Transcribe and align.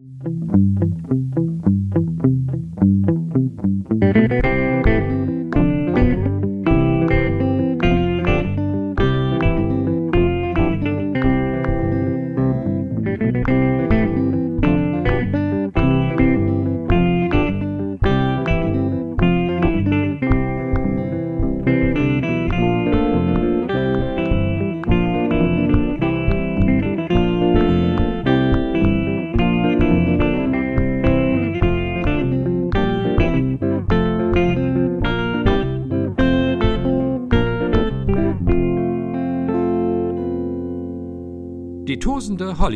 Die 0.00 1.49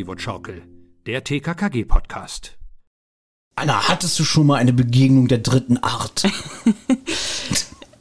Hollywood-Schaukel, 0.05 0.63
der 1.07 1.25
TKKG-Podcast. 1.25 2.59
Anna, 3.57 3.89
hattest 3.89 4.19
du 4.19 4.25
schon 4.25 4.47
mal 4.47 4.57
eine 4.57 4.75
Begegnung 4.75 5.29
der 5.29 5.39
dritten 5.39 5.79
Art? 5.79 6.25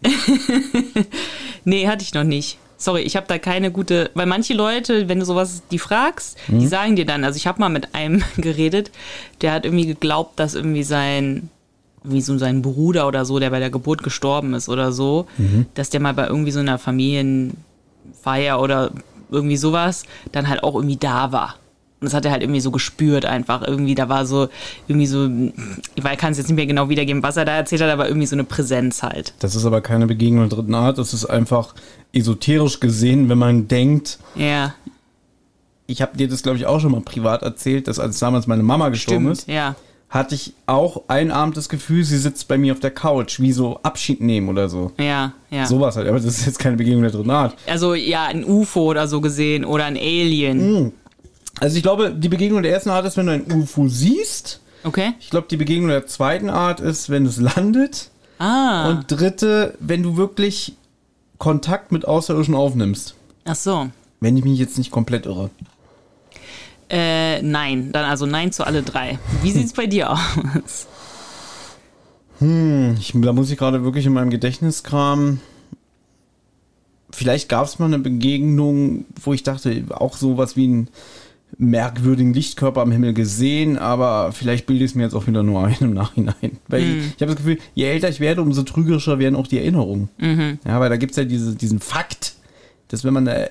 Nee, 1.66 1.88
hatte 1.88 2.04
ich 2.04 2.14
noch 2.14 2.26
nicht. 2.26 2.58
Sorry, 2.76 3.04
ich 3.04 3.16
habe 3.16 3.28
da 3.28 3.38
keine 3.38 3.72
gute, 3.72 4.12
weil 4.16 4.26
manche 4.26 4.54
Leute, 4.54 5.08
wenn 5.08 5.20
du 5.20 5.26
sowas 5.26 5.64
die 5.72 5.80
fragst, 5.80 6.38
die 6.50 6.68
sagen 6.68 6.98
dir 6.98 7.06
dann, 7.06 7.24
also 7.24 7.38
ich 7.38 7.48
habe 7.48 7.62
mal 7.62 7.70
mit 7.70 7.96
einem 7.96 8.22
geredet, 8.38 8.92
der 9.40 9.54
hat 9.54 9.64
irgendwie 9.64 9.88
geglaubt, 9.88 10.38
dass 10.38 10.56
irgendwie 10.56 10.84
sein 10.84 11.50
wie 12.04 12.20
so 12.20 12.38
sein 12.38 12.62
Bruder 12.62 13.08
oder 13.08 13.24
so, 13.24 13.40
der 13.40 13.50
bei 13.50 13.60
der 13.60 13.70
Geburt 13.70 14.04
gestorben 14.04 14.54
ist 14.56 14.68
oder 14.68 14.92
so, 14.92 15.26
dass 15.74 15.90
der 15.90 16.02
mal 16.02 16.14
bei 16.14 16.28
irgendwie 16.28 16.52
so 16.52 16.60
einer 16.60 16.78
Familienfeier 16.78 18.60
oder 18.60 18.92
irgendwie 19.32 19.56
sowas 19.56 20.04
dann 20.34 20.50
halt 20.50 20.64
auch 20.64 20.76
irgendwie 20.76 20.98
da 20.98 21.32
war. 21.32 21.56
Und 22.04 22.08
das 22.08 22.14
hat 22.14 22.26
er 22.26 22.32
halt 22.32 22.44
irgendwie 22.44 22.60
so 22.60 22.70
gespürt 22.70 23.26
einfach. 23.26 23.62
Irgendwie, 23.66 23.96
da 23.96 24.10
war 24.10 24.26
so, 24.26 24.50
irgendwie 24.88 25.08
so, 25.08 25.30
ich 25.96 26.04
kann 26.18 26.34
es 26.34 26.38
jetzt 26.38 26.48
nicht 26.48 26.56
mehr 26.58 26.66
genau 26.66 26.90
wiedergeben, 26.90 27.24
was 27.24 27.38
er 27.38 27.46
da 27.46 27.56
erzählt 27.56 27.82
hat, 27.82 27.90
aber 27.90 28.08
irgendwie 28.08 28.28
so 28.28 28.36
eine 28.36 28.44
Präsenz 28.44 29.04
halt. 29.04 29.34
Das 29.40 29.56
ist 29.56 29.66
aber 29.66 29.82
keine 29.82 30.06
Begegnung 30.06 30.50
der 30.50 30.58
dritten 30.58 30.76
Art. 30.76 30.98
Das 30.98 31.14
ist 31.14 31.26
einfach 31.26 31.74
esoterisch 32.12 32.80
gesehen, 32.80 33.30
wenn 33.30 33.38
man 33.38 33.68
denkt, 33.68 34.20
Ja, 34.36 34.74
ich 35.88 36.02
habe 36.02 36.18
dir 36.18 36.28
das, 36.28 36.44
glaube 36.44 36.58
ich, 36.58 36.66
auch 36.66 36.80
schon 36.80 36.92
mal 36.92 37.02
privat 37.02 37.42
erzählt, 37.42 37.88
dass 37.88 38.00
als 38.00 38.20
damals 38.20 38.48
meine 38.48 38.64
Mama 38.64 38.90
gestorben 38.90 39.36
stimmt, 39.36 39.40
ist, 39.40 39.48
ja. 39.48 39.76
hatte 40.10 40.36
ich 40.36 40.54
auch 40.66 41.04
einen 41.08 41.32
Abend 41.32 41.58
das 41.58 41.70
Gefühl, 41.70 42.04
sie 42.04 42.18
sitzt 42.18 42.48
bei 42.48 42.58
mir 42.58 42.74
auf 42.74 42.80
der 42.80 42.92
Couch, 42.92 43.40
wie 43.40 43.52
so 43.52 43.80
Abschied 43.84 44.22
nehmen 44.22 44.50
oder 44.50 44.70
so. 44.70 44.92
Ja, 44.98 45.34
ja. 45.50 45.66
Sowas 45.66 45.96
halt. 45.96 46.08
Aber 46.08 46.18
das 46.18 46.26
ist 46.26 46.46
jetzt 46.46 46.60
keine 46.60 46.78
Begegnung 46.78 47.04
der 47.04 47.12
dritten 47.12 47.32
Art. 47.32 47.56
Also 47.68 47.94
ja, 47.94 48.26
ein 48.26 48.46
UFO 48.46 48.92
oder 48.92 49.08
so 49.08 49.22
gesehen 49.22 49.66
oder 49.66 49.86
ein 49.86 49.98
Alien. 49.98 50.94
Also 51.64 51.78
ich 51.78 51.82
glaube, 51.84 52.14
die 52.14 52.28
Begegnung 52.28 52.62
der 52.62 52.74
ersten 52.74 52.90
Art 52.90 53.06
ist, 53.06 53.16
wenn 53.16 53.28
du 53.28 53.32
ein 53.32 53.50
UFO 53.50 53.88
siehst. 53.88 54.60
Okay. 54.84 55.14
Ich 55.22 55.30
glaube, 55.30 55.48
die 55.50 55.56
Begegnung 55.56 55.88
der 55.88 56.06
zweiten 56.08 56.50
Art 56.50 56.82
ist, 56.82 57.10
wenn 57.10 57.26
es 57.26 57.38
landet. 57.38 58.10
Ah, 58.38 58.90
Und 58.90 59.06
dritte, 59.10 59.74
wenn 59.80 60.04
du 60.04 60.18
wirklich 60.18 60.76
Kontakt 61.38 61.94
mit 61.94 62.06
Außerirdischen 62.06 62.54
aufnimmst. 62.54 63.16
ach 63.46 63.56
so. 63.56 63.88
Wenn 64.20 64.36
ich 64.36 64.44
mich 64.44 64.60
jetzt 64.60 64.78
nicht 64.78 64.92
komplett 64.92 65.26
irre. 65.26 65.52
Äh, 66.90 67.42
nein. 67.42 67.94
Dann 67.94 68.04
also 68.04 68.26
nein 68.26 68.52
zu 68.52 68.68
alle 68.68 68.84
drei. 68.84 69.18
Wie 69.42 69.52
sieht's 69.52 69.72
bei 69.72 69.88
dir 69.88 70.12
aus? 70.12 70.88
Ich, 73.00 73.14
da 73.16 73.32
muss 73.32 73.52
ich 73.52 73.58
gerade 73.58 73.86
wirklich 73.86 74.06
in 74.06 74.12
meinem 74.12 74.32
Gedächtnis 74.32 74.84
kramen. 74.84 75.40
Vielleicht 77.10 77.48
gab 77.48 77.68
es 77.68 77.80
mal 77.80 77.86
eine 77.86 78.00
Begegnung, 78.00 79.06
wo 79.22 79.32
ich 79.32 79.44
dachte, 79.44 79.86
auch 79.92 80.18
sowas 80.18 80.58
wie 80.58 80.66
einen 80.66 80.88
merkwürdigen 81.58 82.34
Lichtkörper 82.34 82.82
am 82.82 82.92
Himmel 82.92 83.14
gesehen, 83.14 83.78
aber 83.78 84.32
vielleicht 84.32 84.66
bilde 84.66 84.84
ich 84.86 84.92
es 84.92 84.96
mir 84.96 85.04
jetzt 85.04 85.14
auch 85.14 85.28
wieder 85.28 85.44
nur 85.44 85.66
ein 85.66 85.76
im 85.80 85.94
Nachhinein. 85.94 86.58
Weil 86.68 86.82
ich, 86.84 87.06
ich 87.16 87.22
habe 87.22 87.28
das 87.28 87.36
Gefühl, 87.36 87.58
je 87.76 87.86
älter 87.86 88.10
ich 88.10 88.20
werde, 88.20 88.42
umso 88.42 88.64
trügerischer 88.64 89.20
werden 89.20 89.36
auch 89.36 89.48
die 89.48 89.58
Erinnerungen. 89.60 90.10
Ja, 90.66 90.80
weil 90.80 90.90
da 90.90 90.98
gibt 90.98 91.12
es 91.12 91.18
ja 91.18 91.26
diese, 91.26 91.56
diesen 91.56 91.80
Fakt, 91.80 92.36
dass 92.88 93.04
wenn 93.04 93.14
man 93.14 93.28
eine, 93.28 93.50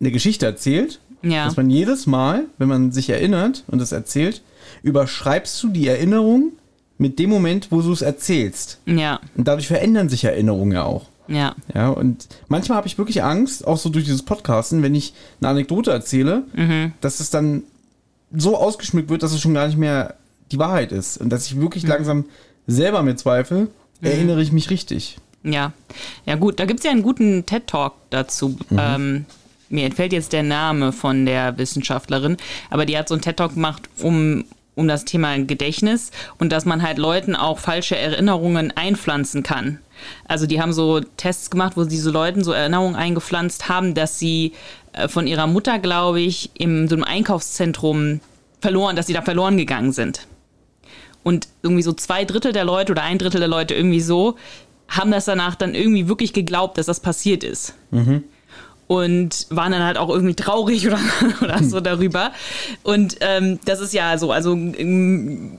eine 0.00 0.10
Geschichte 0.10 0.46
erzählt, 0.46 1.00
Ja. 1.22 1.44
dass 1.44 1.56
man 1.56 1.70
jedes 1.70 2.06
Mal, 2.06 2.44
wenn 2.58 2.68
man 2.68 2.92
sich 2.92 3.10
erinnert 3.10 3.64
und 3.68 3.80
es 3.82 3.92
erzählt, 3.92 4.42
überschreibst 4.82 5.62
du 5.62 5.68
die 5.68 5.86
Erinnerung 5.88 6.52
mit 6.98 7.18
dem 7.18 7.30
Moment, 7.30 7.68
wo 7.70 7.80
du 7.82 7.92
es 7.92 8.02
erzählst. 8.02 8.80
Ja, 8.86 9.20
Und 9.36 9.46
dadurch 9.46 9.68
verändern 9.68 10.08
sich 10.08 10.24
Erinnerungen 10.24 10.72
ja 10.72 10.84
auch. 10.84 11.06
Ja. 11.28 11.54
Ja, 11.74 11.88
und 11.90 12.28
manchmal 12.48 12.78
habe 12.78 12.86
ich 12.86 12.98
wirklich 12.98 13.22
Angst, 13.22 13.66
auch 13.66 13.78
so 13.78 13.88
durch 13.88 14.04
dieses 14.04 14.22
Podcasten, 14.22 14.82
wenn 14.82 14.94
ich 14.94 15.12
eine 15.40 15.50
Anekdote 15.50 15.90
erzähle, 15.90 16.44
dass 17.00 17.20
es 17.20 17.30
dann 17.30 17.62
so 18.34 18.56
ausgeschmückt 18.56 19.08
wird, 19.08 19.22
dass 19.22 19.32
es 19.32 19.40
schon 19.40 19.54
gar 19.54 19.66
nicht 19.66 19.78
mehr 19.78 20.14
die 20.50 20.58
Wahrheit 20.58 20.92
ist. 20.92 21.18
Und 21.18 21.30
dass 21.30 21.46
ich 21.46 21.60
wirklich 21.60 21.86
langsam 21.86 22.24
selber 22.66 23.02
mir 23.02 23.16
zweifle, 23.16 23.68
erinnere 24.00 24.42
ich 24.42 24.52
mich 24.52 24.70
richtig. 24.70 25.18
Ja, 25.42 25.72
ja 26.26 26.34
gut, 26.34 26.58
da 26.60 26.64
gibt's 26.66 26.84
ja 26.84 26.90
einen 26.90 27.02
guten 27.02 27.46
TED-Talk 27.46 27.94
dazu. 28.10 28.58
Ähm, 28.76 29.24
mir 29.70 29.84
entfällt 29.84 30.12
jetzt 30.12 30.32
der 30.32 30.42
Name 30.42 30.92
von 30.92 31.26
der 31.26 31.58
Wissenschaftlerin, 31.58 32.36
aber 32.70 32.86
die 32.86 32.96
hat 32.96 33.08
so 33.08 33.14
einen 33.14 33.22
TED-Talk 33.22 33.54
gemacht 33.54 33.88
um, 34.00 34.44
um 34.78 34.88
das 34.88 35.04
Thema 35.04 35.36
Gedächtnis 35.38 36.10
und 36.38 36.52
dass 36.52 36.64
man 36.64 36.82
halt 36.82 36.98
Leuten 36.98 37.36
auch 37.36 37.58
falsche 37.58 37.96
Erinnerungen 37.96 38.72
einpflanzen 38.76 39.42
kann. 39.42 39.80
Also 40.26 40.46
die 40.46 40.60
haben 40.60 40.72
so 40.72 41.00
Tests 41.00 41.50
gemacht, 41.50 41.76
wo 41.76 41.84
diese 41.84 42.10
Leuten 42.10 42.44
so 42.44 42.52
Erinnerungen 42.52 42.94
eingepflanzt 42.94 43.68
haben, 43.68 43.94
dass 43.94 44.18
sie 44.18 44.52
äh, 44.92 45.08
von 45.08 45.26
ihrer 45.26 45.46
Mutter, 45.46 45.78
glaube 45.78 46.20
ich, 46.20 46.50
in 46.54 46.88
so 46.88 46.94
einem 46.94 47.04
Einkaufszentrum 47.04 48.20
verloren, 48.60 48.96
dass 48.96 49.08
sie 49.08 49.12
da 49.12 49.22
verloren 49.22 49.56
gegangen 49.56 49.92
sind. 49.92 50.26
Und 51.24 51.48
irgendwie 51.62 51.82
so 51.82 51.92
zwei 51.92 52.24
Drittel 52.24 52.52
der 52.52 52.64
Leute 52.64 52.92
oder 52.92 53.02
ein 53.02 53.18
Drittel 53.18 53.40
der 53.40 53.48
Leute 53.48 53.74
irgendwie 53.74 54.00
so 54.00 54.36
haben 54.88 55.10
das 55.10 55.26
danach 55.26 55.54
dann 55.54 55.74
irgendwie 55.74 56.08
wirklich 56.08 56.32
geglaubt, 56.32 56.78
dass 56.78 56.86
das 56.86 57.00
passiert 57.00 57.44
ist. 57.44 57.74
Und 58.88 59.46
waren 59.50 59.70
dann 59.70 59.82
halt 59.84 59.98
auch 59.98 60.08
irgendwie 60.08 60.34
traurig 60.34 60.86
oder, 60.88 60.98
oder 61.42 61.62
so 61.62 61.80
darüber. 61.80 62.32
Und 62.82 63.16
ähm, 63.20 63.58
das 63.66 63.80
ist 63.80 63.92
ja 63.92 64.16
so, 64.18 64.32
also 64.32 64.56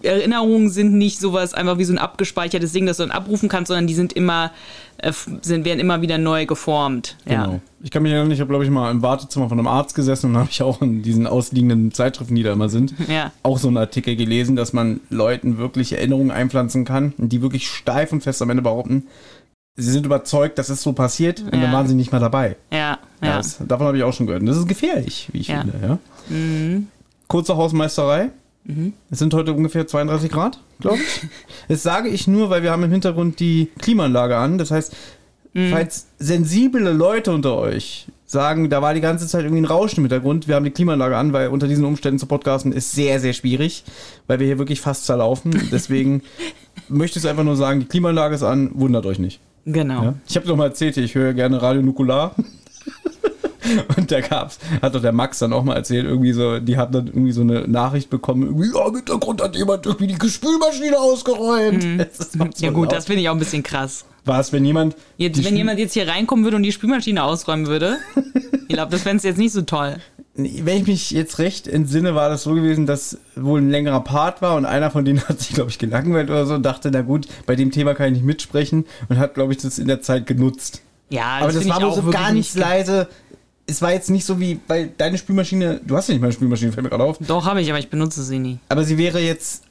Erinnerungen 0.04 0.70
sind 0.70 0.94
nicht 0.94 1.20
sowas 1.20 1.54
einfach 1.54 1.78
wie 1.78 1.84
so 1.84 1.94
ein 1.94 2.00
abgespeichertes 2.00 2.72
Ding, 2.72 2.86
das 2.86 2.98
du 2.98 3.04
dann 3.04 3.12
abrufen 3.12 3.48
kannst, 3.50 3.68
sondern 3.68 3.88
die 3.88 3.94
sind 3.94 4.14
immer, 4.14 4.52
äh, 4.98 5.14
sind, 5.42 5.64
werden 5.64 5.80
immer 5.80 6.02
wieder 6.02 6.18
neu 6.18 6.46
geformt. 6.46 7.18
Ja. 7.28 7.46
Genau. 7.46 7.62
Ich 7.82 7.92
kann 7.92 8.04
mich 8.04 8.12
erinnern, 8.12 8.32
ich 8.32 8.42
habe, 8.42 8.50
glaube 8.50 8.66
ich, 8.66 8.70
mal 8.70 8.92
im 8.92 9.02
Wartezimmer 9.02 9.48
von 9.48 9.58
einem 9.58 9.68
Arzt 9.68 9.96
gesessen 9.96 10.32
und 10.32 10.38
habe 10.38 10.50
ich 10.52 10.62
auch 10.62 10.82
in 10.82 11.02
diesen 11.02 11.28
ausliegenden 11.28 11.94
Zeitschriften, 11.94 12.36
die 12.36 12.44
da 12.44 12.52
immer 12.52 12.68
sind, 12.68 12.94
Ja. 13.08 13.32
auch 13.44 13.58
so 13.58 13.70
einen 13.70 13.78
Artikel 13.78 14.16
gelesen, 14.18 14.56
dass 14.58 14.74
man 14.74 15.00
Leuten 15.10 15.58
wirklich 15.60 15.94
Erinnerungen 15.94 16.32
einpflanzen 16.32 16.84
kann 16.84 17.14
die 17.18 17.42
wirklich 17.42 17.70
steif 17.70 18.12
und 18.12 18.22
fest 18.22 18.42
am 18.42 18.50
Ende 18.50 18.64
behaupten, 18.64 19.08
sie 19.80 19.92
sind 19.92 20.06
überzeugt, 20.06 20.58
dass 20.58 20.70
es 20.70 20.82
so 20.84 20.94
passiert 20.94 21.42
und 21.42 21.52
dann 21.54 21.72
waren 21.72 21.88
sie 21.88 21.96
nicht 21.96 22.12
mehr 22.12 22.22
dabei. 22.22 22.56
Ja, 22.72 23.00
Ja. 23.22 23.38
Das, 23.38 23.58
davon 23.68 23.88
habe 23.88 23.98
ich 23.98 24.04
auch 24.04 24.14
schon 24.14 24.26
gehört. 24.28 24.42
Und 24.42 24.48
das 24.48 24.58
ist 24.58 24.68
gefährlich, 24.68 25.30
wie 25.32 25.40
ich 25.40 25.48
Ja. 25.48 25.62
finde. 25.62 25.74
Ja? 25.82 26.82
Kurze 27.28 27.56
Hausmeisterei. 27.58 28.30
Es 29.10 29.18
sind 29.20 29.34
heute 29.34 29.54
ungefähr 29.54 29.88
32 29.88 30.32
Grad, 30.32 30.60
glaube 30.80 30.98
ich. 30.98 31.28
Das 31.70 31.82
sage 31.82 32.10
ich 32.10 32.28
nur, 32.28 32.50
weil 32.52 32.62
wir 32.62 32.72
haben 32.72 32.84
im 32.84 32.92
Hintergrund 32.92 33.40
die 33.40 33.70
Klimaanlage 33.80 34.38
an. 34.38 34.58
Das 34.60 34.70
heißt, 34.70 34.96
falls 35.72 36.08
sensible 36.20 36.92
Leute 36.92 37.32
unter 37.32 37.58
euch 37.58 38.08
sagen, 38.28 38.70
da 38.70 38.84
war 38.84 38.94
die 38.94 39.02
ganze 39.02 39.26
Zeit 39.26 39.42
irgendwie 39.44 39.62
ein 39.62 39.66
Rauschen 39.66 39.98
im 39.98 40.04
Hintergrund, 40.04 40.48
wir 40.48 40.54
haben 40.56 40.64
die 40.66 40.70
Klimaanlage 40.70 41.18
an, 41.18 41.34
weil 41.34 41.48
unter 41.48 41.68
diesen 41.68 41.84
Umständen 41.84 42.20
zu 42.20 42.28
podcasten 42.28 42.72
ist 42.72 42.92
sehr, 42.92 43.20
sehr 43.20 43.34
schwierig, 43.34 43.84
weil 44.28 44.40
wir 44.40 44.46
hier 44.46 44.60
wirklich 44.60 44.82
fast 44.82 45.06
zerlaufen. 45.06 45.70
Deswegen 45.72 46.22
möchte 46.90 47.18
ich 47.18 47.26
es 47.26 47.30
einfach 47.30 47.44
nur 47.44 47.56
sagen, 47.56 47.80
die 47.80 47.88
Klimaanlage 47.88 48.36
ist 48.36 48.44
an, 48.44 48.70
wundert 48.76 49.08
euch 49.08 49.18
nicht. 49.18 49.40
Genau. 49.66 50.04
Ja? 50.04 50.14
Ich 50.28 50.36
habe 50.36 50.48
doch 50.48 50.56
mal 50.56 50.66
erzählt, 50.66 50.98
ich 50.98 51.16
höre 51.16 51.34
gerne 51.34 51.62
Radio 51.62 51.82
Nukular. 51.82 52.36
Und 53.98 54.12
da 54.12 54.22
gab's, 54.22 54.58
hat 54.82 54.96
doch 54.96 55.02
der 55.02 55.12
Max 55.12 55.40
dann 55.40 55.54
auch 55.54 55.64
mal 55.64 55.76
erzählt, 55.76 56.06
irgendwie 56.06 56.32
so, 56.34 56.60
die 56.60 56.78
hatten 56.78 56.94
dann 56.94 57.08
irgendwie 57.08 57.32
so 57.34 57.42
eine 57.42 57.68
Nachricht 57.68 58.10
bekommen, 58.10 58.44
irgendwie, 58.44 58.72
ja, 58.76 58.88
im 58.88 58.96
Hintergrund 58.96 59.42
hat 59.44 59.56
jemand 59.56 59.86
irgendwie 59.86 60.08
die 60.08 60.30
Spülmaschine 60.30 60.98
ausgeräumt. 61.00 61.86
Auch 62.02 62.48
so 62.56 62.66
Ja 62.66 62.72
gut, 62.72 62.86
laut. 62.86 62.94
das 62.94 63.06
finde 63.06 63.22
ich 63.22 63.30
auch 63.30 63.34
ein 63.34 63.40
bisschen 63.40 63.62
krass. 63.62 64.06
war 64.26 64.40
es, 64.40 64.52
wenn 64.54 64.66
jemand. 64.66 64.96
Jetzt, 65.18 65.38
wenn 65.44 65.54
Spül- 65.54 65.58
jemand 65.58 65.78
jetzt 65.80 65.94
hier 65.94 66.08
reinkommen 66.08 66.46
würde 66.46 66.58
und 66.58 66.64
die 66.64 66.72
Spülmaschine 66.72 67.22
ausräumen 67.24 67.68
würde, 67.68 67.98
ich 68.68 68.74
glaube, 68.76 68.92
das 68.92 69.04
fändest 69.04 69.26
du 69.26 69.28
jetzt 69.30 69.38
nicht 69.38 69.52
so 69.54 69.62
toll. 69.62 69.98
Wenn 70.46 70.78
ich 70.78 70.88
mich 70.88 71.12
jetzt 71.12 71.40
recht 71.40 71.68
entsinne, 71.68 72.16
war 72.16 72.30
das 72.30 72.44
so 72.44 72.54
gewesen, 72.54 72.86
dass 72.86 73.18
wohl 73.36 73.60
ein 73.62 73.70
längerer 73.70 74.02
Part 74.04 74.42
war 74.42 74.56
und 74.56 74.66
einer 74.66 74.92
von 74.92 75.06
denen 75.06 75.22
hat 75.28 75.40
sich, 75.40 75.54
glaube 75.54 75.70
ich, 75.70 75.78
gelangweilt 75.80 76.30
oder 76.30 76.46
so 76.46 76.54
und 76.56 76.64
dachte, 76.64 76.90
na 76.92 77.02
gut, 77.02 77.28
bei 77.46 77.56
dem 77.56 77.72
Thema 77.72 77.94
kann 77.94 78.08
ich 78.08 78.14
nicht 78.14 78.26
mitsprechen 78.26 78.86
und 79.10 79.18
hat, 79.18 79.34
glaube 79.34 79.54
ich, 79.54 79.60
das 79.60 79.80
in 79.80 79.88
der 79.88 80.02
Zeit 80.02 80.26
genutzt. 80.28 80.82
Ja, 81.10 81.40
Aber 81.42 81.52
das 81.52 81.68
war 81.68 81.82
wohl 81.82 81.90
auch 81.90 81.96
so 81.96 82.10
ganz 82.12 82.34
nicht- 82.34 82.56
leise 82.56 83.08
es 83.72 83.84
war 83.84 83.94
jetzt 83.94 84.10
nicht 84.10 84.26
so 84.26 84.40
wie, 84.40 84.60
weil 84.68 84.90
deine 84.98 85.20
Spülmaschine, 85.20 85.80
du 85.86 85.96
hast 85.96 86.08
ja 86.08 86.14
nicht 86.16 86.22
meine 86.22 86.34
Spülmaschine, 86.34 86.72
fällt 86.72 86.84
mir 86.86 86.90
gerade 86.90 87.04
auf, 87.04 87.20
Doch, 87.20 87.46
habe 87.46 87.62
ich, 87.62 87.70
aber 87.70 87.78
ich 87.78 87.92
benutze 87.92 88.24
sie 88.24 88.40
nie. 88.40 88.58
aber 88.68 88.84
sie 88.84 88.98
wäre 88.98 89.20
jetzt 89.20 89.62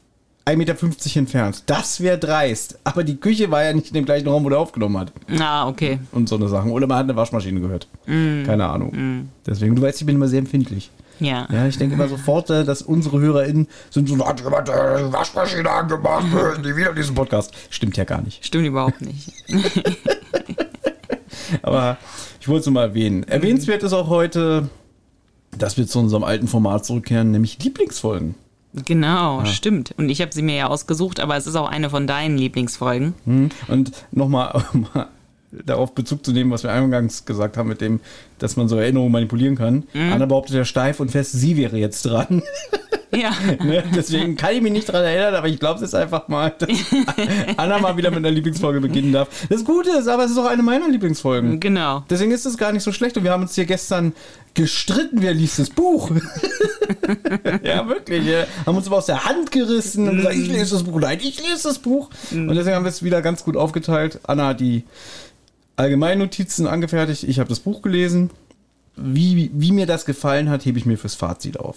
1,50 0.49 0.57
Meter 0.57 1.19
entfernt. 1.19 1.63
Das 1.67 2.01
wäre 2.01 2.19
dreist. 2.19 2.79
Aber 2.85 3.05
die 3.05 3.17
Küche 3.17 3.51
war 3.51 3.65
ja 3.65 3.73
nicht 3.73 3.89
in 3.89 3.95
dem 3.95 4.05
gleichen 4.05 4.29
Raum, 4.29 4.45
wo 4.45 4.49
der 4.49 4.59
aufgenommen 4.59 4.99
hat. 4.99 5.13
Ah, 5.39 5.69
okay. 5.69 5.99
Und 6.13 6.29
so 6.29 6.37
eine 6.37 6.49
Sachen. 6.49 6.71
Oder 6.71 6.87
man 6.87 6.99
hat 6.99 7.05
eine 7.05 7.17
Waschmaschine 7.17 7.61
gehört. 7.61 7.89
Keine 8.07 8.67
Ahnung. 8.67 9.29
Deswegen, 9.47 9.77
du 9.77 9.83
weißt, 9.83 10.01
ich 10.01 10.07
bin 10.07 10.17
immer 10.17 10.29
sehr 10.29 10.39
empfindlich. 10.41 10.91
Ja. 11.21 11.49
Ja, 11.51 11.67
ich 11.67 11.79
denke 11.79 11.95
immer 11.95 12.09
sofort, 12.09 12.51
äh, 12.51 12.65
dass 12.65 12.83
unsere 12.83 13.21
HörerInnen 13.21 13.67
sind 13.91 14.09
so, 14.09 14.25
hat 14.27 14.41
jemand 14.41 14.69
äh, 14.69 14.99
die 14.99 15.13
Waschmaschine 15.13 15.69
angemacht, 15.69 16.27
nie 16.63 16.77
wieder 16.77 16.93
diesen 16.93 17.15
Podcast. 17.15 17.53
Stimmt 17.71 17.97
ja 17.97 18.05
gar 18.05 18.23
nicht. 18.23 18.45
Stimmt 18.45 18.67
überhaupt 18.67 19.01
nicht. 19.01 19.33
Aber 21.63 21.97
ich 22.41 22.49
wollte 22.49 22.61
es 22.61 22.67
nur 22.67 22.75
mal 22.75 22.89
erwähnen. 22.89 23.25
Erwähnenswert 23.25 23.83
ist 23.83 23.93
auch 23.93 24.09
heute, 24.09 24.69
dass 25.57 25.77
wir 25.77 25.87
zu 25.87 25.99
unserem 25.99 26.25
alten 26.25 26.47
Format 26.47 26.85
zurückkehren, 26.85 27.31
nämlich 27.31 27.63
Lieblingsfolgen. 27.63 28.35
Genau, 28.75 29.45
stimmt. 29.45 29.95
Und 29.97 30.09
ich 30.09 30.21
habe 30.21 30.33
sie 30.33 30.43
mir 30.43 30.57
ja 30.57 30.67
ausgesucht, 30.67 31.21
aber 31.21 31.37
es 31.37 31.47
ist 31.47 31.57
auch 31.57 31.69
eine 31.69 31.91
von 31.91 32.07
deinen 32.07 32.37
Lieblingsfolgen. 32.37 33.15
Hm? 33.25 33.49
Und 33.69 33.93
nochmal 34.13 34.63
um 34.73 34.87
mal 34.95 35.09
darauf 35.51 35.95
Bezug 35.95 36.25
zu 36.25 36.33
nehmen, 36.33 36.51
was 36.51 36.63
wir 36.63 36.73
eingangs 36.73 37.25
gesagt 37.25 37.57
haben, 37.57 37.69
mit 37.69 37.81
dem, 37.81 38.01
dass 38.39 38.57
man 38.57 38.69
so 38.69 38.77
Erinnerungen 38.77 39.13
manipulieren 39.13 39.57
kann. 39.57 39.85
Anna 39.95 40.27
behauptet 40.27 40.57
ja 40.57 40.65
steif 40.65 41.01
und 41.01 41.11
fest, 41.11 41.33
sie 41.33 41.57
wäre 41.57 41.77
jetzt 41.77 42.03
dran. 42.03 42.43
Ja. 43.15 43.33
Ne? 43.65 43.83
Deswegen 43.95 44.37
kann 44.37 44.55
ich 44.55 44.63
mich 44.63 44.73
nicht 44.73 44.89
daran 44.89 45.05
erinnern, 45.05 45.35
aber 45.35 45.49
ich 45.49 45.59
glaube 45.59 45.77
es 45.77 45.83
ist 45.83 45.95
einfach 45.95 46.29
mal, 46.29 46.55
dass 46.59 46.69
Anna 47.57 47.79
mal 47.79 47.97
wieder 47.97 48.11
mit 48.11 48.19
einer 48.19 48.31
Lieblingsfolge 48.31 48.81
beginnen 48.81 49.13
darf. 49.13 49.29
Das 49.49 49.65
Gute 49.65 49.91
ist, 49.91 50.07
aber 50.07 50.25
es 50.25 50.31
ist 50.31 50.39
auch 50.39 50.47
eine 50.47 50.63
meiner 50.63 50.89
Lieblingsfolgen. 50.89 51.61
Genau. 51.61 52.05
Deswegen 52.09 52.31
ist 52.31 52.47
es 52.47 52.57
gar 52.57 52.73
nicht 52.73 52.83
so 52.83 52.93
schlecht 52.93 53.17
und 53.17 53.25
wir 53.25 53.33
haben 53.33 53.43
uns 53.43 53.55
hier 53.55 53.67
gestern 53.67 54.13
gestritten, 54.55 55.23
wer 55.23 55.35
liest 55.35 55.59
das 55.59 55.71
Buch. 55.71 56.11
ja, 57.63 57.89
wirklich. 57.89 58.25
Ja. 58.27 58.45
Haben 58.65 58.77
uns 58.77 58.87
aber 58.87 58.99
aus 58.99 59.07
der 59.07 59.25
Hand 59.25 59.51
gerissen 59.51 60.09
und 60.09 60.17
gesagt, 60.19 60.37
ich 60.37 60.49
lese 60.49 60.75
das 60.75 60.85
Buch, 60.85 61.01
nein, 61.01 61.19
ich 61.21 61.39
lese 61.41 61.69
das 61.69 61.79
Buch. 61.79 62.11
Und 62.31 62.55
deswegen 62.55 62.77
haben 62.77 62.85
wir 62.85 62.91
es 62.91 63.03
wieder 63.03 63.23
ganz 63.23 63.45
gut 63.45 63.57
aufgeteilt. 63.57 64.21
Anna 64.25 64.49
hat 64.49 64.61
die 64.61 64.85
Allgemeinnotizen 65.79 66.67
angefertigt, 66.67 67.25
ich 67.25 67.39
habe 67.39 67.49
das 67.49 67.61
Buch 67.61 67.83
gelesen. 67.83 68.31
Wie, 68.97 69.51
wie 69.55 69.73
mir 69.73 69.87
das 69.87 70.05
gefallen 70.05 70.51
hat, 70.51 70.65
hebe 70.65 70.79
ich 70.79 70.87
mir 70.87 70.99
fürs 70.99 71.15
Fazit 71.15 71.61
auf. 71.61 71.77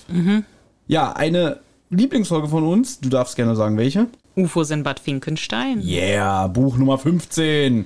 Ja, 0.88 1.14
eine 1.14 1.60
Lieblingsfolge 1.92 2.48
von 2.48 2.66
uns, 2.66 3.00
du 3.00 3.10
darfst 3.10 3.36
gerne 3.36 3.56
sagen, 3.56 3.78
welche. 3.78 4.08
UFOs 4.36 4.72
in 4.72 4.84
Bad 4.84 5.00
Finkenstein. 5.00 5.82
Yeah, 5.84 6.48
Buch 6.48 6.78
Nummer 6.78 6.98
15 6.98 7.86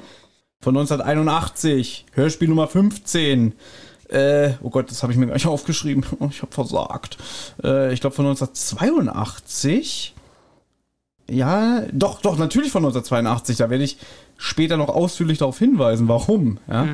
von 0.62 0.78
1981, 0.78 2.06
Hörspiel 2.14 2.48
Nummer 2.48 2.68
15. 2.68 3.54
Äh, 4.10 4.52
oh 4.62 4.70
Gott, 4.70 4.90
das 4.92 5.04
habe 5.04 5.12
ich 5.12 5.18
mir 5.18 5.28
gar 5.28 5.34
nicht 5.34 5.48
aufgeschrieben. 5.48 6.06
Ich 6.30 6.42
habe 6.42 6.52
versagt. 6.52 7.18
Äh, 7.64 7.94
ich 7.94 8.02
glaube 8.02 8.16
von 8.16 8.26
1982. 8.26 10.14
Ja, 11.30 11.84
doch, 11.92 12.22
doch, 12.22 12.38
natürlich 12.38 12.72
von 12.72 12.86
1982. 12.86 13.58
Da 13.58 13.70
werde 13.70 13.84
ich 13.84 13.98
später 14.38 14.78
noch 14.78 14.90
ausführlich 14.90 15.38
darauf 15.38 15.60
hinweisen, 15.60 16.08
warum. 16.08 16.60
Ja? 16.68 16.88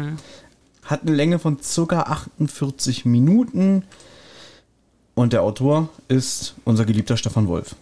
Hat 0.84 1.02
eine 1.02 1.16
Länge 1.16 1.40
von 1.40 1.60
circa 1.62 2.02
48 2.02 3.06
Minuten. 3.06 3.84
Und 5.14 5.34
der 5.34 5.44
Autor 5.44 5.90
ist 6.08 6.56
unser 6.64 6.86
geliebter 6.86 7.18
Stefan 7.18 7.48
Wolf. 7.48 7.76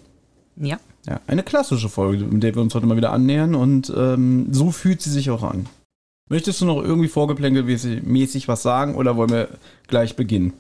Ja. 0.57 0.79
Ja, 1.07 1.21
eine 1.27 1.43
klassische 1.43 1.89
Folge, 1.89 2.25
mit 2.25 2.43
der 2.43 2.53
wir 2.53 2.61
uns 2.61 2.75
heute 2.75 2.85
mal 2.85 2.97
wieder 2.97 3.13
annähern 3.13 3.55
und 3.55 3.91
ähm, 3.95 4.47
so 4.51 4.71
fühlt 4.71 5.01
sie 5.01 5.09
sich 5.09 5.29
auch 5.29 5.43
an. 5.43 5.67
Möchtest 6.27 6.61
du 6.61 6.65
noch 6.65 6.83
irgendwie 6.83 7.07
vorgeplänkelmäßig 7.07 8.47
was 8.47 8.61
sagen 8.61 8.95
oder 8.95 9.15
wollen 9.15 9.31
wir 9.31 9.47
gleich 9.87 10.15
beginnen? 10.15 10.53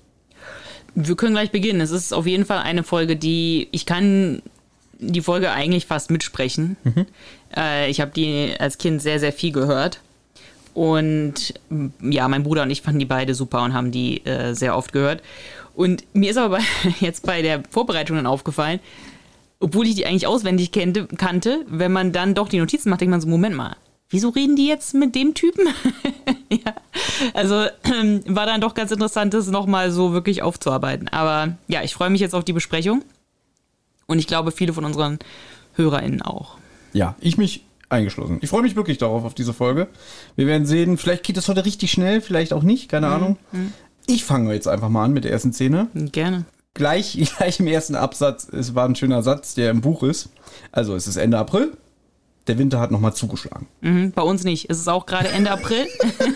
Wir 0.95 1.15
können 1.15 1.33
gleich 1.33 1.51
beginnen. 1.51 1.81
Es 1.81 1.91
ist 1.91 2.13
auf 2.13 2.25
jeden 2.25 2.45
Fall 2.45 2.59
eine 2.59 2.83
Folge, 2.83 3.15
die 3.15 3.67
ich 3.71 3.85
kann 3.85 4.41
die 4.99 5.21
Folge 5.21 5.51
eigentlich 5.51 5.85
fast 5.85 6.11
mitsprechen. 6.11 6.77
Äh, 7.55 7.89
ich 7.89 8.01
habe 8.01 8.11
die 8.11 8.53
als 8.59 8.77
Kind 8.77 9.01
sehr, 9.01 9.19
sehr 9.19 9.33
viel 9.33 9.51
gehört. 9.51 10.01
Und 10.73 11.53
ja, 12.01 12.27
mein 12.27 12.43
Bruder 12.43 12.63
und 12.63 12.69
ich 12.69 12.81
fanden 12.81 12.99
die 12.99 13.05
beide 13.05 13.33
super 13.33 13.63
und 13.63 13.73
haben 13.73 13.91
die 13.91 14.25
äh, 14.25 14.53
sehr 14.53 14.77
oft 14.77 14.93
gehört. 14.93 15.21
Und 15.73 16.03
mir 16.13 16.31
ist 16.31 16.37
aber 16.37 16.57
bei, 16.57 16.63
jetzt 16.99 17.25
bei 17.25 17.41
der 17.41 17.63
Vorbereitung 17.69 18.17
dann 18.17 18.27
aufgefallen, 18.27 18.79
obwohl 19.59 19.87
ich 19.87 19.95
die 19.95 20.05
eigentlich 20.05 20.27
auswendig 20.27 20.71
kannte, 20.71 21.07
kannte, 21.07 21.65
wenn 21.67 21.91
man 21.91 22.11
dann 22.11 22.33
doch 22.33 22.49
die 22.49 22.59
Notizen 22.59 22.89
macht, 22.89 23.01
denkt 23.01 23.11
man 23.11 23.21
so, 23.21 23.27
Moment 23.27 23.55
mal, 23.55 23.75
wieso 24.09 24.29
reden 24.29 24.55
die 24.55 24.67
jetzt 24.67 24.93
mit 24.93 25.15
dem 25.15 25.33
Typen? 25.33 25.67
ja, 26.49 26.73
also 27.33 27.65
ähm, 27.83 28.21
war 28.27 28.45
dann 28.45 28.61
doch 28.61 28.73
ganz 28.73 28.91
interessant, 28.91 29.33
das 29.33 29.47
nochmal 29.47 29.91
so 29.91 30.13
wirklich 30.13 30.41
aufzuarbeiten. 30.41 31.07
Aber 31.09 31.57
ja, 31.67 31.83
ich 31.83 31.93
freue 31.93 32.09
mich 32.09 32.21
jetzt 32.21 32.35
auf 32.35 32.45
die 32.45 32.53
Besprechung. 32.53 33.03
Und 34.09 34.17
ich 34.17 34.25
glaube, 34.25 34.51
viele 34.51 34.73
von 34.73 34.85
unseren 34.85 35.19
HörerInnen 35.75 36.23
auch. 36.23 36.57
Ja, 36.93 37.15
ich 37.19 37.37
mich 37.37 37.63
eingeschlossen. 37.89 38.39
Ich 38.41 38.49
freue 38.49 38.63
mich 38.63 38.75
wirklich 38.75 38.97
darauf, 38.97 39.23
auf 39.23 39.35
diese 39.35 39.53
Folge. 39.53 39.87
Wir 40.35 40.47
werden 40.47 40.65
sehen, 40.65 40.97
vielleicht 40.97 41.23
geht 41.23 41.37
das 41.37 41.47
heute 41.47 41.63
richtig 41.63 41.91
schnell, 41.91 42.19
vielleicht 42.19 42.51
auch 42.51 42.63
nicht, 42.63 42.89
keine 42.89 43.07
Ahnung. 43.07 43.37
Ich 44.07 44.25
fange 44.25 44.53
jetzt 44.53 44.67
einfach 44.67 44.89
mal 44.89 45.05
an 45.05 45.13
mit 45.13 45.25
der 45.25 45.31
ersten 45.31 45.53
Szene. 45.53 45.87
Gerne. 45.93 46.45
Gleich, 46.73 47.19
gleich 47.37 47.59
im 47.59 47.67
ersten 47.67 47.93
Absatz, 47.93 48.47
es 48.51 48.73
war 48.73 48.85
ein 48.85 48.95
schöner 48.95 49.21
Satz, 49.21 49.53
der 49.53 49.69
im 49.69 49.81
Buch 49.81 50.01
ist. 50.01 50.29
Also 50.71 50.95
es 50.95 51.07
ist 51.07 51.17
Ende 51.17 51.37
April, 51.37 51.77
der 52.47 52.57
Winter 52.57 52.79
hat 52.79 52.89
nochmal 52.89 53.13
zugeschlagen. 53.13 53.67
Mhm, 53.81 54.11
bei 54.11 54.23
uns 54.23 54.43
nicht. 54.43 54.71
Es 54.71 54.79
ist 54.79 54.87
auch 54.87 55.05
gerade 55.05 55.29
Ende 55.29 55.51
April. 55.51 55.85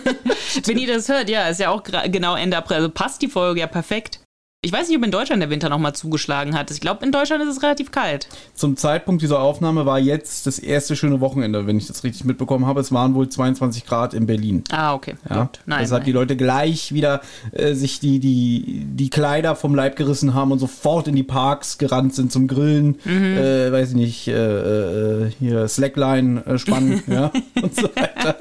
Wenn 0.66 0.78
ihr 0.78 0.94
das 0.94 1.10
hört, 1.10 1.28
ja, 1.28 1.48
ist 1.48 1.60
ja 1.60 1.72
auch 1.72 1.81
genau 1.84 2.36
Ende 2.36 2.56
April. 2.56 2.78
Also 2.78 2.90
passt 2.90 3.24
die 3.24 3.30
Folge 3.30 3.62
ja 3.62 3.68
perfekt. 3.68 4.23
Ich 4.65 4.71
weiß 4.71 4.88
nicht, 4.88 4.98
ob 4.98 5.04
in 5.04 5.12
Deutschland 5.12 5.42
der 5.42 5.50
Winter 5.50 5.68
nochmal 5.68 5.94
zugeschlagen 5.94 6.57
hat. 6.57 6.71
Ich 6.71 6.80
glaube, 6.80 7.06
in 7.06 7.12
Deutschland 7.12 7.44
ist 7.44 7.50
es 7.57 7.62
relativ 7.62 7.92
kalt. 7.92 8.30
Zum 8.56 8.77
Zeitpunkt 8.77 9.21
dieser 9.21 9.42
Aufnahme 9.42 9.86
war 9.86 10.00
jetzt 10.00 10.48
das 10.48 10.57
erste 10.57 10.95
schöne 10.95 11.19
Wochenende, 11.19 11.68
wenn 11.68 11.77
ich 11.77 11.88
das 11.88 12.06
richtig 12.06 12.24
mitbekommen 12.24 12.65
habe. 12.65 12.80
Es 12.80 12.94
waren 12.94 13.13
wohl 13.13 13.27
22 13.27 13.86
Grad 13.86 14.13
in 14.13 14.25
Berlin. 14.25 14.63
Ah, 14.71 14.94
okay. 14.94 15.15
Ja, 15.30 15.42
Gut. 15.44 15.60
Nein. 15.65 15.80
Deshalb 15.81 16.04
nein. 16.04 16.06
die 16.06 16.12
Leute 16.13 16.38
gleich 16.38 16.94
wieder 16.94 17.19
äh, 17.51 17.74
sich 17.74 18.00
die, 18.00 18.19
die, 18.21 18.86
die 18.89 19.10
Kleider 19.10 19.57
vom 19.57 19.75
Leib 19.75 19.98
gerissen 19.98 20.33
haben 20.33 20.54
und 20.54 20.60
sofort 20.60 21.10
in 21.10 21.15
die 21.18 21.24
Parks 21.24 21.77
gerannt 21.77 22.15
sind 22.15 22.31
zum 22.31 22.48
Grillen, 22.48 23.00
Mhm. 23.04 23.38
äh, 23.38 23.69
weiß 23.71 23.89
ich 23.89 23.95
nicht, 23.95 24.27
äh, 24.30 25.25
äh, 25.25 25.31
hier 25.39 25.68
Slackline 25.68 26.45
äh, 26.45 26.57
spannen, 26.57 27.04
ja, 27.07 27.31
und 27.62 27.75
so 27.75 27.83
weiter. 27.95 28.38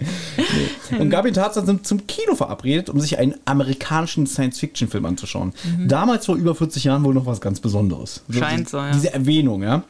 Nee. 0.00 0.98
Und 0.98 1.10
Gabi 1.10 1.28
und 1.28 1.34
Tarzan 1.34 1.66
sind 1.66 1.86
zum 1.86 2.06
Kino 2.06 2.34
verabredet, 2.34 2.88
um 2.90 3.00
sich 3.00 3.18
einen 3.18 3.34
amerikanischen 3.44 4.26
Science-Fiction-Film 4.26 5.04
anzuschauen. 5.04 5.52
Damals 5.86 6.26
vor 6.26 6.36
über 6.36 6.54
40 6.54 6.84
Jahren 6.84 7.04
wohl 7.04 7.14
noch 7.14 7.26
was 7.26 7.40
ganz 7.40 7.60
Besonderes. 7.60 8.22
Mhm. 8.28 8.32
Scheint 8.34 8.68
so, 8.68 8.78
ja. 8.78 8.88
Mhm. 8.88 8.92
Diese 8.92 9.12
Erwähnung, 9.12 9.62
ja. 9.62 9.82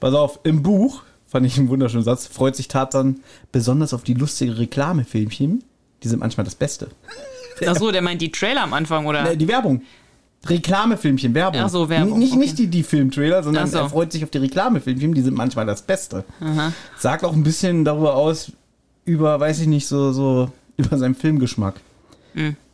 Pass 0.00 0.14
auf, 0.14 0.40
im 0.44 0.62
Buch, 0.62 1.02
fand 1.26 1.46
ich 1.46 1.58
einen 1.58 1.68
wunderschönen 1.68 2.04
Satz, 2.04 2.26
freut 2.26 2.56
sich 2.56 2.68
Tarzan 2.68 3.20
besonders 3.52 3.94
auf 3.94 4.02
die 4.02 4.14
lustige 4.14 4.58
Reklamefilmchen. 4.58 5.64
Die 6.02 6.08
sind 6.08 6.20
manchmal 6.20 6.44
das 6.44 6.54
Beste. 6.54 6.88
Ach 7.66 7.76
so, 7.76 7.90
der 7.90 8.02
meint 8.02 8.20
die 8.20 8.30
Trailer 8.30 8.62
am 8.62 8.74
Anfang, 8.74 9.06
oder? 9.06 9.34
Die 9.36 9.48
Werbung. 9.48 9.82
Reklamefilmchen, 10.46 11.32
Werbung. 11.34 11.62
Ach 11.64 11.68
so, 11.70 11.88
Werbung, 11.88 12.14
N- 12.14 12.18
Nicht, 12.18 12.32
okay. 12.32 12.40
nicht 12.40 12.58
die, 12.58 12.66
die 12.66 12.82
Filmtrailer, 12.82 13.42
sondern 13.42 13.66
so. 13.68 13.78
er 13.78 13.88
freut 13.88 14.12
sich 14.12 14.22
auf 14.24 14.30
die 14.30 14.38
Reklamefilmchen, 14.38 15.14
die 15.14 15.22
sind 15.22 15.34
manchmal 15.36 15.64
das 15.66 15.82
Beste. 15.82 16.24
Sagt 16.98 17.24
auch 17.24 17.32
ein 17.32 17.42
bisschen 17.42 17.84
darüber 17.84 18.14
aus, 18.14 18.52
über, 19.04 19.38
weiß 19.40 19.60
ich 19.60 19.66
nicht, 19.66 19.86
so, 19.86 20.12
so, 20.12 20.50
über 20.76 20.98
seinen 20.98 21.14
Filmgeschmack. 21.14 21.74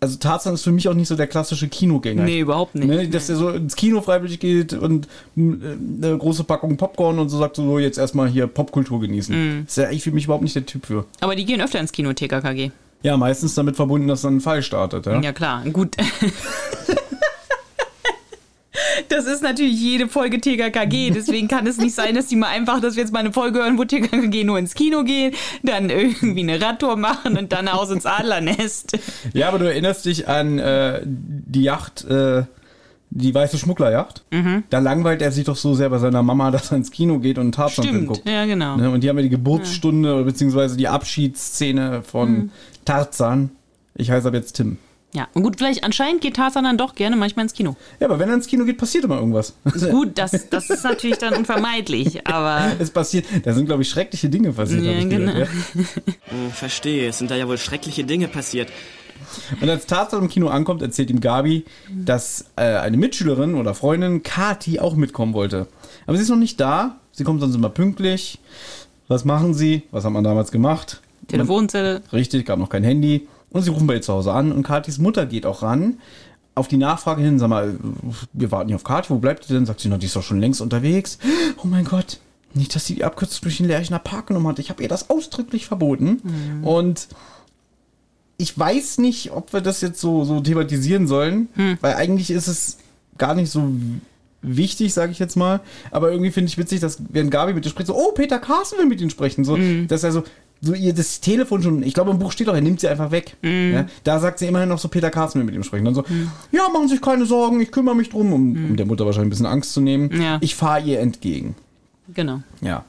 Also 0.01 0.17
Tarzan 0.17 0.55
ist 0.55 0.63
für 0.63 0.73
mich 0.73 0.89
auch 0.89 0.95
nicht 0.95 1.09
so 1.09 1.17
der 1.17 1.27
klassische 1.27 1.69
Kinogänger. 1.69 2.23
Mhm. 2.23 2.27
Nee, 2.29 2.41
überhaupt 2.41 2.75
nicht. 2.75 2.89
Ne, 2.89 3.09
dass 3.09 3.29
er 3.29 3.37
so 3.37 3.51
ins 3.51 3.77
Kino 3.77 4.01
freiwillig 4.01 4.41
geht 4.41 4.73
und 4.73 5.07
m, 5.37 6.01
äh, 6.01 6.07
eine 6.07 6.17
große 6.17 6.45
Packung 6.45 6.79
Popcorn 6.79 7.19
und 7.19 7.29
so 7.29 7.37
sagt 7.37 7.57
so, 7.57 7.79
jetzt 7.79 7.99
erstmal 7.99 8.29
hier 8.29 8.47
Popkultur 8.47 9.01
genießen. 9.01 9.59
Mhm. 9.59 9.65
Ist 9.67 9.77
ja 9.77 9.85
eigentlich 9.85 10.03
für 10.03 10.13
mich 10.13 10.25
überhaupt 10.25 10.43
nicht 10.43 10.57
der 10.57 10.65
Typ 10.65 10.87
für. 10.87 11.05
Aber 11.21 11.37
die 11.37 11.45
gehen 11.45 11.61
öfter 11.61 11.79
ins 11.79 11.93
Kino, 11.93 12.13
TKKG. 12.15 12.71
Ja, 13.03 13.17
meistens 13.19 13.55
damit 13.55 13.77
verbunden, 13.77 14.09
dass 14.09 14.23
dann 14.23 14.37
ein 14.37 14.41
Fall 14.41 14.63
startet. 14.63 15.05
Ja? 15.07 15.21
Ja, 15.21 15.33
klar. 15.33 15.63
Gut. 15.71 15.95
Das 19.09 19.27
ist 19.27 19.43
natürlich 19.43 19.81
jede 19.81 20.09
Folge 20.09 20.41
TKKG, 20.41 21.11
deswegen 21.11 21.49
kann 21.49 21.67
es 21.67 21.79
nicht 21.79 21.95
sein, 21.95 22.15
dass 22.15 22.27
die 22.27 22.37
mal 22.37 22.49
einfach, 22.49 22.81
dass 22.81 22.97
wir 22.97 23.03
jetzt 23.03 23.13
mal 23.13 23.21
eine 23.21 23.33
Folge 23.33 23.59
hören, 23.61 23.79
wo 23.79 23.85
TKKG 23.85 24.45
nur 24.45 24.59
ins 24.59 24.75
Kino 24.75 25.05
gehen, 25.05 25.35
dann 25.63 25.91
irgendwie 25.91 26.41
eine 26.41 26.61
Radtour 26.61 26.97
machen 26.97 27.37
und 27.37 27.53
dann 27.53 27.69
aus 27.69 27.91
ins 27.91 28.07
Adlernest. 28.07 28.99
Ja, 29.33 29.49
aber 29.49 29.59
du 29.59 29.65
erinnerst 29.67 30.05
dich 30.07 30.29
an 30.29 30.59
äh, 30.59 31.01
die 31.05 31.63
Yacht, 31.63 32.05
äh, 32.05 32.45
die 33.11 33.35
weiße 33.35 33.59
Schmugglerjacht. 33.59 34.23
Mhm. 34.31 34.63
Da 34.71 34.79
langweilt 34.79 35.21
er 35.23 35.33
sich 35.33 35.45
doch 35.45 35.57
so 35.57 35.75
sehr 35.75 35.91
bei 35.91 35.99
seiner 35.99 36.23
Mama, 36.23 36.51
dass 36.53 36.71
er 36.71 36.77
ins 36.77 36.91
Kino 36.93 37.19
geht 37.19 37.39
und 37.39 37.43
einen 37.43 37.53
Tarzan-Film 37.53 37.95
Stimmt, 37.97 38.09
guckt. 38.09 38.29
ja 38.29 38.45
genau. 38.47 38.77
Ne? 38.77 38.91
Und 38.91 39.03
die 39.03 39.09
haben 39.09 39.17
ja 39.17 39.23
die 39.23 39.29
Geburtsstunde 39.31 40.23
beziehungsweise 40.23 40.77
die 40.77 40.87
Abschiedsszene 40.89 42.03
von 42.03 42.31
Mhm. 42.33 42.51
Tarzan. 42.85 43.51
Ich 43.95 44.11
heiße 44.11 44.29
ab 44.29 44.35
jetzt 44.35 44.53
Tim. 44.55 44.79
Ja, 45.13 45.27
und 45.35 45.43
gut, 45.43 45.57
vielleicht 45.59 45.83
anscheinend 45.83 46.21
geht 46.21 46.37
Tarzan 46.37 46.63
dann 46.65 46.79
doch 46.79 46.95
gerne 46.95 47.17
manchmal 47.17 47.45
ins 47.45 47.53
Kino. 47.53 47.75
Ja, 47.99 48.07
aber 48.07 48.21
wenn 48.21 48.29
er 48.29 48.37
ins 48.37 48.47
Kino 48.47 48.65
geht, 48.65 48.79
passiert 48.79 49.05
immer 49.05 49.17
irgendwas. 49.17 49.55
Gut, 49.91 50.17
das, 50.17 50.49
das 50.51 50.71
ist 50.71 50.85
natürlich 50.85 51.19
dann 51.19 51.35
unvermeidlich, 51.35 52.27
aber 52.29 52.73
Es 52.79 52.91
passiert, 52.91 53.27
da 53.43 53.53
sind, 53.53 53.67
glaube 53.67 53.83
ich, 53.83 53.91
schreckliche 53.91 54.29
Dinge 54.29 54.53
passiert. 54.53 54.85
Ja, 54.85 55.05
genau. 55.05 55.33
gehört, 55.33 55.49
Hm, 55.75 56.51
verstehe, 56.53 57.09
es 57.09 57.19
sind 57.19 57.31
da 57.31 57.35
ja 57.35 57.49
wohl 57.49 57.59
schreckliche 57.59 58.05
Dinge 58.05 58.29
passiert. 58.29 58.71
Und 59.61 59.69
als 59.69 59.87
Tarzan 59.87 60.23
im 60.23 60.29
Kino 60.29 60.49
ankommt, 60.49 60.81
erzählt 60.81 61.11
ihm 61.11 61.21
Gabi, 61.21 61.65
dass 61.93 62.47
äh, 62.57 62.63
eine 62.63 62.97
Mitschülerin 62.97 63.57
oder 63.57 63.75
Freundin, 63.75 64.23
Kati, 64.23 64.79
auch 64.81 64.95
mitkommen 64.95 65.35
wollte. 65.35 65.67
Aber 66.07 66.17
sie 66.17 66.23
ist 66.23 66.31
noch 66.31 66.37
nicht 66.37 66.61
da. 66.61 66.99
Sie 67.13 67.25
kommt 67.25 67.41
sonst 67.41 67.55
immer 67.55 67.69
pünktlich. 67.69 68.39
Was 69.09 69.25
machen 69.25 69.55
sie? 69.55 69.83
Was 69.91 70.05
hat 70.05 70.13
man 70.13 70.25
damals 70.25 70.53
gemacht? 70.53 71.01
Telefonzelle. 71.29 71.95
Man, 71.95 72.11
richtig, 72.13 72.47
gab 72.47 72.59
noch 72.59 72.71
kein 72.71 72.85
Handy. 72.85 73.29
Und 73.51 73.63
sie 73.63 73.71
rufen 73.71 73.87
bei 73.87 73.95
ihr 73.95 74.03
zu 74.03 74.13
Hause 74.13 74.33
an 74.33 74.53
und 74.53 74.63
Katis 74.63 74.99
Mutter 74.99 75.27
geht 75.27 75.47
auch 75.47 75.63
ran. 75.63 75.99
Auf 76.55 76.69
die 76.69 76.77
Nachfrage 76.77 77.23
hin, 77.23 77.39
sag 77.39 77.49
mal, 77.49 77.79
wir 78.33 78.51
warten 78.53 78.69
hier 78.69 78.77
auf 78.77 78.85
Kathi, 78.85 79.11
wo 79.11 79.19
bleibt 79.19 79.49
die 79.49 79.53
denn? 79.53 79.67
Sagt 79.67 79.81
sie 79.81 79.89
noch, 79.89 79.99
die 79.99 80.07
ist 80.07 80.17
doch 80.17 80.23
schon 80.23 80.41
längst 80.41 80.61
unterwegs. 80.61 81.19
Oh 81.63 81.67
mein 81.67 81.85
Gott, 81.85 82.19
nicht, 82.55 82.75
dass 82.75 82.87
sie 82.87 82.97
die 82.97 83.05
Abkürzung 83.05 83.43
durch 83.43 83.59
den 83.59 83.67
Lerchener 83.67 83.99
Park 83.99 84.29
genommen 84.29 84.49
hat. 84.49 84.59
Ich 84.59 84.71
habe 84.71 84.83
ihr 84.83 84.89
das 84.89 85.11
ausdrücklich 85.11 85.67
verboten. 85.67 86.21
Mhm. 86.23 86.65
Und 86.65 87.09
ich 88.41 88.59
weiß 88.59 88.99
nicht, 88.99 89.33
ob 89.33 89.53
wir 89.53 89.61
das 89.61 89.81
jetzt 89.83 90.01
so, 90.01 90.25
so 90.25 90.41
thematisieren 90.41 91.07
sollen, 91.07 91.49
hm. 91.57 91.77
weil 91.83 91.95
eigentlich 91.95 92.31
ist 92.31 92.47
es 92.47 92.79
gar 93.19 93.35
nicht 93.35 93.51
so 93.51 93.71
wichtig, 94.41 94.95
sage 94.95 95.13
ich 95.13 95.19
jetzt 95.19 95.37
mal. 95.37 95.61
Aber 95.91 96.11
irgendwie 96.11 96.31
finde 96.31 96.49
ich 96.49 96.57
witzig, 96.57 96.81
dass 96.81 97.03
während 97.11 97.31
Gabi 97.31 97.53
mit 97.53 97.67
dir 97.67 97.69
spricht, 97.69 97.89
so, 97.89 97.95
oh, 97.95 98.13
Peter 98.13 98.39
Carsten 98.39 98.79
will 98.79 98.87
mit 98.87 99.01
ihnen 99.03 99.11
sprechen. 99.11 99.45
So, 99.45 99.59
mhm. 99.59 99.89
dass 99.89 100.05
er 100.05 100.13
so, 100.13 100.25
so 100.61 100.75
ihr 100.75 100.93
das 100.93 101.21
Telefon 101.21 101.63
schon, 101.63 101.83
ich 101.83 101.95
glaube 101.95 102.11
im 102.11 102.19
Buch 102.19 102.33
steht 102.33 102.49
doch, 102.49 102.55
er 102.55 102.61
nimmt 102.61 102.81
sie 102.81 102.89
einfach 102.89 103.11
weg. 103.11 103.37
Mhm. 103.43 103.73
Ja, 103.73 103.87
da 104.05 104.21
sagt 104.21 104.39
sie 104.39 104.47
immerhin 104.47 104.69
noch 104.69 104.79
so, 104.79 104.89
Peter 104.89 105.11
Carsten 105.11 105.45
mit 105.45 105.55
ihm 105.55 105.63
sprechen. 105.63 105.85
Dann 105.85 105.95
so, 105.95 106.05
mhm. 106.07 106.31
ja, 106.53 106.69
machen 106.69 106.89
Sie 106.89 106.95
sich 106.95 107.03
keine 107.03 107.25
Sorgen, 107.25 107.61
ich 107.61 107.73
kümmere 107.73 107.97
mich 107.97 108.11
drum, 108.11 108.33
um, 108.33 108.71
um 108.71 108.77
der 108.77 108.87
Mutter 108.87 109.07
wahrscheinlich 109.07 109.29
ein 109.29 109.31
bisschen 109.31 109.47
Angst 109.47 109.73
zu 109.73 109.81
nehmen. 109.81 110.21
Ja. 110.21 110.39
Ich 110.41 110.55
fahre 110.55 110.83
ihr 110.83 111.01
entgegen. 111.01 111.55
Genau. 112.13 112.43
Ja. 112.61 112.85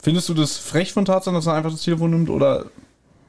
Findest 0.00 0.28
du 0.28 0.34
das 0.34 0.56
frech 0.58 0.92
von 0.92 1.04
Tarzan, 1.04 1.34
dass 1.34 1.46
er 1.46 1.54
einfach 1.54 1.72
das 1.72 1.82
Telefon 1.82 2.10
nimmt 2.10 2.30
oder 2.30 2.66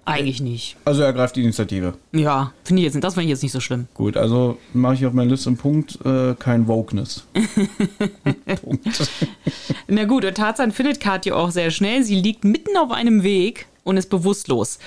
eigentlich 0.07 0.41
nicht. 0.41 0.77
Also 0.85 1.01
er 1.01 1.13
greift 1.13 1.35
die 1.35 1.43
Initiative. 1.43 1.93
Ja, 2.13 2.53
finde 2.63 2.81
ich 2.81 2.93
jetzt, 2.93 3.03
das 3.03 3.13
finde 3.13 3.25
ich 3.25 3.29
jetzt 3.31 3.43
nicht 3.43 3.51
so 3.51 3.59
schlimm. 3.59 3.87
Gut, 3.93 4.17
also 4.17 4.57
mache 4.73 4.95
ich 4.95 5.05
auf 5.05 5.13
meiner 5.13 5.31
Liste 5.31 5.49
einen 5.49 5.57
Punkt, 5.57 5.99
äh, 6.05 6.33
kein 6.35 6.67
Wokeness. 6.67 7.25
Punkt. 8.63 8.87
Na 9.87 10.05
gut, 10.05 10.25
und 10.25 10.35
Tarzan 10.35 10.71
findet 10.71 10.99
Katja 10.99 11.35
auch 11.35 11.51
sehr 11.51 11.71
schnell. 11.71 12.03
Sie 12.03 12.15
liegt 12.15 12.43
mitten 12.43 12.77
auf 12.77 12.91
einem 12.91 13.23
Weg 13.23 13.67
und 13.83 13.97
ist 13.97 14.09
bewusstlos 14.09 14.79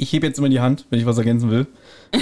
ich 0.00 0.12
hebe 0.12 0.26
jetzt 0.26 0.38
immer 0.38 0.48
die 0.48 0.60
Hand, 0.60 0.86
wenn 0.88 0.98
ich 0.98 1.06
was 1.06 1.18
ergänzen 1.18 1.50
will. 1.50 1.66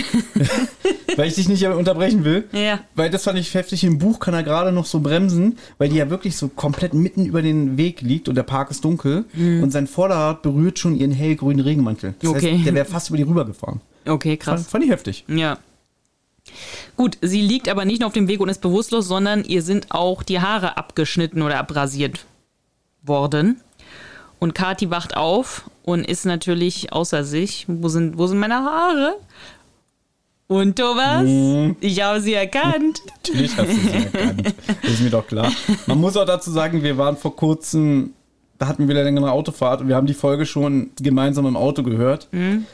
weil 1.16 1.28
ich 1.28 1.34
dich 1.34 1.48
nicht 1.48 1.64
unterbrechen 1.66 2.24
will. 2.24 2.44
Ja. 2.52 2.80
Weil 2.94 3.08
das 3.08 3.24
fand 3.24 3.38
ich 3.38 3.54
heftig. 3.54 3.84
Im 3.84 3.98
Buch 3.98 4.18
kann 4.18 4.34
er 4.34 4.42
gerade 4.42 4.72
noch 4.72 4.84
so 4.84 5.00
bremsen, 5.00 5.58
weil 5.78 5.88
die 5.88 5.96
ja 5.96 6.10
wirklich 6.10 6.36
so 6.36 6.48
komplett 6.48 6.92
mitten 6.92 7.24
über 7.24 7.40
den 7.40 7.78
Weg 7.78 8.00
liegt 8.00 8.28
und 8.28 8.34
der 8.34 8.42
Park 8.42 8.70
ist 8.70 8.84
dunkel 8.84 9.24
mhm. 9.32 9.62
und 9.62 9.70
sein 9.70 9.86
Vorderrad 9.86 10.42
berührt 10.42 10.78
schon 10.78 10.96
ihren 10.96 11.12
hellgrünen 11.12 11.60
Regenmantel. 11.60 12.14
Das 12.20 12.30
okay. 12.30 12.54
heißt, 12.54 12.66
der 12.66 12.74
wäre 12.74 12.84
fast 12.84 13.08
über 13.08 13.16
die 13.16 13.22
rübergefahren. 13.22 13.80
Okay, 14.06 14.36
krass. 14.36 14.62
Fand, 14.62 14.70
fand 14.70 14.84
ich 14.84 14.90
heftig. 14.90 15.24
Ja. 15.28 15.58
Gut, 16.96 17.16
sie 17.20 17.42
liegt 17.42 17.68
aber 17.68 17.84
nicht 17.84 18.00
nur 18.00 18.08
auf 18.08 18.14
dem 18.14 18.26
Weg 18.26 18.40
und 18.40 18.48
ist 18.48 18.60
bewusstlos, 18.60 19.06
sondern 19.06 19.44
ihr 19.44 19.62
sind 19.62 19.86
auch 19.90 20.22
die 20.22 20.40
Haare 20.40 20.76
abgeschnitten 20.76 21.42
oder 21.42 21.58
abrasiert 21.58 22.26
worden. 23.02 23.60
Und 24.38 24.54
Kati 24.54 24.90
wacht 24.90 25.16
auf 25.16 25.68
und 25.82 26.04
ist 26.06 26.24
natürlich 26.24 26.92
außer 26.92 27.24
sich. 27.24 27.64
Wo 27.68 27.88
sind, 27.88 28.18
wo 28.18 28.26
sind 28.26 28.38
meine 28.38 28.56
Haare? 28.56 29.16
Und 30.46 30.76
Thomas, 30.76 31.24
mhm. 31.24 31.76
ich 31.80 32.02
habe 32.02 32.20
sie 32.20 32.32
erkannt. 32.32 33.02
Natürlich 33.22 33.56
hast 33.56 33.68
du 33.68 33.74
sie 33.74 33.92
erkannt. 33.92 34.54
Das 34.82 34.92
ist 34.92 35.02
mir 35.02 35.10
doch 35.10 35.26
klar. 35.26 35.52
Man 35.86 36.00
muss 36.00 36.16
auch 36.16 36.24
dazu 36.24 36.50
sagen, 36.50 36.82
wir 36.82 36.96
waren 36.96 37.18
vor 37.18 37.36
kurzem, 37.36 38.14
da 38.58 38.66
hatten 38.66 38.84
wir 38.84 38.88
wieder 38.88 39.00
eine 39.00 39.10
längere 39.10 39.30
Autofahrt 39.30 39.82
und 39.82 39.88
wir 39.88 39.96
haben 39.96 40.06
die 40.06 40.14
Folge 40.14 40.46
schon 40.46 40.90
gemeinsam 40.96 41.44
im 41.44 41.56
Auto 41.56 41.82
gehört. 41.82 42.28
Mhm. 42.32 42.64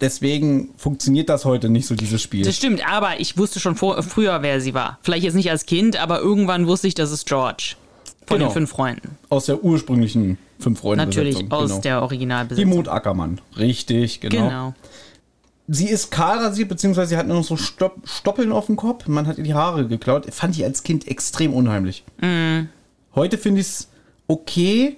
Deswegen 0.00 0.70
funktioniert 0.76 1.28
das 1.28 1.44
heute 1.44 1.68
nicht 1.68 1.86
so, 1.86 1.96
dieses 1.96 2.22
Spiel. 2.22 2.44
Das 2.44 2.56
stimmt, 2.56 2.86
aber 2.88 3.18
ich 3.18 3.36
wusste 3.36 3.58
schon 3.58 3.74
vor, 3.74 4.00
früher, 4.04 4.42
wer 4.42 4.60
sie 4.60 4.74
war. 4.74 4.98
Vielleicht 5.02 5.24
jetzt 5.24 5.34
nicht 5.34 5.50
als 5.50 5.66
Kind, 5.66 5.96
aber 5.96 6.20
irgendwann 6.20 6.68
wusste 6.68 6.86
ich, 6.86 6.94
das 6.94 7.10
ist 7.10 7.26
George. 7.26 7.74
Von 8.26 8.38
genau. 8.38 8.50
den 8.50 8.54
fünf 8.54 8.70
Freunden. 8.70 9.18
Aus 9.30 9.46
der 9.46 9.64
ursprünglichen 9.64 10.38
fünf 10.58 10.80
Freunde. 10.80 11.04
Natürlich, 11.04 11.50
aus 11.50 11.68
genau. 11.70 11.80
der 11.80 12.02
Originalbesetzung. 12.02 12.70
Die 12.70 12.76
Mut 12.76 12.88
Ackermann. 12.88 13.40
Richtig, 13.56 14.20
genau. 14.20 14.48
Genau. 14.48 14.74
Sie 15.68 15.88
ist 15.88 16.10
kahl 16.10 16.38
rasiert, 16.38 16.68
beziehungsweise 16.68 17.08
sie 17.10 17.16
hat 17.16 17.26
nur 17.26 17.38
noch 17.38 17.44
so 17.44 17.56
Stopp 17.56 17.96
Stoppeln 18.04 18.52
auf 18.52 18.66
dem 18.66 18.76
Kopf. 18.76 19.08
Man 19.08 19.26
hat 19.26 19.38
ihr 19.38 19.44
die 19.44 19.54
Haare 19.54 19.86
geklaut. 19.86 20.32
Fand 20.32 20.56
ich 20.56 20.64
als 20.64 20.84
Kind 20.84 21.08
extrem 21.08 21.52
unheimlich. 21.52 22.04
Mm. 22.20 22.68
Heute 23.14 23.36
finde 23.36 23.60
ich 23.60 23.66
es 23.66 23.88
okay, 24.28 24.96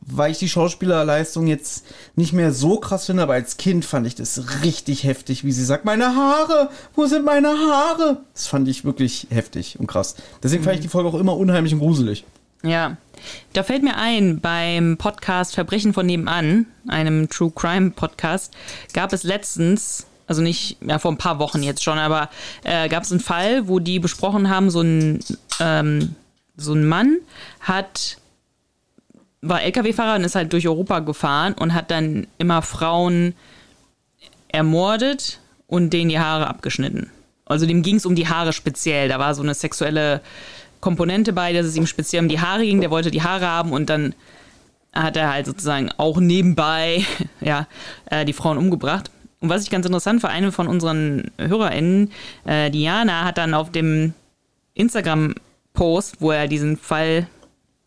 weil 0.00 0.32
ich 0.32 0.38
die 0.38 0.48
Schauspielerleistung 0.48 1.46
jetzt 1.46 1.84
nicht 2.16 2.32
mehr 2.32 2.52
so 2.52 2.78
krass 2.78 3.06
finde, 3.06 3.22
aber 3.22 3.34
als 3.34 3.56
Kind 3.56 3.84
fand 3.84 4.06
ich 4.06 4.14
das 4.14 4.62
richtig 4.64 5.04
heftig, 5.04 5.44
wie 5.44 5.52
sie 5.52 5.64
sagt, 5.64 5.84
meine 5.84 6.16
Haare, 6.16 6.70
wo 6.94 7.06
sind 7.06 7.24
meine 7.24 7.48
Haare? 7.48 8.22
Das 8.32 8.46
fand 8.46 8.66
ich 8.68 8.84
wirklich 8.84 9.26
heftig 9.30 9.78
und 9.78 9.86
krass. 9.86 10.16
Deswegen 10.42 10.64
fand 10.64 10.76
ich 10.76 10.82
die 10.82 10.88
Folge 10.88 11.08
auch 11.08 11.14
immer 11.14 11.36
unheimlich 11.36 11.72
und 11.72 11.80
gruselig. 11.80 12.24
Ja, 12.62 12.96
da 13.54 13.62
fällt 13.62 13.82
mir 13.82 13.96
ein, 13.96 14.40
beim 14.40 14.96
Podcast 14.98 15.54
Verbrechen 15.54 15.94
von 15.94 16.06
nebenan, 16.06 16.66
einem 16.88 17.28
True 17.30 17.52
Crime 17.54 17.90
Podcast, 17.90 18.54
gab 18.92 19.12
es 19.12 19.22
letztens, 19.22 20.06
also 20.26 20.42
nicht, 20.42 20.76
ja, 20.82 20.98
vor 20.98 21.10
ein 21.10 21.18
paar 21.18 21.38
Wochen 21.38 21.62
jetzt 21.62 21.82
schon, 21.82 21.98
aber 21.98 22.28
äh, 22.64 22.88
gab 22.88 23.04
es 23.04 23.12
einen 23.12 23.20
Fall, 23.20 23.66
wo 23.66 23.78
die 23.78 23.98
besprochen 23.98 24.50
haben, 24.50 24.70
so 24.70 24.82
ein, 24.82 25.20
ähm, 25.58 26.14
so 26.56 26.74
ein 26.74 26.86
Mann 26.86 27.16
hat, 27.60 28.18
war 29.40 29.62
LKW-Fahrer 29.62 30.16
und 30.16 30.24
ist 30.24 30.34
halt 30.34 30.52
durch 30.52 30.68
Europa 30.68 30.98
gefahren 30.98 31.54
und 31.54 31.72
hat 31.72 31.90
dann 31.90 32.26
immer 32.36 32.60
Frauen 32.60 33.34
ermordet 34.48 35.40
und 35.66 35.90
denen 35.90 36.10
die 36.10 36.18
Haare 36.18 36.46
abgeschnitten. 36.46 37.10
Also 37.46 37.66
dem 37.66 37.82
ging 37.82 37.96
es 37.96 38.06
um 38.06 38.14
die 38.14 38.28
Haare 38.28 38.52
speziell. 38.52 39.08
Da 39.08 39.18
war 39.18 39.34
so 39.34 39.42
eine 39.42 39.54
sexuelle 39.54 40.20
Komponente 40.80 41.32
bei, 41.32 41.52
dass 41.52 41.66
es 41.66 41.76
ihm 41.76 41.86
speziell 41.86 42.22
um 42.22 42.28
die 42.28 42.40
Haare 42.40 42.64
ging. 42.64 42.80
Der 42.80 42.90
wollte 42.90 43.10
die 43.10 43.22
Haare 43.22 43.46
haben 43.46 43.72
und 43.72 43.90
dann 43.90 44.14
hat 44.92 45.16
er 45.16 45.32
halt 45.32 45.46
sozusagen 45.46 45.90
auch 45.96 46.18
nebenbei 46.18 47.04
ja, 47.40 47.66
äh, 48.06 48.24
die 48.24 48.32
Frauen 48.32 48.58
umgebracht. 48.58 49.10
Und 49.40 49.48
was 49.48 49.62
ich 49.62 49.70
ganz 49.70 49.86
interessant 49.86 50.20
für 50.20 50.28
eine 50.28 50.52
von 50.52 50.68
unseren 50.68 51.30
HörerInnen, 51.38 52.10
äh, 52.44 52.70
Diana, 52.70 53.24
hat 53.24 53.38
dann 53.38 53.54
auf 53.54 53.70
dem 53.72 54.12
Instagram-Post, 54.74 56.16
wo 56.20 56.30
er 56.30 56.46
diesen 56.46 56.76
Fall 56.76 57.26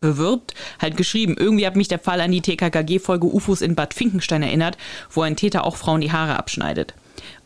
bewirbt, 0.00 0.54
halt 0.80 0.96
geschrieben, 0.96 1.36
irgendwie 1.38 1.66
hat 1.66 1.76
mich 1.76 1.88
der 1.88 1.98
Fall 1.98 2.20
an 2.20 2.32
die 2.32 2.42
TKKG-Folge 2.42 3.26
UFOs 3.26 3.62
in 3.62 3.74
Bad 3.74 3.94
Finkenstein 3.94 4.42
erinnert, 4.42 4.76
wo 5.10 5.22
ein 5.22 5.36
Täter 5.36 5.64
auch 5.64 5.76
Frauen 5.76 6.00
die 6.00 6.12
Haare 6.12 6.36
abschneidet. 6.36 6.94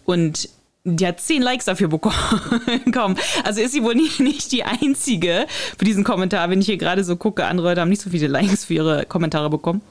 Und 0.05 0.49
die 0.97 1.07
hat 1.07 1.21
zehn 1.21 1.43
Likes 1.43 1.67
dafür 1.67 1.89
bekommen. 2.85 3.17
Also 3.45 3.61
ist 3.61 3.73
sie 3.73 3.83
wohl 3.83 3.95
nicht, 3.95 4.21
nicht 4.21 4.53
die 4.53 4.65
einzige 4.65 5.47
für 5.77 5.85
diesen 5.85 6.05
Kommentar, 6.05 6.51
wenn 6.51 6.61
ich 6.61 6.67
hier 6.67 6.79
gerade 6.79 7.05
so 7.05 7.17
gucke. 7.17 7.45
Andere 7.47 7.69
Leute 7.69 7.81
haben 7.81 7.89
nicht 7.89 8.03
so 8.03 8.11
viele 8.11 8.27
Likes 8.29 8.65
für 8.65 8.75
ihre 8.75 9.07
Kommentare 9.07 9.51
bekommen. 9.51 9.83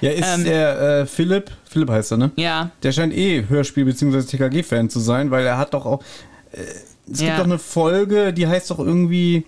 Ja, 0.00 0.10
ist 0.10 0.26
ähm, 0.34 0.44
der 0.44 0.80
äh, 0.80 1.06
Philipp, 1.06 1.50
Philipp 1.68 1.90
heißt 1.90 2.12
er, 2.12 2.18
ne? 2.18 2.30
Ja. 2.36 2.70
Der 2.82 2.92
scheint 2.92 3.12
eh 3.12 3.44
Hörspiel- 3.48 3.84
bzw. 3.84 4.22
TKG-Fan 4.22 4.88
zu 4.90 5.00
sein, 5.00 5.30
weil 5.30 5.44
er 5.44 5.58
hat 5.58 5.74
doch 5.74 5.86
auch. 5.86 6.02
Äh, 6.52 6.60
es 7.10 7.20
ja. 7.20 7.26
gibt 7.26 7.40
doch 7.40 7.44
eine 7.44 7.58
Folge, 7.58 8.32
die 8.32 8.46
heißt 8.46 8.70
doch 8.70 8.78
irgendwie 8.78 9.44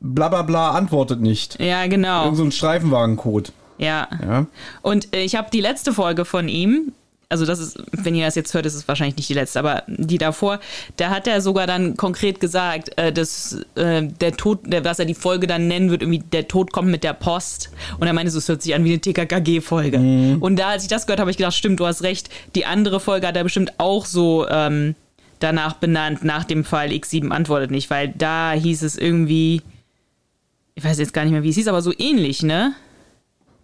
bla 0.00 0.28
bla 0.28 0.42
bla 0.42 0.72
antwortet 0.72 1.20
nicht. 1.20 1.60
Ja, 1.60 1.86
genau. 1.86 2.24
Irgend 2.24 2.36
so 2.36 2.44
ein 2.44 2.52
Streifenwagencode. 2.52 3.52
Ja. 3.78 4.08
ja. 4.20 4.46
Und 4.82 5.14
äh, 5.14 5.22
ich 5.22 5.34
habe 5.36 5.48
die 5.52 5.60
letzte 5.60 5.92
Folge 5.92 6.24
von 6.24 6.48
ihm, 6.48 6.92
also 7.32 7.46
das 7.46 7.58
ist, 7.58 7.82
wenn 7.92 8.14
ihr 8.14 8.26
das 8.26 8.34
jetzt 8.34 8.52
hört, 8.52 8.66
ist 8.66 8.74
es 8.74 8.86
wahrscheinlich 8.86 9.16
nicht 9.16 9.28
die 9.30 9.34
letzte, 9.34 9.58
aber 9.58 9.84
die 9.86 10.18
davor, 10.18 10.60
da 10.98 11.08
hat 11.08 11.26
er 11.26 11.40
sogar 11.40 11.66
dann 11.66 11.96
konkret 11.96 12.40
gesagt, 12.40 12.96
äh, 12.98 13.10
dass 13.10 13.64
äh, 13.74 14.02
der 14.02 14.36
Tod, 14.36 14.60
der, 14.64 14.84
was 14.84 14.98
er 14.98 15.06
die 15.06 15.14
Folge 15.14 15.46
dann 15.46 15.66
nennen 15.66 15.90
wird, 15.90 16.02
irgendwie 16.02 16.18
der 16.18 16.46
Tod 16.46 16.72
kommt 16.72 16.88
mit 16.88 17.04
der 17.04 17.14
Post. 17.14 17.70
Und 17.98 18.06
er 18.06 18.12
meinte, 18.12 18.30
so, 18.30 18.38
es 18.38 18.48
hört 18.48 18.60
sich 18.60 18.74
an 18.74 18.84
wie 18.84 18.90
eine 18.90 19.00
TKKG-Folge. 19.00 19.98
Mhm. 19.98 20.42
Und 20.42 20.56
da, 20.56 20.68
als 20.68 20.82
ich 20.82 20.90
das 20.90 21.06
gehört 21.06 21.20
habe, 21.20 21.22
habe 21.22 21.30
ich 21.30 21.38
gedacht, 21.38 21.54
stimmt, 21.54 21.80
du 21.80 21.86
hast 21.86 22.02
recht. 22.02 22.28
Die 22.54 22.66
andere 22.66 23.00
Folge 23.00 23.26
hat 23.26 23.36
er 23.36 23.44
bestimmt 23.44 23.72
auch 23.78 24.04
so 24.04 24.46
ähm, 24.48 24.94
danach 25.38 25.74
benannt, 25.74 26.22
nach 26.22 26.44
dem 26.44 26.64
Fall 26.64 26.90
X7 26.90 27.30
antwortet 27.30 27.70
nicht, 27.70 27.88
weil 27.88 28.08
da 28.08 28.52
hieß 28.52 28.82
es 28.82 28.98
irgendwie, 28.98 29.62
ich 30.74 30.84
weiß 30.84 30.98
jetzt 30.98 31.14
gar 31.14 31.22
nicht 31.24 31.32
mehr, 31.32 31.42
wie 31.42 31.48
es 31.48 31.56
hieß, 31.56 31.68
aber 31.68 31.80
so 31.80 31.92
ähnlich, 31.96 32.42
ne? 32.42 32.74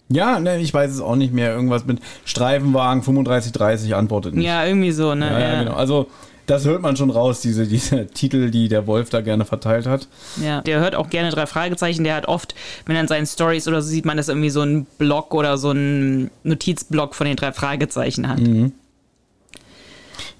Ja, 0.08 0.40
ne, 0.40 0.58
ich 0.58 0.72
weiß 0.72 0.90
es 0.90 1.00
auch 1.00 1.16
nicht 1.16 1.34
mehr. 1.34 1.52
Irgendwas 1.52 1.84
mit 1.84 2.00
Streifenwagen 2.24 3.02
3530 3.02 3.94
antwortet 3.94 4.34
nicht. 4.34 4.46
Ja, 4.46 4.64
irgendwie 4.64 4.92
so, 4.92 5.14
ne? 5.14 5.30
Ja, 5.30 5.38
ja, 5.38 5.62
genau. 5.62 5.74
Also, 5.74 6.08
das 6.46 6.64
hört 6.64 6.80
man 6.80 6.96
schon 6.96 7.10
raus, 7.10 7.42
diese, 7.42 7.66
diese 7.66 8.06
Titel, 8.14 8.50
die 8.50 8.68
der 8.68 8.86
Wolf 8.86 9.10
da 9.10 9.20
gerne 9.20 9.44
verteilt 9.44 9.86
hat. 9.86 10.08
Ja, 10.42 10.62
der 10.62 10.80
hört 10.80 10.94
auch 10.94 11.10
gerne 11.10 11.30
drei 11.30 11.44
Fragezeichen. 11.44 12.04
Der 12.04 12.14
hat 12.14 12.26
oft, 12.26 12.54
wenn 12.86 12.96
er 12.96 13.02
in 13.02 13.08
seinen 13.08 13.26
Stories 13.26 13.68
oder 13.68 13.82
so 13.82 13.88
sieht 13.88 14.06
man, 14.06 14.16
dass 14.16 14.28
irgendwie 14.28 14.50
so 14.50 14.62
ein 14.62 14.86
Blog 14.96 15.34
oder 15.34 15.58
so 15.58 15.72
ein 15.72 16.30
Notizblock 16.42 17.14
von 17.14 17.26
den 17.26 17.36
drei 17.36 17.52
Fragezeichen 17.52 18.28
hat. 18.28 18.40
Mhm. 18.40 18.72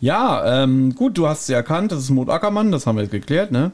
Ja, 0.01 0.63
ähm, 0.63 0.95
gut, 0.95 1.19
du 1.19 1.29
hast 1.29 1.47
sie 1.47 1.53
erkannt. 1.53 1.93
Das 1.93 1.99
ist 1.99 2.11
Mut 2.11 2.31
Ackermann, 2.31 2.73
das 2.73 2.87
haben 2.87 2.97
wir 2.97 3.03
jetzt 3.03 3.11
geklärt, 3.11 3.51
ne? 3.51 3.73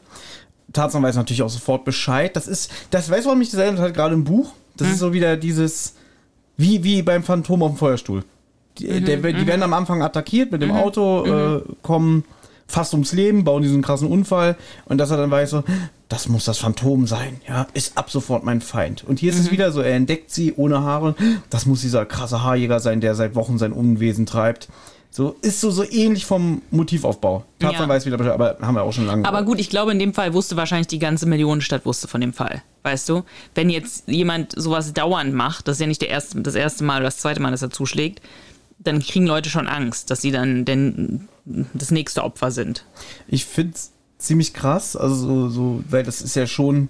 Tarzan 0.73 1.03
weiß 1.03 1.15
natürlich 1.15 1.43
auch 1.43 1.51
sofort 1.51 1.85
Bescheid. 1.85 2.35
Das 2.35 2.49
ist, 2.49 2.73
das 2.91 3.09
weiß 3.11 3.27
man 3.27 3.39
mich 3.39 3.51
das 3.51 3.61
erinnert 3.61 3.81
hat 3.81 3.95
gerade 3.95 4.15
im 4.15 4.25
Buch. 4.25 4.53
Das 4.77 4.89
hm. 4.89 4.95
ist 4.95 5.01
so 5.01 5.13
wieder 5.13 5.37
dieses, 5.37 5.95
wie, 6.57 6.85
wie 6.85 7.03
beim 7.03 7.23
Phantom 7.23 7.63
auf 7.63 7.73
dem 7.73 7.79
Feuerstuhl. 7.79 8.25
Die, 8.79 9.01
der, 9.01 9.19
die 9.19 9.47
werden 9.47 9.63
am 9.63 9.73
Anfang 9.73 10.03
attackiert 10.03 10.51
mit 10.51 10.61
dem 10.61 10.73
Auto, 10.73 11.25
äh, 11.25 11.63
kommen 11.83 12.25
fast 12.67 12.93
ums 12.95 13.13
Leben, 13.13 13.45
bauen 13.45 13.63
diesen 13.63 13.83
krassen 13.83 14.09
Unfall 14.09 14.57
und 14.87 14.99
dass 14.99 15.11
er 15.11 15.17
dann 15.17 15.31
weiß 15.31 15.51
so, 15.51 15.65
das 16.09 16.29
muss 16.29 16.45
das 16.45 16.59
Phantom 16.59 17.07
sein, 17.07 17.41
ja, 17.49 17.67
ist 17.75 17.97
ab 17.97 18.11
sofort 18.11 18.45
mein 18.45 18.61
Feind. 18.61 19.05
Und 19.05 19.21
hier 19.21 19.31
ist 19.31 19.39
es 19.39 19.51
wieder 19.51 19.71
so, 19.71 19.81
er 19.81 19.95
entdeckt 19.95 20.31
sie 20.31 20.55
ohne 20.57 20.83
Haare, 20.83 21.15
das 21.51 21.67
muss 21.67 21.83
dieser 21.83 22.05
krasse 22.07 22.43
Haarjäger 22.43 22.81
sein, 22.81 23.01
der 23.01 23.15
seit 23.15 23.35
Wochen 23.35 23.59
sein 23.59 23.73
Unwesen 23.73 24.27
treibt. 24.27 24.69
So 25.17 25.37
ist 25.43 25.61
so 25.61 25.71
so 25.71 25.89
ähnlich 25.89 26.27
vom 26.27 26.61
Motivaufbau. 26.73 27.45
Tarzan 27.61 27.83
Ja. 27.83 27.89
weiß 27.89 28.05
wieder 28.05 28.17
Bescheid, 28.17 28.35
aber 28.35 28.59
haben 28.61 28.75
wir 28.75 28.83
auch 28.83 28.93
schon 28.93 29.07
lange. 29.07 29.25
Aber 29.25 29.45
gut, 29.45 29.61
ich 29.61 29.71
glaube, 29.71 29.93
in 29.93 30.01
dem 30.01 30.13
Fall 30.13 30.35
wusste 30.35 30.57
wahrscheinlich 30.57 30.89
die 30.89 30.99
ganze 30.99 31.27
Millionenstadt 31.27 31.87
wusste 31.87 32.09
von 32.09 32.21
dem 32.21 32.33
Fall. 32.33 32.63
Weißt 32.83 33.09
du? 33.09 33.23
Wenn 33.55 33.71
jetzt 33.71 34.09
jemand 34.09 34.61
sowas 34.61 34.93
dauernd 34.93 35.33
macht, 35.33 35.69
das 35.69 35.77
ist 35.77 35.81
ja 35.83 35.87
nicht 35.87 36.03
der 36.03 36.09
erste, 36.09 36.41
das 36.41 36.57
erste 36.57 36.83
Mal 36.83 36.97
oder 36.97 37.05
das 37.05 37.19
zweite 37.19 37.41
Mal, 37.41 37.53
dass 37.53 37.63
er 37.63 37.71
zuschlägt, 37.71 38.23
dann 38.81 38.99
kriegen 38.99 39.25
Leute 39.25 39.51
schon 39.51 39.69
Angst, 39.69 40.11
dass 40.11 40.21
sie 40.21 40.33
dann 40.33 40.65
denn 40.65 41.29
das 41.45 41.93
nächste 41.93 42.25
Opfer 42.25 42.51
sind. 42.51 42.85
Ich 43.29 43.45
finde 43.45 43.75
es 43.77 43.93
ziemlich 44.19 44.53
krass, 44.53 44.97
also 44.97 45.15
so, 45.15 45.49
so, 45.49 45.85
weil 45.91 46.03
das 46.03 46.23
ist 46.23 46.35
ja 46.35 46.49
schon, 46.49 46.89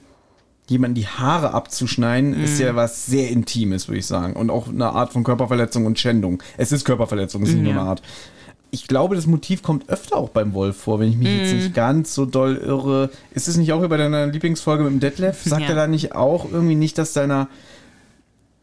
jemanden 0.69 0.95
die 0.95 1.07
Haare 1.07 1.53
abzuschneiden, 1.53 2.33
ist 2.43 2.59
Mhm. 2.59 2.65
ja 2.67 2.75
was 2.77 3.07
sehr 3.07 3.31
Intimes, 3.31 3.89
würde 3.89 3.99
ich 3.99 4.07
sagen. 4.07 4.35
Und 4.35 4.51
auch 4.51 4.69
eine 4.69 4.87
Art 4.91 5.13
von 5.13 5.23
Körperverletzung 5.25 5.85
und 5.87 5.99
Schändung. 5.99 6.43
Es 6.57 6.73
ist 6.73 6.85
Körperverletzung, 6.85 7.43
es 7.43 7.51
ist 7.51 7.55
nicht 7.57 7.65
nur 7.65 7.73
eine 7.73 7.83
Art. 7.83 8.03
Ich 8.71 8.89
glaube, 8.89 9.15
das 9.15 9.27
Motiv 9.27 9.63
kommt 9.63 9.89
öfter 9.89 10.17
auch 10.17 10.31
beim 10.31 10.53
Wolf 10.53 10.77
vor, 10.79 10.99
wenn 10.99 11.09
ich 11.11 11.17
mich 11.17 11.29
Mhm. 11.29 11.39
jetzt 11.39 11.53
nicht 11.53 11.75
ganz 11.75 12.13
so 12.15 12.25
doll 12.27 12.57
irre. 12.57 13.11
Ist 13.33 13.47
es 13.47 13.57
nicht 13.57 13.73
auch 13.73 13.83
über 13.83 13.99
deiner 13.99 14.27
Lieblingsfolge 14.27 14.83
mit 14.85 14.93
dem 14.95 15.01
Detlef? 15.01 15.43
Sagt 15.45 15.63
Ja. 15.63 15.69
er 15.69 15.75
da 15.77 15.87
nicht 15.87 16.15
auch 16.17 16.51
irgendwie 16.51 16.75
nicht, 16.75 16.99
dass 16.99 17.13
deiner. 17.13 17.49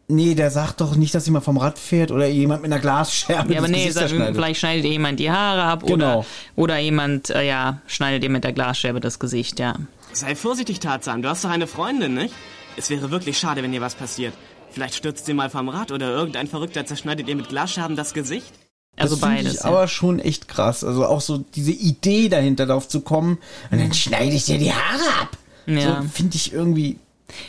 Nee, 0.08 0.36
der 0.36 0.52
sagt 0.52 0.82
doch 0.82 0.98
nicht, 0.98 1.16
dass 1.16 1.26
jemand 1.26 1.46
vom 1.46 1.56
Rad 1.56 1.80
fährt 1.80 2.12
oder 2.12 2.28
jemand 2.28 2.62
mit 2.64 2.72
einer 2.74 2.82
Glasscherbe 2.82 3.54
Ja, 3.54 3.60
aber 3.60 3.68
das 3.68 3.72
nee, 3.72 3.78
Gesicht 3.86 3.94
sag, 3.94 4.08
zerschneidet. 4.10 4.36
vielleicht 4.36 4.60
schneidet 4.60 4.84
jemand 4.86 5.20
die 5.22 5.32
Haare 5.32 5.64
ab 5.64 5.84
Genau. 5.86 6.20
oder, 6.20 6.26
oder 6.58 6.78
jemand, 6.80 7.30
äh, 7.30 7.48
ja, 7.48 7.80
schneidet 7.88 8.22
ihr 8.24 8.30
mit 8.30 8.44
der 8.44 8.52
Glasscherbe 8.52 9.00
das 9.00 9.20
Gesicht, 9.20 9.60
ja. 9.62 9.76
Sei 10.14 10.36
vorsichtig, 10.36 10.80
Tarzan. 10.80 11.22
Du 11.22 11.30
hast 11.30 11.44
doch 11.44 11.50
eine 11.50 11.68
Freundin, 11.68 12.14
nicht? 12.14 12.34
Es 12.78 12.90
wäre 12.90 13.12
wirklich 13.12 13.38
schade, 13.38 13.64
wenn 13.64 13.72
dir 13.72 13.82
was 13.82 13.96
passiert. 13.96 14.34
Vielleicht 14.72 14.96
stürzt 14.96 15.26
sie 15.26 15.34
mal 15.34 15.50
vom 15.50 15.70
Rad 15.70 15.92
oder 15.92 16.10
irgendein 16.10 16.48
Verrückter 16.48 16.86
zerschneidet 16.86 17.28
ihr 17.28 17.36
mit 17.36 17.50
Glasscherben 17.50 17.96
das 17.96 18.14
Gesicht. 18.14 18.54
Also 18.98 19.16
das 19.16 19.24
finde 19.24 19.36
beides. 19.44 19.54
Ich 19.56 19.60
ja. 19.62 19.66
aber 19.66 19.88
schon 19.88 20.20
echt 20.20 20.48
krass. 20.48 20.84
Also 20.84 21.06
auch 21.06 21.22
so 21.22 21.38
diese 21.38 21.72
Idee 21.72 22.30
dahinter, 22.30 22.66
darauf 22.66 22.88
zu 22.88 23.02
kommen. 23.02 23.38
Und 23.72 23.80
dann 23.80 23.94
schneide 23.94 24.36
ich 24.36 24.46
dir 24.46 24.58
die 24.58 24.74
Haare 24.74 25.22
ab. 25.22 25.38
Ja. 25.66 26.02
So 26.02 26.10
finde 26.10 26.36
ich 26.36 26.54
irgendwie. 26.54 26.98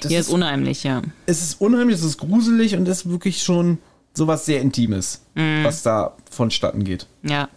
Das 0.00 0.12
ja, 0.12 0.21
ist 0.21 0.28
unheimlich, 0.28 0.85
ja. 0.85 1.02
es 1.26 1.42
ist 1.42 1.61
unheimlich, 1.61 1.97
es 1.97 2.04
ist 2.04 2.19
gruselig 2.19 2.76
und 2.76 2.87
es 2.87 2.99
ist 2.99 3.11
wirklich 3.11 3.42
schon 3.42 3.78
sowas 4.14 4.47
sehr 4.47 4.61
Intimes, 4.61 5.23
Mhm. 5.35 5.64
was 5.64 5.83
da 5.83 6.14
vonstatten 6.31 6.85
geht. 6.85 7.09
Ja. 7.25 7.49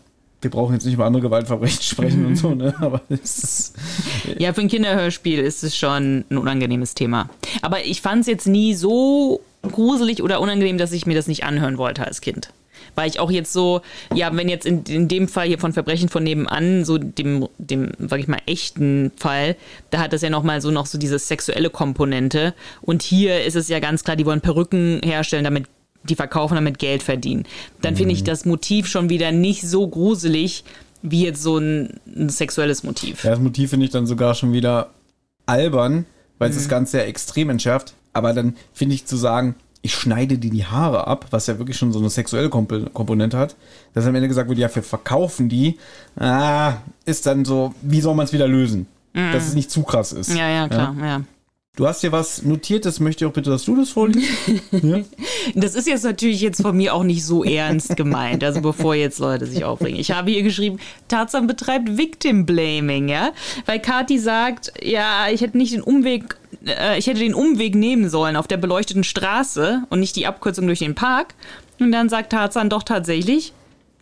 Wir 0.45 0.51
brauchen 0.51 0.73
jetzt 0.73 0.85
nicht 0.85 0.93
über 0.93 1.05
andere 1.05 1.23
Gewaltverbrechen 1.23 1.81
sprechen 1.81 2.23
und 2.23 2.35
so, 2.35 2.53
ne? 2.53 2.75
Aber 2.79 3.01
es 3.09 3.43
ist. 3.43 3.75
Ja, 4.37 4.53
für 4.53 4.61
ein 4.61 4.67
Kinderhörspiel 4.67 5.39
ist 5.39 5.63
es 5.63 5.75
schon 5.75 6.23
ein 6.29 6.37
unangenehmes 6.37 6.93
Thema. 6.93 7.31
Aber 7.63 7.83
ich 7.83 8.03
fand 8.03 8.21
es 8.21 8.27
jetzt 8.27 8.45
nie 8.45 8.75
so 8.75 9.41
gruselig 9.63 10.21
oder 10.21 10.39
unangenehm, 10.41 10.77
dass 10.77 10.91
ich 10.91 11.07
mir 11.07 11.15
das 11.15 11.25
nicht 11.25 11.45
anhören 11.45 11.79
wollte 11.79 12.05
als 12.05 12.21
Kind. 12.21 12.51
Weil 12.93 13.09
ich 13.09 13.19
auch 13.19 13.31
jetzt 13.31 13.53
so, 13.53 13.81
ja, 14.13 14.29
wenn 14.37 14.47
jetzt 14.47 14.67
in, 14.67 14.83
in 14.83 15.07
dem 15.07 15.27
Fall 15.27 15.47
hier 15.47 15.57
von 15.57 15.73
Verbrechen 15.73 16.09
von 16.09 16.23
nebenan, 16.23 16.85
so 16.85 16.99
dem, 16.99 17.47
dem, 17.57 17.93
sag 17.97 18.19
ich 18.19 18.27
mal, 18.27 18.39
echten 18.45 19.11
Fall, 19.17 19.55
da 19.89 19.97
hat 19.97 20.13
das 20.13 20.21
ja 20.21 20.29
nochmal 20.29 20.61
so 20.61 20.69
noch 20.69 20.85
so 20.85 20.99
diese 20.99 21.17
sexuelle 21.17 21.71
Komponente. 21.71 22.53
Und 22.83 23.01
hier 23.01 23.43
ist 23.43 23.55
es 23.55 23.67
ja 23.67 23.79
ganz 23.79 24.03
klar, 24.03 24.15
die 24.15 24.27
wollen 24.27 24.41
Perücken 24.41 25.01
herstellen, 25.03 25.43
damit 25.43 25.65
die 26.09 26.15
verkaufen, 26.15 26.55
damit 26.55 26.79
Geld 26.79 27.03
verdienen. 27.03 27.45
Dann 27.81 27.95
finde 27.95 28.13
ich 28.13 28.23
das 28.23 28.45
Motiv 28.45 28.87
schon 28.87 29.09
wieder 29.09 29.31
nicht 29.31 29.61
so 29.63 29.87
gruselig 29.87 30.63
wie 31.01 31.23
jetzt 31.23 31.41
so 31.43 31.57
ein, 31.57 31.99
ein 32.15 32.29
sexuelles 32.29 32.83
Motiv. 32.83 33.23
Ja, 33.23 33.31
das 33.31 33.39
Motiv 33.39 33.69
finde 33.71 33.85
ich 33.85 33.91
dann 33.91 34.07
sogar 34.07 34.33
schon 34.33 34.53
wieder 34.53 34.89
albern, 35.45 36.05
weil 36.39 36.49
Mhm. 36.49 36.55
es 36.55 36.61
das 36.63 36.69
Ganze 36.69 36.97
ja 36.97 37.03
extrem 37.03 37.49
entschärft. 37.49 37.93
Aber 38.13 38.33
dann 38.33 38.55
finde 38.73 38.95
ich 38.95 39.05
zu 39.05 39.17
sagen, 39.17 39.55
ich 39.81 39.93
schneide 39.93 40.37
dir 40.39 40.49
die 40.49 40.65
Haare 40.65 41.05
ab, 41.05 41.27
was 41.29 41.45
ja 41.47 41.59
wirklich 41.59 41.77
schon 41.77 41.91
so 41.93 41.99
eine 41.99 42.09
sexuelle 42.09 42.49
Komp 42.49 42.91
Komponente 42.93 43.37
hat, 43.37 43.55
dass 43.93 44.05
am 44.07 44.15
Ende 44.15 44.27
gesagt 44.27 44.49
wird, 44.49 44.57
ja, 44.57 44.73
wir 44.73 44.81
verkaufen 44.81 45.47
die, 45.47 45.77
ah, 46.17 46.77
ist 47.05 47.27
dann 47.27 47.45
so, 47.45 47.75
wie 47.83 48.01
soll 48.01 48.15
man 48.15 48.25
es 48.25 48.33
wieder 48.33 48.47
lösen? 48.47 48.87
Dass 49.13 49.47
es 49.47 49.53
nicht 49.53 49.69
zu 49.71 49.83
krass 49.83 50.11
ist. 50.11 50.31
Mhm. 50.31 50.37
Ja, 50.37 50.49
ja, 50.49 50.67
klar, 50.67 50.95
ja. 50.99 51.21
Du 51.75 51.85
hast 51.85 52.01
hier 52.01 52.13
was 52.13 52.43
notiert, 52.43 52.85
das 52.85 53.01
möchte 53.01 53.25
ich 53.25 53.29
auch 53.29 53.33
bitte, 53.33 53.49
dass 53.49 53.65
du 53.65 53.75
das 53.75 53.89
vorliest. 53.89 54.29
Das 55.53 55.75
ist 55.75 55.87
jetzt 55.87 56.03
natürlich 56.03 56.41
jetzt 56.41 56.61
von 56.63 56.75
mir 56.75 56.95
auch 56.95 57.03
nicht 57.03 57.23
so 57.23 57.43
ernst 57.43 57.95
gemeint, 57.95 58.43
also 58.43 58.61
bevor 58.61 58.95
jetzt 58.95 59.19
Leute 59.19 59.45
sich 59.45 59.63
aufregen. 59.63 59.99
Ich 59.99 60.09
habe 60.09 60.31
hier 60.31 60.41
geschrieben, 60.41 60.79
Tarzan 61.07 61.45
betreibt 61.45 61.97
Victim 61.97 62.47
Blaming, 62.47 63.09
ja? 63.09 63.31
Weil 63.67 63.79
Kati 63.79 64.17
sagt, 64.17 64.73
ja, 64.81 65.27
ich 65.31 65.41
hätte 65.41 65.57
nicht 65.57 65.73
den 65.73 65.83
Umweg, 65.83 66.35
äh, 66.65 66.97
ich 66.97 67.05
hätte 67.05 67.19
den 67.19 67.35
Umweg 67.35 67.75
nehmen 67.75 68.09
sollen 68.09 68.35
auf 68.37 68.47
der 68.47 68.57
beleuchteten 68.57 69.03
Straße 69.03 69.83
und 69.89 69.99
nicht 69.99 70.15
die 70.15 70.25
Abkürzung 70.25 70.65
durch 70.65 70.79
den 70.79 70.95
Park. 70.95 71.35
Und 71.79 71.91
dann 71.91 72.09
sagt 72.09 72.31
Tarzan 72.31 72.69
doch 72.71 72.83
tatsächlich, 72.83 73.53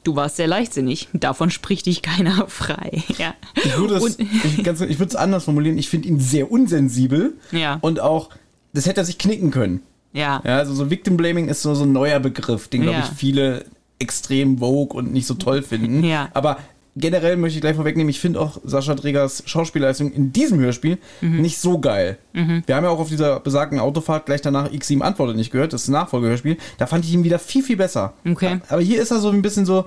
du 0.04 0.16
warst 0.16 0.36
sehr 0.38 0.48
leichtsinnig, 0.48 1.08
davon 1.14 1.50
spricht 1.50 1.86
dich 1.86 2.02
keiner 2.02 2.46
frei, 2.48 3.04
ja. 3.18 3.34
Ich 3.56 3.78
würde 3.78 3.96
es 3.96 4.18
ich, 4.20 4.64
ganz- 4.64 4.82
ich 4.82 5.00
würde 5.00 5.10
es 5.10 5.16
anders 5.16 5.46
formulieren. 5.46 5.78
Ich 5.78 5.90
finde 5.90 6.08
ihn 6.08 6.20
sehr 6.20 6.52
unsensibel 6.52 7.34
Ja. 7.52 7.78
und 7.82 8.00
auch, 8.00 8.30
das 8.74 8.86
hätte 8.86 9.02
er 9.02 9.06
sich 9.06 9.18
knicken 9.18 9.52
können. 9.52 9.82
Ja. 10.14 10.42
Ja, 10.46 10.58
also 10.58 10.74
so 10.74 10.90
Victim 10.90 11.18
Blaming 11.18 11.48
ist 11.48 11.62
so, 11.62 11.74
so 11.76 11.84
ein 11.86 11.92
neuer 11.92 12.20
Begriff, 12.20 12.68
den, 12.68 12.82
glaube 12.84 13.00
Ja. 13.00 13.04
ich, 13.10 13.18
viele 13.18 13.66
extrem 14.00 14.58
vogue 14.60 14.98
und 14.98 15.14
nicht 15.14 15.26
so 15.28 15.34
toll 15.36 15.64
finden. 15.64 16.04
Ja. 16.04 16.30
Aber 16.34 16.58
generell 16.96 17.38
möchte 17.38 17.58
ich 17.58 17.62
gleich 17.62 17.76
vorwegnehmen, 17.76 18.10
ich 18.10 18.20
finde 18.20 18.40
auch 18.40 18.60
Sascha 18.64 18.94
Dregers 18.96 19.44
Schauspielleistung 19.46 20.12
in 20.12 20.32
diesem 20.34 20.60
Hörspiel 20.60 20.98
Mhm. 21.22 21.42
nicht 21.42 21.58
so 21.60 21.80
geil. 21.80 22.18
Wir 22.34 22.76
haben 22.76 22.84
ja 22.84 22.90
auch 22.90 23.00
auf 23.00 23.10
dieser 23.10 23.40
besagten 23.40 23.80
Autofahrt 23.80 24.26
gleich 24.26 24.42
danach 24.42 24.70
X7 24.72 25.02
Antwortet 25.02 25.36
nicht 25.36 25.52
gehört, 25.52 25.74
das 25.74 25.88
Nachfolgehörspiel. 25.88 26.58
Da 26.78 26.88
fand 26.88 27.06
ich 27.06 27.14
ihn 27.14 27.24
wieder 27.24 27.40
viel, 27.40 27.64
viel 27.64 27.78
besser. 27.78 28.14
Okay. 28.30 28.60
Aber 28.70 28.82
hier 28.82 29.02
ist 29.02 29.12
er 29.12 29.20
so 29.20 29.30
ein 29.30 29.42
bisschen 29.42 29.66
so, 29.66 29.86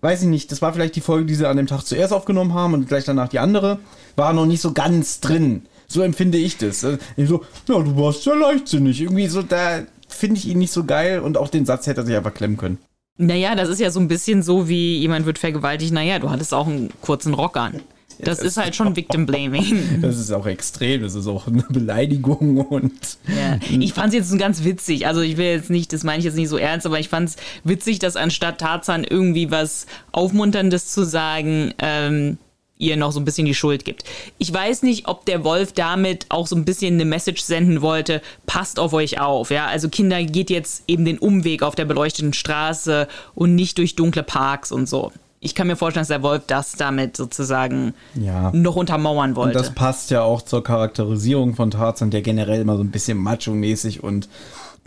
weiß 0.00 0.22
ich 0.22 0.28
nicht, 0.28 0.50
das 0.52 0.62
war 0.62 0.72
vielleicht 0.72 0.96
die 0.96 1.00
Folge, 1.00 1.26
die 1.26 1.34
sie 1.34 1.48
an 1.48 1.56
dem 1.56 1.66
Tag 1.66 1.82
zuerst 1.82 2.12
aufgenommen 2.12 2.54
haben 2.54 2.74
und 2.74 2.88
gleich 2.88 3.04
danach 3.04 3.28
die 3.28 3.38
andere, 3.40 3.78
war 4.16 4.32
noch 4.32 4.46
nicht 4.46 4.60
so 4.60 4.72
ganz 4.72 5.20
drin. 5.20 5.62
So 5.86 6.02
empfinde 6.02 6.38
ich 6.38 6.56
das. 6.58 6.84
Also, 6.84 6.98
So, 7.16 7.44
ja, 7.74 7.80
du 7.82 7.96
warst 7.96 8.24
ja 8.26 8.34
leichtsinnig. 8.34 9.00
Irgendwie 9.00 9.26
so, 9.26 9.42
da 9.42 9.80
finde 10.08 10.36
ich 10.38 10.46
ihn 10.48 10.58
nicht 10.58 10.72
so 10.72 10.84
geil 10.84 11.20
und 11.20 11.36
auch 11.36 11.48
den 11.48 11.66
Satz 11.66 11.86
hätte 11.86 12.02
er 12.02 12.06
sich 12.06 12.16
einfach 12.16 12.34
klemmen 12.34 12.56
können. 12.56 12.78
Naja, 13.18 13.54
das 13.56 13.68
ist 13.68 13.80
ja 13.80 13.90
so 13.90 14.00
ein 14.00 14.08
bisschen 14.08 14.42
so, 14.42 14.68
wie 14.68 14.98
jemand 14.98 15.26
wird 15.26 15.38
vergewaltigt, 15.38 15.92
naja, 15.92 16.18
du 16.18 16.30
hattest 16.30 16.54
auch 16.54 16.68
einen 16.68 16.90
kurzen 17.02 17.34
Rock 17.34 17.56
an. 17.56 17.80
Das 18.20 18.40
ist 18.40 18.56
halt 18.56 18.74
schon 18.74 18.96
Victim 18.96 19.26
Blaming. 19.26 20.00
Das 20.00 20.18
ist 20.18 20.32
auch 20.32 20.46
extrem, 20.46 21.02
das 21.02 21.14
ist 21.14 21.26
auch 21.26 21.46
eine 21.46 21.64
Beleidigung 21.68 22.58
und 22.58 23.18
Ja. 23.28 23.58
Ich 23.78 23.92
fand 23.92 24.08
es 24.08 24.14
jetzt 24.14 24.38
ganz 24.38 24.64
witzig. 24.64 25.06
Also 25.06 25.20
ich 25.20 25.36
will 25.36 25.46
jetzt 25.46 25.70
nicht, 25.70 25.92
das 25.92 26.04
meine 26.04 26.18
ich 26.18 26.24
jetzt 26.24 26.36
nicht 26.36 26.48
so 26.48 26.56
ernst, 26.56 26.86
aber 26.86 26.98
ich 26.98 27.08
fand 27.08 27.30
es 27.30 27.36
witzig, 27.64 27.98
dass 27.98 28.16
anstatt 28.16 28.58
Tarzan 28.58 29.04
irgendwie 29.04 29.50
was 29.50 29.86
Aufmunterndes 30.12 30.88
zu 30.88 31.04
sagen, 31.04 31.74
ähm, 31.78 32.38
ihr 32.78 32.96
noch 32.96 33.12
so 33.12 33.20
ein 33.20 33.24
bisschen 33.24 33.44
die 33.46 33.54
Schuld 33.54 33.84
gibt. 33.84 34.04
Ich 34.38 34.52
weiß 34.52 34.82
nicht, 34.82 35.08
ob 35.08 35.24
der 35.26 35.44
Wolf 35.44 35.72
damit 35.72 36.26
auch 36.28 36.46
so 36.46 36.56
ein 36.56 36.64
bisschen 36.64 36.94
eine 36.94 37.04
Message 37.04 37.42
senden 37.42 37.82
wollte, 37.82 38.22
passt 38.46 38.78
auf 38.78 38.92
euch 38.92 39.20
auf. 39.20 39.50
Ja, 39.50 39.66
also 39.66 39.88
Kinder 39.88 40.22
geht 40.24 40.50
jetzt 40.50 40.84
eben 40.86 41.04
den 41.04 41.18
Umweg 41.18 41.62
auf 41.62 41.74
der 41.74 41.84
beleuchteten 41.84 42.32
Straße 42.32 43.08
und 43.34 43.54
nicht 43.54 43.78
durch 43.78 43.96
dunkle 43.96 44.22
Parks 44.22 44.72
und 44.72 44.88
so. 44.88 45.12
Ich 45.40 45.54
kann 45.54 45.68
mir 45.68 45.76
vorstellen, 45.76 46.00
dass 46.00 46.08
der 46.08 46.22
Wolf 46.24 46.42
das 46.48 46.72
damit 46.72 47.16
sozusagen 47.16 47.94
Ja. 48.14 48.50
noch 48.52 48.74
untermauern 48.74 49.30
Und 49.30 49.36
wollte. 49.36 49.58
das 49.58 49.72
passt 49.72 50.10
ja 50.10 50.22
auch 50.22 50.42
zur 50.42 50.64
Charakterisierung 50.64 51.54
von 51.54 51.70
Tarzan, 51.70 52.10
der 52.10 52.22
generell 52.22 52.60
immer 52.62 52.76
so 52.76 52.82
ein 52.82 52.90
bisschen 52.90 53.18
macho-mäßig 53.18 54.02
und 54.02 54.28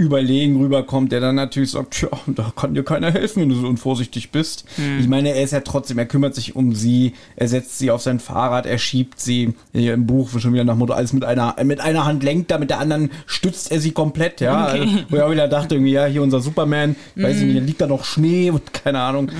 überlegen 0.02 0.60
rüberkommt, 0.60 1.12
der 1.12 1.20
dann 1.20 1.36
natürlich 1.36 1.72
sagt, 1.72 1.92
tja, 1.94 2.10
da 2.28 2.52
kann 2.56 2.74
dir 2.74 2.84
keiner 2.84 3.12
helfen, 3.12 3.42
wenn 3.42 3.50
du 3.50 3.56
so 3.56 3.68
unvorsichtig 3.68 4.32
bist. 4.32 4.66
Ich 5.00 5.08
meine, 5.08 5.30
er 5.30 5.44
ist 5.44 5.52
ja 5.52 5.62
trotzdem, 5.62 5.98
er 5.98 6.06
kümmert 6.06 6.36
sich 6.36 6.56
um 6.56 6.74
sie, 6.74 7.14
er 7.36 7.48
setzt 7.48 7.78
sie 7.78 7.92
auf 7.92 8.02
sein 8.02 8.20
Fahrrad, 8.20 8.66
er 8.66 8.78
schiebt 8.78 9.20
sie, 9.20 9.54
hier 9.74 9.94
im 9.94 10.08
Buch 10.08 10.30
schon 10.40 10.54
wieder 10.54 10.64
nach 10.64 10.76
Motto, 10.76 10.94
alles 10.94 11.14
mit 11.14 11.24
einer, 11.24 11.56
mit 11.64 11.80
einer 11.80 12.06
Hand 12.06 12.24
lenkt 12.24 12.52
er, 12.52 12.60
mit 12.60 12.70
der 12.70 12.80
anderen 12.80 13.12
stützt 13.26 13.72
er 13.72 13.80
sie 13.80 13.92
komplett, 13.92 14.42
ja. 14.42 14.68
Okay. 14.68 14.80
Also, 14.80 14.94
wo 15.10 15.16
ich 15.16 15.22
auch 15.22 15.32
wieder 15.32 15.48
dachte, 15.48 15.76
irgendwie, 15.76 15.94
ja, 15.94 16.06
hier 16.06 16.24
unser 16.24 16.42
Superman, 16.42 16.96
weiß 17.16 17.38
ich 17.40 17.46
nicht, 17.46 17.58
da 17.58 17.64
liegt 17.64 17.82
da 17.82 17.88
noch 17.88 18.04
Schnee 18.04 18.50
und 18.50 18.74
keine 18.74 19.00
Ahnung. 19.00 19.32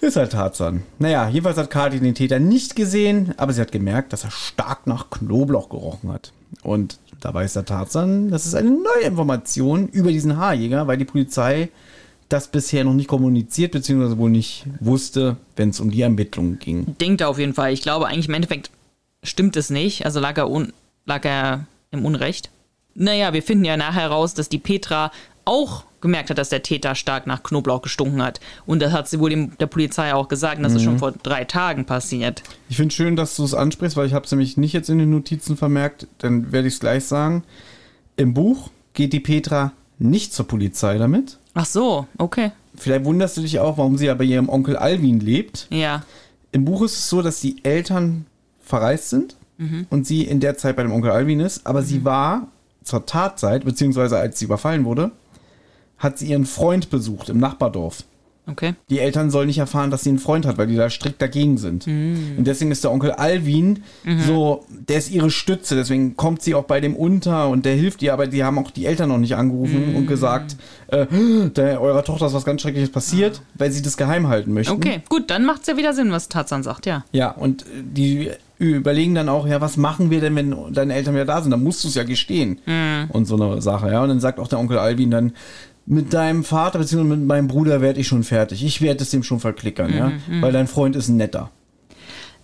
Ist 0.00 0.16
halt 0.16 0.32
Tarzan. 0.32 0.82
Naja, 0.98 1.28
jedenfalls 1.28 1.56
hat 1.56 1.70
Kati 1.70 2.00
den 2.00 2.14
Täter 2.14 2.38
nicht 2.38 2.76
gesehen, 2.76 3.34
aber 3.38 3.52
sie 3.52 3.60
hat 3.60 3.72
gemerkt, 3.72 4.12
dass 4.12 4.24
er 4.24 4.30
stark 4.30 4.86
nach 4.86 5.10
Knoblauch 5.10 5.68
gerochen 5.68 6.12
hat. 6.12 6.32
Und 6.62 6.98
da 7.20 7.32
weiß 7.32 7.54
der 7.54 7.64
Tarzan, 7.64 8.30
das 8.30 8.46
ist 8.46 8.54
eine 8.54 8.70
neue 8.70 9.04
Information 9.04 9.88
über 9.88 10.12
diesen 10.12 10.36
Haarjäger, 10.36 10.86
weil 10.86 10.98
die 10.98 11.04
Polizei 11.04 11.70
das 12.28 12.48
bisher 12.48 12.84
noch 12.84 12.94
nicht 12.94 13.08
kommuniziert, 13.08 13.72
beziehungsweise 13.72 14.18
wohl 14.18 14.30
nicht 14.30 14.64
wusste, 14.80 15.36
wenn 15.54 15.70
es 15.70 15.80
um 15.80 15.90
die 15.90 16.02
Ermittlungen 16.02 16.58
ging. 16.58 16.96
denkt 17.00 17.20
er 17.20 17.28
auf 17.28 17.38
jeden 17.38 17.54
Fall. 17.54 17.72
Ich 17.72 17.82
glaube 17.82 18.06
eigentlich 18.06 18.28
im 18.28 18.34
Endeffekt 18.34 18.70
stimmt 19.22 19.56
es 19.56 19.70
nicht. 19.70 20.04
Also 20.04 20.20
lag 20.20 20.36
er, 20.36 20.50
lag 21.04 21.24
er 21.24 21.66
im 21.90 22.04
Unrecht. 22.04 22.50
Naja, 22.94 23.32
wir 23.32 23.42
finden 23.42 23.64
ja 23.64 23.76
nachher 23.76 24.08
raus, 24.08 24.34
dass 24.34 24.48
die 24.48 24.58
Petra 24.58 25.12
auch 25.46 25.84
gemerkt 26.02 26.28
hat, 26.28 26.38
dass 26.38 26.50
der 26.50 26.62
Täter 26.62 26.94
stark 26.94 27.26
nach 27.26 27.42
Knoblauch 27.42 27.80
gestunken 27.80 28.22
hat. 28.22 28.40
Und 28.66 28.82
das 28.82 28.92
hat 28.92 29.08
sie 29.08 29.18
wohl 29.18 29.30
dem, 29.30 29.56
der 29.58 29.66
Polizei 29.66 30.12
auch 30.12 30.28
gesagt, 30.28 30.62
das 30.62 30.74
ist 30.74 30.82
schon 30.82 30.98
vor 30.98 31.12
drei 31.12 31.44
Tagen 31.44 31.86
passiert. 31.86 32.42
Ich 32.68 32.76
finde 32.76 32.94
schön, 32.94 33.16
dass 33.16 33.36
du 33.36 33.44
es 33.44 33.54
ansprichst, 33.54 33.96
weil 33.96 34.06
ich 34.06 34.12
habe 34.12 34.26
es 34.26 34.30
nämlich 34.30 34.56
nicht 34.56 34.74
jetzt 34.74 34.90
in 34.90 34.98
den 34.98 35.10
Notizen 35.10 35.56
vermerkt. 35.56 36.06
Dann 36.18 36.52
werde 36.52 36.68
ich 36.68 36.74
es 36.74 36.80
gleich 36.80 37.04
sagen. 37.04 37.44
Im 38.16 38.34
Buch 38.34 38.70
geht 38.92 39.12
die 39.12 39.20
Petra 39.20 39.72
nicht 39.98 40.34
zur 40.34 40.46
Polizei 40.46 40.98
damit. 40.98 41.38
Ach 41.54 41.66
so, 41.66 42.06
okay. 42.18 42.52
Vielleicht 42.76 43.04
wunderst 43.04 43.36
du 43.36 43.40
dich 43.40 43.58
auch, 43.60 43.78
warum 43.78 43.96
sie 43.96 44.06
ja 44.06 44.14
bei 44.14 44.24
ihrem 44.24 44.48
Onkel 44.48 44.76
Alvin 44.76 45.20
lebt. 45.20 45.66
Ja. 45.70 46.04
Im 46.52 46.64
Buch 46.64 46.82
ist 46.82 46.92
es 46.92 47.08
so, 47.08 47.22
dass 47.22 47.40
die 47.40 47.64
Eltern 47.64 48.26
verreist 48.60 49.10
sind 49.10 49.36
und 49.88 50.06
sie 50.06 50.22
in 50.22 50.40
der 50.40 50.58
Zeit 50.58 50.76
bei 50.76 50.82
dem 50.82 50.92
Onkel 50.92 51.10
Alvin 51.10 51.40
ist, 51.40 51.66
aber 51.66 51.82
sie 51.82 52.04
war 52.04 52.48
zur 52.84 53.06
Tatzeit, 53.06 53.64
beziehungsweise 53.64 54.18
als 54.18 54.38
sie 54.38 54.44
überfallen 54.44 54.84
wurde, 54.84 55.12
hat 55.98 56.18
sie 56.18 56.26
ihren 56.26 56.46
Freund 56.46 56.90
besucht 56.90 57.28
im 57.28 57.38
Nachbardorf. 57.38 58.04
Okay. 58.48 58.74
Die 58.90 59.00
Eltern 59.00 59.32
sollen 59.32 59.48
nicht 59.48 59.58
erfahren, 59.58 59.90
dass 59.90 60.04
sie 60.04 60.10
einen 60.10 60.20
Freund 60.20 60.46
hat, 60.46 60.56
weil 60.56 60.68
die 60.68 60.76
da 60.76 60.88
strikt 60.88 61.20
dagegen 61.20 61.58
sind. 61.58 61.84
Und 61.88 62.44
deswegen 62.44 62.70
ist 62.70 62.84
der 62.84 62.92
Onkel 62.92 63.10
Alvin 63.10 63.82
so, 64.24 64.64
der 64.68 64.98
ist 64.98 65.10
ihre 65.10 65.30
Stütze, 65.30 65.74
deswegen 65.74 66.16
kommt 66.16 66.42
sie 66.42 66.54
auch 66.54 66.62
bei 66.62 66.80
dem 66.80 66.94
unter 66.94 67.48
und 67.48 67.64
der 67.64 67.74
hilft 67.74 68.02
ihr, 68.02 68.12
aber 68.12 68.28
die 68.28 68.44
haben 68.44 68.56
auch 68.58 68.70
die 68.70 68.86
Eltern 68.86 69.08
noch 69.08 69.18
nicht 69.18 69.34
angerufen 69.34 69.96
und 69.96 70.06
gesagt, 70.06 70.56
äh, 70.86 71.06
der, 71.56 71.80
eurer 71.80 72.04
Tochter 72.04 72.26
ist 72.26 72.34
was 72.34 72.44
ganz 72.44 72.62
Schreckliches 72.62 72.90
passiert, 72.90 73.42
weil 73.54 73.72
sie 73.72 73.82
das 73.82 73.96
geheim 73.96 74.28
halten 74.28 74.52
möchten. 74.52 74.74
Okay, 74.74 75.02
gut, 75.08 75.28
dann 75.28 75.44
macht 75.44 75.62
es 75.62 75.66
ja 75.66 75.76
wieder 75.76 75.92
Sinn, 75.92 76.12
was 76.12 76.28
Tarzan 76.28 76.62
sagt, 76.62 76.86
ja. 76.86 77.04
Ja, 77.10 77.32
und 77.32 77.62
äh, 77.62 77.82
die 77.82 78.30
überlegen 78.58 79.14
dann 79.14 79.28
auch, 79.28 79.46
ja, 79.46 79.60
was 79.60 79.76
machen 79.76 80.10
wir 80.10 80.20
denn, 80.20 80.34
wenn 80.34 80.72
deine 80.72 80.94
Eltern 80.94 81.14
wieder 81.14 81.26
da 81.26 81.42
sind? 81.42 81.50
Dann 81.50 81.62
musst 81.62 81.84
du 81.84 81.88
es 81.88 81.94
ja 81.94 82.04
gestehen. 82.04 82.58
Und 83.10 83.26
so 83.26 83.36
eine 83.36 83.60
Sache, 83.60 83.90
ja. 83.90 84.02
Und 84.02 84.08
dann 84.08 84.20
sagt 84.20 84.38
auch 84.38 84.48
der 84.48 84.58
Onkel 84.58 84.78
Alvin 84.78 85.10
dann, 85.10 85.32
mit 85.86 86.12
deinem 86.12 86.44
Vater 86.44 86.78
bzw. 86.78 87.04
mit 87.04 87.24
meinem 87.26 87.46
Bruder 87.48 87.80
werde 87.80 88.00
ich 88.00 88.08
schon 88.08 88.24
fertig. 88.24 88.64
Ich 88.64 88.80
werde 88.82 89.02
es 89.04 89.10
dem 89.10 89.22
schon 89.22 89.40
verklickern, 89.40 89.94
ja. 89.96 90.12
Weil 90.40 90.52
dein 90.52 90.66
Freund 90.66 90.96
ist 90.96 91.08
netter. 91.08 91.50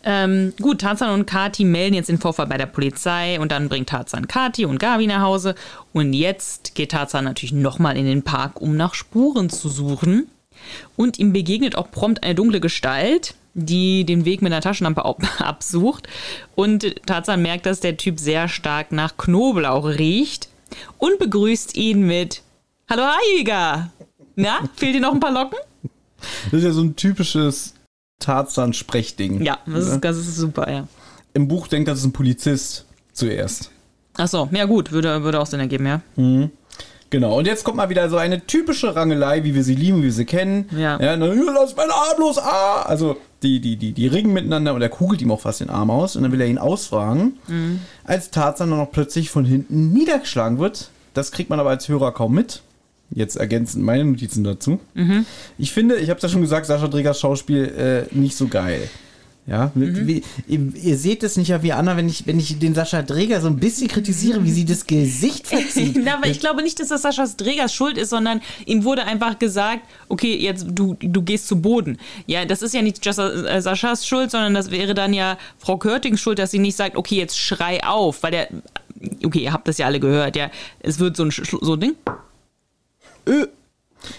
Ähm, 0.04 0.52
gut, 0.60 0.80
Tarzan 0.80 1.10
und 1.18 1.26
Kati 1.26 1.64
melden 1.64 1.94
jetzt 1.94 2.08
den 2.08 2.18
Vorfall 2.18 2.46
bei 2.48 2.58
der 2.58 2.66
Polizei 2.66 3.38
und 3.38 3.52
dann 3.52 3.68
bringt 3.68 3.88
Tarzan 3.88 4.26
Kati 4.26 4.64
und 4.64 4.78
Gabi 4.80 5.06
nach 5.06 5.22
Hause. 5.22 5.54
Und 5.92 6.12
jetzt 6.12 6.74
geht 6.74 6.90
Tarzan 6.90 7.24
natürlich 7.24 7.52
nochmal 7.52 7.96
in 7.96 8.06
den 8.06 8.22
Park, 8.22 8.60
um 8.60 8.76
nach 8.76 8.94
Spuren 8.94 9.48
zu 9.48 9.68
suchen. 9.68 10.26
Und 10.96 11.18
ihm 11.18 11.32
begegnet 11.32 11.76
auch 11.76 11.90
prompt 11.90 12.22
eine 12.24 12.34
dunkle 12.34 12.60
Gestalt, 12.60 13.34
die 13.54 14.04
den 14.04 14.24
Weg 14.24 14.42
mit 14.42 14.52
einer 14.52 14.62
Taschenlampe 14.62 15.04
ab- 15.04 15.22
absucht. 15.38 16.08
Und 16.56 17.06
Tarzan 17.06 17.42
merkt, 17.42 17.66
dass 17.66 17.80
der 17.80 17.96
Typ 17.96 18.18
sehr 18.18 18.48
stark 18.48 18.90
nach 18.92 19.16
Knoblauch 19.16 19.84
riecht 19.86 20.48
und 20.98 21.18
begrüßt 21.20 21.76
ihn 21.76 22.06
mit 22.06 22.42
Hallo 22.88 23.02
Heiger! 23.04 23.90
Na, 24.36 24.60
fehlt 24.76 24.94
dir 24.94 25.00
noch 25.00 25.12
ein 25.14 25.20
paar 25.20 25.32
Locken? 25.32 25.58
Das 26.46 26.52
ist 26.60 26.64
ja 26.64 26.72
so 26.72 26.82
ein 26.82 26.96
typisches 26.96 27.74
Tarzan-Sprechding. 28.20 29.42
Ja, 29.42 29.58
das 29.66 29.86
ist, 29.88 30.00
das 30.04 30.16
ist 30.16 30.36
super, 30.36 30.70
ja. 30.70 30.86
Im 31.34 31.48
Buch 31.48 31.68
denkt 31.68 31.88
das 31.88 31.98
ist 32.00 32.04
ein 32.04 32.12
Polizist 32.12 32.86
zuerst. 33.12 33.70
Achso, 34.16 34.48
ja 34.52 34.66
gut, 34.66 34.92
würde, 34.92 35.22
würde 35.22 35.40
auch 35.40 35.46
Sinn 35.46 35.60
ergeben, 35.60 35.86
ja. 35.86 36.02
Genau, 37.10 37.38
und 37.38 37.46
jetzt 37.46 37.64
kommt 37.64 37.76
mal 37.78 37.88
wieder 37.90 38.08
so 38.08 38.16
eine 38.16 38.46
typische 38.46 38.94
Rangelei, 38.94 39.44
wie 39.44 39.54
wir 39.54 39.64
sie 39.64 39.74
lieben, 39.74 39.98
wie 39.98 40.04
wir 40.04 40.12
sie 40.12 40.24
kennen. 40.24 40.68
Ja. 40.72 40.98
ja 41.00 41.16
dann, 41.16 41.22
"Ja, 41.22 41.52
lass 41.52 41.76
meinen 41.76 41.90
Arm 41.90 42.18
los, 42.20 42.38
ah! 42.38 42.82
Also, 42.82 43.16
die, 43.42 43.60
die, 43.60 43.76
die, 43.76 43.92
die 43.92 44.06
ringen 44.06 44.32
miteinander 44.32 44.74
und 44.74 44.82
er 44.82 44.88
kugelt 44.88 45.20
ihm 45.20 45.30
auch 45.30 45.40
fast 45.40 45.60
den 45.60 45.70
Arm 45.70 45.90
aus 45.90 46.16
und 46.16 46.22
dann 46.22 46.32
will 46.32 46.40
er 46.40 46.46
ihn 46.46 46.58
ausfragen. 46.58 47.38
Als 48.04 48.30
Tarzan 48.30 48.70
dann 48.70 48.78
noch 48.78 48.92
plötzlich 48.92 49.30
von 49.30 49.44
hinten 49.44 49.92
niedergeschlagen 49.92 50.58
wird. 50.58 50.90
Das 51.14 51.32
kriegt 51.32 51.50
man 51.50 51.58
aber 51.60 51.70
als 51.70 51.88
Hörer 51.88 52.12
kaum 52.12 52.34
mit. 52.34 52.62
Jetzt 53.14 53.36
ergänzen 53.36 53.82
meine 53.82 54.04
Notizen 54.04 54.42
dazu. 54.44 54.80
Ich 55.58 55.72
finde, 55.72 55.96
ich 55.96 56.08
habe 56.10 56.16
es 56.18 56.22
ja 56.22 56.28
schon 56.28 56.40
gesagt, 56.40 56.66
Sascha 56.66 56.88
Dregers 56.88 57.20
Schauspiel 57.20 58.08
äh, 58.12 58.14
nicht 58.14 58.36
so 58.36 58.48
geil. 58.48 58.88
Ja, 59.44 59.72
mit, 59.74 60.06
wie, 60.06 60.22
ihr, 60.46 60.72
ihr 60.76 60.96
seht 60.96 61.24
es 61.24 61.36
nicht 61.36 61.48
ja 61.48 61.64
wie 61.64 61.72
Anna, 61.72 61.96
wenn 61.96 62.08
ich, 62.08 62.28
wenn 62.28 62.38
ich 62.38 62.60
den 62.60 62.76
Sascha 62.76 63.02
Dreger 63.02 63.40
so 63.40 63.48
ein 63.48 63.56
bisschen 63.56 63.88
kritisiere, 63.88 64.44
wie 64.44 64.52
sie 64.52 64.64
das 64.64 64.86
Gesicht 64.86 65.48
verzieht. 65.48 65.96
Na, 66.04 66.14
aber 66.14 66.28
ich 66.28 66.38
glaube 66.38 66.62
nicht, 66.62 66.78
dass 66.78 66.88
das 66.88 67.02
Saschas 67.02 67.36
Dregers 67.36 67.74
Schuld 67.74 67.98
ist, 67.98 68.10
sondern 68.10 68.40
ihm 68.66 68.84
wurde 68.84 69.04
einfach 69.04 69.40
gesagt, 69.40 69.80
okay, 70.08 70.36
jetzt 70.36 70.66
du, 70.68 70.96
du 71.00 71.22
gehst 71.22 71.48
zu 71.48 71.60
Boden. 71.60 71.98
Ja, 72.26 72.44
das 72.44 72.62
ist 72.62 72.72
ja 72.72 72.82
nicht 72.82 73.04
just, 73.04 73.18
äh, 73.18 73.60
Saschas 73.60 74.06
Schuld, 74.06 74.30
sondern 74.30 74.54
das 74.54 74.70
wäre 74.70 74.94
dann 74.94 75.12
ja 75.12 75.36
Frau 75.58 75.76
Körtings 75.76 76.20
Schuld, 76.20 76.38
dass 76.38 76.52
sie 76.52 76.60
nicht 76.60 76.76
sagt, 76.76 76.96
okay, 76.96 77.16
jetzt 77.16 77.36
schrei 77.36 77.82
auf, 77.82 78.22
weil 78.22 78.30
der, 78.30 78.48
okay, 79.24 79.40
ihr 79.40 79.52
habt 79.52 79.66
das 79.66 79.76
ja 79.76 79.86
alle 79.86 79.98
gehört, 79.98 80.36
ja, 80.36 80.52
es 80.78 81.00
wird 81.00 81.16
so 81.16 81.24
ein, 81.24 81.32
so 81.32 81.72
ein 81.72 81.80
Ding. 81.80 81.96
Ö. 83.28 83.46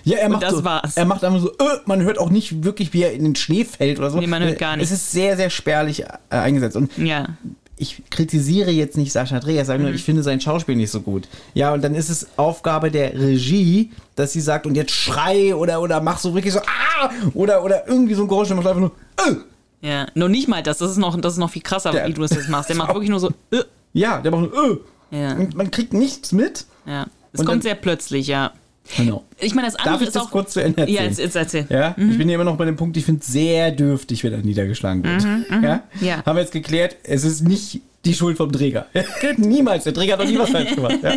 Ja, 0.06 0.18
er 0.18 0.30
macht 0.30 0.44
das 0.44 0.54
so, 0.54 0.63
war's. 0.63 0.96
Er 0.96 1.06
macht 1.06 1.24
einfach 1.26 1.42
so, 1.42 1.50
ö, 1.52 1.66
man 1.86 2.02
hört 2.04 2.18
auch 2.18 2.30
nicht 2.30 2.63
wirklich, 2.63 2.94
wie 2.94 3.04
er 3.04 3.12
in 3.12 3.24
den 3.26 3.36
Schnee 3.36 3.66
fällt 3.66 4.00
oder 4.00 4.10
so. 4.12 4.20
Nee, 4.20 4.28
man 4.28 4.42
hört 4.42 4.58
gar 4.58 4.78
nicht. 4.78 4.86
Es 4.86 4.92
ist 4.92 5.12
sehr, 5.12 5.36
sehr 5.36 5.50
spärlich 5.50 6.04
äh, 6.04 6.08
eingesetzt. 6.30 6.78
Und 6.78 6.98
Ja. 6.98 7.28
ich 7.76 8.02
kritisiere 8.10 8.72
jetzt 8.72 8.96
nicht 8.96 9.12
Sascha 9.12 9.39
Dreher, 9.42 9.62
ich 9.62 9.68
sage 9.68 9.80
Mhm. 9.80 9.86
nur, 9.88 9.94
ich 9.96 10.04
finde 10.04 10.24
sein 10.24 10.39
Schauspiel 10.39 10.78
nicht 10.78 10.89
so 10.92 11.02
gut. 11.02 11.28
Ja, 11.54 11.74
und 11.74 11.84
dann 11.84 11.96
ist 11.96 12.10
es 12.10 12.28
Aufgabe 12.38 12.92
der 12.92 13.13
Regie, 13.13 13.92
dass 14.16 14.32
sie 14.32 14.39
sagt, 14.39 14.66
und 14.66 14.76
jetzt 14.76 14.92
schrei 14.94 15.54
oder, 15.54 15.82
oder 15.82 16.00
mach 16.00 16.18
so 16.18 16.34
wirklich 16.34 16.54
so, 16.54 16.60
ah, 16.60 17.10
oder, 17.34 17.62
oder 17.63 17.86
irgendwie 17.86 18.13
so 18.13 18.22
ein 18.22 18.28
Geräusch, 18.30 18.48
der 18.48 18.56
macht 18.56 18.68
einfach 18.68 18.80
nur, 18.80 18.92
ö. 19.28 19.36
Ja, 19.82 20.08
noch 20.13 20.30
nicht 20.30 20.48
mal 20.48 20.63
das, 20.63 20.78
das 20.78 20.92
ist 20.92 20.98
noch, 20.98 21.20
das 21.20 21.34
ist 21.34 21.39
noch 21.39 21.50
viel 21.50 21.62
krasser, 21.62 21.92
Der- 21.92 22.08
wie 22.08 22.13
du 22.13 22.22
das 22.22 22.32
jetzt 22.32 22.48
machst. 22.48 22.70
Der 22.70 22.76
macht 22.78 22.94
wirklich 22.94 23.10
nur 23.10 23.20
so, 23.20 23.32
äh, 23.52 23.63
Ja, 23.92 24.22
der 24.22 24.32
macht 24.32 24.44
nur, 24.44 24.54
ö. 24.54 24.78
Ja. 25.12 25.34
Und 25.34 25.56
man 25.56 25.70
kriegt 25.72 25.92
nichts 25.92 26.32
mit. 26.32 26.66
ja. 26.86 27.06
Es 27.34 27.39
Und 27.42 27.48
kommt 27.48 27.58
dann- 27.58 27.62
sehr 27.63 27.76
plötzlich, 27.76 28.28
ja. 28.28 28.52
Genau. 28.98 29.24
Ich 29.39 29.56
meine, 29.56 29.67
das 29.67 29.76
andere 29.76 29.91
Darf 29.93 30.02
ich 30.02 30.08
ist 30.08 30.15
das 30.15 30.24
auch. 30.24 30.32
kurz 30.32 30.54
zu 30.54 30.60
Ende 30.62 30.82
erzählen? 30.82 30.98
ja, 30.98 31.04
jetzt, 31.04 31.19
jetzt 31.19 31.36
erzähl. 31.36 31.65
Ja, 31.69 31.96
ich 31.98 32.17
bin 32.17 32.28
hier 32.28 32.36
immer 32.36 32.43
noch 32.43 32.58
bei 32.58 32.65
dem 32.65 32.76
Punkt, 32.76 32.98
ich 32.98 33.06
finde 33.06 33.22
es 33.22 33.28
sehr 33.28 33.72
dürftig, 33.72 34.24
wenn 34.24 34.34
er 34.34 34.39
niedergeschlagen 34.39 35.04
wird. 35.04 35.24
ja? 35.63 35.84
Ja. 36.02 36.26
Haben 36.26 36.36
wir 36.36 36.41
jetzt 36.41 36.52
geklärt, 36.52 36.98
es 37.04 37.24
ist 37.24 37.41
nicht 37.48 37.82
die 38.06 38.13
Schuld 38.13 38.36
vom 38.38 38.52
Träger. 38.52 38.88
Niemals, 39.38 39.86
der 39.86 39.93
Träger 39.93 40.13
hat 40.13 40.19
doch 40.19 40.26
nie 40.28 40.38
was 40.38 40.50
falsch 40.50 40.76
gemacht. 40.76 40.98
Ja? 41.02 41.15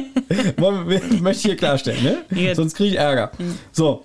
Möchte 1.21 1.31
ich 1.31 1.43
hier 1.43 1.57
klarstellen, 1.57 2.03
ne? 2.31 2.55
Sonst 2.55 2.75
kriege 2.75 2.91
ich 2.91 2.99
Ärger. 2.99 3.33
So. 3.73 4.05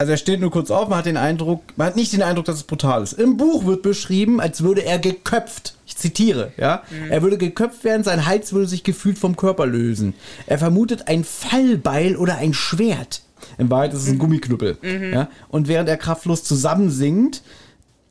Also 0.00 0.12
er 0.12 0.16
steht 0.16 0.40
nur 0.40 0.50
kurz 0.50 0.70
auf, 0.70 0.88
man 0.88 0.96
hat 1.00 1.04
den 1.04 1.18
Eindruck, 1.18 1.60
man 1.76 1.88
hat 1.88 1.94
nicht 1.96 2.14
den 2.14 2.22
Eindruck, 2.22 2.46
dass 2.46 2.56
es 2.56 2.62
brutal 2.62 3.02
ist. 3.02 3.12
Im 3.12 3.36
Buch 3.36 3.66
wird 3.66 3.82
beschrieben, 3.82 4.40
als 4.40 4.62
würde 4.62 4.82
er 4.82 4.98
geköpft. 4.98 5.74
Ich 5.86 5.94
zitiere, 5.94 6.52
ja. 6.56 6.82
Er 7.10 7.20
würde 7.20 7.36
geköpft 7.36 7.84
werden, 7.84 8.02
sein 8.02 8.24
Hals 8.24 8.54
würde 8.54 8.66
sich 8.66 8.82
gefühlt 8.82 9.18
vom 9.18 9.36
Körper 9.36 9.66
lösen. 9.66 10.14
Er 10.46 10.58
vermutet 10.58 11.06
ein 11.08 11.22
Fallbeil 11.22 12.16
oder 12.16 12.38
ein 12.38 12.54
Schwert. 12.54 13.20
In 13.58 13.68
Wahrheit 13.68 13.92
ist 13.92 14.04
es 14.04 14.08
ein 14.08 14.18
Gummiknüppel. 14.18 14.78
Ja? 15.12 15.28
Und 15.50 15.68
während 15.68 15.86
er 15.90 15.98
kraftlos 15.98 16.44
zusammensinkt, 16.44 17.42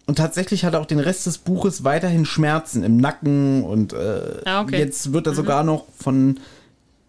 und 0.06 0.18
tatsächlich 0.20 0.66
hat 0.66 0.76
er 0.76 0.82
auch 0.82 0.86
den 0.86 1.00
Rest 1.00 1.26
des 1.26 1.40
Buches 1.40 1.84
weiterhin 1.84 2.24
Schmerzen 2.26 2.84
im 2.84 2.98
Nacken 2.98 3.64
und 3.64 3.94
äh, 3.94 4.42
Ah, 4.46 4.62
okay. 4.62 4.78
jetzt 4.78 5.12
wird 5.12 5.26
er 5.26 5.34
sogar 5.34 5.64
noch 5.64 5.86
von 6.00 6.40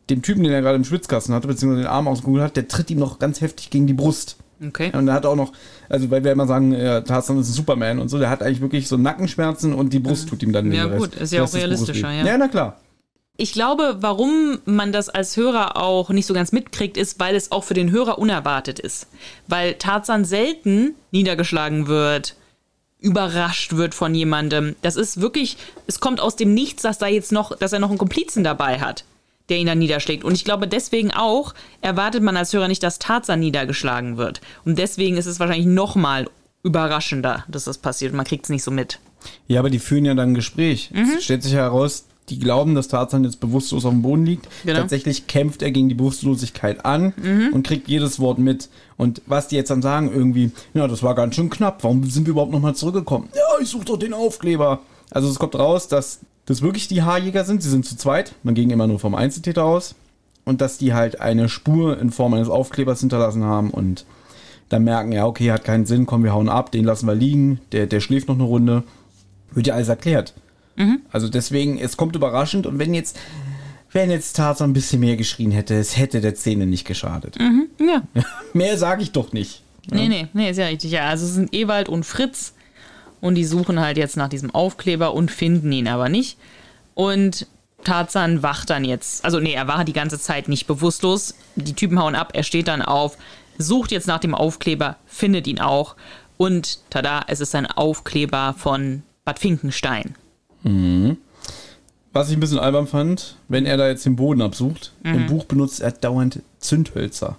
dem 0.08 0.22
Typen, 0.22 0.42
den 0.42 0.52
er 0.52 0.62
gerade 0.62 0.76
im 0.76 0.84
Schwitzkasten 0.84 1.34
hatte, 1.34 1.48
beziehungsweise 1.48 1.82
den 1.82 1.90
Arm 1.90 2.08
ausgekugelt 2.08 2.44
hat, 2.44 2.56
der 2.56 2.66
tritt 2.66 2.90
ihm 2.90 2.98
noch 2.98 3.18
ganz 3.18 3.42
heftig 3.42 3.68
gegen 3.68 3.86
die 3.86 3.92
Brust. 3.94 4.36
Okay. 4.62 4.90
Und 4.94 5.08
er 5.08 5.14
hat 5.14 5.24
auch 5.26 5.36
noch, 5.36 5.52
also 5.88 6.10
weil 6.10 6.22
wir 6.22 6.32
immer 6.32 6.46
sagen, 6.46 6.72
äh, 6.74 7.02
Tarzan 7.02 7.38
ist 7.38 7.48
ein 7.48 7.52
Superman 7.54 7.98
und 7.98 8.08
so, 8.08 8.18
der 8.18 8.28
hat 8.28 8.42
eigentlich 8.42 8.60
wirklich 8.60 8.88
so 8.88 8.96
Nackenschmerzen 8.96 9.72
und 9.72 9.92
die 9.92 9.98
Brust 10.00 10.28
tut 10.28 10.42
ihm 10.42 10.52
dann 10.52 10.70
Ja, 10.70 10.84
den 10.84 10.92
Rest- 10.92 11.12
gut, 11.12 11.20
ist 11.20 11.32
ja 11.32 11.44
auch 11.44 11.54
realistischer, 11.54 12.10
ja. 12.10 12.24
Ja, 12.26 12.36
na 12.38 12.48
klar. 12.48 12.78
Ich 13.38 13.52
glaube, 13.54 13.96
warum 14.00 14.58
man 14.66 14.92
das 14.92 15.08
als 15.08 15.34
Hörer 15.38 15.78
auch 15.78 16.10
nicht 16.10 16.26
so 16.26 16.34
ganz 16.34 16.52
mitkriegt, 16.52 16.98
ist, 16.98 17.18
weil 17.20 17.34
es 17.34 17.50
auch 17.52 17.64
für 17.64 17.72
den 17.72 17.90
Hörer 17.90 18.18
unerwartet 18.18 18.78
ist. 18.78 19.06
Weil 19.48 19.74
Tarzan 19.74 20.26
selten 20.26 20.94
niedergeschlagen 21.10 21.86
wird, 21.86 22.34
überrascht 22.98 23.76
wird 23.76 23.94
von 23.94 24.14
jemandem. 24.14 24.76
Das 24.82 24.96
ist 24.96 25.22
wirklich, 25.22 25.56
es 25.86 26.00
kommt 26.00 26.20
aus 26.20 26.36
dem 26.36 26.52
Nichts, 26.52 26.82
dass 26.82 26.98
da 26.98 27.06
jetzt 27.06 27.32
noch, 27.32 27.56
dass 27.56 27.72
er 27.72 27.78
noch 27.78 27.88
einen 27.88 27.96
Komplizen 27.96 28.44
dabei 28.44 28.78
hat, 28.78 29.04
der 29.50 29.58
ihn 29.58 29.66
dann 29.66 29.78
niederschlägt. 29.78 30.24
Und 30.24 30.34
ich 30.34 30.44
glaube, 30.44 30.66
deswegen 30.66 31.10
auch 31.10 31.54
erwartet 31.80 32.22
man 32.22 32.36
als 32.36 32.52
Hörer 32.52 32.68
nicht, 32.68 32.82
dass 32.82 32.98
Tarzan 32.98 33.40
niedergeschlagen 33.40 34.16
wird. 34.16 34.40
Und 34.64 34.78
deswegen 34.78 35.16
ist 35.16 35.26
es 35.26 35.40
wahrscheinlich 35.40 35.66
noch 35.66 35.96
mal 35.96 36.28
überraschender, 36.62 37.44
dass 37.48 37.64
das 37.64 37.78
passiert. 37.78 38.14
Man 38.14 38.26
kriegt 38.26 38.44
es 38.44 38.50
nicht 38.50 38.62
so 38.62 38.70
mit. 38.70 38.98
Ja, 39.48 39.60
aber 39.60 39.70
die 39.70 39.78
führen 39.78 40.04
ja 40.04 40.14
dann 40.14 40.30
ein 40.30 40.34
Gespräch. 40.34 40.90
Mhm. 40.92 41.14
Es 41.16 41.24
stellt 41.24 41.42
sich 41.42 41.52
heraus, 41.52 42.04
die 42.28 42.38
glauben, 42.38 42.74
dass 42.74 42.88
Tarzan 42.88 43.24
jetzt 43.24 43.40
bewusstlos 43.40 43.84
auf 43.84 43.92
dem 43.92 44.02
Boden 44.02 44.24
liegt. 44.24 44.48
Genau. 44.62 44.78
Mhm. 44.78 44.82
Tatsächlich 44.82 45.26
kämpft 45.26 45.62
er 45.62 45.72
gegen 45.72 45.88
die 45.88 45.94
Bewusstlosigkeit 45.94 46.84
an 46.84 47.12
und 47.52 47.66
kriegt 47.66 47.88
jedes 47.88 48.20
Wort 48.20 48.38
mit. 48.38 48.68
Und 48.96 49.20
was 49.26 49.48
die 49.48 49.56
jetzt 49.56 49.70
dann 49.70 49.82
sagen, 49.82 50.12
irgendwie, 50.12 50.52
ja, 50.74 50.86
das 50.86 51.02
war 51.02 51.14
ganz 51.14 51.34
schön 51.34 51.50
knapp. 51.50 51.82
Warum 51.82 52.08
sind 52.08 52.26
wir 52.26 52.32
überhaupt 52.32 52.52
nochmal 52.52 52.74
zurückgekommen? 52.74 53.28
Ja, 53.34 53.60
ich 53.60 53.68
suche 53.68 53.84
doch 53.84 53.98
den 53.98 54.14
Aufkleber. 54.14 54.80
Also 55.10 55.28
es 55.28 55.38
kommt 55.38 55.56
raus, 55.56 55.88
dass 55.88 56.20
das 56.50 56.62
wirklich 56.62 56.88
die 56.88 57.02
Haarjäger 57.02 57.44
sind. 57.44 57.62
Sie 57.62 57.70
sind 57.70 57.86
zu 57.86 57.96
zweit. 57.96 58.34
Man 58.42 58.54
ging 58.54 58.70
immer 58.70 58.86
nur 58.86 58.98
vom 58.98 59.14
Einzeltäter 59.14 59.64
aus. 59.64 59.94
Und 60.44 60.60
dass 60.60 60.78
die 60.78 60.94
halt 60.94 61.20
eine 61.20 61.48
Spur 61.48 61.98
in 61.98 62.10
Form 62.10 62.34
eines 62.34 62.48
Aufklebers 62.48 63.00
hinterlassen 63.00 63.44
haben 63.44 63.70
und 63.70 64.04
dann 64.68 64.84
merken, 64.84 65.12
ja, 65.12 65.26
okay, 65.26 65.52
hat 65.52 65.64
keinen 65.64 65.86
Sinn, 65.86 66.06
komm, 66.06 66.24
wir 66.24 66.32
hauen 66.32 66.48
ab, 66.48 66.72
den 66.72 66.84
lassen 66.84 67.06
wir 67.06 67.14
liegen, 67.14 67.60
der, 67.72 67.86
der 67.86 68.00
schläft 68.00 68.28
noch 68.28 68.36
eine 68.36 68.44
Runde. 68.44 68.82
Wird 69.52 69.66
ja 69.66 69.74
alles 69.74 69.88
erklärt. 69.88 70.34
Also 71.12 71.28
deswegen, 71.28 71.78
es 71.78 71.96
kommt 71.96 72.16
überraschend 72.16 72.66
und 72.66 72.78
wenn 72.78 72.94
jetzt, 72.94 73.18
wenn 73.92 74.10
jetzt 74.10 74.36
Tarzan 74.36 74.70
ein 74.70 74.72
bisschen 74.72 75.00
mehr 75.00 75.16
geschrien 75.16 75.50
hätte, 75.50 75.74
es 75.74 75.96
hätte 75.96 76.20
der 76.20 76.34
Szene 76.34 76.66
nicht 76.66 76.86
geschadet. 76.86 77.36
Ja. 77.78 78.02
Mehr 78.54 78.78
sage 78.78 79.02
ich 79.02 79.12
doch 79.12 79.32
nicht. 79.32 79.62
Nee, 79.90 80.08
nee, 80.08 80.28
nee, 80.32 80.50
ist 80.50 80.56
ja 80.56 80.66
richtig. 80.66 80.92
Ja, 80.92 81.08
also 81.08 81.26
es 81.26 81.34
sind 81.34 81.54
Ewald 81.54 81.88
und 81.88 82.04
Fritz 82.04 82.54
und 83.20 83.34
die 83.34 83.44
suchen 83.44 83.80
halt 83.80 83.96
jetzt 83.96 84.16
nach 84.16 84.28
diesem 84.28 84.50
Aufkleber 84.54 85.14
und 85.14 85.30
finden 85.30 85.70
ihn 85.72 85.88
aber 85.88 86.08
nicht. 86.08 86.38
Und 86.94 87.46
Tarzan 87.84 88.42
wacht 88.42 88.68
dann 88.70 88.84
jetzt, 88.84 89.24
also 89.24 89.40
nee, 89.40 89.54
er 89.54 89.66
war 89.68 89.84
die 89.84 89.92
ganze 89.94 90.18
Zeit 90.18 90.48
nicht 90.48 90.66
bewusstlos. 90.66 91.34
Die 91.56 91.72
Typen 91.74 91.98
hauen 91.98 92.14
ab, 92.14 92.30
er 92.34 92.42
steht 92.42 92.68
dann 92.68 92.82
auf, 92.82 93.16
sucht 93.58 93.90
jetzt 93.92 94.06
nach 94.06 94.18
dem 94.20 94.34
Aufkleber, 94.34 94.96
findet 95.06 95.46
ihn 95.46 95.60
auch 95.60 95.96
und 96.36 96.78
tada, 96.90 97.22
es 97.28 97.40
ist 97.40 97.54
ein 97.54 97.66
Aufkleber 97.66 98.54
von 98.58 99.02
Bad 99.24 99.38
Finkenstein. 99.38 100.14
Was 102.12 102.28
ich 102.28 102.36
ein 102.36 102.40
bisschen 102.40 102.58
albern 102.58 102.86
fand, 102.86 103.36
wenn 103.48 103.66
er 103.66 103.76
da 103.76 103.88
jetzt 103.88 104.04
den 104.04 104.16
Boden 104.16 104.42
absucht, 104.42 104.92
Mhm. 105.02 105.14
im 105.14 105.26
Buch 105.26 105.44
benutzt 105.44 105.80
er 105.80 105.92
dauernd 105.92 106.40
Zündhölzer. 106.58 107.36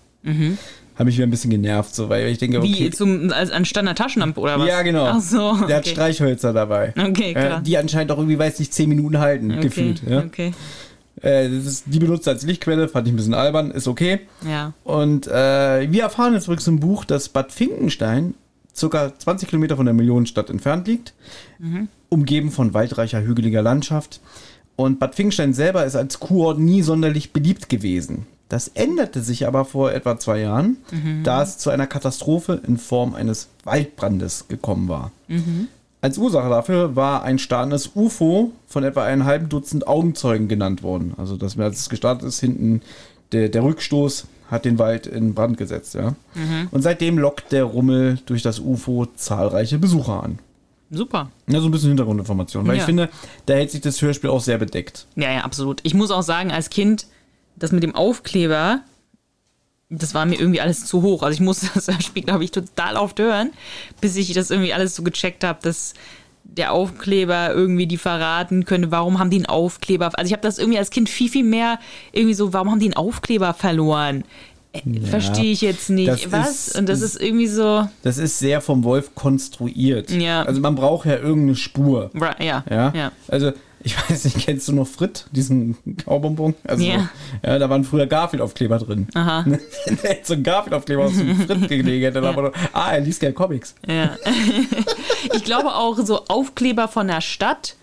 Habe 0.96 1.06
mich 1.06 1.16
wieder 1.16 1.26
ein 1.26 1.32
bisschen 1.32 1.52
genervt, 1.52 1.96
so, 1.96 2.10
weil 2.10 2.28
ich 2.28 2.38
denke, 2.38 2.62
Wie 2.62 2.74
okay. 2.74 2.92
zum, 2.92 3.32
als 3.32 3.50
anstatt 3.50 3.84
einer 3.84 3.96
Taschenlampe 3.96 4.40
oder 4.40 4.60
was? 4.60 4.68
Ja, 4.68 4.82
genau. 4.82 5.06
Ach 5.06 5.22
so. 5.22 5.56
Der 5.68 5.78
hat. 5.78 5.88
Streichhölzer 5.88 6.54
dabei. 6.54 6.94
Okay, 6.98 7.34
klar. 7.34 7.60
Äh, 7.60 7.64
die 7.64 7.78
anscheinend 7.78 8.12
auch 8.12 8.18
irgendwie, 8.18 8.38
weiß 8.38 8.60
nicht, 8.60 8.74
10 8.74 8.90
Minuten 8.90 9.20
halten, 9.20 9.52
okay, 9.52 9.62
gefühlt. 9.62 10.02
Ja? 10.08 10.20
okay. 10.20 10.54
Äh, 11.22 11.50
das 11.50 11.66
ist, 11.66 11.84
die 11.88 12.00
benutzt 12.00 12.28
er 12.28 12.34
als 12.34 12.44
Lichtquelle, 12.44 12.90
fand 12.90 13.08
ich 13.08 13.14
ein 13.14 13.18
bisschen 13.18 13.34
albern, 13.34 13.72
ist 13.72 13.88
okay. 13.88 14.20
Ja. 14.48 14.74
Und 14.84 15.28
äh, 15.28 15.92
wir 15.92 16.04
erfahren 16.04 16.34
jetzt 16.34 16.46
übrigens 16.46 16.68
im 16.68 16.80
Buch, 16.80 17.06
dass 17.06 17.30
Bad 17.30 17.52
Finkenstein 17.52 18.34
circa 18.76 19.18
20 19.18 19.50
Kilometer 19.50 19.78
von 19.78 19.86
der 19.86 19.94
Millionenstadt 19.94 20.50
entfernt 20.50 20.88
liegt, 20.88 21.14
umgeben 22.10 22.52
von 22.52 22.74
waldreicher, 22.74 23.22
hügeliger 23.22 23.62
Landschaft. 23.62 24.22
Und 24.78 25.00
Bad 25.00 25.16
Finkenstein 25.16 25.54
selber 25.54 25.86
ist 25.86 25.96
als 25.96 26.20
Kurort 26.20 26.58
nie 26.58 26.82
sonderlich 26.82 27.34
beliebt 27.34 27.70
gewesen. 27.70 28.26
Das 28.52 28.68
änderte 28.68 29.22
sich 29.22 29.48
aber 29.48 29.64
vor 29.64 29.94
etwa 29.94 30.20
zwei 30.20 30.42
Jahren, 30.42 30.76
da 31.24 31.42
es 31.42 31.58
zu 31.58 31.70
einer 31.70 31.88
Katastrophe 31.88 32.60
in 32.68 32.78
Form 32.78 33.16
eines 33.16 33.48
Waldbrandes 33.64 34.50
gekommen 34.50 34.90
war. 34.90 35.12
Als 36.02 36.18
Ursache 36.18 36.50
dafür 36.50 36.98
war 36.98 37.24
ein 37.24 37.40
startendes 37.40 37.92
UFO 37.96 38.52
von 38.68 38.84
etwa 38.84 39.06
einem 39.06 39.24
halben 39.24 39.48
Dutzend 39.48 39.88
Augenzeugen 39.88 40.50
genannt 40.50 40.84
worden. 40.84 41.14
Also, 41.16 41.38
dass 41.38 41.58
als 41.58 41.80
es 41.80 41.90
gestartet 41.90 42.28
ist, 42.28 42.42
hinten 42.42 42.82
der, 43.32 43.48
der 43.48 43.64
Rückstoß 43.64 44.26
hat 44.50 44.66
den 44.66 44.78
Wald 44.80 45.08
in 45.08 45.34
Brand 45.34 45.58
gesetzt. 45.58 45.94
Ja? 45.94 46.16
Und 46.72 46.82
seitdem 46.82 47.18
lockt 47.18 47.54
der 47.54 47.64
Rummel 47.64 48.20
durch 48.26 48.42
das 48.42 48.60
UFO 48.60 49.06
zahlreiche 49.16 49.78
Besucher 49.78 50.24
an. 50.24 50.40
Super. 50.90 51.30
Ja, 51.48 51.62
so 51.62 51.70
ein 51.70 51.72
bisschen 51.72 51.88
Hintergrundinformation. 51.92 52.68
Weil 52.68 52.76
Ja. 52.76 52.80
ich 52.82 52.86
finde, 52.86 53.08
da 53.46 53.54
hält 53.54 53.72
sich 53.72 53.80
das 53.80 54.02
Hörspiel 54.02 54.30
auch 54.30 54.42
sehr 54.42 54.58
bedeckt. 54.58 55.06
Ja, 55.16 55.32
ja, 55.32 55.40
absolut. 55.46 55.80
Ich 55.84 55.94
muss 55.94 56.12
auch 56.12 56.22
sagen, 56.24 56.52
als 56.52 56.70
Kind, 56.70 57.08
das 57.56 57.72
mit 57.72 57.84
dem 57.84 57.96
Aufkleber, 57.96 58.82
das 59.90 60.14
war 60.14 60.26
mir 60.26 60.40
irgendwie 60.40 60.62
alles 60.62 60.86
zu 60.86 61.02
hoch. 61.02 61.22
Also 61.24 61.34
ich 61.36 61.42
musste 61.42 61.68
das 61.74 62.04
Spiel, 62.04 62.24
glaube 62.24 62.44
ich, 62.44 62.52
total 62.52 62.96
oft 62.96 63.20
hören, 63.20 63.52
bis 64.00 64.16
ich 64.16 64.34
das 64.34 64.50
irgendwie 64.52 64.74
alles 64.74 64.96
so 64.96 65.04
gecheckt 65.04 65.44
habe, 65.44 65.60
dass 65.62 65.94
der 66.44 66.74
Aufkleber 66.74 67.52
irgendwie 67.54 67.88
die 67.88 67.98
verraten 67.98 68.66
könnte, 68.66 68.92
warum 68.92 69.20
haben 69.20 69.30
die 69.30 69.38
einen 69.38 69.46
Aufkleber? 69.46 70.12
Also 70.18 70.28
ich 70.28 70.34
habe 70.34 70.42
das 70.42 70.58
irgendwie 70.58 70.78
als 70.80 70.90
Kind 70.90 71.08
viel, 71.10 71.30
viel 71.30 71.44
mehr 71.44 71.80
irgendwie 72.14 72.34
so, 72.34 72.52
warum 72.52 72.72
haben 72.72 72.80
die 72.80 72.88
einen 72.88 72.96
Aufkleber 72.96 73.54
verloren? 73.54 74.24
Äh, 74.74 75.02
Verstehe 75.02 75.52
ich 75.52 75.62
jetzt 75.62 75.90
nicht. 75.90 76.32
Was? 76.32 76.70
ist- 76.70 76.78
Und 76.78 76.88
das 76.90 77.02
ist 77.02 77.22
irgendwie 77.22 77.48
so, 77.48 77.88
Das 78.04 78.18
ist 78.18 78.40
sehr 78.40 78.60
vom 78.62 78.84
Wolf 78.84 79.14
konstruiert. 79.16 80.10
Ja. 80.12 80.44
Also 80.44 80.62
man 80.62 80.76
braucht 80.76 81.06
ja 81.06 81.18
irgendeine 81.18 81.56
Spur. 81.56 82.10
ja, 82.40 82.64
Ja? 82.70 82.94
ja. 82.96 83.12
Also, 83.28 83.52
ich 83.84 83.98
weiß 84.10 84.26
nicht, 84.26 84.40
kennst 84.40 84.68
du 84.68 84.74
noch 84.74 84.88
Frit, 84.88 85.26
diesen 85.32 85.78
Kaubonbon? 86.04 86.56
Also, 86.64 86.84
Ja. 86.84 87.10
ja, 87.44 87.60
da 87.60 87.70
waren 87.70 87.84
früher 87.84 88.08
Garfield-Aufkleber 88.08 88.80
drin. 88.80 89.08
Aha. 89.14 89.44
Wenn 89.46 89.98
da 90.02 90.10
jetzt 90.10 90.28
so 90.28 90.34
ein 90.34 90.44
Garfield-Aufkleber 90.44 91.06
aus 91.06 91.18
dem 91.18 91.36
Frit 91.48 91.68
gelegen 91.68 92.04
hätte, 92.04 92.22
dann 92.22 92.26
aber 92.38 92.52
ah, 92.74 92.92
er 92.92 93.02
liest 93.02 93.20
gerne 93.20 93.34
Comics. 93.34 93.76
Ja. 93.88 94.16
ich 95.34 95.44
glaube 95.44 95.76
auch, 95.76 95.98
so 95.98 96.26
Aufkleber 96.28 96.88
von 96.88 97.08
der 97.08 97.22
Stadt 97.22 97.76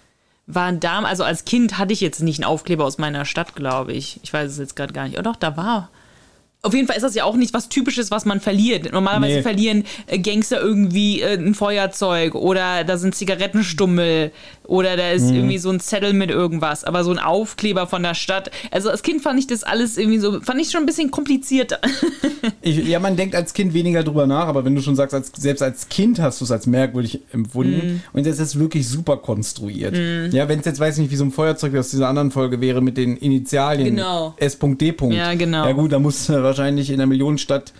waren 0.46 0.80
da, 0.80 1.00
also 1.00 1.24
als 1.24 1.44
Kind 1.44 1.78
hatte 1.78 1.92
ich 1.92 2.00
jetzt 2.00 2.20
nicht 2.22 2.38
einen 2.38 2.50
Aufkleber 2.50 2.84
aus 2.84 2.98
meiner 2.98 3.24
Stadt, 3.24 3.54
glaube 3.54 3.92
ich. 3.92 4.18
Ich 4.22 4.32
weiß 4.32 4.50
es 4.50 4.58
jetzt 4.58 4.76
gerade 4.76 4.92
gar 4.92 5.04
nicht. 5.06 5.18
Oh 5.18 5.22
doch, 5.22 5.36
da 5.36 5.56
war. 5.56 5.90
Auf 6.62 6.74
jeden 6.74 6.88
Fall 6.88 6.96
ist 6.96 7.02
das 7.04 7.14
ja 7.14 7.22
auch 7.24 7.36
nicht 7.36 7.54
was 7.54 7.68
Typisches, 7.68 8.10
was 8.10 8.24
man 8.24 8.40
verliert. 8.40 8.92
Normalerweise 8.92 9.36
Nee. 9.36 9.42
verlieren 9.42 9.84
äh, 10.08 10.18
Gangster 10.18 10.60
irgendwie 10.60 11.20
äh, 11.20 11.34
ein 11.36 11.54
Feuerzeug 11.54 12.34
oder 12.34 12.82
da 12.82 12.98
sind 12.98 13.14
Zigarettenstummel 13.14 14.32
oder 14.64 14.96
da 14.96 15.04
Mhm. 15.10 15.16
ist 15.16 15.30
irgendwie 15.30 15.58
so 15.58 15.70
ein 15.70 15.80
Zettel 15.80 16.12
mit 16.12 16.30
irgendwas. 16.30 16.84
Aber 16.84 17.04
so 17.04 17.10
ein 17.12 17.18
Aufkleber 17.18 17.86
von 17.86 18.02
der 18.02 18.14
Stadt. 18.14 18.50
Also 18.70 18.90
als 18.90 19.02
Kind 19.02 19.22
fand 19.22 19.38
ich 19.38 19.46
das 19.46 19.62
alles 19.62 19.96
irgendwie 19.96 20.18
so, 20.18 20.40
fand 20.40 20.60
ich 20.60 20.70
schon 20.70 20.80
ein 20.82 20.86
bisschen 20.86 21.10
komplizierter. 21.10 21.78
Ich, 22.60 22.76
ja, 22.86 22.98
man 23.00 23.16
denkt 23.16 23.34
als 23.34 23.54
Kind 23.54 23.72
weniger 23.72 24.02
drüber 24.02 24.26
nach, 24.26 24.46
aber 24.46 24.64
wenn 24.64 24.74
du 24.74 24.82
schon 24.82 24.96
sagst, 24.96 25.14
als, 25.14 25.32
selbst 25.36 25.62
als 25.62 25.88
Kind 25.88 26.20
hast 26.20 26.40
du 26.40 26.44
es 26.44 26.50
als 26.50 26.66
merkwürdig 26.66 27.20
empfunden 27.32 28.02
und 28.12 28.26
jetzt 28.26 28.36
ist 28.38 28.48
es 28.54 28.58
wirklich 28.58 28.86
super 28.88 29.16
konstruiert. 29.16 29.96
Ja, 30.32 30.48
wenn 30.48 30.58
es 30.60 30.66
jetzt, 30.66 30.78
weiß 30.80 30.96
ich 30.96 31.02
nicht, 31.02 31.10
wie 31.10 31.16
so 31.16 31.24
ein 31.24 31.30
Feuerzeug 31.30 31.74
aus 31.76 31.90
dieser 31.90 32.08
anderen 32.08 32.30
Folge 32.30 32.60
wäre 32.60 32.80
mit 32.82 32.96
den 32.96 33.16
Initialien 33.16 33.96
Genau. 33.96 34.34
S.D. 34.38 34.94
Ja, 35.10 35.34
genau. 35.34 35.64
Ja 35.66 35.72
gut, 35.72 35.92
da 35.92 35.98
musst 35.98 36.28
du 36.28 36.32
wahrscheinlich 36.48 36.90
in 36.90 36.98
der 36.98 37.06
Millionenstadt 37.06 37.72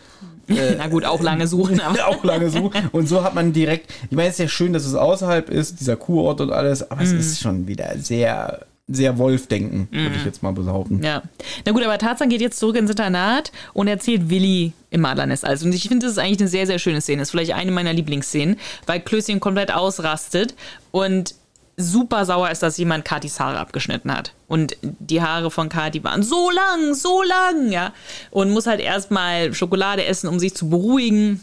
Na 0.79 0.87
gut, 0.87 1.05
auch 1.05 1.21
lange 1.21 1.47
suchen, 1.47 1.79
auch 2.07 2.25
lange 2.25 2.49
suchen. 2.49 2.89
Und 2.93 3.07
so 3.07 3.23
hat 3.23 3.35
man 3.35 3.53
direkt, 3.53 3.91
ich 4.11 4.17
meine, 4.17 4.29
es 4.29 4.37
ist 4.37 4.39
ja 4.41 4.49
schön, 4.49 4.73
dass 4.73 4.87
es 4.87 4.95
außerhalb 4.95 5.51
ist, 5.51 5.79
dieser 5.81 5.97
Kurort 5.97 6.41
und 6.41 6.51
alles, 6.53 6.91
aber 6.91 7.03
es 7.03 7.13
Mhm. 7.13 7.19
ist 7.19 7.41
schon 7.41 7.67
wieder 7.69 7.99
sehr, 7.99 8.65
sehr 8.91 9.19
Wolf-Denken, 9.19 9.89
würde 9.91 10.17
ich 10.17 10.25
jetzt 10.25 10.43
mal 10.43 10.53
behaupten. 10.55 11.03
Ja. 11.03 11.23
Na 11.67 11.73
gut, 11.73 11.85
aber 11.85 11.99
Tarzan 11.99 12.31
geht 12.31 12.41
jetzt 12.41 12.59
zurück 12.59 12.77
ins 12.77 12.89
Internat 12.89 13.53
und 13.75 13.89
erzählt 13.89 14.31
Willi 14.31 14.73
im 14.89 15.05
Adlernest 15.05 15.45
alles. 15.45 15.63
Und 15.65 15.75
ich 15.75 15.87
finde, 15.87 16.07
das 16.07 16.13
ist 16.13 16.19
eigentlich 16.19 16.41
eine 16.41 16.49
sehr, 16.49 16.67
sehr 16.67 16.79
schöne 16.79 17.03
Szene. 17.03 17.19
Das 17.19 17.29
ist 17.29 17.33
vielleicht 17.33 17.53
eine 17.53 17.71
meiner 17.71 17.93
Lieblingsszenen, 17.93 18.57
weil 18.87 19.01
Klößchen 19.01 19.41
komplett 19.41 19.71
ausrastet 19.75 20.55
und 20.93 21.35
super 21.79 22.27
sauer 22.27 22.51
ist, 22.51 22.63
dass 22.63 22.77
jemand 22.77 23.05
Katis 23.05 23.39
Haare 23.39 23.59
abgeschnitten 23.59 24.13
hat. 24.13 24.35
Und 24.49 24.77
die 24.83 25.23
Haare 25.23 25.51
von 25.51 25.69
Kati 25.69 26.03
waren 26.03 26.23
so 26.23 26.51
lang, 26.51 26.95
so 26.95 27.23
lang, 27.23 27.71
ja. 27.71 27.95
Und 28.31 28.51
muss 28.51 28.67
halt 28.67 28.81
erstmal 28.81 29.55
Schokolade 29.55 30.05
essen, 30.05 30.29
um 30.29 30.41
sich 30.41 30.55
zu 30.55 30.69
beruhigen. 30.69 31.43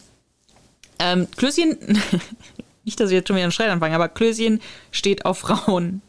Ähm, 1.00 1.28
Klößchen, 1.38 1.78
nicht, 2.84 3.00
dass 3.00 3.10
ich 3.10 3.16
jetzt 3.16 3.30
schon 3.30 3.38
wieder 3.38 3.46
einen 3.46 3.52
Streit 3.54 3.70
anfange, 3.70 3.96
aber 3.96 4.10
Klößchen 4.10 4.62
steht 4.92 5.26
auf 5.26 5.40
Frauen 5.40 6.02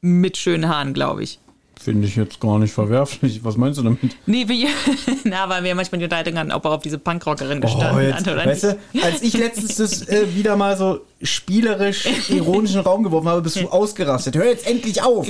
mit 0.00 0.38
schönen 0.38 0.68
Haaren, 0.68 0.94
glaube 0.94 1.22
ich. 1.22 1.38
Finde 1.84 2.06
ich 2.06 2.14
jetzt 2.14 2.38
gar 2.38 2.58
nicht 2.60 2.72
verwerflich. 2.72 3.42
Was 3.42 3.56
meinst 3.56 3.78
du 3.78 3.82
damit? 3.82 3.98
Nee, 4.26 4.46
wir, 4.46 4.68
na, 5.24 5.48
weil 5.48 5.64
wir 5.64 5.74
manchmal 5.74 5.98
die 5.98 6.04
Unterhaltung 6.04 6.38
hatten, 6.38 6.52
ob 6.52 6.64
er 6.64 6.70
auf 6.72 6.82
diese 6.82 6.98
Punkrockerin 6.98 7.60
gestanden 7.60 7.96
Oh, 7.96 8.00
jetzt, 8.00 8.26
hat 8.26 8.32
oder 8.32 8.46
weißt 8.46 8.64
nicht. 8.64 8.76
du, 8.94 9.02
als 9.02 9.22
ich 9.22 9.36
letztens 9.36 9.76
das 9.76 10.08
äh, 10.08 10.32
wieder 10.34 10.56
mal 10.56 10.76
so 10.76 11.00
spielerisch 11.22 12.06
ironischen 12.28 12.80
Raum 12.80 13.02
geworfen 13.02 13.28
habe, 13.28 13.42
bist 13.42 13.56
du 13.56 13.68
ausgerastet. 13.68 14.36
Hör 14.36 14.44
jetzt 14.46 14.66
endlich 14.66 15.02
auf, 15.02 15.26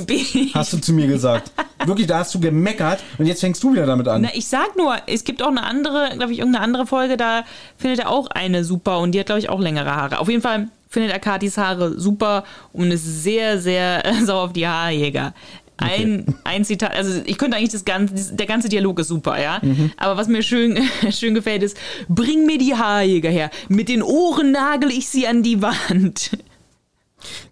hast 0.55 0.73
du 0.73 0.79
zu 0.79 0.93
mir 0.93 1.07
gesagt. 1.07 1.51
Wirklich, 1.87 2.07
da 2.07 2.19
hast 2.19 2.35
du 2.35 2.41
gemeckert 2.41 3.03
und 3.19 3.27
jetzt 3.27 3.41
fängst 3.41 3.63
du 3.63 3.73
wieder 3.73 3.87
damit 3.87 4.07
an. 4.09 4.23
Na, 4.23 4.29
ich 4.35 4.47
sag 4.47 4.77
nur, 4.77 4.95
es 5.07 5.25
gibt 5.25 5.43
auch 5.43 5.49
eine 5.49 5.65
andere, 5.65 6.11
glaube 6.17 6.33
ich, 6.33 6.39
irgendeine 6.39 6.65
andere 6.65 6.87
Folge, 6.87 7.17
da 7.17 7.45
findet 7.77 8.01
er 8.01 8.11
auch 8.11 8.29
eine 8.29 8.65
super 8.65 8.99
und 9.01 9.13
die 9.13 9.21
hat, 9.21 9.27
glaube 9.27 9.41
ich, 9.41 9.49
auch 9.49 9.61
längere 9.61 9.95
Haare. 9.95 10.19
Auf 10.19 10.29
jeden 10.29 10.43
Fall 10.43 10.69
findet 10.89 11.11
er 11.11 11.19
Katis 11.19 11.57
Haare 11.57 11.99
super 11.99 12.45
und 12.73 12.91
ist 12.91 13.23
sehr, 13.23 13.59
sehr 13.59 14.05
äh, 14.07 14.15
sauer 14.25 14.45
auf 14.45 14.53
die 14.53 14.67
Haarjäger. 14.69 15.35
Ein, 15.79 16.35
ein 16.45 16.65
Zitat, 16.65 16.95
also 16.95 17.23
ich 17.25 17.39
könnte 17.39 17.57
eigentlich 17.57 17.71
das 17.73 17.85
ganze, 17.85 18.35
der 18.35 18.47
ganze 18.47 18.69
Dialog 18.69 19.01
ist 19.01 19.09
super, 19.09 19.41
ja. 19.41 19.61
Aber 19.97 20.17
was 20.17 20.29
mir 20.29 20.43
schön, 20.43 20.79
schön 21.11 21.35
gefällt 21.35 21.63
ist, 21.63 21.77
bring 22.09 22.47
mir 22.47 22.59
die 22.59 22.75
Haarjäger 22.75 23.31
her. 23.31 23.51
Mit 23.69 23.89
den 23.89 24.03
Ohren 24.03 24.53
nagel 24.53 24.91
ich 24.91 25.09
sie 25.09 25.27
an 25.27 25.43
die 25.43 25.61
Wand. 25.63 26.31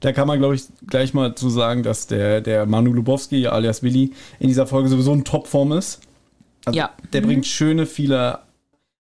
Da 0.01 0.13
kann 0.13 0.27
man, 0.29 0.39
glaube 0.39 0.55
ich, 0.57 0.63
gleich 0.89 1.15
mal 1.15 1.35
zu 1.35 1.49
sagen, 1.49 1.83
dass 1.83 2.07
der, 2.07 2.41
der 2.41 2.67
Manu 2.67 2.93
Lubowski, 2.93 3.47
alias 3.47 3.83
Willi, 3.83 4.13
in 4.39 4.49
dieser 4.49 4.67
Folge 4.67 4.89
sowieso 4.89 5.13
in 5.13 5.25
Topform 5.25 5.73
ist. 5.73 6.01
Also 6.65 6.77
Ja. 6.79 6.91
Der 7.13 7.21
bringt 7.23 7.47
schöne, 7.47 7.87
viele 7.87 8.41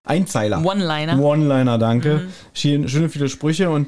Einzeiler. 0.04 0.64
One-Liner. 0.64 1.20
One-Liner, 1.20 1.76
danke. 1.78 2.28
Schön- 2.54 2.88
Schöne, 2.88 3.08
viele 3.08 3.28
Sprüche 3.28 3.70
und 3.70 3.86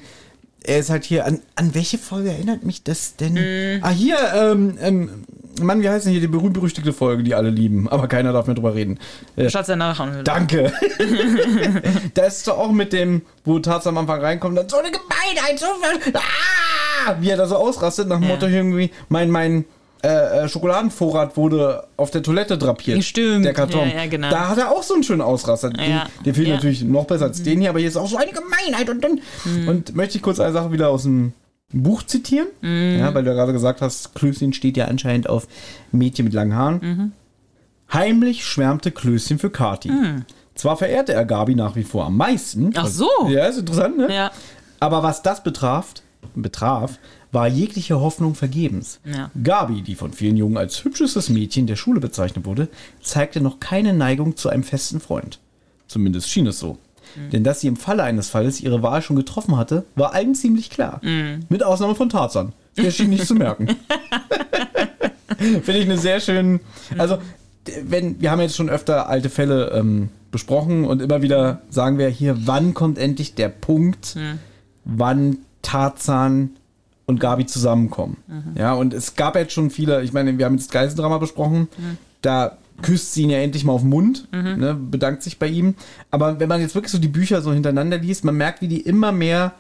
er 0.65 0.79
ist 0.79 0.91
halt 0.91 1.05
hier, 1.05 1.27
an, 1.27 1.41
an 1.57 1.75
welche 1.75 1.99
Folge 1.99 2.31
erinnert 2.31 2.65
mich 2.65 2.83
das 2.83 3.17
denn? 3.17 3.39
Ah, 3.83 3.91
hier, 3.91 4.17
ähm, 4.35 4.79
ähm, 4.81 5.25
Mann, 5.61 5.83
wie 5.83 5.89
heißt 5.89 6.07
denn 6.07 6.13
hier 6.13 6.21
die 6.21 6.29
berühmt-berüchtigte 6.29 6.93
Folge, 6.93 7.23
die 7.23 7.35
alle 7.35 7.51
lieben, 7.51 7.89
aber 7.89 8.09
keiner 8.09 8.33
darf 8.33 8.47
mehr 8.47 8.55
drüber 8.55 8.75
reden. 8.75 8.99
Äh, 9.37 9.51
Schatz 9.51 9.67
der 9.67 9.77
Narrenhöhle. 9.77 10.25
Danke. 10.25 10.73
da 12.15 12.25
ist 12.25 12.49
doch 12.49 12.59
auch 12.59 12.73
mit 12.73 12.93
dem, 12.93 13.23
wo 13.45 13.59
Tarzan 13.59 13.97
am 13.97 14.03
Anfang 14.03 14.21
reinkommt, 14.21 14.57
dann 14.57 14.69
so 14.69 14.79
eine 14.79 14.91
Gemeinheit, 14.91 15.59
so 15.59 15.67
ah! 16.15 17.17
wie 17.21 17.31
er 17.31 17.37
da 17.37 17.47
so 17.47 17.57
ausrastet, 17.57 18.09
nach 18.09 18.19
dem 18.19 18.29
Ja. 18.29 18.35
Motto 18.35 18.47
irgendwie, 18.47 18.91
mein, 19.09 19.31
mein 19.31 19.65
äh, 20.03 20.45
äh, 20.45 20.49
Schokoladenvorrat 20.49 21.37
wurde 21.37 21.85
auf 21.97 22.11
der 22.11 22.23
Toilette 22.23 22.59
drapiert. 22.59 23.05
Stimmt. 23.05 23.45
Der 23.45 23.53
Karton. 23.53 23.89
Ja, 23.89 24.03
ja, 24.03 24.07
genau. 24.07 24.31
Da 24.31 24.49
hat 24.49 24.59
er 24.59 24.71
auch 24.71 24.83
so 24.83 24.95
einen 24.95 25.05
schönen 25.05 25.21
Ausraster. 25.21 25.71
Den, 25.71 25.91
Ja. 25.91 26.07
Der 26.25 26.35
fehlt 26.35 26.49
natürlich 26.49 26.83
noch 26.83 27.05
besser 27.07 27.27
als 27.27 27.43
den 27.43 27.61
hier, 27.61 27.71
aber 27.71 27.79
hier 27.79 27.89
ist 27.89 27.97
auch 27.97 28.09
so 28.09 28.17
eine 28.17 28.33
Gemeinheit 28.33 28.91
und 28.91 29.03
dann. 29.03 29.21
Mhm. 29.45 29.69
Und 29.69 29.95
möchte 29.95 30.17
ich 30.17 30.23
kurz 30.23 30.41
eine 30.41 30.53
Sache 30.53 30.73
wieder 30.73 30.91
aus 30.91 31.05
dem 31.05 31.35
Buch 31.73 32.03
zitieren. 32.03 32.49
Ja, 32.63 33.15
weil 33.15 33.25
du 33.25 33.31
ja 33.31 33.35
gerade 33.37 33.53
gesagt 33.53 33.81
hast, 33.81 34.15
Klößchen 34.15 34.53
steht 34.53 34.77
ja 34.77 34.87
anscheinend 34.87 35.29
auf 35.29 35.47
Mädchen 35.91 36.25
mit 36.25 36.35
langen 36.35 36.55
Haaren. 36.55 37.13
Heimlich 37.93 38.45
schwärmte 38.45 38.91
Klößchen 38.91 39.39
für 39.39 39.51
Kati. 39.51 39.91
Zwar 40.55 40.77
verehrte 40.77 41.13
er 41.15 41.25
Gabi 41.25 41.55
nach 41.55 41.77
wie 41.77 41.85
vor 41.85 42.07
am 42.07 42.17
meisten. 42.17 42.73
Ach 42.75 42.87
so. 42.87 43.09
Ja, 43.29 43.47
ist 43.47 43.59
interessant, 43.59 43.97
ne? 43.97 44.13
Ja. 44.15 44.31
Aber 44.81 45.03
was 45.03 45.23
das 45.23 45.43
betraf, 45.43 45.95
betraf, 46.35 46.99
war 47.33 47.49
jegliche 47.49 48.01
Hoffnung 48.01 48.35
vergebens. 48.35 49.01
Ja. 49.05 49.31
Gabi, 49.43 49.83
die 49.83 49.95
von 49.95 50.13
vielen 50.13 50.37
Jungen 50.37 50.59
als 50.59 50.85
hübschestes 50.85 51.31
Mädchen 51.31 51.67
der 51.67 51.77
Schule 51.77 51.99
bezeichnet 51.99 52.45
wurde, 52.45 52.69
zeigte 53.03 53.41
noch 53.41 53.59
keine 53.59 53.95
Neigung 53.95 54.37
zu 54.37 54.51
einem 54.51 54.63
festen 54.63 55.01
Freund. 55.01 55.41
Zumindest 55.89 56.31
schien 56.31 56.47
es 56.47 56.59
so. 56.59 56.79
Denn 57.33 57.45
dass 57.45 57.61
sie 57.61 57.69
im 57.69 57.77
Falle 57.77 58.03
eines 58.05 58.31
Falles 58.31 58.61
ihre 58.61 58.83
Wahl 58.83 59.03
schon 59.03 59.17
getroffen 59.17 59.57
hatte, 59.57 59.85
war 59.97 60.15
allen 60.15 60.35
ziemlich 60.35 60.71
klar. 60.71 61.01
Mit 61.49 61.63
Ausnahme 61.63 61.95
von 61.95 62.09
Tarzan. 62.09 62.53
Der 62.77 62.91
schien 62.91 63.11
nicht 63.11 63.27
zu 63.27 63.35
merken. 63.35 63.69
Finde 65.39 65.79
ich 65.79 65.85
eine 65.85 65.99
sehr 65.99 66.21
schön. 66.21 66.61
Also, 66.97 67.19
wenn, 67.85 68.21
wir 68.21 68.31
haben 68.31 68.41
jetzt 68.41 68.57
schon 68.57 68.71
öfter 68.71 69.09
alte 69.09 69.29
Fälle 69.29 69.73
ähm, 69.73 70.09
besprochen 70.31 70.85
und 70.85 71.03
immer 71.03 71.23
wieder 71.23 71.63
sagen 71.69 71.99
wir 71.99 72.09
hier, 72.09 72.47
wann 72.47 72.73
kommt 72.73 72.99
endlich 72.99 73.35
der 73.35 73.51
Punkt, 73.51 74.17
wann 74.85 75.39
Tarzan 75.61 76.51
und 77.07 77.21
Gabi 77.21 77.47
zusammenkommen. 77.47 78.17
Ja, 78.57 78.75
und 78.75 78.95
es 78.95 79.17
gab 79.17 79.37
jetzt 79.37 79.53
schon 79.53 79.71
viele, 79.71 80.03
ich 80.03 80.13
meine, 80.13 80.39
wir 80.39 80.45
haben 80.45 80.57
jetzt 80.57 80.71
Geiseldrama 80.71 81.19
besprochen, 81.19 81.69
da 82.21 82.59
küsst 82.81 83.15
sie 83.15 83.23
ihn 83.23 83.31
ja 83.31 83.39
endlich 83.39 83.65
mal 83.65 83.73
auf 83.73 83.83
den 83.83 83.91
Mund, 83.91 84.29
ne, 84.33 84.75
bedankt 84.75 85.23
sich 85.23 85.39
bei 85.39 85.47
ihm. 85.47 85.75
Aber 86.11 86.41
wenn 86.41 86.49
man 86.49 86.61
jetzt 86.61 86.75
wirklich 86.75 86.93
so 86.93 86.99
die 86.99 87.09
Bücher 87.09 87.43
so 87.43 87.53
hintereinander 87.53 87.99
liest, 87.99 88.25
man 88.25 88.37
merkt, 88.37 88.63
wie 88.63 88.69
die 88.69 88.81
immer 88.81 89.13
mehr 89.13 89.53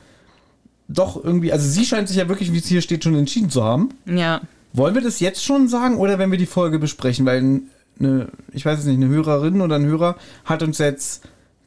doch 0.89 1.23
irgendwie, 1.23 1.53
also 1.53 1.69
sie 1.69 1.85
scheint 1.85 2.09
sich 2.09 2.17
ja 2.19 2.29
wirklich, 2.29 2.53
wie 2.53 2.59
es 2.59 2.67
hier 2.67 2.83
steht, 2.83 3.05
schon 3.05 3.15
entschieden 3.15 3.51
zu 3.51 3.65
haben. 3.65 3.91
Ja. 4.07 4.41
Wollen 4.73 4.95
wir 4.95 5.03
das 5.03 5.21
jetzt 5.21 5.45
schon 5.45 5.69
sagen 5.69 5.97
oder 5.97 6.19
wenn 6.19 6.31
wir 6.31 6.39
die 6.39 6.47
Folge 6.47 6.79
besprechen? 6.79 7.27
Weil 7.27 7.61
eine, 7.99 8.29
ich 8.53 8.65
weiß 8.65 8.81
es 8.81 8.85
nicht, 8.87 8.97
eine 8.97 9.09
Hörerin 9.09 9.61
oder 9.61 9.77
ein 9.77 9.87
Hörer 9.87 10.17
hat 10.45 10.63
uns 10.63 10.79
jetzt, 10.79 11.23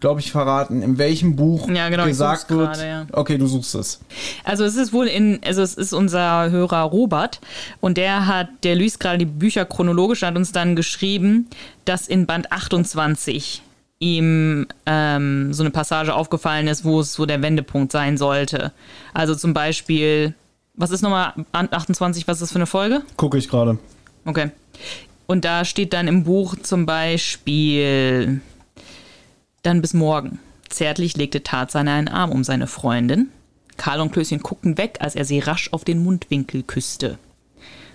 glaube 0.05 0.19
ich, 0.19 0.31
verraten, 0.31 0.83
in 0.83 0.99
welchem 0.99 1.35
Buch 1.35 1.67
Ja, 1.67 1.89
genau, 1.89 2.05
gesagt 2.05 2.51
wird. 2.51 2.73
gerade, 2.73 2.87
ja. 2.87 3.07
Okay, 3.11 3.39
du 3.39 3.47
suchst 3.47 3.73
es. 3.73 3.99
Also 4.43 4.63
es 4.63 4.75
ist 4.75 4.93
wohl 4.93 5.07
in, 5.07 5.39
also 5.43 5.63
es 5.63 5.73
ist 5.73 5.93
unser 5.93 6.51
Hörer 6.51 6.81
Robert 6.83 7.41
und 7.81 7.97
der 7.97 8.27
hat, 8.27 8.49
der 8.61 8.75
liest 8.75 8.99
gerade 8.99 9.17
die 9.17 9.25
Bücher 9.25 9.65
chronologisch, 9.65 10.21
hat 10.21 10.35
uns 10.35 10.51
dann 10.51 10.75
geschrieben, 10.75 11.47
dass 11.85 12.07
in 12.07 12.27
Band 12.27 12.51
28 12.51 13.63
ihm 13.97 14.67
ähm, 14.85 15.51
so 15.53 15.63
eine 15.63 15.71
Passage 15.71 16.13
aufgefallen 16.13 16.67
ist, 16.67 16.85
wo 16.85 16.99
es 16.99 17.17
wo 17.17 17.25
der 17.25 17.41
Wendepunkt 17.41 17.91
sein 17.91 18.19
sollte. 18.19 18.73
Also 19.11 19.33
zum 19.33 19.55
Beispiel, 19.55 20.35
was 20.75 20.91
ist 20.91 21.01
nochmal 21.01 21.33
Band 21.51 21.73
28, 21.73 22.27
was 22.27 22.35
ist 22.37 22.41
das 22.41 22.51
für 22.51 22.59
eine 22.59 22.67
Folge? 22.67 23.01
Gucke 23.17 23.39
ich 23.39 23.49
gerade. 23.49 23.79
Okay. 24.23 24.51
Und 25.25 25.45
da 25.45 25.65
steht 25.65 25.93
dann 25.93 26.07
im 26.07 26.25
Buch 26.25 26.55
zum 26.61 26.85
Beispiel, 26.85 28.41
dann 29.65 29.81
bis 29.81 29.93
morgen. 29.93 30.39
Zärtlich 30.69 31.17
legte 31.17 31.43
Tarzan 31.43 31.87
einen 31.87 32.07
Arm 32.07 32.31
um 32.31 32.43
seine 32.43 32.67
Freundin. 32.67 33.29
Karl 33.77 34.01
und 34.01 34.11
Klößchen 34.11 34.41
guckten 34.41 34.77
weg, 34.77 34.97
als 34.99 35.15
er 35.15 35.25
sie 35.25 35.39
rasch 35.39 35.71
auf 35.73 35.83
den 35.83 36.03
Mundwinkel 36.03 36.63
küsste. 36.63 37.17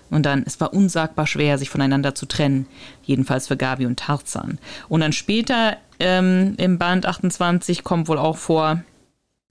Und 0.09 0.25
dann, 0.25 0.43
es 0.45 0.59
war 0.59 0.73
unsagbar 0.73 1.25
schwer, 1.25 1.57
sich 1.57 1.69
voneinander 1.69 2.13
zu 2.13 2.25
trennen. 2.25 2.67
Jedenfalls 3.03 3.47
für 3.47 3.57
Gabi 3.57 3.85
und 3.85 3.99
Tarzan. 3.99 4.59
Und 4.89 5.01
dann 5.01 5.13
später 5.13 5.77
ähm, 5.99 6.55
im 6.57 6.77
Band 6.77 7.05
28 7.05 7.83
kommt 7.83 8.07
wohl 8.07 8.17
auch 8.17 8.37
vor, 8.37 8.83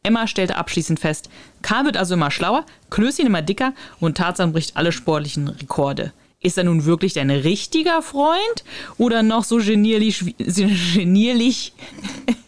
Emma 0.02 0.26
stellte 0.26 0.56
abschließend 0.56 0.98
fest, 0.98 1.28
Karl 1.62 1.84
wird 1.84 1.96
also 1.96 2.14
immer 2.14 2.30
schlauer, 2.30 2.64
Klößchen 2.90 3.26
immer 3.26 3.42
dicker 3.42 3.74
und 4.00 4.16
Tarzan 4.16 4.52
bricht 4.52 4.76
alle 4.76 4.92
sportlichen 4.92 5.48
Rekorde. 5.48 6.12
Ist 6.42 6.56
er 6.56 6.64
nun 6.64 6.86
wirklich 6.86 7.12
dein 7.12 7.30
richtiger 7.30 8.00
Freund 8.02 8.64
oder 8.96 9.22
noch 9.22 9.44
so 9.44 9.58
genierlich, 9.58 10.24
wie- 10.24 10.34
genierlich 10.94 11.72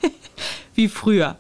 wie 0.75 0.89
früher? 0.89 1.39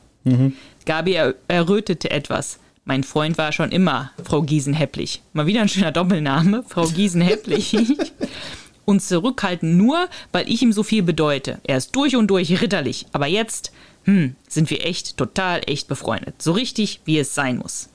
Gabi 0.84 1.12
er 1.14 1.34
errötete 1.48 2.10
etwas. 2.10 2.58
Mein 2.84 3.04
Freund 3.04 3.38
war 3.38 3.52
schon 3.52 3.72
immer 3.72 4.10
Frau 4.24 4.42
Giesenhepplich. 4.42 5.22
Mal 5.32 5.46
wieder 5.46 5.62
ein 5.62 5.68
schöner 5.68 5.92
Doppelname, 5.92 6.64
Frau 6.68 6.86
Giesenhepplich. 6.88 7.74
und 8.84 9.00
zurückhalten 9.00 9.76
nur, 9.76 10.08
weil 10.32 10.48
ich 10.48 10.60
ihm 10.62 10.72
so 10.72 10.82
viel 10.82 11.02
bedeute. 11.02 11.60
Er 11.64 11.76
ist 11.78 11.96
durch 11.96 12.16
und 12.16 12.26
durch 12.28 12.60
ritterlich. 12.60 13.06
Aber 13.12 13.26
jetzt, 13.26 13.72
hm, 14.04 14.36
sind 14.48 14.68
wir 14.70 14.84
echt, 14.84 15.16
total 15.16 15.62
echt 15.66 15.88
befreundet. 15.88 16.42
So 16.42 16.52
richtig, 16.52 17.00
wie 17.04 17.18
es 17.18 17.34
sein 17.34 17.58
muss. 17.58 17.88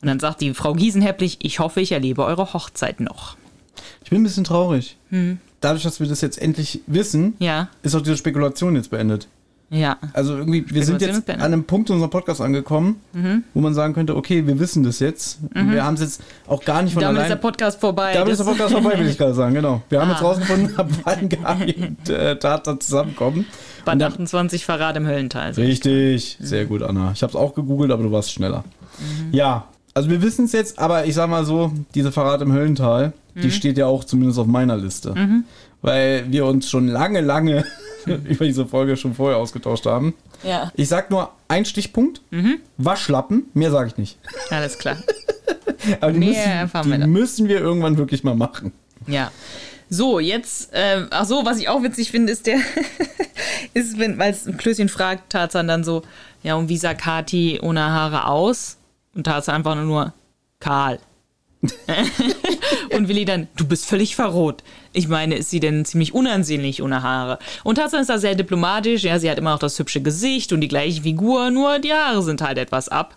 Und 0.00 0.08
dann 0.08 0.20
sagt 0.20 0.40
die 0.40 0.54
Frau 0.54 0.72
Giesenhepplich, 0.72 1.38
ich 1.42 1.58
hoffe, 1.58 1.80
ich 1.80 1.92
erlebe 1.92 2.24
eure 2.24 2.54
Hochzeit 2.54 3.00
noch. 3.00 3.36
Ich 4.10 4.12
bin 4.12 4.22
ein 4.22 4.24
bisschen 4.24 4.42
traurig. 4.42 4.96
Dadurch, 5.60 5.84
dass 5.84 6.00
wir 6.00 6.08
das 6.08 6.20
jetzt 6.20 6.42
endlich 6.42 6.80
wissen, 6.88 7.34
Ja, 7.38 7.68
ist 7.84 7.94
auch 7.94 8.00
diese 8.00 8.16
Spekulation 8.16 8.74
jetzt 8.74 8.90
beendet. 8.90 9.28
ja. 9.70 9.98
Also 10.14 10.36
irgendwie, 10.36 10.64
wir 10.68 10.84
sind 10.84 11.00
jetzt 11.00 11.18
ist 11.18 11.30
an 11.30 11.40
einem 11.40 11.62
Punkt 11.62 11.90
in 11.90 11.94
unserem 11.94 12.10
Podcast 12.10 12.40
angekommen, 12.40 12.96
wo 13.54 13.60
man 13.60 13.72
sagen 13.72 13.94
könnte, 13.94 14.16
okay, 14.16 14.44
wir 14.48 14.58
wissen 14.58 14.82
das 14.82 14.98
jetzt. 14.98 15.38
Wir 15.54 15.84
haben 15.84 15.94
es 15.94 16.00
jetzt 16.00 16.22
auch 16.48 16.64
gar 16.64 16.82
nicht 16.82 16.94
von 16.94 17.02
Damit 17.02 17.18
ist 17.18 17.24
allein. 17.26 17.30
der 17.30 17.36
Podcast 17.36 17.80
vorbei. 17.80 18.12
Damit 18.14 18.32
ist 18.32 18.38
der 18.38 18.44
Podcast 18.46 18.72
vorbei, 18.72 18.98
will 18.98 19.06
ich 19.08 19.16
gerade 19.16 19.34
sagen, 19.34 19.54
genau. 19.54 19.80
Wir 19.90 20.00
haben 20.00 20.08
Ah. 20.10 20.14
jetzt 20.14 20.22
rausgefunden, 20.24 20.76
ab 20.76 20.88
wann 21.04 21.28
Gabi 21.28 21.74
und 21.78 22.08
äh, 22.08 22.36
Tarzan 22.36 22.80
zusammenkommen. 22.80 23.46
Band 23.84 23.94
Und 23.94 23.98
dann- 24.00 24.12
28 24.12 24.64
Verrat 24.64 24.96
im 24.96 25.06
Höllental. 25.06 25.52
Richtig, 25.52 26.36
sehr 26.40 26.64
gut, 26.64 26.82
Anna. 26.82 27.12
Ich 27.12 27.22
habe 27.22 27.30
es 27.30 27.36
auch 27.36 27.54
gegoogelt, 27.54 27.92
aber 27.92 28.02
du 28.02 28.10
warst 28.10 28.32
schneller. 28.32 28.64
Ja, 29.30 29.68
also 29.94 30.10
wir 30.10 30.22
wissen 30.22 30.44
es 30.44 30.52
jetzt, 30.52 30.78
aber 30.78 31.06
ich 31.06 31.14
sag 31.14 31.28
mal 31.28 31.44
so, 31.44 31.72
diese 31.94 32.12
Verrat 32.12 32.42
im 32.42 32.52
Höllental, 32.52 33.12
die 33.34 33.50
steht 33.50 33.78
ja 33.78 33.86
auch 33.86 34.04
zumindest 34.04 34.38
auf 34.38 34.46
meiner 34.46 34.76
Liste. 34.76 35.14
Weil 35.82 36.30
wir 36.30 36.44
uns 36.46 36.68
schon 36.68 36.88
lange, 36.88 37.20
lange 37.20 37.64
über 38.06 38.44
diese 38.44 38.66
Folge 38.66 38.96
schon 38.96 39.14
vorher 39.14 39.38
ausgetauscht 39.38 39.86
haben. 39.86 40.14
Ja, 40.42 40.70
Ich 40.74 40.88
sag 40.88 41.10
nur 41.10 41.30
ein 41.48 41.64
Stichpunkt. 41.64 42.20
Waschlappen, 42.76 43.44
mehr 43.54 43.70
sage 43.70 43.88
ich 43.88 43.96
nicht. 43.96 44.18
alles 44.50 44.78
klar. 44.78 44.96
Aber 46.00 46.12
die, 46.12 46.18
Mehr 46.18 46.68
müssen, 46.72 47.00
die 47.00 47.06
müssen 47.06 47.48
wir 47.48 47.60
irgendwann 47.60 47.96
wirklich 47.96 48.22
mal 48.22 48.34
machen. 48.34 48.72
Ja. 49.06 49.30
So, 49.88 50.20
jetzt, 50.20 50.72
äh, 50.72 51.06
ach 51.10 51.24
so, 51.24 51.44
was 51.44 51.58
ich 51.58 51.68
auch 51.68 51.82
witzig 51.82 52.10
finde, 52.10 52.32
ist 52.32 52.46
der, 52.46 52.58
ist, 53.74 53.98
wenn, 53.98 54.18
weil 54.18 54.36
ein 54.46 54.56
Klößchen 54.56 54.88
fragt 54.88 55.30
Tarzan 55.32 55.66
dann 55.66 55.82
so, 55.82 56.02
ja, 56.42 56.54
und 56.54 56.68
wie 56.68 56.76
sah 56.76 56.94
Kati 56.94 57.58
ohne 57.62 57.82
Haare 57.82 58.26
aus? 58.26 58.76
Und 59.14 59.24
Tarzan 59.24 59.56
einfach 59.56 59.74
nur, 59.76 60.12
Karl. 60.60 60.98
und 62.96 63.08
Willi 63.08 63.24
dann, 63.26 63.48
du 63.56 63.66
bist 63.66 63.84
völlig 63.84 64.16
verroht. 64.16 64.62
Ich 64.92 65.08
meine, 65.08 65.36
ist 65.36 65.50
sie 65.50 65.60
denn 65.60 65.84
ziemlich 65.84 66.14
unansehnlich 66.14 66.82
ohne 66.82 67.02
Haare? 67.02 67.38
Und 67.64 67.76
Tarzan 67.76 68.00
ist 68.00 68.10
da 68.10 68.18
sehr 68.18 68.34
diplomatisch, 68.34 69.02
ja, 69.02 69.18
sie 69.18 69.30
hat 69.30 69.38
immer 69.38 69.52
noch 69.52 69.58
das 69.58 69.78
hübsche 69.78 70.00
Gesicht 70.00 70.52
und 70.52 70.62
die 70.62 70.68
gleiche 70.68 71.02
Figur, 71.02 71.50
nur 71.50 71.78
die 71.78 71.92
Haare 71.92 72.22
sind 72.22 72.40
halt 72.40 72.56
etwas 72.56 72.88
ab. 72.88 73.16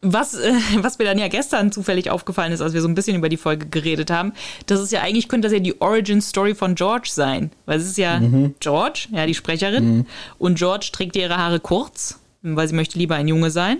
Was, 0.00 0.34
äh, 0.34 0.52
was 0.76 0.98
mir 0.98 1.06
dann 1.06 1.18
ja 1.18 1.28
gestern 1.28 1.72
zufällig 1.72 2.10
aufgefallen 2.10 2.52
ist, 2.52 2.60
als 2.60 2.74
wir 2.74 2.82
so 2.82 2.88
ein 2.88 2.94
bisschen 2.94 3.16
über 3.16 3.28
die 3.28 3.36
Folge 3.36 3.66
geredet 3.66 4.10
haben, 4.10 4.32
das 4.66 4.80
ist 4.80 4.92
ja 4.92 5.00
eigentlich, 5.00 5.28
könnte 5.28 5.48
das 5.48 5.52
ja 5.52 5.58
die 5.58 5.80
Origin 5.80 6.20
Story 6.20 6.54
von 6.54 6.74
George 6.74 7.08
sein. 7.10 7.50
Weil 7.66 7.80
es 7.80 7.86
ist 7.86 7.98
ja 7.98 8.20
George, 8.60 9.08
ja, 9.10 9.26
die 9.26 9.34
Sprecherin. 9.34 10.06
Und 10.38 10.58
George 10.58 10.90
trägt 10.92 11.16
ihre 11.16 11.36
Haare 11.36 11.58
kurz, 11.58 12.20
weil 12.42 12.68
sie 12.68 12.76
möchte 12.76 12.96
lieber 12.96 13.16
ein 13.16 13.26
Junge 13.26 13.50
sein. 13.50 13.78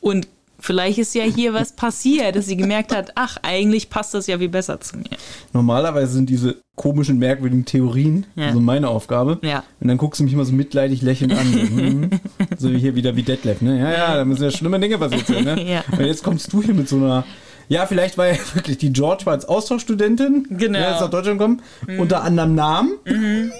Und 0.00 0.28
vielleicht 0.62 0.98
ist 0.98 1.14
ja 1.14 1.24
hier 1.24 1.52
was 1.52 1.72
passiert, 1.72 2.36
dass 2.36 2.46
sie 2.46 2.56
gemerkt 2.56 2.94
hat, 2.94 3.12
ach, 3.16 3.36
eigentlich 3.42 3.90
passt 3.90 4.14
das 4.14 4.26
ja 4.26 4.38
viel 4.38 4.48
besser 4.48 4.80
zu 4.80 4.96
mir. 4.96 5.04
Normalerweise 5.52 6.12
sind 6.12 6.30
diese 6.30 6.56
komischen, 6.76 7.18
merkwürdigen 7.18 7.64
Theorien 7.64 8.26
Ja. 8.34 8.52
so 8.52 8.60
meine 8.60 8.88
Aufgabe. 8.88 9.38
Ja. 9.42 9.64
Und 9.80 9.88
dann 9.88 9.98
guckst 9.98 10.20
du 10.20 10.24
mich 10.24 10.32
immer 10.32 10.44
so 10.44 10.52
mitleidig 10.52 11.02
lächelnd 11.02 11.34
an. 11.34 11.52
So, 11.52 11.58
mhm. 11.58 12.10
so 12.58 12.72
wie 12.72 12.78
hier 12.78 12.94
wieder 12.94 13.14
wie 13.16 13.22
Detlef, 13.22 13.60
ne? 13.60 13.78
Ja, 13.78 13.92
ja, 13.92 14.16
da 14.16 14.24
müssen 14.24 14.44
ja 14.44 14.50
schlimme 14.50 14.80
Dinge 14.80 14.98
passiert 14.98 15.26
sein, 15.26 15.44
ne? 15.44 15.62
Ja. 15.68 15.84
Und 15.90 16.04
jetzt 16.04 16.22
kommst 16.22 16.52
du 16.52 16.62
hier 16.62 16.74
mit 16.74 16.88
so 16.88 16.96
einer. 16.96 17.24
Ja, 17.68 17.86
vielleicht 17.86 18.18
war 18.18 18.26
ja 18.26 18.36
wirklich 18.54 18.78
die 18.78 18.92
George 18.92 19.26
war 19.26 19.34
als 19.34 19.44
Austauschstudentin. 19.44 20.46
Genau. 20.50 20.78
Ja, 20.78 20.94
ist 20.94 21.00
nach 21.00 21.10
Deutschland 21.10 21.38
gekommen. 21.38 21.62
Unter 21.98 22.22
anderem 22.22 22.54
Namen. 22.54 22.92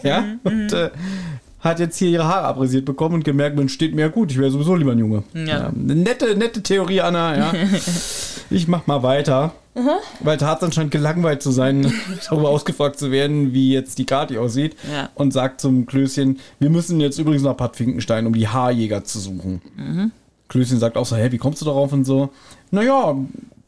Ja. 0.02 0.24
Und 0.44 0.72
äh, 0.72 0.90
hat 1.62 1.78
jetzt 1.78 1.96
hier 1.96 2.08
ihre 2.08 2.26
Haare 2.26 2.46
abrasiert 2.48 2.84
bekommen 2.84 3.14
und 3.16 3.24
gemerkt, 3.24 3.56
man 3.56 3.68
steht 3.68 3.94
mir 3.94 4.02
ja 4.02 4.08
gut. 4.08 4.32
Ich 4.32 4.38
wäre 4.38 4.50
sowieso 4.50 4.74
lieber 4.74 4.92
ein 4.92 4.98
Junge. 4.98 5.22
Ja. 5.32 5.68
Eine 5.68 5.94
nette, 5.94 6.36
nette 6.36 6.62
Theorie, 6.62 7.00
Anna, 7.00 7.36
ja. 7.38 7.52
ich 8.50 8.68
mach 8.68 8.86
mal 8.86 9.02
weiter. 9.02 9.52
Weil 10.20 10.36
Tarzan 10.36 10.70
scheint 10.70 10.90
gelangweilt 10.90 11.40
zu 11.40 11.50
sein, 11.50 11.90
darüber 12.28 12.50
ausgefragt 12.50 12.98
zu 12.98 13.10
werden, 13.10 13.54
wie 13.54 13.72
jetzt 13.72 13.98
die 13.98 14.04
Kati 14.04 14.36
aussieht. 14.36 14.76
Ja. 14.92 15.08
Und 15.14 15.32
sagt 15.32 15.60
zum 15.60 15.86
Klößchen, 15.86 16.40
wir 16.58 16.68
müssen 16.68 17.00
jetzt 17.00 17.18
übrigens 17.18 17.42
nach 17.42 17.54
Bad 17.54 17.76
Finkenstein, 17.76 18.26
um 18.26 18.34
die 18.34 18.48
Haarjäger 18.48 19.04
zu 19.04 19.18
suchen. 19.18 19.62
Klößchen 20.48 20.78
sagt 20.78 20.98
auch 20.98 21.06
so, 21.06 21.16
hä, 21.16 21.28
wie 21.30 21.38
kommst 21.38 21.62
du 21.62 21.64
darauf 21.64 21.92
und 21.92 22.04
so? 22.04 22.30
Naja, 22.70 23.16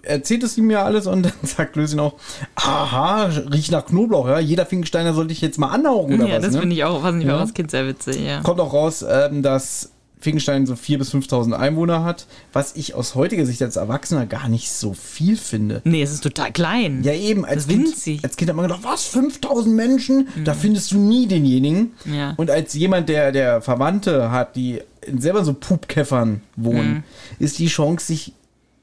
erzählt 0.06 0.42
es 0.42 0.56
ihm 0.58 0.70
ja 0.70 0.84
alles 0.84 1.06
und 1.06 1.22
dann 1.26 1.32
sagt 1.42 1.74
Klößchen 1.74 2.00
auch, 2.00 2.14
aha, 2.54 3.24
riecht 3.52 3.70
nach 3.72 3.86
Knoblauch, 3.86 4.28
ja. 4.28 4.38
Jeder 4.38 4.66
Finkensteiner 4.66 5.14
sollte 5.14 5.32
ich 5.32 5.40
jetzt 5.40 5.58
mal 5.58 5.68
anhauchen 5.68 6.14
oder 6.14 6.28
ja, 6.28 6.36
was, 6.36 6.44
das 6.44 6.54
ne? 6.54 6.60
finde 6.60 6.76
ich 6.76 6.84
auch, 6.84 7.02
fand 7.02 7.22
ich 7.22 7.28
Ja. 7.28 7.36
auch 7.36 7.40
als 7.40 7.54
Kind 7.54 7.70
sehr 7.70 7.86
witzig, 7.86 8.20
ja. 8.24 8.40
Kommt 8.42 8.60
auch 8.60 8.72
raus, 8.72 9.04
ähm, 9.08 9.42
dass 9.42 9.90
Finkenstein 10.20 10.64
so 10.64 10.72
4.000 10.72 10.96
bis 10.98 11.12
5.000 11.14 11.52
Einwohner 11.52 12.02
hat, 12.02 12.26
was 12.54 12.74
ich 12.76 12.94
aus 12.94 13.14
heutiger 13.14 13.44
Sicht 13.44 13.60
als 13.60 13.76
Erwachsener 13.76 14.24
gar 14.24 14.48
nicht 14.48 14.70
so 14.70 14.94
viel 14.94 15.36
finde. 15.36 15.82
Nee, 15.84 16.00
es 16.02 16.12
ist 16.12 16.22
total 16.22 16.50
klein. 16.50 17.02
Ja, 17.04 17.12
eben, 17.12 17.44
als 17.44 17.66
kind, 17.68 17.88
winzig. 17.88 18.24
als 18.24 18.36
kind 18.36 18.48
hat 18.48 18.56
man 18.56 18.66
gedacht, 18.66 18.80
was, 18.84 19.04
5000 19.04 19.76
Menschen? 19.76 20.28
Da 20.44 20.54
findest 20.54 20.92
du 20.92 20.98
nie 20.98 21.26
denjenigen. 21.26 21.92
Ja. 22.06 22.32
Und 22.38 22.50
als 22.50 22.72
jemand, 22.72 23.10
der, 23.10 23.32
der 23.32 23.60
Verwandte 23.60 24.30
hat, 24.30 24.56
die 24.56 24.80
selber 25.14 25.44
so 25.44 25.52
Pupkäffern 25.52 26.40
wohnen, 26.56 27.04
ist 27.38 27.58
die 27.58 27.66
Chance, 27.66 28.06
sich 28.06 28.32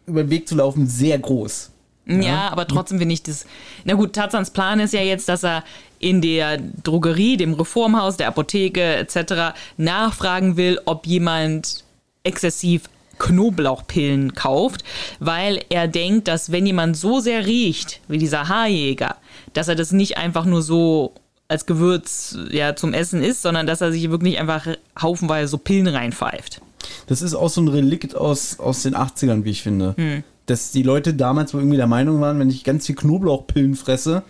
über 0.05 0.23
den 0.23 0.29
Weg 0.29 0.47
zu 0.47 0.55
laufen, 0.55 0.87
sehr 0.87 1.17
groß. 1.19 1.71
Ja, 2.07 2.49
aber 2.49 2.67
trotzdem 2.67 2.99
finde 2.99 3.13
ich 3.13 3.23
das. 3.23 3.45
Na 3.85 3.93
gut, 3.93 4.13
Tarzans 4.13 4.49
Plan 4.49 4.79
ist 4.79 4.93
ja 4.93 5.01
jetzt, 5.01 5.29
dass 5.29 5.43
er 5.43 5.63
in 5.99 6.21
der 6.21 6.57
Drogerie, 6.57 7.37
dem 7.37 7.53
Reformhaus, 7.53 8.17
der 8.17 8.27
Apotheke 8.27 8.95
etc. 8.95 9.55
nachfragen 9.77 10.57
will, 10.57 10.79
ob 10.85 11.05
jemand 11.05 11.83
exzessiv 12.23 12.83
Knoblauchpillen 13.19 14.33
kauft, 14.33 14.83
weil 15.19 15.63
er 15.69 15.87
denkt, 15.87 16.27
dass 16.27 16.51
wenn 16.51 16.65
jemand 16.65 16.97
so 16.97 17.19
sehr 17.19 17.45
riecht 17.45 18.01
wie 18.07 18.17
dieser 18.17 18.47
Haarjäger, 18.47 19.17
dass 19.53 19.67
er 19.67 19.75
das 19.75 19.91
nicht 19.91 20.17
einfach 20.17 20.45
nur 20.45 20.63
so 20.63 21.13
als 21.47 21.67
Gewürz 21.67 22.37
ja, 22.49 22.75
zum 22.75 22.93
Essen 22.93 23.21
isst, 23.21 23.43
sondern 23.43 23.67
dass 23.67 23.81
er 23.81 23.91
sich 23.91 24.09
wirklich 24.09 24.39
einfach 24.39 24.67
haufenweise 24.99 25.49
so 25.49 25.57
Pillen 25.59 25.87
reinpfeift. 25.87 26.61
Das 27.07 27.21
ist 27.21 27.33
auch 27.33 27.49
so 27.49 27.61
ein 27.61 27.67
Relikt 27.67 28.15
aus, 28.15 28.59
aus 28.59 28.83
den 28.83 28.95
80ern, 28.95 29.43
wie 29.43 29.51
ich 29.51 29.61
finde. 29.63 30.23
Dass 30.45 30.71
die 30.71 30.83
Leute 30.83 31.13
damals 31.13 31.53
wohl 31.53 31.61
irgendwie 31.61 31.77
der 31.77 31.87
Meinung 31.87 32.21
waren, 32.21 32.39
wenn 32.39 32.49
ich 32.49 32.63
ganz 32.63 32.85
viel 32.85 32.95
Knoblauchpillen 32.95 33.75
fresse, 33.75 34.23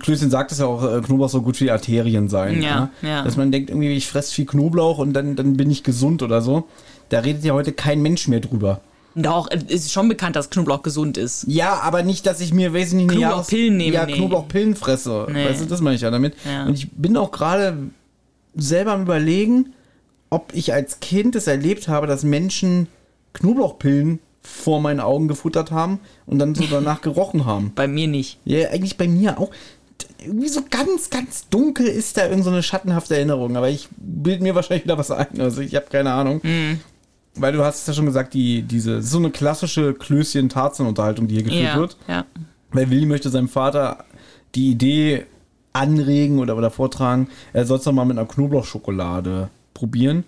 Klößchen 0.00 0.30
sagt 0.30 0.52
es 0.52 0.58
ja 0.58 0.66
auch, 0.66 0.82
äh, 0.82 1.00
Knoblauch 1.00 1.28
soll 1.28 1.42
gut 1.42 1.56
für 1.56 1.64
die 1.64 1.70
Arterien 1.70 2.28
sein. 2.28 2.62
Ja, 2.62 2.90
ja. 3.02 3.22
Dass 3.22 3.36
man 3.36 3.52
denkt, 3.52 3.70
irgendwie, 3.70 3.92
ich 3.92 4.06
fresse 4.08 4.34
viel 4.34 4.46
Knoblauch 4.46 4.98
und 4.98 5.12
dann, 5.12 5.36
dann 5.36 5.56
bin 5.56 5.70
ich 5.70 5.82
gesund 5.82 6.22
oder 6.22 6.42
so. 6.42 6.66
Da 7.08 7.20
redet 7.20 7.44
ja 7.44 7.52
heute 7.52 7.72
kein 7.72 8.02
Mensch 8.02 8.26
mehr 8.28 8.40
drüber. 8.40 8.80
Doch, 9.14 9.48
es 9.50 9.62
ist 9.62 9.92
schon 9.92 10.08
bekannt, 10.08 10.36
dass 10.36 10.50
Knoblauch 10.50 10.82
gesund 10.82 11.16
ist. 11.16 11.44
Ja, 11.48 11.80
aber 11.80 12.02
nicht, 12.02 12.26
dass 12.26 12.40
ich 12.40 12.52
mir, 12.52 12.74
weiß 12.74 12.88
ich 12.88 12.94
nicht, 12.94 13.08
Knoblauchpillen 13.08 13.76
nehmen, 13.76 13.94
Ja, 13.94 14.04
nee. 14.04 14.12
Knoblauchpillen 14.12 14.76
fresse. 14.76 15.26
Nee. 15.32 15.46
Weißt 15.46 15.62
du, 15.62 15.66
das 15.66 15.80
meine 15.80 15.96
ich 15.96 16.02
ja 16.02 16.10
damit. 16.10 16.34
Ja. 16.44 16.66
Und 16.66 16.74
ich 16.74 16.90
bin 16.90 17.16
auch 17.16 17.30
gerade 17.30 17.78
selber 18.54 18.92
am 18.92 19.02
überlegen, 19.02 19.72
ob 20.30 20.52
ich 20.54 20.72
als 20.72 21.00
Kind 21.00 21.36
es 21.36 21.46
erlebt 21.46 21.88
habe, 21.88 22.06
dass 22.06 22.22
Menschen 22.24 22.88
Knoblauchpillen 23.34 24.18
vor 24.42 24.80
meinen 24.80 25.00
Augen 25.00 25.28
gefuttert 25.28 25.70
haben 25.70 26.00
und 26.26 26.38
dann 26.38 26.54
so 26.54 26.64
danach 26.70 27.00
gerochen 27.00 27.44
haben. 27.46 27.72
Bei 27.74 27.88
mir 27.88 28.08
nicht. 28.08 28.38
Ja, 28.44 28.68
eigentlich 28.70 28.96
bei 28.96 29.08
mir 29.08 29.38
auch. 29.38 29.50
Irgendwie 30.20 30.48
so 30.48 30.60
ganz, 30.68 31.10
ganz 31.10 31.48
dunkel 31.48 31.86
ist 31.86 32.16
da 32.16 32.28
irgend 32.28 32.44
so 32.44 32.50
eine 32.50 32.62
schattenhafte 32.62 33.16
Erinnerung, 33.16 33.56
aber 33.56 33.68
ich 33.68 33.88
bilde 33.96 34.42
mir 34.42 34.54
wahrscheinlich 34.54 34.84
wieder 34.84 34.98
was 34.98 35.10
ein. 35.10 35.40
Also 35.40 35.62
ich 35.62 35.74
habe 35.74 35.86
keine 35.90 36.12
Ahnung. 36.12 36.40
Weil 37.34 37.52
du 37.52 37.62
hast 37.64 37.80
es 37.80 37.86
ja 37.86 37.92
schon 37.92 38.06
gesagt, 38.06 38.34
die, 38.34 38.62
diese, 38.62 39.02
so 39.02 39.18
eine 39.18 39.30
klassische 39.30 39.92
Klößchen-Tarzan-Unterhaltung, 39.94 41.28
die 41.28 41.34
hier 41.34 41.44
geführt 41.44 41.62
Ja, 41.62 41.76
wird. 41.78 41.96
ja. 42.08 42.24
Weil 42.72 42.90
Willi 42.90 43.06
möchte 43.06 43.28
seinem 43.30 43.48
Vater 43.48 44.04
die 44.54 44.70
Idee 44.70 45.26
anregen 45.72 46.38
oder, 46.38 46.56
oder 46.56 46.70
vortragen, 46.70 47.28
er 47.52 47.66
soll 47.66 47.78
es 47.78 47.84
doch 47.84 47.92
mal 47.92 48.04
mit 48.06 48.18
einer 48.18 48.26
Knoblauchschokolade 48.26 49.50
probieren. 49.76 50.24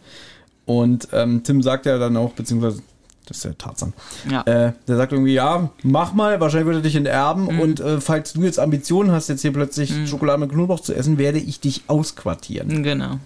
Und 0.66 1.08
ähm, 1.12 1.42
Tim 1.42 1.62
sagt 1.62 1.86
ja 1.86 1.98
dann 1.98 2.16
auch, 2.16 2.32
beziehungsweise, 2.34 2.82
das 3.26 3.38
ist 3.38 3.44
der 3.44 3.58
Tarzan, 3.58 3.92
Ja. 4.30 4.42
äh, 4.42 4.72
der 4.86 4.96
sagt 4.96 5.12
irgendwie, 5.12 5.32
ja, 5.34 5.70
mach 5.82 6.12
mal, 6.12 6.38
wahrscheinlich 6.40 6.66
wird 6.66 6.76
er 6.76 6.82
dich 6.82 6.94
enterben. 6.96 7.44
Mhm. 7.54 7.60
Und 7.60 7.80
äh, 7.80 8.00
falls 8.00 8.34
du 8.34 8.42
jetzt 8.42 8.58
Ambitionen 8.60 9.10
hast, 9.10 9.28
jetzt 9.28 9.42
hier 9.42 9.52
plötzlich 9.52 9.92
Schokolade 10.06 10.38
mit 10.40 10.50
Knoblauch 10.50 10.80
zu 10.80 10.94
essen, 10.94 11.18
werde 11.18 11.38
ich 11.38 11.60
dich 11.60 11.82
ausquartieren. 11.88 12.82
Genau. 12.82 13.18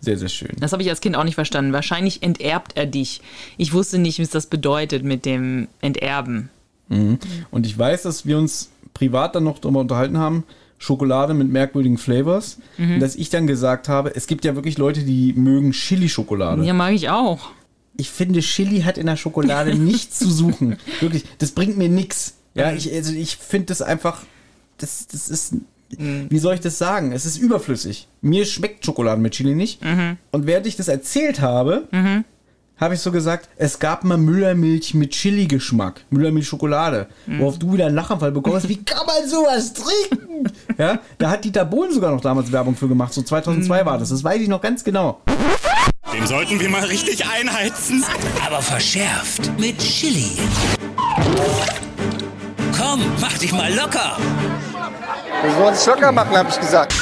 Sehr, 0.00 0.16
sehr 0.18 0.28
schön. 0.28 0.52
Das 0.60 0.72
habe 0.72 0.82
ich 0.82 0.90
als 0.90 1.00
Kind 1.00 1.16
auch 1.16 1.24
nicht 1.24 1.34
verstanden. 1.34 1.72
Wahrscheinlich 1.72 2.22
enterbt 2.22 2.72
er 2.76 2.86
dich. 2.86 3.20
Ich 3.56 3.72
wusste 3.72 3.98
nicht, 3.98 4.20
was 4.20 4.30
das 4.30 4.46
bedeutet 4.46 5.04
mit 5.04 5.24
dem 5.24 5.66
Enterben. 5.80 6.50
Und 6.88 7.66
ich 7.66 7.76
weiß, 7.78 8.02
dass 8.02 8.26
wir 8.26 8.38
uns 8.38 8.70
privat 8.92 9.34
dann 9.34 9.44
noch 9.44 9.58
darüber 9.58 9.80
unterhalten 9.80 10.18
haben, 10.18 10.44
Schokolade 10.84 11.32
mit 11.34 11.48
merkwürdigen 11.50 11.96
Flavors. 11.98 12.58
Mhm. 12.76 13.00
Dass 13.00 13.16
ich 13.16 13.30
dann 13.30 13.46
gesagt 13.46 13.88
habe, 13.88 14.14
es 14.14 14.26
gibt 14.26 14.44
ja 14.44 14.54
wirklich 14.54 14.76
Leute, 14.76 15.02
die 15.02 15.32
mögen 15.32 15.72
Chili-Schokolade. 15.72 16.62
Ja, 16.64 16.74
mag 16.74 16.92
ich 16.92 17.08
auch. 17.08 17.48
Ich 17.96 18.10
finde, 18.10 18.40
Chili 18.40 18.82
hat 18.82 18.98
in 18.98 19.06
der 19.06 19.16
Schokolade 19.16 19.74
nichts 19.78 20.18
zu 20.18 20.30
suchen. 20.30 20.76
Wirklich, 21.00 21.24
das 21.38 21.52
bringt 21.52 21.78
mir 21.78 21.88
nichts. 21.88 22.34
Ja, 22.54 22.70
Mhm. 22.70 22.76
ich, 22.76 22.92
also 22.92 23.12
ich 23.14 23.36
finde 23.36 23.66
das 23.66 23.82
einfach, 23.82 24.22
das, 24.78 25.06
das 25.06 25.28
ist, 25.30 25.54
Mhm. 25.98 26.26
wie 26.28 26.38
soll 26.38 26.54
ich 26.54 26.60
das 26.60 26.76
sagen? 26.78 27.12
Es 27.12 27.24
ist 27.24 27.36
überflüssig. 27.38 28.08
Mir 28.20 28.44
schmeckt 28.46 28.84
Schokolade 28.84 29.20
mit 29.20 29.32
Chili 29.34 29.54
nicht. 29.54 29.82
Mhm. 29.84 30.16
Und 30.32 30.46
während 30.46 30.66
ich 30.66 30.76
das 30.76 30.88
erzählt 30.88 31.40
habe, 31.40 31.86
habe 32.80 32.94
ich 32.94 33.00
so 33.00 33.12
gesagt, 33.12 33.48
es 33.56 33.78
gab 33.78 34.02
mal 34.04 34.18
Müllermilch 34.18 34.94
mit 34.94 35.12
Chili-Geschmack. 35.12 36.02
Müllermilch 36.10 36.48
Schokolade. 36.48 37.06
Mhm. 37.26 37.38
Worauf 37.40 37.58
du 37.58 37.72
wieder 37.72 37.86
einen 37.86 37.94
Lachanfall 37.94 38.32
bekommst. 38.32 38.68
Wie 38.68 38.82
kann 38.82 39.06
man 39.06 39.28
sowas 39.28 39.72
trinken? 39.72 40.50
ja, 40.78 40.98
da 41.18 41.30
hat 41.30 41.44
Dieter 41.44 41.64
Bohlen 41.64 41.92
sogar 41.92 42.10
noch 42.10 42.20
damals 42.20 42.50
Werbung 42.50 42.74
für 42.76 42.88
gemacht. 42.88 43.12
So 43.12 43.22
2002 43.22 43.82
Mhm. 43.82 43.86
war 43.86 43.98
das. 43.98 44.08
Das 44.08 44.24
weiß 44.24 44.40
ich 44.40 44.48
noch 44.48 44.60
ganz 44.60 44.82
genau. 44.82 45.20
Den 46.12 46.26
sollten 46.26 46.58
wir 46.60 46.68
mal 46.68 46.84
richtig 46.84 47.24
einheizen. 47.26 48.04
aber 48.46 48.60
verschärft 48.62 49.50
mit 49.58 49.78
Chili. 49.78 50.30
Komm, 52.76 53.00
mach 53.20 53.36
dich 53.38 53.52
mal 53.52 53.72
locker. 53.74 54.16
Wir 55.42 55.56
wollen 55.56 55.74
es 55.74 55.86
locker 55.86 56.12
machen, 56.12 56.36
habe 56.36 56.48
ich 56.50 56.60
gesagt. 56.60 56.94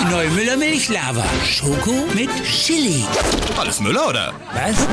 Die 0.00 0.10
neue 0.10 0.30
Müllermilch-Lava. 0.30 1.24
Schoko 1.44 1.92
mit 2.14 2.30
Chili. 2.44 3.04
Alles 3.58 3.80
Müller, 3.80 4.08
oder? 4.08 4.32
Was? 4.54 4.86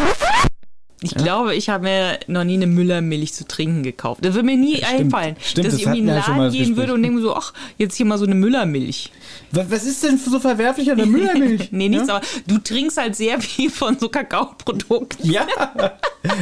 Ich 1.02 1.14
glaube, 1.16 1.56
ich 1.56 1.70
habe 1.70 1.84
mir 1.84 2.20
noch 2.28 2.44
nie 2.44 2.56
eine 2.56 2.68
Müllermilch 2.68 3.34
zu 3.34 3.48
trinken 3.48 3.84
gekauft. 3.84 4.26
Das 4.26 4.34
würde 4.34 4.48
mir 4.48 4.58
nie 4.58 4.78
Stimmt. 4.78 4.92
einfallen, 5.02 5.36
Stimmt, 5.40 5.66
dass 5.68 5.74
das 5.74 5.80
ich 5.82 5.86
irgendwie 5.86 6.00
in 6.00 6.06
den 6.08 6.16
ja 6.16 6.22
Laden 6.28 6.52
gehen 6.52 6.60
Gespräch. 6.60 6.78
würde 6.78 6.94
und 6.94 7.04
denke 7.04 7.22
so, 7.22 7.36
ach, 7.36 7.54
jetzt 7.78 7.96
hier 7.96 8.06
mal 8.06 8.18
so 8.18 8.26
eine 8.26 8.36
Müllermilch. 8.36 9.12
Was, 9.52 9.84
ist 9.84 10.04
denn 10.04 10.18
so 10.18 10.40
verwerflich 10.40 10.92
an 10.92 10.98
der 10.98 11.06
Müllermilch? 11.06 11.70
Nee, 11.78 11.90
nichts, 11.90 12.08
ja? 12.08 12.16
aber 12.16 12.26
du 12.48 12.58
trinkst 12.58 12.98
halt 12.98 13.16
sehr 13.16 13.40
viel 13.42 13.70
von 13.70 13.98
so 14.00 14.10
Kakaoprodukten. 14.10 15.30
Ja, 15.30 15.48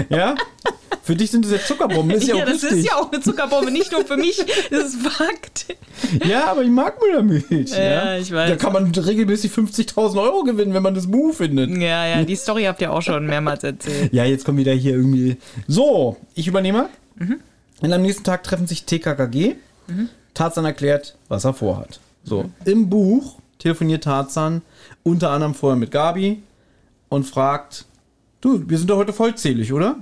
ja. 0.09 0.35
Für 1.03 1.15
dich 1.15 1.29
sind 1.29 1.45
das 1.45 1.51
ja 1.51 1.59
Zuckerbomben, 1.59 2.17
ist 2.17 2.27
ja, 2.27 2.35
Ja, 2.37 2.45
das 2.45 2.63
richtig. 2.63 2.79
ist 2.79 2.85
ja 2.87 2.95
auch 2.95 3.11
eine 3.11 3.21
Zuckerbombe, 3.21 3.69
nicht 3.71 3.91
nur 3.91 4.03
für 4.05 4.17
mich, 4.17 4.37
das 4.71 4.85
ist 4.85 5.01
Fakt. 5.01 5.67
Ja, 6.27 6.47
aber 6.47 6.63
ich 6.63 6.69
mag 6.69 6.99
Müllermilch. 6.99 7.69
Ja, 7.71 7.83
Ja, 7.83 8.17
ich 8.17 8.31
weiß. 8.31 8.49
Da 8.49 8.55
kann 8.55 8.73
man 8.73 8.91
regelmäßig 8.91 9.51
50.000 9.51 10.21
Euro 10.21 10.43
gewinnen, 10.43 10.73
wenn 10.73 10.81
man 10.83 10.95
das 10.95 11.05
Mu 11.05 11.31
findet. 11.31 11.69
Ja, 11.69 12.05
ja, 12.07 12.23
die 12.23 12.35
Story 12.35 12.63
habt 12.63 12.81
ihr 12.81 12.91
auch 12.91 13.01
schon 13.01 13.27
mehrmals 13.27 13.63
erzählt. 13.63 14.11
Ja, 14.13 14.25
jetzt 14.25 14.45
kommen 14.45 14.57
wieder 14.57 14.73
hier 14.73 14.93
irgendwie. 14.93 15.37
So, 15.67 16.17
ich 16.33 16.47
übernehme. 16.47 16.89
Mhm. 17.17 17.39
Und 17.81 17.93
am 17.93 18.01
nächsten 18.01 18.23
Tag 18.23 18.43
treffen 18.43 18.65
sich 18.67 18.85
TKKG. 18.85 19.55
Tarzan 20.33 20.65
erklärt, 20.65 21.15
was 21.27 21.45
er 21.45 21.53
vorhat. 21.53 21.99
So, 22.25 22.43
Mhm. 22.43 22.51
im 22.65 22.89
Buch 22.89 23.35
telefoniert 23.59 24.03
Tarzan 24.03 24.61
unter 25.03 25.29
anderem 25.31 25.53
vorher 25.53 25.77
mit 25.77 25.91
Gabi 25.91 26.41
und 27.09 27.25
fragt: 27.25 27.85
Du, 28.41 28.67
wir 28.67 28.77
sind 28.77 28.89
doch 28.89 28.97
heute 28.97 29.13
vollzählig, 29.13 29.71
oder? 29.71 29.97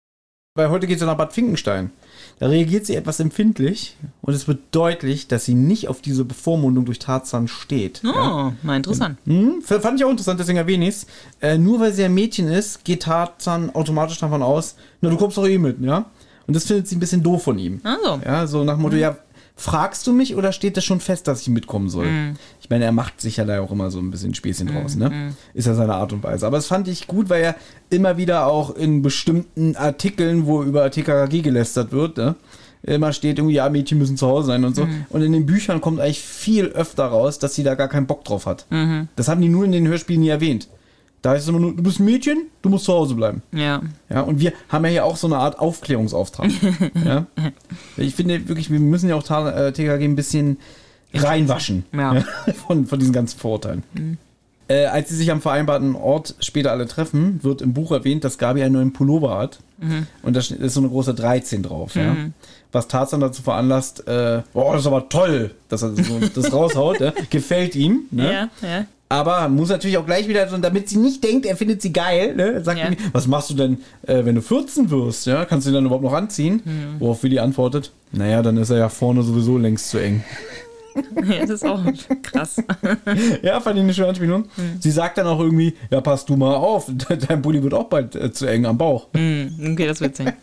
Weil 0.55 0.69
heute 0.69 0.87
geht 0.87 0.99
sie 0.99 1.05
nach 1.05 1.17
Bad 1.17 1.33
Finkenstein. 1.33 1.91
Da 2.39 2.47
reagiert 2.47 2.85
sie 2.85 2.95
etwas 2.95 3.19
empfindlich 3.19 3.95
und 4.21 4.33
es 4.33 4.47
wird 4.47 4.59
deutlich, 4.71 5.27
dass 5.27 5.45
sie 5.45 5.53
nicht 5.55 5.87
auf 5.87 6.01
diese 6.01 6.25
Bevormundung 6.25 6.85
durch 6.85 6.99
Tarzan 6.99 7.47
steht. 7.47 8.01
Oh, 8.03 8.07
Ja. 8.13 8.53
mal 8.63 8.77
interessant. 8.77 9.17
Hm, 9.25 9.61
f- 9.67 9.81
fand 9.81 9.99
ich 9.99 10.05
auch 10.05 10.09
interessant, 10.11 10.39
deswegen 10.39 10.57
erwähne 10.57 10.85
ich 10.87 10.95
es. 10.95 11.07
Äh, 11.41 11.57
nur 11.57 11.79
weil 11.79 11.93
sie 11.93 12.03
ein 12.03 12.13
Mädchen 12.13 12.47
ist, 12.47 12.83
geht 12.85 13.03
Tarzan 13.03 13.73
automatisch 13.73 14.19
davon 14.19 14.41
aus, 14.43 14.75
na, 15.01 15.09
du 15.09 15.17
kommst 15.17 15.37
doch 15.37 15.47
eh 15.47 15.57
mit, 15.57 15.79
ja? 15.81 16.05
Und 16.45 16.55
das 16.55 16.65
findet 16.65 16.87
sie 16.87 16.95
ein 16.97 16.99
bisschen 16.99 17.23
doof 17.23 17.43
von 17.43 17.57
ihm. 17.57 17.79
Also. 17.83 18.21
Ja, 18.25 18.45
so 18.45 18.63
nach 18.63 18.73
dem 18.75 18.81
Motto, 18.81 18.95
ja, 18.97 19.17
fragst 19.55 20.07
du 20.07 20.13
mich 20.13 20.35
oder 20.35 20.51
steht 20.51 20.77
das 20.77 20.83
schon 20.83 20.99
fest, 20.99 21.27
dass 21.27 21.41
ich 21.41 21.49
mitkommen 21.49 21.89
soll? 21.89 22.07
Ich 22.59 22.69
meine, 22.69 22.85
er 22.85 22.91
macht 22.91 23.21
sich 23.21 23.37
ja 23.37 23.45
da 23.45 23.61
auch 23.61 23.71
immer 23.71 23.91
so 23.91 23.99
ein 23.99 24.09
bisschen 24.11 24.33
Späßchen 24.33 24.67
draus, 24.67 24.95
ne? 24.95 25.33
Ist 25.53 25.67
ja 25.67 25.75
seine 25.75 25.93
Art 25.93 26.11
und 26.13 26.23
Weise. 26.23 26.47
Aber 26.47 26.57
das 26.57 26.65
fand 26.67 26.87
ich 26.87 27.07
gut, 27.07 27.29
weil 27.29 27.43
er 27.43 27.55
immer 27.89 28.17
wieder 28.17 28.47
auch 28.47 28.75
in 28.75 29.01
bestimmten 29.01 29.75
Artikeln, 29.75 30.45
wo 30.45 30.63
über 30.63 30.89
TKKG 30.89 31.41
gelästert 31.41 31.91
wird, 31.91 32.17
ne? 32.17 32.35
Immer 32.85 33.13
steht 33.13 33.37
irgendwie, 33.37 33.55
ja, 33.55 33.69
Mädchen 33.69 33.97
müssen 33.97 34.17
zu 34.17 34.27
Hause 34.27 34.47
sein 34.47 34.65
und 34.65 34.75
so. 34.75 34.85
Und 35.09 35.21
in 35.21 35.31
den 35.31 35.45
Büchern 35.45 35.79
kommt 35.79 36.01
eigentlich 36.01 36.19
viel 36.19 36.65
öfter 36.65 37.05
raus, 37.05 37.39
dass 37.39 37.55
sie 37.55 37.63
da 37.63 37.75
gar 37.75 37.87
keinen 37.87 38.07
Bock 38.07 38.25
drauf 38.25 38.45
hat. 38.45 38.65
Das 39.15 39.29
haben 39.29 39.39
die 39.39 39.49
nur 39.49 39.63
in 39.63 39.71
den 39.71 39.87
Hörspielen 39.87 40.21
nie 40.21 40.29
erwähnt. 40.29 40.67
Da 41.23 41.31
heißt 41.31 41.43
es 41.43 41.49
immer 41.49 41.59
nur, 41.59 41.73
du 41.75 41.81
bist 41.81 41.99
ein 41.99 42.05
Mädchen, 42.05 42.47
du 42.61 42.69
musst 42.69 42.85
zu 42.85 42.93
Hause 42.93 43.15
bleiben. 43.15 43.41
Ja. 43.51 43.81
Ja, 44.09 44.21
und 44.21 44.39
wir 44.39 44.53
haben 44.69 44.83
ja 44.85 44.91
hier 44.91 45.05
auch 45.05 45.15
so 45.15 45.25
eine 45.25 45.37
Art 45.37 45.57
Aufklärungsauftrag. 45.57 46.51
ja. 47.05 47.25
Ich 47.97 48.13
finde 48.13 48.47
wirklich, 48.47 48.69
wir 48.69 48.79
müssen 48.79 49.09
ja 49.09 49.15
auch 49.15 49.23
Ta- 49.23 49.49
äh, 49.49 49.71
TKG 49.73 50.03
ein 50.03 50.15
bisschen 50.15 50.57
reinwaschen. 51.13 51.85
Ja. 51.93 52.23
Von, 52.67 52.85
von 52.87 52.99
diesen 52.99 53.13
ganzen 53.13 53.39
Vorurteilen. 53.39 53.83
Äh, 54.67 54.85
als 54.85 55.09
sie 55.09 55.15
sich 55.15 55.31
am 55.31 55.41
vereinbarten 55.41 55.95
Ort 55.95 56.35
später 56.39 56.71
alle 56.71 56.87
treffen, 56.87 57.43
wird 57.43 57.61
im 57.61 57.73
Buch 57.73 57.91
erwähnt, 57.91 58.23
dass 58.23 58.37
Gabi 58.37 58.63
einen 58.63 58.73
neuen 58.73 58.93
Pullover 58.93 59.37
hat. 59.37 59.59
Und 60.23 60.33
da 60.35 60.39
ist 60.39 60.49
so 60.73 60.79
eine 60.79 60.89
große 60.89 61.13
13 61.13 61.63
drauf. 61.63 61.95
Ja. 61.95 62.15
Was 62.71 62.87
Tarzan 62.87 63.19
dazu 63.19 63.43
veranlasst, 63.43 64.07
äh, 64.07 64.41
boah, 64.53 64.71
das 64.73 64.81
ist 64.83 64.87
aber 64.87 65.09
toll, 65.09 65.51
dass 65.69 65.81
er 65.83 65.93
so, 65.95 66.19
das 66.33 66.51
raushaut. 66.53 66.99
ja. 67.01 67.13
Gefällt 67.29 67.75
ihm. 67.75 68.03
Ne? 68.11 68.31
Ja, 68.33 68.49
ja. 68.67 68.85
Aber 69.13 69.47
muss 69.47 69.69
natürlich 69.69 69.99
auch 69.99 70.07
gleich 70.07 70.27
wieder, 70.27 70.47
damit 70.47 70.89
sie 70.89 70.97
nicht 70.97 71.23
denkt, 71.23 71.45
er 71.45 71.55
findet 71.55 71.83
sie 71.83 71.93
geil, 71.93 72.35
ne? 72.35 72.63
sagt 72.63 72.79
Ja. 72.79 72.85
irgendwie, 72.85 73.03
was 73.11 73.27
machst 73.27 73.51
du 73.51 73.53
denn, 73.53 73.77
äh, 74.07 74.25
wenn 74.25 74.33
du 74.33 74.41
14 74.41 74.89
wirst? 74.89 75.27
Ja? 75.27 75.45
Kannst 75.45 75.67
du 75.67 75.71
ihn 75.71 75.75
dann 75.75 75.85
überhaupt 75.85 76.03
noch 76.03 76.13
anziehen? 76.13 76.61
Hm. 76.63 76.95
Worauf 76.97 77.21
Willi 77.21 77.37
antwortet, 77.37 77.91
naja, 78.11 78.41
dann 78.41 78.57
ist 78.57 78.71
er 78.71 78.77
ja 78.77 78.89
vorne 78.89 79.21
sowieso 79.21 79.59
längst 79.59 79.89
zu 79.89 79.99
eng. 79.99 80.23
Ja, 81.27 81.39
das 81.39 81.49
ist 81.49 81.65
auch 81.65 81.81
krass. 82.21 82.57
Ja, 83.41 83.59
fand 83.61 83.77
ich 83.77 83.83
eine 83.83 83.95
schöne 83.95 84.09
Anspielung. 84.09 84.43
Hm. 84.55 84.77
Sie 84.79 84.91
sagt 84.91 85.17
dann 85.17 85.25
auch 85.25 85.39
irgendwie, 85.39 85.73
ja, 85.89 86.01
pass 86.01 86.23
du 86.23 86.35
mal 86.35 86.53
auf, 86.53 86.87
dein 87.27 87.41
Bulli 87.41 87.63
wird 87.63 87.73
auch 87.73 87.85
bald 87.85 88.15
äh, 88.15 88.31
zu 88.31 88.45
eng 88.45 88.67
am 88.67 88.77
Bauch. 88.77 89.07
Okay, 89.13 89.87
das 89.87 90.01
ist 90.01 90.01
witzig. 90.01 90.33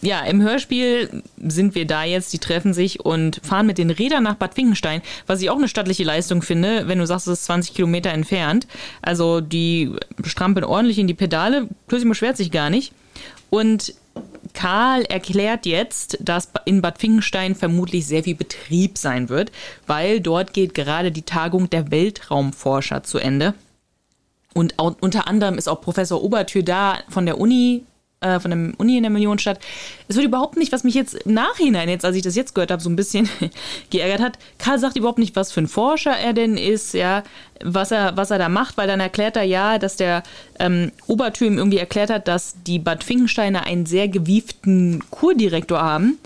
Ja, 0.00 0.22
im 0.22 0.42
Hörspiel 0.42 1.22
sind 1.46 1.74
wir 1.74 1.86
da 1.86 2.04
jetzt, 2.04 2.32
die 2.32 2.38
treffen 2.38 2.72
sich 2.72 3.00
und 3.00 3.40
fahren 3.44 3.66
mit 3.66 3.78
den 3.78 3.90
Rädern 3.90 4.22
nach 4.22 4.34
Bad 4.34 4.54
Finkenstein, 4.54 5.02
was 5.26 5.40
ich 5.40 5.50
auch 5.50 5.56
eine 5.56 5.68
stattliche 5.68 6.04
Leistung 6.04 6.42
finde, 6.42 6.88
wenn 6.88 6.98
du 6.98 7.06
sagst, 7.06 7.26
es 7.26 7.40
ist 7.40 7.44
20 7.46 7.74
Kilometer 7.74 8.10
entfernt. 8.10 8.66
Also 9.02 9.40
die 9.40 9.92
strampeln 10.24 10.64
ordentlich 10.64 10.98
in 10.98 11.06
die 11.06 11.14
Pedale, 11.14 11.68
Cosimo 11.88 12.10
beschwert 12.10 12.36
sich 12.36 12.50
gar 12.50 12.70
nicht. 12.70 12.92
Und 13.50 13.94
Karl 14.52 15.02
erklärt 15.02 15.66
jetzt, 15.66 16.18
dass 16.20 16.50
in 16.64 16.82
Bad 16.82 16.98
Finkenstein 16.98 17.54
vermutlich 17.54 18.06
sehr 18.06 18.24
viel 18.24 18.34
Betrieb 18.34 18.98
sein 18.98 19.28
wird, 19.28 19.52
weil 19.86 20.20
dort 20.20 20.52
geht 20.52 20.74
gerade 20.74 21.12
die 21.12 21.22
Tagung 21.22 21.70
der 21.70 21.90
Weltraumforscher 21.90 23.02
zu 23.02 23.18
Ende. 23.18 23.54
Und 24.54 24.74
unter 24.78 25.28
anderem 25.28 25.56
ist 25.56 25.68
auch 25.68 25.80
Professor 25.80 26.22
Obertür 26.22 26.62
da 26.62 26.98
von 27.08 27.26
der 27.26 27.38
Uni, 27.38 27.84
äh, 28.20 28.40
von 28.40 28.50
der 28.50 28.72
Uni 28.78 28.96
in 28.96 29.02
der 29.02 29.10
Millionenstadt. 29.10 29.60
Es 30.08 30.16
wird 30.16 30.26
überhaupt 30.26 30.56
nicht, 30.56 30.72
was 30.72 30.84
mich 30.84 30.94
jetzt 30.94 31.14
im 31.14 31.34
Nachhinein, 31.34 31.88
jetzt 31.88 32.04
als 32.04 32.16
ich 32.16 32.22
das 32.22 32.36
jetzt 32.36 32.54
gehört 32.54 32.70
habe, 32.70 32.82
so 32.82 32.90
ein 32.90 32.96
bisschen 32.96 33.28
geärgert 33.90 34.20
hat. 34.20 34.38
Karl 34.58 34.78
sagt 34.78 34.96
überhaupt 34.96 35.18
nicht, 35.18 35.36
was 35.36 35.52
für 35.52 35.60
ein 35.60 35.68
Forscher 35.68 36.16
er 36.16 36.32
denn 36.32 36.56
ist, 36.56 36.94
ja, 36.94 37.22
was 37.62 37.90
er, 37.90 38.16
was 38.16 38.30
er 38.30 38.38
da 38.38 38.48
macht, 38.48 38.76
weil 38.76 38.88
dann 38.88 39.00
erklärt 39.00 39.36
er 39.36 39.44
ja, 39.44 39.78
dass 39.78 39.96
der 39.96 40.22
ähm, 40.58 40.92
Obertür 41.06 41.48
irgendwie 41.48 41.78
erklärt 41.78 42.10
hat, 42.10 42.28
dass 42.28 42.56
die 42.66 42.78
Bad 42.78 43.04
Finkensteiner 43.04 43.64
einen 43.64 43.86
sehr 43.86 44.08
gewieften 44.08 45.02
Kurdirektor 45.10 45.80
haben 45.80 46.18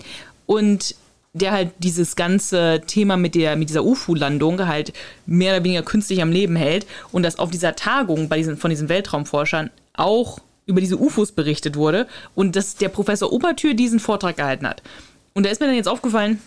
und 0.45 0.95
der 1.33 1.51
halt 1.51 1.71
dieses 1.79 2.15
ganze 2.15 2.81
Thema 2.85 3.17
mit, 3.17 3.33
der, 3.33 3.55
mit 3.55 3.69
dieser 3.69 3.83
UFO-Landung 3.83 4.67
halt 4.67 4.93
mehr 5.25 5.55
oder 5.55 5.63
weniger 5.63 5.81
künstlich 5.81 6.21
am 6.21 6.31
Leben 6.31 6.55
hält 6.55 6.85
und 7.11 7.23
dass 7.23 7.39
auf 7.39 7.49
dieser 7.49 7.75
Tagung 7.75 8.29
bei 8.29 8.37
diesen, 8.37 8.57
von 8.57 8.69
diesen 8.69 8.87
Weltraumforschern 8.87 9.71
auch 9.95 10.39
über 10.65 10.81
diese 10.81 10.97
UFOs 10.97 11.31
berichtet 11.31 11.75
wurde 11.75 12.07
und 12.35 12.55
dass 12.55 12.75
der 12.75 12.89
Professor 12.89 13.31
Obertür 13.31 13.73
diesen 13.73 13.99
Vortrag 13.99 14.37
gehalten 14.37 14.67
hat. 14.67 14.81
Und 15.33 15.45
da 15.45 15.49
ist 15.49 15.59
mir 15.59 15.67
dann 15.67 15.75
jetzt 15.75 15.87
aufgefallen, 15.89 16.39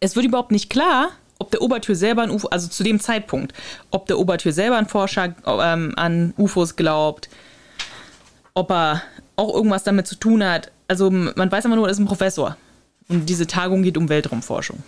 es 0.00 0.16
wird 0.16 0.26
überhaupt 0.26 0.52
nicht 0.52 0.70
klar, 0.70 1.10
ob 1.38 1.50
der 1.50 1.62
Obertür 1.62 1.94
selber 1.94 2.22
an 2.22 2.30
UFO, 2.30 2.48
also 2.48 2.68
zu 2.68 2.82
dem 2.82 3.00
Zeitpunkt, 3.00 3.52
ob 3.90 4.06
der 4.06 4.18
Obertür 4.18 4.52
selber 4.52 4.76
an 4.76 4.88
Forscher 4.88 5.34
ähm, 5.46 5.92
an 5.96 6.34
UFOs 6.36 6.76
glaubt, 6.76 7.28
ob 8.54 8.70
er 8.70 9.02
auch 9.36 9.54
irgendwas 9.54 9.84
damit 9.84 10.06
zu 10.06 10.16
tun 10.16 10.44
hat. 10.44 10.72
Also 10.88 11.10
man 11.10 11.50
weiß 11.50 11.64
einfach 11.64 11.76
nur, 11.76 11.86
er 11.86 11.92
ist 11.92 12.00
ein 12.00 12.06
Professor. 12.06 12.56
Und 13.08 13.28
diese 13.28 13.46
Tagung 13.46 13.82
geht 13.82 13.96
um 13.96 14.08
Weltraumforschung. 14.08 14.82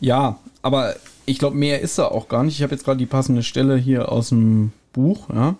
Ja, 0.00 0.38
aber 0.62 0.96
ich 1.26 1.38
glaube, 1.38 1.56
mehr 1.56 1.80
ist 1.80 1.98
er 1.98 2.12
auch 2.12 2.28
gar 2.28 2.42
nicht. 2.42 2.56
Ich 2.56 2.62
habe 2.62 2.74
jetzt 2.74 2.84
gerade 2.84 2.98
die 2.98 3.06
passende 3.06 3.42
Stelle 3.42 3.76
hier 3.76 4.10
aus 4.10 4.30
dem 4.30 4.72
Buch. 4.92 5.28
Ja? 5.32 5.56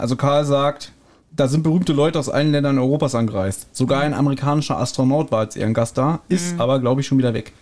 Also 0.00 0.16
Karl 0.16 0.44
sagt, 0.44 0.92
da 1.30 1.46
sind 1.46 1.62
berühmte 1.62 1.92
Leute 1.92 2.18
aus 2.18 2.28
allen 2.28 2.52
Ländern 2.52 2.78
Europas 2.78 3.14
angereist. 3.14 3.68
Sogar 3.72 4.00
ein 4.00 4.14
amerikanischer 4.14 4.78
Astronaut 4.78 5.30
war 5.30 5.40
als 5.40 5.56
Ehrengast 5.56 5.96
da, 5.98 6.20
ist 6.28 6.58
aber, 6.58 6.80
glaube 6.80 7.00
ich, 7.02 7.06
schon 7.06 7.18
wieder 7.18 7.34
weg. 7.34 7.52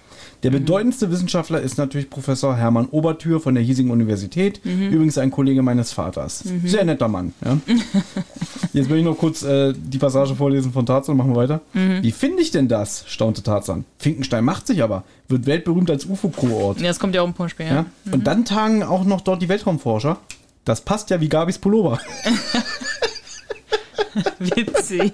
Der 0.44 0.50
bedeutendste 0.50 1.10
Wissenschaftler 1.10 1.60
ist 1.60 1.78
natürlich 1.78 2.10
Professor 2.10 2.54
Hermann 2.56 2.86
Obertür 2.86 3.40
von 3.40 3.54
der 3.54 3.62
hiesigen 3.64 3.90
Universität. 3.90 4.60
Übrigens 4.64 5.18
ein 5.18 5.32
Kollege 5.32 5.62
meines 5.62 5.90
Vaters. 5.92 6.44
Sehr 6.64 6.84
netter 6.84 7.08
Mann. 7.08 7.34
Ja? 7.44 7.58
Jetzt 8.72 8.88
will 8.88 8.98
ich 8.98 9.04
noch 9.04 9.18
kurz 9.18 9.42
äh, 9.42 9.72
die 9.76 9.98
Passage 9.98 10.36
vorlesen 10.36 10.72
von 10.72 10.86
Tarzan, 10.86 11.16
machen 11.16 11.32
wir 11.32 11.36
weiter. 11.36 11.60
Wie 11.72 12.12
finde 12.12 12.42
ich 12.42 12.52
denn 12.52 12.68
das? 12.68 13.04
staunte 13.08 13.42
Tarzan. 13.42 13.84
Finkenstein 13.98 14.44
macht 14.44 14.68
sich 14.68 14.82
aber, 14.82 15.02
wird 15.26 15.46
weltberühmt 15.46 15.90
als 15.90 16.06
UFO-Kurort. 16.06 16.80
Ja, 16.80 16.86
das 16.86 17.00
kommt 17.00 17.16
ja 17.16 17.22
auch 17.22 17.26
im 17.26 17.34
Punktspiel. 17.34 17.66
Ja? 17.66 17.74
Ja? 17.74 17.86
Und 18.12 18.26
dann 18.28 18.44
tagen 18.44 18.84
auch 18.84 19.04
noch 19.04 19.22
dort 19.22 19.42
die 19.42 19.48
Weltraumforscher. 19.48 20.18
Das 20.68 20.80
passt 20.82 21.10
ja 21.10 21.20
wie 21.20 21.28
Gabis 21.28 21.58
Pullover. 21.58 21.98
Witzig. 24.38 25.12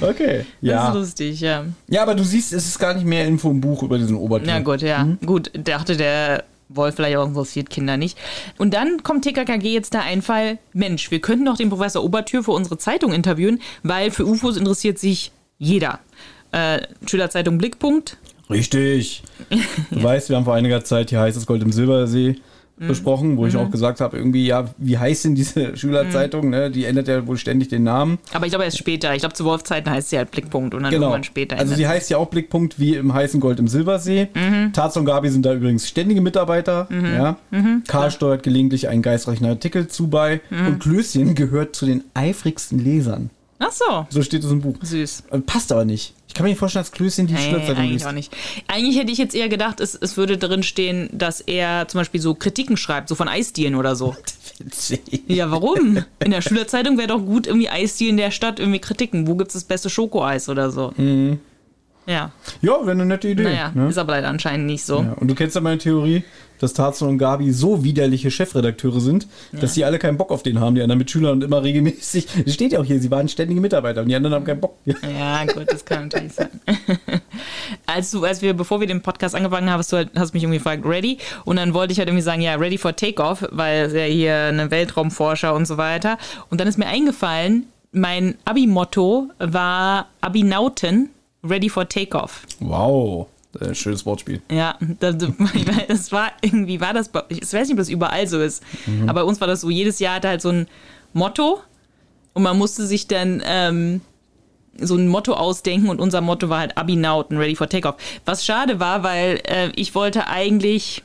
Okay. 0.00 0.38
Das 0.38 0.46
Ja. 0.60 0.88
ist 0.88 0.94
lustig, 0.94 1.40
ja. 1.40 1.64
Ja, 1.88 2.02
aber 2.02 2.14
du 2.14 2.24
siehst, 2.24 2.52
es 2.52 2.66
ist 2.66 2.78
gar 2.78 2.94
nicht 2.94 3.06
mehr 3.06 3.26
Info 3.26 3.50
im 3.50 3.60
Buch 3.60 3.82
über 3.82 3.98
diesen 3.98 4.16
Obertür. 4.16 4.46
Na 4.52 4.60
gut, 4.60 4.82
ja. 4.82 5.04
Mhm. 5.04 5.18
Gut, 5.24 5.50
dachte 5.54 5.96
der 5.96 6.44
Wolf 6.68 6.96
vielleicht 6.96 7.16
auch 7.16 7.26
interessiert 7.28 7.70
Kinder 7.70 7.96
nicht. 7.96 8.18
Und 8.58 8.74
dann 8.74 9.02
kommt 9.02 9.24
TKKG 9.24 9.72
jetzt 9.72 9.94
der 9.94 10.02
Einfall, 10.02 10.58
Mensch, 10.72 11.10
wir 11.10 11.20
könnten 11.20 11.44
doch 11.46 11.56
den 11.56 11.70
Professor 11.70 12.02
Obertür 12.02 12.42
für 12.42 12.52
unsere 12.52 12.78
Zeitung 12.78 13.12
interviewen, 13.12 13.60
weil 13.82 14.10
für 14.10 14.26
UFOs 14.26 14.56
interessiert 14.56 14.98
sich 14.98 15.32
jeder. 15.58 16.00
Äh, 16.52 16.80
Schülerzeitung 17.06 17.58
Blickpunkt. 17.58 18.16
Richtig. 18.50 19.22
Du 19.90 20.02
weißt, 20.02 20.28
wir 20.28 20.36
haben 20.36 20.44
vor 20.44 20.54
einiger 20.54 20.84
Zeit 20.84 21.10
hier 21.10 21.20
heißes 21.20 21.46
Gold 21.46 21.62
im 21.62 21.72
Silbersee 21.72 22.36
Mhm. 22.78 22.88
besprochen, 22.88 23.36
wo 23.38 23.46
ich 23.46 23.56
auch 23.56 23.70
gesagt 23.70 24.00
habe, 24.00 24.18
irgendwie, 24.18 24.46
ja, 24.46 24.66
wie 24.76 24.98
heißt 24.98 25.24
denn 25.24 25.34
diese 25.34 25.76
Schülerzeitung? 25.78 26.50
Ne? 26.50 26.70
Die 26.70 26.84
ändert 26.84 27.08
ja 27.08 27.26
wohl 27.26 27.38
ständig 27.38 27.68
den 27.68 27.84
Namen. 27.84 28.18
Aber 28.34 28.44
ich 28.44 28.50
glaube 28.52 28.64
erst 28.64 28.76
später. 28.78 29.14
Ich 29.14 29.20
glaube, 29.20 29.34
zu 29.34 29.44
Wolfzeiten 29.46 29.90
heißt 29.90 30.10
sie 30.10 30.18
halt 30.18 30.30
Blickpunkt 30.30 30.74
und 30.74 30.82
dann 30.82 30.90
Genau. 30.92 31.06
irgendwann 31.06 31.24
später. 31.24 31.56
Also 31.58 31.74
sie 31.74 31.88
heißt 31.88 32.10
ja 32.10 32.18
auch 32.18 32.26
Blickpunkt 32.28 32.78
wie 32.78 32.94
im 32.96 33.14
heißen 33.14 33.40
Gold 33.40 33.58
im 33.60 33.68
Silbersee. 33.68 34.28
Mhm. 34.34 34.72
Tarzan 34.74 35.00
und 35.00 35.06
Gabi 35.06 35.30
sind 35.30 35.46
da 35.46 35.54
übrigens 35.54 35.88
ständige 35.88 36.20
Mitarbeiter. 36.20 36.86
Ja. 36.90 37.36
Mhm. 37.50 37.82
Karl 37.88 38.10
steuert 38.10 38.42
gelegentlich 38.42 38.88
einen 38.88 39.00
geistreichen 39.02 39.46
Artikel 39.46 39.88
zu 39.88 40.08
bei. 40.08 40.40
Mhm. 40.50 40.66
Und 40.66 40.78
Klößchen 40.80 41.34
gehört 41.34 41.74
zu 41.76 41.86
den 41.86 42.04
eifrigsten 42.14 42.78
Lesern. 42.78 43.30
Ach 43.58 43.72
so, 43.72 44.06
So 44.10 44.22
steht 44.22 44.44
es 44.44 44.50
im 44.50 44.60
Buch. 44.60 44.76
süß. 44.82 45.24
Äh, 45.30 45.38
Passt 45.40 45.72
aber 45.72 45.84
nicht. 45.84 46.12
Ich 46.28 46.34
kann 46.34 46.44
mir 46.44 46.50
nicht 46.50 46.58
vorstellen, 46.58 46.84
dass 46.84 46.92
Klößchen 46.92 47.26
die 47.26 47.32
Nee, 47.32 47.40
Schülerzeitung 47.40 47.76
eigentlich 47.78 47.92
liest. 47.94 48.06
auch 48.06 48.12
nicht. 48.12 48.36
Eigentlich 48.68 48.98
hätte 48.98 49.10
ich 49.10 49.16
jetzt 49.18 49.34
eher 49.34 49.48
gedacht, 49.48 49.80
es, 49.80 49.94
es 49.94 50.18
würde 50.18 50.36
drin 50.36 50.62
stehen, 50.62 51.08
dass 51.12 51.40
er 51.40 51.88
zum 51.88 52.00
Beispiel 52.00 52.20
so 52.20 52.34
Kritiken 52.34 52.76
schreibt, 52.76 53.08
so 53.08 53.14
von 53.14 53.28
Eisdielen 53.28 53.74
oder 53.74 53.96
so. 53.96 54.14
Witzig. 54.58 55.00
Ja, 55.28 55.50
warum? 55.50 56.04
In 56.22 56.30
der 56.30 56.42
Schülerzeitung 56.42 56.98
wäre 56.98 57.08
doch 57.08 57.20
gut 57.24 57.46
irgendwie 57.46 57.70
Eisdielen 57.70 58.18
der 58.18 58.30
Stadt, 58.30 58.58
irgendwie 58.60 58.78
Kritiken. 58.80 59.26
Wo 59.26 59.34
gibt's 59.36 59.54
das 59.54 59.64
beste 59.64 59.88
Schokoeis 59.88 60.48
oder 60.50 60.70
so? 60.70 60.92
Ja, 62.06 62.30
Ja, 62.62 62.80
wäre 62.82 62.92
eine 62.92 63.06
nette 63.06 63.28
Idee. 63.28 63.42
naja, 63.44 63.72
ne? 63.74 63.88
ist 63.88 63.98
aber 63.98 64.12
leider 64.12 64.28
anscheinend 64.28 64.66
nicht 64.66 64.84
so. 64.84 65.02
ja. 65.02 65.12
Und 65.12 65.28
du 65.28 65.34
kennst 65.34 65.54
ja 65.56 65.60
meine 65.60 65.78
Theorie, 65.78 66.22
dass 66.58 66.72
Tarzan 66.72 67.08
und 67.10 67.18
Gabi 67.18 67.52
so 67.52 67.84
widerliche 67.84 68.30
Chefredakteure 68.30 69.00
sind, 69.00 69.26
dass 69.52 69.74
sie 69.74 69.84
alle 69.84 69.98
keinen 69.98 70.16
Bock 70.16 70.30
auf 70.30 70.42
den 70.42 70.58
haben, 70.58 70.74
die 70.74 70.80
anderen 70.80 71.00
Mitschüler 71.00 71.32
und 71.32 71.44
immer 71.44 71.62
regelmäßig. 71.62 72.28
Es 72.46 72.54
steht 72.54 72.72
ja 72.72 72.80
auch 72.80 72.84
hier, 72.84 72.98
sie 72.98 73.10
waren 73.10 73.28
ständige 73.28 73.60
Mitarbeiter 73.60 74.00
und 74.00 74.08
die 74.08 74.14
anderen 74.14 74.34
haben 74.36 74.44
keinen 74.44 74.60
Bock. 74.60 74.76
Ja. 74.86 74.94
Ja, 75.06 75.44
gut, 75.52 75.70
das 75.70 75.84
kann 75.84 76.04
natürlich 76.04 76.32
sein. 76.32 76.48
als 77.86 78.10
du, 78.10 78.24
als 78.24 78.40
wir, 78.40 78.54
bevor 78.54 78.80
wir 78.80 78.86
den 78.86 79.02
Podcast 79.02 79.34
angefangen 79.34 79.68
haben, 79.70 79.78
hast 79.78 79.92
du 79.92 79.96
halt, 79.96 80.10
hast 80.16 80.32
mich 80.32 80.44
irgendwie 80.44 80.58
gefragt, 80.58 80.82
ready? 80.86 81.18
Und 81.44 81.56
dann 81.56 81.74
wollte 81.74 81.92
ich 81.92 81.98
halt 81.98 82.08
irgendwie 82.08 82.22
sagen, 82.22 82.40
ja, 82.40 82.54
ready 82.54 82.78
for 82.78 82.94
takeoff, 82.96 83.46
weil 83.50 83.84
es 83.86 83.92
ja 83.92 84.04
hier 84.04 84.36
eine 84.44 84.70
Weltraumforscher 84.70 85.54
und 85.54 85.66
so 85.66 85.76
weiter. 85.76 86.16
Und 86.50 86.60
dann 86.60 86.68
ist 86.68 86.78
mir 86.78 86.86
eingefallen, 86.86 87.66
mein 87.92 88.36
Abi-Motto 88.44 89.28
war 89.38 90.06
Abinauten, 90.20 91.10
ready 91.48 91.68
for 91.68 91.88
takeoff. 91.88 92.42
Wow. 92.60 93.28
Äh, 93.60 93.74
schönes 93.74 94.04
Wortspiel. 94.04 94.42
Ja, 94.50 94.76
das, 95.00 95.16
das 95.88 96.12
war 96.12 96.32
irgendwie, 96.42 96.80
war 96.80 96.92
das, 96.92 97.10
ich 97.28 97.40
weiß 97.40 97.68
nicht, 97.68 97.72
ob 97.72 97.78
das 97.78 97.88
überall 97.88 98.26
so 98.26 98.40
ist, 98.40 98.62
aber 99.02 99.20
bei 99.20 99.24
uns 99.24 99.40
war 99.40 99.48
das 99.48 99.62
so, 99.62 99.70
jedes 99.70 99.98
Jahr 99.98 100.16
hatte 100.16 100.28
halt 100.28 100.42
so 100.42 100.50
ein 100.50 100.66
Motto 101.12 101.60
und 102.34 102.42
man 102.42 102.58
musste 102.58 102.86
sich 102.86 103.06
dann 103.08 103.42
ähm, 103.46 104.00
so 104.78 104.96
ein 104.96 105.08
Motto 105.08 105.32
ausdenken 105.32 105.88
und 105.88 106.00
unser 106.00 106.20
Motto 106.20 106.48
war 106.48 106.58
halt 106.60 106.76
Abinauten, 106.76 107.38
ready 107.38 107.56
for 107.56 107.68
takeoff. 107.68 107.96
Was 108.24 108.44
schade 108.44 108.78
war, 108.80 109.02
weil 109.02 109.40
äh, 109.46 109.70
ich 109.76 109.94
wollte 109.94 110.26
eigentlich, 110.26 111.02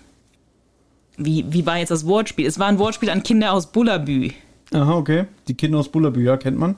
wie, 1.17 1.45
wie 1.49 1.65
war 1.65 1.77
jetzt 1.77 1.91
das 1.91 2.05
Wortspiel? 2.05 2.45
Es 2.45 2.59
war 2.59 2.67
ein 2.67 2.79
Wortspiel 2.79 3.09
an 3.09 3.23
Kinder 3.23 3.53
aus 3.53 3.71
Bullabü. 3.71 4.31
Aha, 4.73 4.93
okay. 4.95 5.25
Die 5.47 5.53
Kinder 5.53 5.79
aus 5.79 5.89
Bullabü, 5.89 6.23
ja, 6.23 6.37
kennt 6.37 6.57
man. 6.57 6.75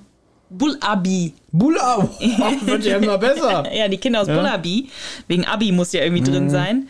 Bullabi. 0.49 1.34
Bulla, 1.56 2.10
wird 2.66 2.84
ja 2.84 2.97
immer 2.97 3.18
besser. 3.20 3.64
Ja, 3.74 3.88
die 3.88 3.97
Kinder 3.97 4.22
aus 4.22 4.28
Bullabi. 4.28 4.89
Wegen 5.28 5.45
Abi 5.45 5.72
muss 5.72 5.93
ja 5.93 6.01
irgendwie 6.04 6.24
drin 6.24 6.49
sein. 6.49 6.88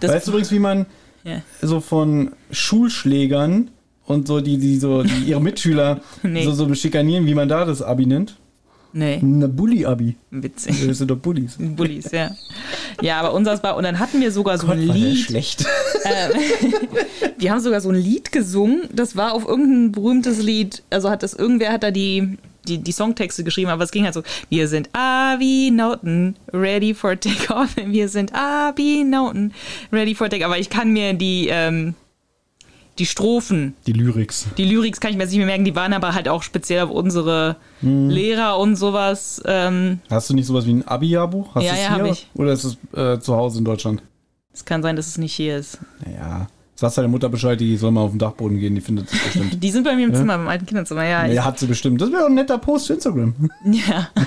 Das, 0.00 0.12
Weißt 0.12 0.26
du 0.26 0.30
übrigens, 0.32 0.52
wie 0.52 0.58
man 0.60 0.86
Ja. 1.24 1.40
so 1.62 1.80
von 1.80 2.32
Schulschlägern 2.52 3.70
und 4.06 4.28
so, 4.28 4.40
die, 4.40 4.58
die 4.58 4.78
so 4.78 5.02
die 5.02 5.24
ihre 5.30 5.40
Mitschüler 5.40 6.00
Nee. 6.22 6.44
so, 6.44 6.52
so 6.52 6.72
schikanieren, 6.74 7.26
wie 7.26 7.34
man 7.34 7.48
da 7.48 7.64
das 7.64 7.82
Abi 7.82 8.06
nennt? 8.06 8.36
nee, 8.92 9.18
Eine 9.22 9.48
Bulli-Abi. 9.48 10.16
witzig. 10.30 10.86
Das 10.86 10.98
sind 10.98 11.10
doch 11.10 11.16
Bullis. 11.18 11.56
Bullies, 11.58 12.10
ja. 12.12 12.30
Ja, 13.02 13.20
aber 13.20 13.32
unseres 13.34 13.62
war, 13.62 13.76
und 13.76 13.84
dann 13.84 13.98
hatten 13.98 14.20
wir 14.20 14.32
sogar 14.32 14.56
so 14.58 14.66
ein 14.66 14.68
War 14.88 14.94
der 14.94 14.94
Lied. 14.94 15.18
schlecht. 15.18 15.64
Wir 17.38 17.50
haben 17.52 17.60
sogar 17.60 17.80
so 17.80 17.90
ein 17.90 17.94
Lied 17.94 18.32
gesungen. 18.32 18.88
Das 18.92 19.16
war 19.16 19.32
auf 19.34 19.46
irgendein 19.46 19.92
berühmtes 19.92 20.42
Lied. 20.42 20.82
Also 20.90 21.10
hat 21.10 21.22
das 21.22 21.34
irgendwer 21.34 21.72
hat 21.72 21.82
da 21.82 21.90
die 21.90 22.38
die, 22.68 22.78
die 22.78 22.92
Songtexte 22.92 23.42
geschrieben, 23.44 23.70
aber 23.70 23.82
es 23.84 23.90
ging 23.90 24.04
halt 24.04 24.14
so, 24.14 24.22
wir 24.50 24.68
sind 24.68 24.88
Abi 24.92 25.70
Noten, 25.72 26.36
ready 26.52 26.94
for 26.94 27.18
takeoff. 27.18 27.76
Wir 27.86 28.08
sind 28.08 28.34
Abi 28.34 29.04
Noten, 29.04 29.52
ready 29.92 30.14
for 30.14 30.28
takeoff. 30.28 30.46
Aber 30.46 30.58
ich 30.58 30.70
kann 30.70 30.92
mir 30.92 31.14
die, 31.14 31.48
ähm, 31.50 31.94
die 32.98 33.06
Strophen, 33.06 33.74
Die 33.86 33.92
Lyrics. 33.92 34.46
die 34.58 34.64
Lyrics 34.64 34.98
kann 35.00 35.10
ich 35.12 35.16
mir 35.16 35.22
jetzt 35.22 35.30
nicht 35.30 35.38
mehr 35.38 35.46
merken, 35.46 35.64
die 35.64 35.74
waren 35.76 35.92
aber 35.92 36.14
halt 36.14 36.28
auch 36.28 36.42
speziell 36.42 36.82
auf 36.82 36.90
unsere 36.90 37.56
Hm. 37.80 38.08
Lehrer 38.10 38.58
und 38.58 38.74
sowas. 38.76 39.40
Ähm, 39.46 40.00
Hast 40.10 40.30
du 40.30 40.34
nicht 40.34 40.46
sowas 40.46 40.66
wie 40.66 40.72
ein 40.74 40.86
Abi-Jahrbuch? 40.86 41.54
Hast 41.54 41.64
Ja, 41.64 41.74
ja, 41.74 41.94
hier? 41.94 42.04
hab 42.04 42.12
ich. 42.12 42.26
Oder 42.34 42.52
ist 42.52 42.64
es 42.64 42.76
äh, 42.96 43.20
zu 43.20 43.36
Hause 43.36 43.58
in 43.60 43.64
Deutschland? 43.64 44.02
es 44.52 44.64
kann 44.64 44.82
sein, 44.82 44.96
dass 44.96 45.06
es 45.06 45.18
nicht 45.18 45.34
hier 45.34 45.56
ist. 45.58 45.78
Naja. 46.04 46.48
Sagst 46.78 46.96
deiner 46.96 47.08
Mutter 47.08 47.28
Bescheid, 47.28 47.58
die 47.58 47.76
soll 47.76 47.90
mal 47.90 48.02
auf 48.02 48.10
den 48.10 48.20
Dachboden 48.20 48.60
gehen, 48.60 48.76
die 48.76 48.80
findet 48.80 49.12
es 49.12 49.20
bestimmt. 49.20 49.60
Die 49.64 49.70
sind 49.72 49.82
bei 49.82 49.96
mir 49.96 50.06
im 50.06 50.14
Zimmer, 50.14 50.38
beim 50.38 50.46
alten 50.46 50.64
Kinderzimmer, 50.64 51.02
ja. 51.02 51.26
ja, 51.26 51.44
hat 51.44 51.58
sie 51.58 51.66
bestimmt. 51.66 52.00
Das 52.00 52.12
wäre 52.12 52.26
ein 52.26 52.34
netter 52.34 52.56
Post 52.58 52.86
für 52.86 52.92
Instagram. 52.92 53.34
ja. 53.64 54.08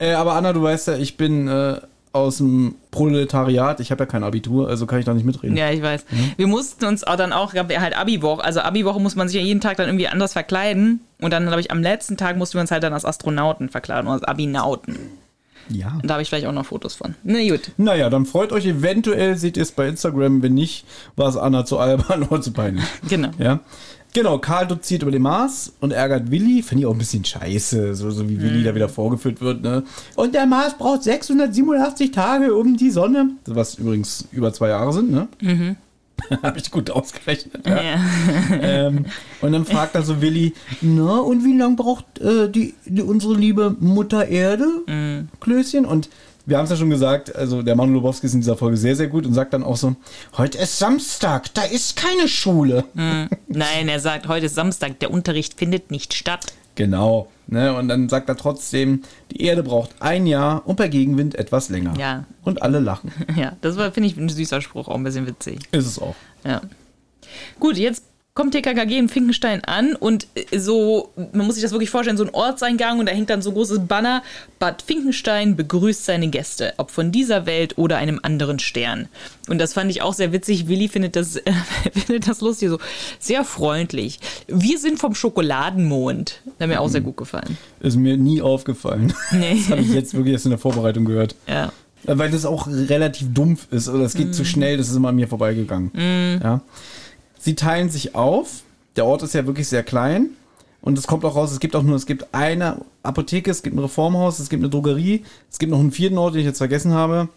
Äh, 0.00 0.12
aber 0.12 0.34
Anna, 0.34 0.52
du 0.52 0.62
weißt 0.62 0.86
ja, 0.86 0.96
ich 0.96 1.16
bin 1.16 1.48
äh, 1.48 1.80
aus 2.12 2.36
dem 2.36 2.76
Proletariat. 2.92 3.80
Ich 3.80 3.90
habe 3.90 4.04
ja 4.04 4.06
kein 4.06 4.22
Abitur, 4.22 4.68
also 4.68 4.86
kann 4.86 5.00
ich 5.00 5.04
da 5.04 5.12
nicht 5.12 5.26
mitreden. 5.26 5.56
Ja, 5.56 5.72
ich 5.72 5.82
weiß. 5.82 6.04
Wir 6.36 6.46
mussten 6.46 6.84
uns 6.84 7.02
auch 7.02 7.16
dann 7.16 7.32
auch, 7.32 7.52
gab 7.52 7.68
ja 7.68 7.80
halt 7.80 7.98
Abi-Woche, 7.98 8.44
also 8.44 8.60
Abi-Woche 8.60 9.00
muss 9.00 9.16
man 9.16 9.26
sich 9.26 9.40
ja 9.40 9.44
jeden 9.44 9.60
Tag 9.60 9.76
dann 9.76 9.88
irgendwie 9.88 10.06
anders 10.06 10.34
verkleiden. 10.34 11.00
Und 11.20 11.32
dann, 11.32 11.46
glaube 11.46 11.60
ich, 11.60 11.72
am 11.72 11.82
letzten 11.82 12.16
Tag 12.16 12.36
mussten 12.36 12.58
wir 12.58 12.60
uns 12.60 12.70
halt 12.70 12.84
dann 12.84 12.92
als 12.92 13.04
Astronauten 13.04 13.70
verkleiden 13.70 14.06
oder 14.06 14.12
als 14.12 14.22
Abinauten. 14.22 14.96
Ja. 15.70 15.98
Und 16.00 16.06
da 16.06 16.14
habe 16.14 16.22
ich 16.22 16.28
vielleicht 16.28 16.46
auch 16.46 16.52
noch 16.52 16.66
Fotos 16.66 16.94
von. 16.94 17.14
Na 17.22 17.46
gut. 17.48 17.72
Naja, 17.76 18.10
dann 18.10 18.26
freut 18.26 18.52
euch 18.52 18.66
eventuell, 18.66 19.36
seht 19.36 19.56
ihr 19.56 19.62
es 19.62 19.72
bei 19.72 19.88
Instagram. 19.88 20.42
Wenn 20.42 20.54
nicht, 20.54 20.84
war 21.16 21.28
es 21.28 21.36
Anna 21.36 21.64
zu 21.64 21.78
albern 21.78 22.22
oder 22.30 22.40
zu 22.40 22.52
peinlich. 22.52 22.84
Genau. 23.08 23.30
Ja. 23.38 23.60
Genau, 24.14 24.38
Karl 24.38 24.66
doziert 24.66 25.02
über 25.02 25.10
den 25.10 25.22
Mars 25.22 25.74
und 25.80 25.92
ärgert 25.92 26.30
Willi. 26.30 26.62
Finde 26.62 26.80
ich 26.80 26.86
auch 26.86 26.92
ein 26.92 26.98
bisschen 26.98 27.24
scheiße, 27.24 27.94
so, 27.94 28.10
so 28.10 28.28
wie 28.28 28.40
Willi 28.40 28.64
da 28.64 28.74
wieder 28.74 28.88
vorgeführt 28.88 29.40
wird. 29.40 29.62
Ne? 29.62 29.84
Und 30.16 30.34
der 30.34 30.46
Mars 30.46 30.78
braucht 30.78 31.02
687 31.02 32.10
Tage 32.10 32.54
um 32.54 32.76
die 32.76 32.90
Sonne. 32.90 33.32
Was 33.44 33.74
übrigens 33.74 34.26
über 34.32 34.52
zwei 34.52 34.68
Jahre 34.68 34.92
sind, 34.92 35.10
ne? 35.10 35.28
Mhm. 35.40 35.76
Habe 36.42 36.58
ich 36.58 36.70
gut 36.70 36.90
ausgerechnet. 36.90 37.66
Ja. 37.66 37.82
Ja. 37.82 38.00
ähm, 38.60 39.06
und 39.40 39.52
dann 39.52 39.64
fragt 39.64 39.94
er 39.94 40.02
so 40.02 40.20
Willi, 40.20 40.54
na, 40.80 41.18
und 41.18 41.44
wie 41.44 41.56
lange 41.56 41.76
braucht 41.76 42.18
äh, 42.20 42.50
die, 42.50 42.74
die, 42.84 43.02
unsere 43.02 43.34
liebe 43.34 43.76
Mutter 43.80 44.28
Erde, 44.28 45.26
Klößchen? 45.40 45.84
Und 45.84 46.08
wir 46.46 46.56
haben 46.56 46.64
es 46.64 46.70
ja 46.70 46.76
schon 46.76 46.90
gesagt, 46.90 47.34
also 47.36 47.62
der 47.62 47.76
Manu 47.76 47.92
Lubowski 47.94 48.26
ist 48.26 48.34
in 48.34 48.40
dieser 48.40 48.56
Folge 48.56 48.76
sehr, 48.76 48.96
sehr 48.96 49.08
gut 49.08 49.26
und 49.26 49.34
sagt 49.34 49.52
dann 49.52 49.62
auch 49.62 49.76
so, 49.76 49.96
heute 50.36 50.58
ist 50.58 50.78
Samstag, 50.78 51.52
da 51.54 51.62
ist 51.62 51.96
keine 51.96 52.26
Schule. 52.26 52.84
Nein, 52.94 53.88
er 53.88 54.00
sagt, 54.00 54.28
heute 54.28 54.46
ist 54.46 54.54
Samstag, 54.54 54.98
der 55.00 55.10
Unterricht 55.10 55.54
findet 55.58 55.90
nicht 55.90 56.14
statt. 56.14 56.46
Genau. 56.78 57.28
Ne? 57.48 57.74
Und 57.74 57.88
dann 57.88 58.08
sagt 58.08 58.28
er 58.28 58.36
trotzdem, 58.36 59.02
die 59.32 59.42
Erde 59.42 59.64
braucht 59.64 60.00
ein 60.00 60.28
Jahr 60.28 60.64
und 60.64 60.76
bei 60.76 60.86
Gegenwind 60.86 61.34
etwas 61.34 61.70
länger. 61.70 61.94
Ja. 61.98 62.24
Und 62.44 62.62
alle 62.62 62.78
lachen. 62.78 63.10
Ja, 63.36 63.56
das 63.60 63.76
war, 63.76 63.90
finde 63.90 64.08
ich, 64.08 64.16
ein 64.16 64.28
süßer 64.28 64.60
Spruch, 64.60 64.86
auch 64.86 64.94
ein 64.94 65.02
bisschen 65.02 65.26
witzig. 65.26 65.58
Ist 65.72 65.86
es 65.86 65.98
auch. 65.98 66.14
Ja. 66.44 66.60
Gut, 67.58 67.76
jetzt 67.76 68.04
kommt 68.38 68.54
TKKG 68.54 68.96
in 68.96 69.08
Finkenstein 69.08 69.64
an 69.64 69.96
und 69.96 70.28
äh, 70.36 70.60
so, 70.60 71.08
man 71.32 71.44
muss 71.44 71.56
sich 71.56 71.62
das 71.64 71.72
wirklich 71.72 71.90
vorstellen, 71.90 72.16
so 72.16 72.22
ein 72.22 72.32
Ortseingang 72.32 73.00
und 73.00 73.06
da 73.06 73.12
hängt 73.12 73.30
dann 73.30 73.42
so 73.42 73.50
ein 73.50 73.54
großes 73.54 73.80
Banner, 73.88 74.22
Bad 74.60 74.80
Finkenstein 74.82 75.56
begrüßt 75.56 76.04
seine 76.04 76.28
Gäste, 76.28 76.72
ob 76.76 76.92
von 76.92 77.10
dieser 77.10 77.46
Welt 77.46 77.76
oder 77.78 77.96
einem 77.96 78.20
anderen 78.22 78.60
Stern. 78.60 79.08
Und 79.48 79.58
das 79.58 79.72
fand 79.72 79.90
ich 79.90 80.02
auch 80.02 80.14
sehr 80.14 80.32
witzig. 80.32 80.68
Willi 80.68 80.86
findet 80.86 81.16
das, 81.16 81.34
äh, 81.36 81.52
findet 81.92 82.28
das 82.28 82.40
lustig, 82.40 82.68
so 82.68 82.78
sehr 83.18 83.42
freundlich. 83.42 84.20
Wir 84.46 84.78
sind 84.78 85.00
vom 85.00 85.16
Schokoladenmond. 85.16 86.40
Das 86.44 86.54
hat 86.60 86.68
mir 86.68 86.80
auch 86.80 86.88
sehr 86.88 87.00
gut 87.00 87.16
gefallen. 87.16 87.58
Ist 87.80 87.96
mir 87.96 88.16
nie 88.16 88.40
aufgefallen. 88.40 89.12
Nee. 89.32 89.56
Das 89.56 89.70
habe 89.70 89.80
ich 89.82 89.92
jetzt 89.92 90.14
wirklich 90.14 90.32
erst 90.32 90.46
in 90.46 90.50
der 90.50 90.58
Vorbereitung 90.58 91.04
gehört. 91.04 91.34
Ja. 91.48 91.72
Weil 92.04 92.30
das 92.30 92.46
auch 92.46 92.68
relativ 92.68 93.34
dumpf 93.34 93.66
ist 93.72 93.88
oder 93.88 94.04
es 94.04 94.14
geht 94.14 94.34
zu 94.34 94.44
schnell, 94.44 94.76
das 94.76 94.88
ist 94.88 94.96
immer 94.96 95.08
an 95.08 95.16
mir 95.16 95.28
vorbeigegangen. 95.28 95.90
Ja. 96.42 96.62
Sie 97.38 97.54
teilen 97.54 97.88
sich 97.88 98.14
auf. 98.14 98.62
Der 98.96 99.06
Ort 99.06 99.22
ist 99.22 99.34
ja 99.34 99.46
wirklich 99.46 99.68
sehr 99.68 99.82
klein. 99.82 100.30
Und 100.80 100.96
es 100.96 101.06
kommt 101.06 101.24
auch 101.24 101.34
raus, 101.34 101.52
es 101.52 101.60
gibt 101.60 101.74
auch 101.74 101.82
nur, 101.82 101.96
es 101.96 102.06
gibt 102.06 102.32
eine 102.32 102.82
Apotheke, 103.02 103.50
es 103.50 103.62
gibt 103.62 103.76
ein 103.76 103.80
Reformhaus, 103.80 104.38
es 104.38 104.48
gibt 104.48 104.62
eine 104.62 104.70
Drogerie, 104.70 105.24
es 105.50 105.58
gibt 105.58 105.72
noch 105.72 105.80
einen 105.80 105.90
vierten 105.92 106.18
Ort, 106.18 106.34
den 106.34 106.40
ich 106.40 106.46
jetzt 106.46 106.58
vergessen 106.58 106.92
habe. 106.92 107.28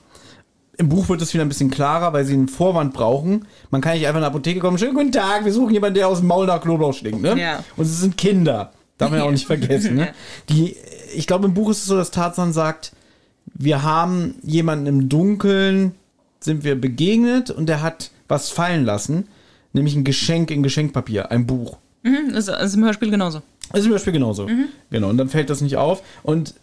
Im 0.77 0.89
Buch 0.89 1.09
wird 1.09 1.21
es 1.21 1.33
wieder 1.33 1.43
ein 1.43 1.49
bisschen 1.49 1.71
klarer, 1.71 2.13
weil 2.13 2.23
sie 2.23 2.33
einen 2.33 2.47
Vorwand 2.47 2.93
brauchen. 2.93 3.47
Man 3.71 3.81
kann 3.81 3.93
nicht 3.93 4.05
einfach 4.05 4.19
in 4.19 4.23
eine 4.23 4.27
Apotheke 4.27 4.59
kommen, 4.59 4.77
schönen 4.77 4.93
guten 4.93 5.11
Tag, 5.11 5.43
wir 5.43 5.51
suchen 5.51 5.73
jemanden, 5.73 5.95
der 5.95 6.07
aus 6.07 6.19
dem 6.19 6.27
Maul 6.27 6.45
nach 6.45 6.61
Knoblauch 6.61 6.93
stinkt. 6.93 7.21
Ne? 7.21 7.39
Ja. 7.39 7.63
Und 7.77 7.85
es 7.85 7.99
sind 7.99 8.15
Kinder. 8.17 8.71
Darf 8.97 9.09
man 9.09 9.19
ja 9.19 9.25
auch 9.25 9.31
nicht 9.31 9.47
vergessen. 9.47 9.95
Ne? 9.95 10.13
Die, 10.49 10.75
ich 11.13 11.27
glaube, 11.27 11.45
im 11.47 11.53
Buch 11.53 11.71
ist 11.71 11.79
es 11.79 11.85
so, 11.85 11.97
dass 11.97 12.11
Tarzan 12.11 12.53
sagt, 12.53 12.93
wir 13.53 13.83
haben 13.83 14.35
jemanden 14.43 14.85
im 14.85 15.09
Dunkeln, 15.09 15.95
sind 16.39 16.63
wir 16.63 16.79
begegnet 16.79 17.49
und 17.49 17.67
der 17.67 17.81
hat 17.81 18.11
was 18.27 18.49
fallen 18.49 18.85
lassen, 18.85 19.27
nämlich 19.73 19.95
ein 19.95 20.03
Geschenk 20.03 20.51
in 20.51 20.63
Geschenkpapier, 20.63 21.31
ein 21.31 21.45
Buch. 21.47 21.77
Mhm, 22.03 22.33
Das 22.33 22.47
ist 22.47 22.75
im 22.75 22.83
Hörspiel 22.83 23.11
genauso. 23.11 23.41
Das 23.71 23.81
ist 23.81 23.85
im 23.85 23.91
Hörspiel 23.91 24.13
genauso. 24.13 24.47
Genau, 24.89 25.09
und 25.09 25.17
dann 25.17 25.29
fällt 25.29 25.49
das 25.49 25.61
nicht 25.61 25.77
auf. 25.77 26.01
Und 26.23 26.53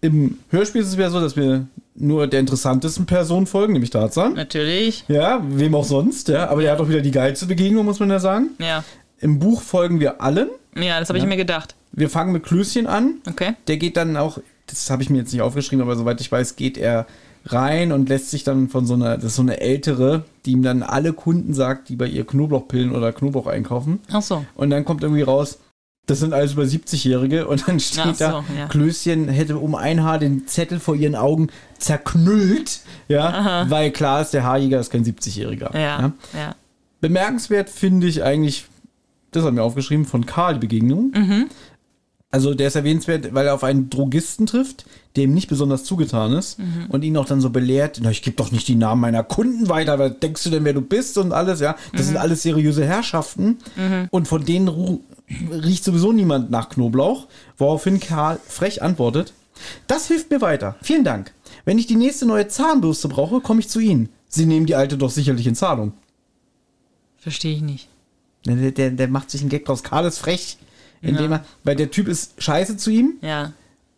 im 0.00 0.38
Hörspiel 0.50 0.80
ist 0.82 0.88
es 0.88 0.96
wieder 0.96 1.10
so, 1.10 1.20
dass 1.20 1.36
wir 1.36 1.66
nur 1.94 2.26
der 2.26 2.40
interessantesten 2.40 3.06
Person 3.06 3.46
folgen, 3.46 3.72
nämlich 3.72 3.90
Tarzan. 3.90 4.34
Natürlich. 4.34 5.04
Ja, 5.08 5.42
wem 5.48 5.74
auch 5.74 5.84
sonst, 5.84 6.28
ja. 6.28 6.48
Aber 6.48 6.60
der 6.62 6.72
hat 6.72 6.80
auch 6.80 6.88
wieder 6.88 7.00
die 7.00 7.10
geilste 7.10 7.46
Begegnung, 7.46 7.84
muss 7.84 8.00
man 8.00 8.10
ja 8.10 8.18
sagen. 8.18 8.50
Ja. 8.58 8.84
Im 9.20 9.38
Buch 9.38 9.62
folgen 9.62 9.98
wir 10.00 10.20
allen. 10.20 10.48
Ja, 10.76 11.00
das 11.00 11.08
habe 11.08 11.18
ich 11.18 11.24
mir 11.24 11.36
gedacht. 11.38 11.74
Wir 11.92 12.10
fangen 12.10 12.32
mit 12.32 12.42
Klößchen 12.44 12.86
an. 12.86 13.14
Okay. 13.28 13.54
Der 13.66 13.78
geht 13.78 13.96
dann 13.96 14.16
auch, 14.18 14.38
das 14.66 14.90
habe 14.90 15.02
ich 15.02 15.08
mir 15.08 15.18
jetzt 15.18 15.32
nicht 15.32 15.40
aufgeschrieben, 15.40 15.82
aber 15.82 15.96
soweit 15.96 16.20
ich 16.20 16.30
weiß, 16.30 16.56
geht 16.56 16.76
er 16.76 17.06
rein 17.46 17.92
und 17.92 18.08
lässt 18.08 18.30
sich 18.30 18.44
dann 18.44 18.68
von 18.68 18.86
so 18.86 18.94
einer, 18.94 19.16
das 19.16 19.26
ist 19.26 19.36
so 19.36 19.42
eine 19.42 19.60
ältere, 19.60 20.24
die 20.44 20.52
ihm 20.52 20.62
dann 20.62 20.82
alle 20.82 21.12
Kunden 21.12 21.54
sagt, 21.54 21.88
die 21.88 21.96
bei 21.96 22.06
ihr 22.06 22.26
Knoblauchpillen 22.26 22.94
oder 22.94 23.12
Knoblauch 23.12 23.46
einkaufen. 23.46 24.00
Ach 24.10 24.22
so. 24.22 24.44
Und 24.54 24.70
dann 24.70 24.84
kommt 24.84 25.02
irgendwie 25.02 25.22
raus, 25.22 25.58
das 26.06 26.20
sind 26.20 26.32
alles 26.32 26.52
über 26.52 26.62
70-Jährige 26.62 27.48
und 27.48 27.66
dann 27.66 27.80
steht 27.80 28.16
so, 28.16 28.24
da, 28.24 28.44
ja. 28.56 28.68
Klößchen 28.68 29.28
hätte 29.28 29.58
um 29.58 29.74
ein 29.74 30.04
Haar 30.04 30.18
den 30.18 30.46
Zettel 30.46 30.78
vor 30.78 30.94
ihren 30.94 31.16
Augen 31.16 31.48
zerknüllt, 31.78 32.80
ja, 33.08 33.66
weil 33.68 33.90
klar 33.90 34.22
ist, 34.22 34.32
der 34.32 34.44
Haarjäger 34.44 34.78
ist 34.78 34.90
kein 34.90 35.04
70-Jähriger. 35.04 35.76
Ja. 35.76 36.12
Ja. 36.32 36.54
Bemerkenswert 37.00 37.70
finde 37.70 38.06
ich 38.06 38.22
eigentlich, 38.22 38.66
das 39.32 39.44
hat 39.44 39.52
mir 39.52 39.62
aufgeschrieben, 39.62 40.04
von 40.04 40.26
Karl 40.26 40.54
die 40.54 40.60
Begegnung. 40.60 41.12
Also 42.30 42.54
der 42.54 42.68
ist 42.68 42.76
erwähnenswert, 42.76 43.34
weil 43.34 43.46
er 43.46 43.54
auf 43.54 43.64
einen 43.64 43.90
Drogisten 43.90 44.46
trifft, 44.46 44.86
der 45.16 45.24
ihm 45.24 45.34
nicht 45.34 45.48
besonders 45.48 45.84
zugetan 45.84 46.32
ist 46.32 46.58
und 46.88 47.02
ihn 47.02 47.16
auch 47.16 47.24
dann 47.26 47.40
so 47.40 47.50
belehrt, 47.50 48.00
na, 48.02 48.10
ich 48.10 48.22
gebe 48.22 48.36
doch 48.36 48.52
nicht 48.52 48.68
die 48.68 48.74
Namen 48.74 49.00
meiner 49.00 49.24
Kunden 49.24 49.68
weiter, 49.68 49.98
was 49.98 50.18
denkst 50.20 50.44
du 50.44 50.50
denn, 50.50 50.64
wer 50.64 50.74
du 50.74 50.82
bist 50.82 51.18
und 51.18 51.32
alles, 51.32 51.60
ja. 51.60 51.76
Das 51.94 52.06
sind 52.06 52.16
alles 52.16 52.42
seriöse 52.42 52.84
Herrschaften 52.84 53.58
und 54.10 54.28
von 54.28 54.44
denen 54.44 55.00
riecht 55.50 55.84
sowieso 55.84 56.12
niemand 56.12 56.50
nach 56.50 56.68
Knoblauch, 56.68 57.26
woraufhin 57.58 57.98
Karl 57.98 58.38
frech 58.46 58.82
antwortet, 58.82 59.32
das 59.86 60.06
hilft 60.08 60.30
mir 60.30 60.40
weiter, 60.40 60.76
vielen 60.82 61.04
Dank. 61.04 61.32
Wenn 61.64 61.78
ich 61.78 61.86
die 61.86 61.96
nächste 61.96 62.26
neue 62.26 62.46
Zahnbürste 62.46 63.08
brauche, 63.08 63.40
komme 63.40 63.60
ich 63.60 63.68
zu 63.68 63.80
Ihnen. 63.80 64.08
Sie 64.28 64.46
nehmen 64.46 64.66
die 64.66 64.74
alte 64.74 64.98
doch 64.98 65.10
sicherlich 65.10 65.46
in 65.46 65.54
Zahlung. 65.54 65.94
Verstehe 67.16 67.56
ich 67.56 67.62
nicht. 67.62 67.88
Der, 68.44 68.70
der, 68.70 68.90
der 68.90 69.08
macht 69.08 69.30
sich 69.30 69.40
einen 69.40 69.50
Gag 69.50 69.64
draus. 69.64 69.82
Karl 69.82 70.04
ist 70.04 70.18
frech, 70.18 70.58
indem 71.00 71.32
er, 71.32 71.44
weil 71.64 71.74
der 71.74 71.90
Typ 71.90 72.06
ist 72.06 72.40
scheiße 72.40 72.76
zu 72.76 72.90
ihm 72.90 73.14
Ja. 73.22 73.52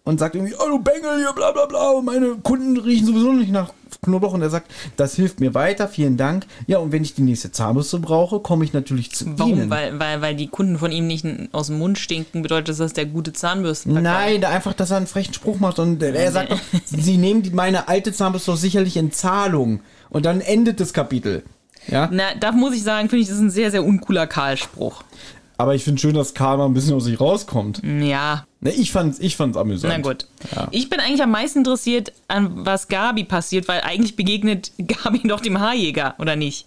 Und 0.09 0.19
sagt 0.19 0.35
irgendwie, 0.35 0.55
oh 0.55 0.71
du 0.71 0.79
Bengel 0.79 1.19
hier, 1.19 1.35
bla 1.35 1.53
bla 1.53 1.67
bla, 1.67 2.01
meine 2.01 2.37
Kunden 2.43 2.79
riechen 2.79 3.07
sowieso 3.07 3.31
nicht 3.31 3.53
nach 3.53 3.75
Knoblauch. 4.03 4.33
Und 4.33 4.41
er 4.41 4.49
sagt, 4.49 4.71
das 4.97 5.15
hilft 5.15 5.39
mir 5.39 5.53
weiter, 5.53 5.87
vielen 5.87 6.17
Dank. 6.17 6.47
Ja, 6.67 6.79
und 6.79 6.93
wenn 6.93 7.03
ich 7.03 7.15
die 7.15 7.21
nächste 7.21 7.53
Zahnbürste 7.53 7.99
brauche, 7.99 8.41
komme 8.41 8.65
ich 8.65 8.73
natürlich 8.73 9.11
zu 9.11 9.39
Warum? 9.39 9.53
Ihnen. 9.53 9.69
Weil, 9.69 10.01
weil, 10.01 10.23
weil 10.23 10.35
die 10.35 10.47
Kunden 10.47 10.79
von 10.79 10.93
ihm 10.93 11.07
nicht 11.07 11.27
aus 11.53 11.67
dem 11.67 11.77
Mund 11.77 11.99
stinken, 11.99 12.41
bedeutet 12.41 12.71
das, 12.71 12.79
dass 12.79 12.95
der 12.95 13.05
gute 13.05 13.35
Zahnbürsten 13.35 14.03
Nein, 14.03 14.41
da 14.41 14.49
einfach, 14.49 14.73
dass 14.73 14.93
er 14.93 14.97
einen 14.97 15.07
frechen 15.07 15.35
Spruch 15.35 15.59
macht 15.59 15.79
und 15.79 16.03
er 16.03 16.33
sagt 16.33 16.53
doch, 16.53 16.61
sie 16.87 17.19
nehmen 17.19 17.43
die, 17.43 17.51
meine 17.51 17.89
alte 17.89 18.11
Zahnbürste 18.11 18.53
doch 18.53 18.57
sicherlich 18.57 18.97
in 18.97 19.13
Zahlung. 19.13 19.81
Und 20.09 20.25
dann 20.25 20.41
endet 20.41 20.81
das 20.81 20.95
Kapitel. 20.95 21.43
Ja, 21.87 22.09
Na, 22.11 22.35
da 22.39 22.53
muss 22.53 22.75
ich 22.75 22.83
sagen, 22.83 23.11
finde 23.11 23.23
ich, 23.23 23.29
das 23.29 23.37
ist 23.37 23.43
ein 23.43 23.51
sehr, 23.51 23.71
sehr 23.71 23.85
uncooler 23.85 24.27
Karl-Spruch. 24.27 25.05
Aber 25.59 25.75
ich 25.75 25.85
finde 25.85 26.01
schön, 26.01 26.15
dass 26.15 26.33
Karl 26.33 26.57
mal 26.57 26.65
ein 26.67 26.73
bisschen 26.75 26.95
aus 26.95 27.05
sich 27.05 27.21
rauskommt. 27.21 27.83
Ja, 27.85 28.45
Ne, 28.61 28.71
ich 28.73 28.91
fand's, 28.91 29.21
ich 29.21 29.37
fand's 29.37 29.57
amüsant. 29.57 29.93
na 29.97 30.01
gut. 30.03 30.27
Ja. 30.57 30.67
Ich 30.73 30.89
bin 30.91 30.99
eigentlich 30.99 31.23
am 31.23 31.31
meisten 31.31 31.59
interessiert 31.61 32.13
an, 32.27 32.65
was 32.67 32.89
Gabi 32.89 33.23
passiert, 33.25 33.69
weil 33.69 33.83
eigentlich 33.83 34.17
begegnet 34.17 34.73
Gabi 34.79 35.21
doch 35.29 35.41
dem 35.41 35.61
Haarjäger, 35.61 36.15
oder 36.19 36.35
nicht? 36.35 36.67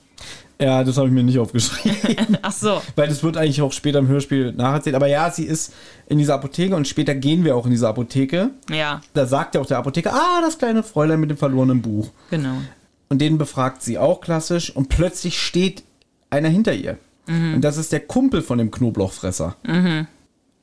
Ja, 0.58 0.84
das 0.84 0.96
habe 0.98 1.08
ich 1.08 1.14
mir 1.14 1.24
nicht 1.24 1.39
aufgeschrieben. 1.39 2.38
Ach 2.44 2.52
so. 2.52 2.82
Weil 2.96 3.08
das 3.10 3.24
wird 3.24 3.36
eigentlich 3.36 3.62
auch 3.64 3.74
später 3.74 3.98
im 4.00 4.08
Hörspiel 4.08 4.54
nacherzählt. 4.54 4.96
Aber 4.96 5.08
ja, 5.08 5.30
sie 5.32 5.44
ist 5.46 5.74
in 6.08 6.20
dieser 6.20 6.36
Apotheke 6.36 6.76
und 6.76 6.88
später 6.88 7.16
gehen 7.16 7.44
wir 7.44 7.56
auch 7.56 7.66
in 7.66 7.72
diese 7.72 7.88
Apotheke. 7.89 8.52
Ja, 8.70 9.02
Da 9.16 9.26
sagt 9.26 9.56
ja 9.56 9.62
auch 9.62 9.66
der 9.66 9.80
Apotheker, 9.80 10.14
ah, 10.14 10.39
das 10.42 10.60
kleine 10.60 10.84
Fräulein 10.84 11.20
mit 11.20 11.30
dem 11.32 11.38
verlorenen 11.38 11.82
Buch. 11.82 12.10
genau. 12.30 12.58
Und 13.10 13.20
den 13.20 13.38
befragt 13.38 13.82
sie 13.84 13.98
auch 13.98 14.22
klassisch 14.22 14.74
und 14.74 14.88
plötzlich 14.88 15.38
steht 15.42 15.84
einer 16.30 16.48
hinter 16.48 16.74
ihr. 16.74 16.98
Und 17.55 17.61
das 17.61 17.77
ist 17.77 17.91
der 17.91 18.01
Kumpel 18.01 18.41
von 18.41 18.57
dem 18.57 18.71
Knoblauchfresser. 18.71 19.55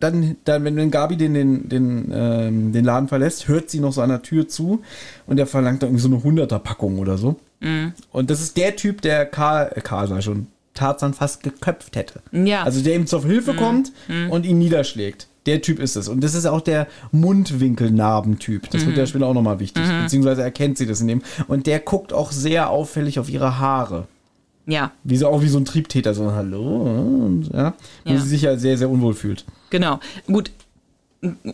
dann, 0.01 0.37
dann 0.45 0.65
wenn 0.65 0.91
Gabi 0.91 1.17
den, 1.17 1.35
den, 1.35 1.69
den, 1.69 2.13
ähm, 2.13 2.73
den 2.73 2.85
Laden 2.85 3.09
verlässt, 3.09 3.49
hört 3.49 3.71
sie 3.71 3.81
noch 3.81 3.93
so 3.93 4.01
an 4.01 4.11
der 4.11 4.23
Tür 4.23 4.49
zu 4.49 4.83
und 5.27 5.39
er 5.39 5.47
verlangt 5.47 5.83
dann 5.83 5.91
irgendwie 5.91 6.21
so 6.21 6.31
eine 6.31 6.43
100er-Packung 6.43 6.99
oder 6.99 7.19
so. 7.19 7.37
Mhm. 7.61 7.93
Und 8.13 8.31
das 8.31 8.41
ist 8.41 8.57
der 8.57 8.77
Typ, 8.77 9.03
der 9.03 9.27
Karl, 9.27 9.73
äh, 9.75 9.81
Karl 9.81 10.17
ich 10.17 10.25
schon, 10.25 10.47
Tarzan 10.75 11.13
fast 11.13 11.43
geköpft 11.43 11.97
hätte. 11.97 12.21
Ja. 12.31 12.63
Also 12.63 12.81
der 12.83 12.95
ihm 12.95 13.09
zur 13.09 13.25
Hilfe 13.25 13.55
kommt 13.55 13.91
und 14.31 14.47
ihn 14.47 14.59
niederschlägt. 14.59 15.27
Der 15.47 15.61
Typ 15.61 15.81
ist 15.81 15.97
es. 15.97 16.07
Und 16.07 16.23
das 16.23 16.35
ist 16.35 16.47
auch 16.47 16.61
der 16.61 16.87
Mundwinkelnarbentyp. 17.11 18.71
Das 18.71 18.87
wird 18.87 18.97
der 18.97 19.07
später 19.07 19.27
auch 19.27 19.35
nochmal 19.35 19.59
wichtig. 19.59 19.83
Beziehungsweise 20.03 20.43
erkennt 20.43 20.79
sie 20.79 20.87
das 20.87 21.01
in 21.01 21.09
dem. 21.09 21.23
Und 21.49 21.67
der 21.67 21.81
guckt 21.81 22.13
auch 22.13 22.31
sehr 22.31 22.71
auffällig 22.71 23.19
auf 23.19 23.29
ihre 23.29 23.59
Haare. 23.59 24.07
Ja, 24.71 24.93
Wie 25.03 25.17
so, 25.17 25.29
auch 25.29 25.41
wie 25.41 25.49
so 25.49 25.59
ein 25.59 25.65
Triebtäter, 25.65 26.13
so 26.15 26.31
Hallo. 26.33 26.83
Und, 26.83 27.49
ja, 27.55 27.73
wo 28.05 28.13
Ja. 28.13 28.21
sie 28.21 28.29
sich 28.29 28.43
ja 28.43 28.57
sehr, 28.59 28.77
sehr 28.77 28.91
unwohl 28.91 29.15
fühlt. 29.15 29.45
genau. 29.71 29.99
Gut. 30.27 30.51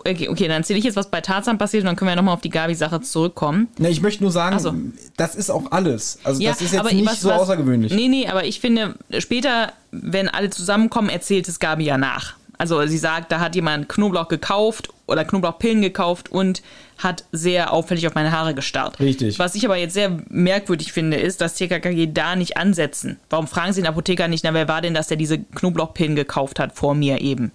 Okay, 0.00 0.28
okay, 0.28 0.46
dann 0.46 0.58
erzähle 0.58 0.78
ich 0.78 0.84
jetzt, 0.84 0.96
was 0.96 1.10
bei 1.10 1.22
Tarzan 1.22 1.56
passiert 1.56 1.84
und 1.84 1.86
dann 1.86 1.96
können 1.96 2.10
wir 2.10 2.16
nochmal 2.16 2.34
auf 2.34 2.42
die 2.42 2.50
Gabi-Sache 2.50 3.00
zurückkommen. 3.00 3.68
Na, 3.78 3.88
ich 3.88 4.02
möchte 4.02 4.22
nur 4.22 4.30
sagen, 4.30 4.58
so. 4.58 4.74
das 5.16 5.34
ist 5.34 5.48
auch 5.48 5.72
alles. 5.72 6.18
Also 6.22 6.42
Ja, 6.42 6.50
das 6.50 6.60
ist 6.60 6.74
jetzt 6.74 6.92
nicht 6.92 7.06
was- 7.06 7.22
so 7.22 7.32
außergewöhnlich. 7.32 7.90
Nee, 7.94 8.08
nee, 8.08 8.26
aber 8.26 8.44
ich 8.44 8.60
finde, 8.60 8.96
später, 9.20 9.72
wenn 9.90 10.28
alle 10.28 10.50
zusammenkommen, 10.50 11.08
erzählt 11.08 11.48
es 11.48 11.60
Gabi 11.60 11.84
ja 11.84 11.96
nach. 11.96 12.34
Also 12.58 12.84
sie 12.86 12.98
sagt, 12.98 13.32
da 13.32 13.40
hat 13.40 13.54
jemand 13.54 13.88
Knoblauch 13.88 14.28
gekauft 14.28 14.88
oder 15.06 15.24
Knoblauchpillen 15.24 15.82
gekauft 15.82 16.30
und 16.30 16.62
hat 16.98 17.24
sehr 17.32 17.72
auffällig 17.72 18.06
auf 18.06 18.14
meine 18.14 18.32
Haare 18.32 18.54
gestarrt. 18.54 19.00
Richtig. 19.00 19.38
Was 19.38 19.54
ich 19.54 19.64
aber 19.64 19.76
jetzt 19.76 19.94
sehr 19.94 20.18
merkwürdig 20.28 20.92
finde, 20.92 21.16
ist, 21.16 21.40
dass 21.40 21.54
TKKG 21.54 22.12
da 22.12 22.36
nicht 22.36 22.56
ansetzen. 22.56 23.18
Warum 23.30 23.46
fragen 23.46 23.72
sie 23.72 23.82
den 23.82 23.88
Apotheker 23.88 24.28
nicht, 24.28 24.44
na 24.44 24.54
wer 24.54 24.68
war 24.68 24.80
denn 24.80 24.94
das, 24.94 25.08
der 25.08 25.16
diese 25.16 25.38
Knoblauchpillen 25.38 26.16
gekauft 26.16 26.58
hat 26.60 26.76
vor 26.76 26.94
mir 26.94 27.20
eben? 27.20 27.52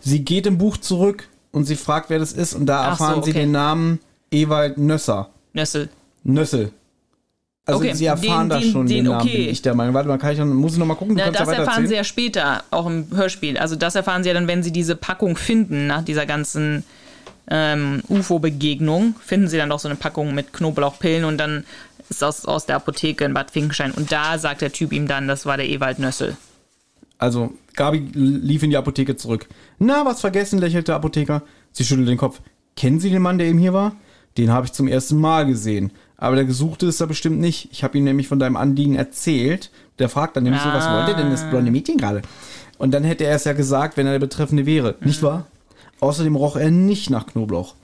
Sie 0.00 0.24
geht 0.24 0.46
im 0.46 0.58
Buch 0.58 0.76
zurück 0.76 1.28
und 1.52 1.64
sie 1.64 1.76
fragt, 1.76 2.10
wer 2.10 2.18
das 2.18 2.32
ist. 2.32 2.54
Und 2.54 2.66
da 2.66 2.80
Ach 2.80 2.98
so, 2.98 3.04
erfahren 3.04 3.22
sie 3.22 3.30
okay. 3.30 3.40
den 3.40 3.52
Namen 3.52 4.00
Ewald 4.30 4.78
Nösser. 4.78 5.30
Nössel. 5.52 5.88
Nössel. 6.24 6.72
Also 7.68 7.80
Okay, 7.80 7.94
sie 7.94 8.06
erfahren 8.06 8.42
den- 8.44 8.48
da 8.48 8.58
den- 8.60 8.70
schon 8.72 8.86
den, 8.86 8.96
den- 8.98 9.04
Namen, 9.12 9.20
okay. 9.26 9.36
bin 9.38 9.48
ich 9.48 9.60
der 9.60 9.74
Meinung. 9.74 9.92
Warte 9.94 10.08
mal, 10.08 10.18
kann 10.18 10.32
ich 10.32 10.38
muss 10.38 10.74
ich 10.74 10.78
noch 10.78 10.86
mal 10.86 10.94
gucken? 10.94 11.16
Na, 11.18 11.30
das 11.32 11.48
ja 11.48 11.54
erfahren 11.54 11.86
sie 11.88 11.94
ja 11.96 12.04
später, 12.04 12.62
auch 12.70 12.86
im 12.86 13.06
Hörspiel. 13.14 13.58
Also 13.58 13.74
das 13.74 13.96
erfahren 13.96 14.22
sie 14.22 14.28
ja 14.28 14.34
dann, 14.34 14.46
wenn 14.46 14.62
sie 14.62 14.70
diese 14.70 14.94
Packung 14.94 15.36
finden, 15.36 15.88
nach 15.88 16.02
dieser 16.04 16.26
ganzen 16.26 16.84
ähm, 17.48 18.02
UFO-Begegnung, 18.08 19.14
finden 19.24 19.48
sie 19.48 19.56
dann 19.56 19.68
doch 19.70 19.78
so 19.80 19.88
eine 19.88 19.96
Packung 19.96 20.34
mit 20.34 20.52
Knoblauchpillen 20.52 21.24
und 21.24 21.38
dann 21.38 21.64
ist 22.08 22.22
aus, 22.22 22.44
aus 22.44 22.66
der 22.66 22.76
Apotheke 22.76 23.24
in 23.24 23.34
Bad 23.34 23.50
Finkenstein. 23.50 23.90
Und 23.92 24.10
da 24.12 24.38
sagt 24.38 24.60
der 24.62 24.72
Typ 24.72 24.92
ihm 24.92 25.08
dann, 25.08 25.26
das 25.28 25.44
war 25.46 25.56
der 25.56 25.68
Ewald 25.68 25.98
Nössel. 25.98 26.36
Also, 27.18 27.52
Gabi 27.74 27.98
lief 28.14 28.62
in 28.62 28.70
die 28.70 28.76
Apotheke 28.76 29.16
zurück. 29.16 29.46
Na, 29.78 30.04
was 30.04 30.20
vergessen, 30.20 30.58
lächelt 30.58 30.88
der 30.88 30.96
Apotheker. 30.96 31.42
Sie 31.72 31.84
schüttelt 31.84 32.08
den 32.08 32.18
Kopf. 32.18 32.40
Kennen 32.76 33.00
Sie 33.00 33.10
den 33.10 33.22
Mann, 33.22 33.38
der 33.38 33.46
eben 33.48 33.58
hier 33.58 33.72
war? 33.72 33.96
Den 34.38 34.50
habe 34.52 34.66
ich 34.66 34.72
zum 34.72 34.86
ersten 34.86 35.16
Mal 35.18 35.46
gesehen. 35.46 35.92
Aber 36.18 36.36
der 36.36 36.44
Gesuchte 36.44 36.86
ist 36.86 37.00
er 37.00 37.06
bestimmt 37.06 37.40
nicht. 37.40 37.68
Ich 37.72 37.84
habe 37.84 37.98
ihm 37.98 38.04
nämlich 38.04 38.28
von 38.28 38.38
deinem 38.38 38.56
Anliegen 38.56 38.94
erzählt. 38.94 39.70
Der 39.98 40.08
fragt 40.08 40.36
dann 40.36 40.44
nämlich 40.44 40.62
so, 40.62 40.68
was 40.68 40.90
wollte 40.90 41.14
denn 41.14 41.30
das 41.30 41.48
blonde 41.50 41.70
Mädchen 41.70 41.98
gerade? 41.98 42.22
Und 42.78 42.92
dann 42.92 43.04
hätte 43.04 43.24
er 43.24 43.36
es 43.36 43.44
ja 43.44 43.52
gesagt, 43.52 43.96
wenn 43.96 44.06
er 44.06 44.12
der 44.12 44.18
Betreffende 44.18 44.66
wäre. 44.66 44.94
Nicht 45.00 45.22
wahr? 45.22 45.46
Außerdem 46.00 46.36
roch 46.36 46.56
er 46.56 46.70
nicht 46.70 47.10
nach 47.10 47.26
Knoblauch. 47.26 47.74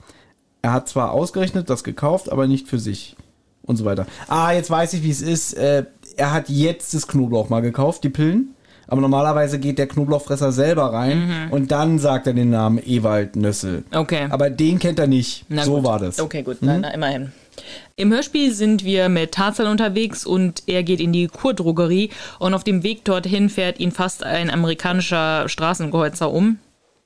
Er 0.61 0.73
hat 0.73 0.87
zwar 0.87 1.11
ausgerechnet 1.11 1.69
das 1.69 1.83
gekauft, 1.83 2.31
aber 2.31 2.47
nicht 2.47 2.67
für 2.67 2.79
sich. 2.79 3.15
Und 3.63 3.77
so 3.77 3.85
weiter. 3.85 4.07
Ah, 4.27 4.51
jetzt 4.51 4.69
weiß 4.69 4.93
ich, 4.93 5.03
wie 5.03 5.11
es 5.11 5.21
ist. 5.21 5.53
Äh, 5.53 5.85
er 6.17 6.33
hat 6.33 6.49
jetzt 6.49 6.93
das 6.93 7.07
Knoblauch 7.07 7.49
mal 7.49 7.61
gekauft, 7.61 8.03
die 8.03 8.09
Pillen. 8.09 8.55
Aber 8.87 9.01
normalerweise 9.01 9.59
geht 9.59 9.77
der 9.77 9.87
Knoblauchfresser 9.87 10.51
selber 10.51 10.91
rein 10.91 11.47
und 11.51 11.71
dann 11.71 11.99
sagt 11.99 12.27
er 12.27 12.33
den 12.33 12.49
Namen 12.49 12.79
Ewald 12.85 13.35
Nössel. 13.35 13.85
Okay. 13.93 14.27
Aber 14.29 14.49
den 14.49 14.77
kennt 14.77 14.99
er 14.99 15.07
nicht. 15.07 15.45
Na 15.47 15.63
so 15.63 15.75
gut. 15.75 15.85
war 15.85 15.99
das. 15.99 16.19
Okay, 16.19 16.43
gut, 16.43 16.57
na, 16.59 16.77
na, 16.77 16.93
immerhin. 16.93 17.31
Im 17.95 18.11
Hörspiel 18.11 18.51
sind 18.53 18.83
wir 18.83 19.07
mit 19.09 19.33
Tarzan 19.33 19.67
unterwegs 19.67 20.25
und 20.25 20.63
er 20.67 20.83
geht 20.83 20.99
in 20.99 21.13
die 21.13 21.27
Kurdrogerie 21.27 22.09
und 22.39 22.53
auf 22.53 22.63
dem 22.63 22.83
Weg 22.83 23.05
dorthin 23.05 23.49
fährt 23.49 23.79
ihn 23.79 23.91
fast 23.91 24.23
ein 24.23 24.49
amerikanischer 24.49 25.47
Straßenkreuzer 25.47 26.31
um. 26.31 26.59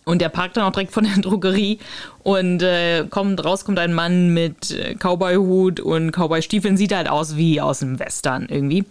Und 0.05 0.21
er 0.21 0.29
parkt 0.29 0.55
dann 0.55 0.63
auch 0.63 0.71
direkt 0.71 0.93
von 0.93 1.03
der 1.03 1.17
Drogerie 1.21 1.79
und 2.23 2.63
äh, 2.63 3.05
kommt 3.09 3.43
raus 3.43 3.65
kommt 3.65 3.79
ein 3.79 3.93
Mann 3.93 4.33
mit 4.33 4.71
äh, 4.71 4.95
Cowboy-Hut 4.95 5.81
und 5.81 6.11
Cowboy-Stiefeln, 6.13 6.77
sieht 6.77 6.95
halt 6.95 7.09
aus 7.09 7.35
wie 7.35 7.59
aus 7.59 7.79
dem 7.79 7.99
Western 7.99 8.47
irgendwie. 8.49 8.85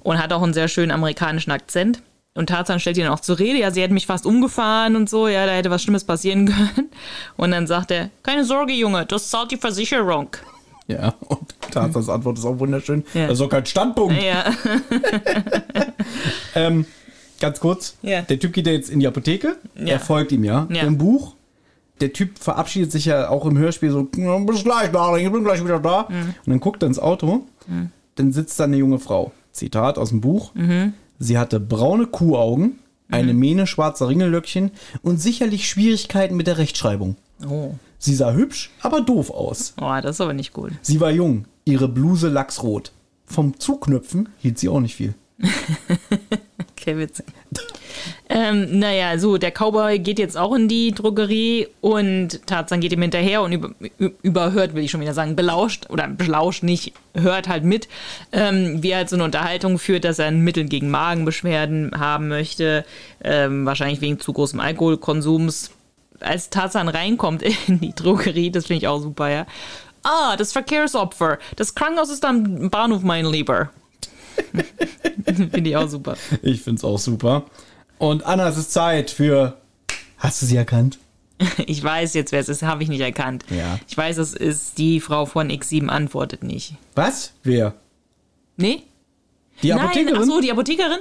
Und 0.00 0.20
hat 0.20 0.32
auch 0.32 0.42
einen 0.42 0.54
sehr 0.54 0.66
schönen 0.66 0.90
amerikanischen 0.90 1.52
Akzent. 1.52 2.02
Und 2.34 2.48
Tarzan 2.48 2.80
stellt 2.80 2.96
ihn 2.96 3.06
auch 3.06 3.20
zur 3.20 3.38
Rede, 3.38 3.58
ja, 3.58 3.70
sie 3.70 3.82
hätte 3.82 3.94
mich 3.94 4.06
fast 4.06 4.26
umgefahren 4.26 4.96
und 4.96 5.08
so, 5.08 5.28
ja, 5.28 5.46
da 5.46 5.52
hätte 5.52 5.70
was 5.70 5.82
Schlimmes 5.82 6.02
passieren 6.02 6.46
können. 6.74 6.88
Und 7.36 7.52
dann 7.52 7.68
sagt 7.68 7.92
er, 7.92 8.10
keine 8.24 8.44
Sorge, 8.44 8.72
Junge, 8.72 9.06
das 9.06 9.30
zahlt 9.30 9.52
die 9.52 9.56
Versicherung. 9.56 10.30
Ja, 10.88 11.14
und 11.28 11.54
Tarzans 11.70 12.08
Antwort 12.08 12.38
ist 12.38 12.44
auch 12.46 12.58
wunderschön. 12.58 13.04
Ja. 13.14 13.24
Das 13.26 13.34
ist 13.34 13.40
doch 13.40 13.48
kein 13.50 13.66
Standpunkt. 13.66 14.20
Ja, 14.20 14.52
Ähm, 16.54 16.86
ganz 17.40 17.60
kurz. 17.60 17.96
Ja. 18.02 18.22
Der 18.22 18.38
Typ 18.38 18.52
geht 18.52 18.66
ja 18.66 18.72
jetzt 18.72 18.90
in 18.90 19.00
die 19.00 19.06
Apotheke. 19.06 19.56
Ja. 19.76 19.86
Er 19.86 20.00
folgt 20.00 20.32
ihm 20.32 20.44
ja. 20.44 20.66
Ja. 20.70 20.82
Im 20.82 20.98
Buch. 20.98 21.34
Der 22.00 22.12
Typ 22.12 22.38
verabschiedet 22.38 22.92
sich 22.92 23.06
ja 23.06 23.28
auch 23.28 23.44
im 23.44 23.58
Hörspiel 23.58 23.90
so, 23.90 24.08
"Ja, 24.16 24.38
bis 24.38 24.62
gleich, 24.62 24.90
Darling, 24.92 25.26
ich 25.26 25.32
bin 25.32 25.42
gleich 25.44 25.62
wieder 25.62 25.80
da. 25.80 26.06
Mhm. 26.08 26.16
Und 26.16 26.34
dann 26.46 26.60
guckt 26.60 26.82
er 26.82 26.86
ins 26.86 26.98
Auto. 26.98 27.44
Dann 28.14 28.32
sitzt 28.32 28.58
da 28.58 28.64
eine 28.64 28.76
junge 28.76 28.98
Frau. 28.98 29.32
Zitat 29.52 29.98
aus 29.98 30.08
dem 30.10 30.20
Buch. 30.20 30.54
Mhm. 30.54 30.94
Sie 31.18 31.36
hatte 31.38 31.58
braune 31.60 32.06
Kuhaugen, 32.06 32.78
eine 33.10 33.34
Mähne 33.34 33.66
schwarzer 33.66 34.08
Ringellöckchen 34.08 34.70
und 35.02 35.20
sicherlich 35.20 35.68
Schwierigkeiten 35.68 36.36
mit 36.36 36.46
der 36.46 36.58
Rechtschreibung. 36.58 37.16
oh. 37.48 37.72
Sie 37.98 38.14
sah 38.14 38.32
hübsch, 38.32 38.70
aber 38.80 39.00
doof 39.00 39.30
aus. 39.30 39.74
oh, 39.80 39.98
das 40.02 40.16
ist 40.16 40.20
aber 40.20 40.32
nicht 40.34 40.52
gut. 40.52 40.72
Sie 40.82 41.00
war 41.00 41.10
jung, 41.10 41.46
ihre 41.64 41.88
Bluse 41.88 42.28
lachsrot. 42.28 42.92
Vom 43.24 43.58
Zuknöpfen 43.58 44.28
hielt 44.38 44.58
sie 44.58 44.68
auch 44.68 44.80
nicht 44.80 44.94
viel. 44.96 45.14
Okay, 46.80 46.96
witzig. 46.96 47.26
ähm, 48.28 48.78
naja, 48.78 49.18
so, 49.18 49.36
der 49.36 49.50
Cowboy 49.50 49.98
geht 49.98 50.18
jetzt 50.20 50.36
auch 50.36 50.54
in 50.54 50.68
die 50.68 50.92
Drogerie 50.92 51.66
und 51.80 52.46
Tarzan 52.46 52.80
geht 52.80 52.92
ihm 52.92 53.02
hinterher 53.02 53.42
und 53.42 53.52
über, 53.52 53.70
überhört, 54.22 54.74
will 54.74 54.84
ich 54.84 54.90
schon 54.92 55.00
wieder 55.00 55.12
sagen, 55.12 55.34
belauscht 55.34 55.90
oder 55.90 56.06
belauscht 56.06 56.62
nicht, 56.62 56.92
hört 57.14 57.48
halt 57.48 57.64
mit, 57.64 57.88
ähm, 58.32 58.82
wie 58.82 58.90
er 58.90 58.98
halt 58.98 59.10
so 59.10 59.16
eine 59.16 59.24
Unterhaltung 59.24 59.78
führt, 59.78 60.04
dass 60.04 60.20
er 60.20 60.26
ein 60.26 60.40
Mittel 60.40 60.64
gegen 60.64 60.88
Magenbeschwerden 60.88 61.90
haben 61.98 62.28
möchte, 62.28 62.84
ähm, 63.22 63.66
wahrscheinlich 63.66 64.00
wegen 64.00 64.20
zu 64.20 64.32
großem 64.32 64.60
Alkoholkonsums. 64.60 65.72
Als 66.20 66.50
Tarzan 66.50 66.88
reinkommt 66.88 67.42
in 67.68 67.80
die 67.80 67.94
Drogerie, 67.94 68.50
das 68.50 68.66
finde 68.66 68.78
ich 68.78 68.88
auch 68.88 69.00
super, 69.00 69.28
ja. 69.28 69.46
Ah, 70.02 70.36
das 70.36 70.52
Verkehrsopfer. 70.52 71.38
Das 71.56 71.74
Krankenhaus 71.74 72.10
ist 72.10 72.24
am 72.24 72.70
Bahnhof, 72.70 73.02
mein 73.02 73.26
Lieber. 73.26 73.70
finde 75.24 75.70
ich 75.70 75.76
auch 75.76 75.88
super. 75.88 76.16
Ich 76.42 76.62
find's 76.62 76.84
auch 76.84 76.98
super. 76.98 77.44
Und 77.98 78.24
Anna, 78.24 78.48
es 78.48 78.56
ist 78.56 78.72
Zeit 78.72 79.10
für. 79.10 79.56
Hast 80.18 80.42
du 80.42 80.46
sie 80.46 80.56
erkannt? 80.56 80.98
Ich 81.66 81.82
weiß 81.84 82.14
jetzt, 82.14 82.32
wer 82.32 82.40
es 82.40 82.48
ist, 82.48 82.62
habe 82.62 82.82
ich 82.82 82.88
nicht 82.88 83.00
erkannt. 83.00 83.44
Ja. 83.48 83.78
Ich 83.86 83.96
weiß, 83.96 84.18
es 84.18 84.34
ist 84.34 84.78
die 84.78 84.98
Frau 85.00 85.24
von 85.24 85.50
X7 85.50 85.86
antwortet 85.86 86.42
nicht. 86.42 86.74
Was? 86.96 87.32
Wer? 87.44 87.74
Nee? 88.56 88.82
Die 89.62 89.68
Nein, 89.68 89.78
Apothekerin? 89.78 90.18
ach 90.20 90.24
so, 90.24 90.40
die 90.40 90.50
Apothekerin? 90.50 90.98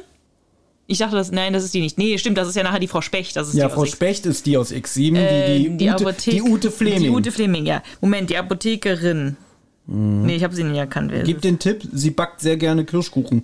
Ich 0.90 1.00
dachte, 1.00 1.16
das, 1.18 1.32
nein, 1.32 1.52
das 1.54 1.64
ist 1.66 1.74
die 1.74 1.82
nicht. 1.82 1.98
Nee, 1.98 2.18
stimmt, 2.18 2.38
das 2.38 2.48
ist 2.48 2.56
ja 2.56 2.64
nachher 2.64 2.80
die 2.80 2.88
Frau 2.88 3.02
Specht. 3.02 3.36
Das 3.36 3.50
ist 3.50 3.56
ja, 3.56 3.68
die 3.68 3.74
Frau 3.74 3.86
Specht 3.86 4.26
ist 4.26 4.46
die 4.46 4.58
aus 4.58 4.72
X7, 4.72 5.16
Äh, 5.18 5.60
die, 5.60 5.78
die, 5.78 5.90
Ute, 5.90 6.06
Apothek- 6.06 6.32
die 6.32 6.42
Ute 6.42 6.72
Fleming. 6.72 7.02
Die 7.04 7.10
Ute 7.10 7.32
Fleming, 7.32 7.66
ja. 7.66 7.84
Moment, 8.00 8.30
die 8.30 8.38
Apothekerin. 8.38 9.36
Nee, 9.86 10.36
ich 10.36 10.44
habe 10.44 10.56
sie 10.56 10.64
nicht 10.64 10.78
erkannt. 10.78 11.12
Wer 11.12 11.24
Gib 11.24 11.42
den 11.42 11.60
Tipp, 11.60 11.82
sie 11.94 12.12
backt 12.12 12.42
sehr 12.42 12.58
gerne 12.58 12.84
Kirschkuchen. 12.86 13.44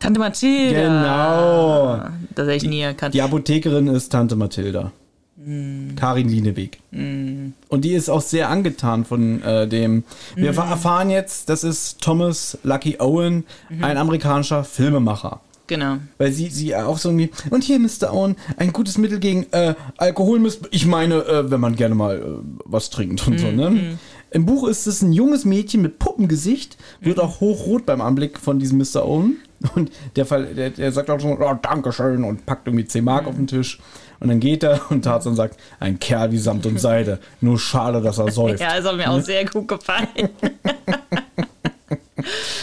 Tante 0.00 0.20
Mathilda. 0.20 0.80
Genau. 0.82 2.08
Das 2.34 2.46
hätte 2.46 2.56
ich 2.64 2.70
nie 2.70 2.80
erkannt. 2.80 3.14
Die 3.14 3.22
Apothekerin 3.22 3.86
ist 3.88 4.10
Tante 4.10 4.36
Mathilda. 4.36 4.92
Mm. 5.36 5.94
Karin 5.96 6.28
Lieneweg. 6.28 6.78
Und 6.92 7.54
die 7.84 7.92
ist 7.94 8.08
auch 8.08 8.20
sehr 8.20 8.48
angetan 8.48 9.04
von 9.04 9.42
äh, 9.42 9.66
dem. 9.68 10.04
Wir 10.36 10.52
Mm. 10.52 10.58
erfahren 10.58 11.10
jetzt, 11.10 11.48
das 11.48 11.64
ist 11.64 12.00
Thomas 12.00 12.58
Lucky 12.64 12.96
Owen, 12.98 13.44
Mhm. 13.70 13.84
ein 13.84 13.96
amerikanischer 13.96 14.64
Filmemacher. 14.64 15.40
Genau. 15.68 15.98
Weil 16.16 16.32
sie, 16.32 16.48
sie 16.48 16.74
auch 16.74 16.98
so 16.98 17.10
irgendwie. 17.10 17.30
Und 17.50 17.62
hier, 17.62 17.78
Mr. 17.78 18.12
Owen, 18.12 18.36
ein 18.56 18.72
gutes 18.72 18.98
Mittel 18.98 19.20
gegen 19.20 19.46
äh, 19.52 19.74
Alkoholmissbrauch. 19.98 20.70
Ich 20.72 20.86
meine, 20.86 21.16
äh, 21.26 21.50
wenn 21.50 21.60
man 21.60 21.76
gerne 21.76 21.94
mal 21.94 22.16
äh, 22.16 22.22
was 22.64 22.90
trinkt 22.90 23.26
und 23.28 23.38
so, 23.38 23.52
ne? 23.52 23.98
Im 24.30 24.44
Buch 24.44 24.68
ist 24.68 24.86
es 24.86 25.00
ein 25.00 25.12
junges 25.12 25.44
Mädchen 25.44 25.80
mit 25.80 25.98
Puppengesicht, 25.98 26.76
wird 27.00 27.18
auch 27.18 27.40
hochrot 27.40 27.86
beim 27.86 28.00
Anblick 28.00 28.38
von 28.38 28.58
diesem 28.58 28.78
Mr. 28.78 29.06
Owen. 29.06 29.38
Und 29.74 29.90
der, 30.16 30.26
Fall, 30.26 30.54
der, 30.54 30.70
der 30.70 30.92
sagt 30.92 31.10
auch 31.10 31.18
schon, 31.18 31.40
oh, 31.40 31.54
Dankeschön, 31.60 32.24
und 32.24 32.46
packt 32.46 32.66
irgendwie 32.66 32.84
10 32.84 33.04
Mark 33.04 33.26
auf 33.26 33.36
den 33.36 33.46
Tisch. 33.46 33.80
Und 34.20 34.28
dann 34.28 34.40
geht 34.40 34.62
er 34.62 34.80
und 34.90 35.02
Tarzan 35.02 35.34
sagt, 35.34 35.58
ein 35.80 35.98
Kerl 35.98 36.32
wie 36.32 36.38
Samt 36.38 36.66
und 36.66 36.80
Seide. 36.80 37.20
Nur 37.40 37.58
schade, 37.58 38.00
dass 38.02 38.18
er 38.18 38.30
säuft. 38.32 38.60
Ja, 38.60 38.76
das 38.76 38.84
hat 38.84 38.96
mir 38.96 39.10
auch 39.10 39.20
sehr 39.20 39.44
gut 39.44 39.68
gefallen. 39.68 40.08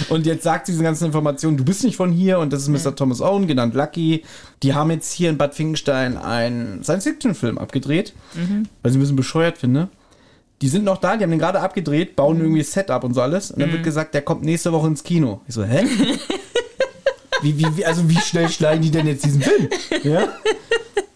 Und 0.10 0.26
jetzt 0.26 0.44
sagt 0.44 0.66
sie 0.66 0.74
diese 0.74 0.84
ganzen 0.84 1.06
Informationen, 1.06 1.58
du 1.58 1.66
bist 1.66 1.84
nicht 1.84 1.96
von 1.96 2.12
hier 2.12 2.40
und 2.40 2.52
das 2.52 2.68
ist 2.68 2.70
Mr. 2.70 2.96
Thomas 2.96 3.22
Owen, 3.22 3.48
genannt 3.48 3.74
Lucky. 3.74 4.24
Die 4.64 4.74
haben 4.74 4.92
jetzt 4.92 5.12
hier 5.14 5.30
in 5.30 5.38
Bad 5.38 5.56
Finkenstein 5.56 6.18
einen 6.18 6.84
Science-Fiction-Film 6.84 7.58
abgedreht, 7.58 8.14
was 8.84 8.92
ich 8.92 8.98
ein 8.98 9.02
bisschen 9.02 9.16
bescheuert 9.16 9.58
finde. 9.58 9.90
Die 10.62 10.70
sind 10.70 10.86
noch 10.86 10.98
da, 10.98 11.18
die 11.18 11.24
haben 11.24 11.32
den 11.32 11.40
gerade 11.40 11.60
abgedreht, 11.60 12.16
bauen 12.16 12.40
irgendwie 12.40 12.64
Setup 12.64 13.04
und 13.04 13.14
so 13.14 13.22
alles. 13.22 13.52
Und 13.52 13.60
dann 13.60 13.72
wird 13.72 13.84
gesagt, 13.84 14.14
der 14.14 14.22
kommt 14.22 14.44
nächste 14.44 14.72
Woche 14.72 14.88
ins 14.88 15.04
Kino. 15.04 15.42
Ich 15.48 15.56
so, 15.56 15.64
hä? 15.64 15.86
wie, 17.42 17.58
wie, 17.58 17.78
wie, 17.78 17.86
also 17.86 18.10
wie 18.10 18.18
schnell 18.18 18.50
schneiden 18.50 18.82
die 18.82 18.92
denn 18.92 19.08
jetzt 19.08 19.26
diesen 19.26 19.42
Film? 19.42 19.70
Ja? 20.04 20.30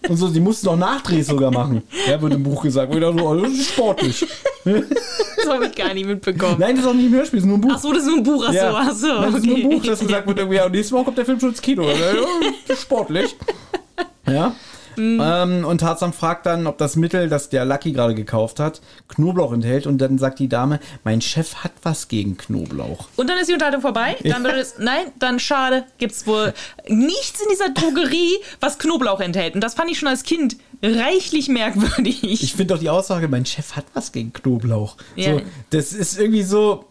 Und 0.09 0.17
so, 0.17 0.27
die 0.27 0.39
mussten 0.39 0.65
doch 0.65 0.75
Nachdrehs 0.75 1.27
sogar 1.27 1.51
machen. 1.51 1.83
Ja, 2.07 2.19
wird 2.21 2.33
im 2.33 2.43
Buch 2.43 2.63
gesagt. 2.63 2.91
Und 2.91 2.97
ich 2.97 3.03
dachte 3.03 3.19
so, 3.19 3.27
oh, 3.29 3.35
das 3.35 3.51
ist 3.51 3.69
sportlich. 3.69 4.25
Das 4.73 5.47
habe 5.49 5.65
ich 5.67 5.75
gar 5.75 5.93
nicht 5.93 6.05
mitbekommen. 6.05 6.55
Nein, 6.59 6.75
das 6.75 6.83
ist 6.85 6.89
auch 6.89 6.93
nicht 6.93 7.05
im 7.07 7.13
Hörspiel, 7.13 7.39
das 7.39 7.45
ist 7.45 7.47
nur 7.49 7.57
ein 7.57 7.61
Buch. 7.61 7.71
Ach 7.73 7.79
so, 7.79 7.89
das 7.93 8.03
ist 8.03 8.07
nur 8.07 8.17
ein 8.17 8.23
Buch. 8.23 8.43
Ach 8.47 8.51
so, 8.51 8.57
Ja. 8.57 8.73
ach 8.75 8.91
so. 8.93 9.07
Das 9.21 9.35
ist 9.35 9.45
nur 9.45 9.55
ein. 9.57 9.69
Buch, 9.69 9.83
das 9.83 9.99
gesagt 9.99 10.27
wird, 10.27 10.51
ja, 10.51 10.69
nächste 10.69 10.95
Woche 10.95 11.05
kommt 11.05 11.17
der 11.17 11.25
Film 11.25 11.39
schon 11.39 11.49
ins 11.49 11.61
Kino. 11.61 11.85
Sportlich. 12.79 13.35
Ja. 14.27 14.53
Mhm. 14.99 15.21
Ähm, 15.23 15.65
und 15.65 15.79
Tarzan 15.79 16.13
fragt 16.13 16.45
dann, 16.45 16.67
ob 16.67 16.77
das 16.77 16.95
Mittel, 16.95 17.29
das 17.29 17.49
der 17.49 17.65
Lucky 17.65 17.93
gerade 17.93 18.13
gekauft 18.13 18.59
hat, 18.59 18.81
Knoblauch 19.07 19.53
enthält. 19.53 19.87
Und 19.87 19.99
dann 19.99 20.17
sagt 20.17 20.39
die 20.39 20.49
Dame, 20.49 20.79
mein 21.03 21.21
Chef 21.21 21.55
hat 21.63 21.71
was 21.83 22.07
gegen 22.09 22.37
Knoblauch. 22.37 23.07
Und 23.15 23.29
dann 23.29 23.37
ist 23.37 23.47
die 23.47 23.53
Unterhaltung 23.53 23.81
vorbei. 23.81 24.17
Dann 24.23 24.43
wird 24.43 24.55
es, 24.55 24.75
nein, 24.77 25.05
dann 25.17 25.39
schade, 25.39 25.85
gibt's 25.97 26.27
wohl 26.27 26.53
nichts 26.87 27.41
in 27.41 27.47
dieser 27.49 27.69
Drogerie, 27.69 28.37
was 28.59 28.77
Knoblauch 28.77 29.21
enthält. 29.21 29.55
Und 29.55 29.61
das 29.61 29.73
fand 29.73 29.89
ich 29.89 29.97
schon 29.97 30.09
als 30.09 30.23
Kind 30.23 30.57
reichlich 30.83 31.49
merkwürdig. 31.49 32.23
Ich 32.23 32.53
finde 32.53 32.73
doch 32.73 32.79
die 32.79 32.89
Aussage, 32.89 33.27
mein 33.27 33.45
Chef 33.45 33.75
hat 33.75 33.85
was 33.93 34.11
gegen 34.11 34.33
Knoblauch. 34.33 34.97
Ja. 35.15 35.33
So, 35.33 35.41
das 35.69 35.93
ist 35.93 36.19
irgendwie 36.19 36.43
so. 36.43 36.85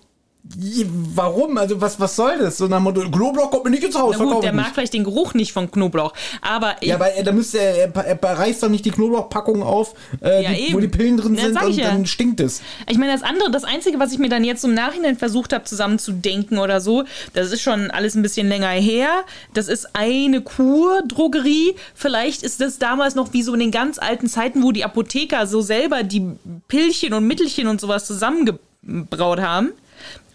Warum? 1.15 1.59
Also, 1.59 1.81
was, 1.81 2.01
was 2.01 2.17
soll 2.17 2.39
das? 2.39 2.57
So 2.57 2.67
nach 2.69 2.81
Motto, 2.81 3.03
Knoblauch 3.03 3.51
kommt 3.51 3.65
mir 3.65 3.71
nicht 3.71 3.85
ins 3.85 3.95
Haus. 3.97 4.17
Na 4.19 4.25
gut, 4.25 4.43
der 4.43 4.53
mag 4.53 4.67
nicht. 4.67 4.75
vielleicht 4.75 4.95
den 4.95 5.05
Geruch 5.05 5.35
nicht 5.35 5.53
von 5.53 5.71
Knoblauch, 5.71 6.15
aber 6.41 6.77
Ja, 6.83 6.95
aber 6.95 7.13
er, 7.13 7.23
da 7.23 7.33
müsste 7.33 7.59
er, 7.59 7.95
er, 7.95 8.23
er 8.23 8.39
reißt 8.39 8.63
doch 8.63 8.69
nicht 8.69 8.85
die 8.85 8.91
Knoblauchpackung 8.91 9.63
auf, 9.63 9.95
äh, 10.23 10.43
Ja, 10.43 10.51
die, 10.53 10.73
wo 10.73 10.81
die 10.81 10.89
Pillen 10.89 11.19
drin 11.19 11.35
Ja, 11.35 11.43
sind 11.45 11.63
und 11.63 11.77
ja. 11.77 11.89
dann 11.91 12.07
stinkt 12.07 12.41
es. 12.41 12.63
Ich 12.89 12.97
meine, 12.97 13.13
das 13.13 13.23
andere, 13.23 13.51
das 13.51 13.65
Einzige, 13.65 13.99
was 14.01 14.13
ich 14.13 14.19
mir 14.19 14.29
dann 14.31 14.43
jetzt 14.43 14.65
im 14.65 14.75
Nachhinein 14.75 15.17
versucht 15.17 15.53
habe, 15.53 15.65
zusammenzudenken 15.65 16.59
oder 16.59 16.81
so, 16.81 17.05
das 17.35 17.53
ist 17.53 17.61
schon 17.61 17.91
alles 17.91 18.15
ein 18.15 18.23
bisschen 18.23 18.49
länger 18.49 18.69
her. 18.71 19.09
Das 19.55 19.69
ist 19.69 19.95
eine 19.95 20.41
Kur-Drogerie. 20.41 21.75
Vielleicht 21.95 22.43
ist 22.43 22.61
das 22.61 22.79
damals 22.79 23.15
noch 23.15 23.33
wie 23.33 23.43
so 23.43 23.53
in 23.53 23.61
den 23.61 23.71
ganz 23.71 23.99
alten 23.99 24.29
Zeiten, 24.29 24.63
wo 24.63 24.73
die 24.73 24.85
Apotheker 24.85 25.47
so 25.47 25.61
selber 25.61 26.03
die 26.05 26.27
Pillchen 26.69 27.13
und 27.13 27.27
Mittelchen 27.27 27.69
und 27.69 27.81
sowas 27.81 28.07
zusammengebraut 28.07 29.41
haben. 29.41 29.73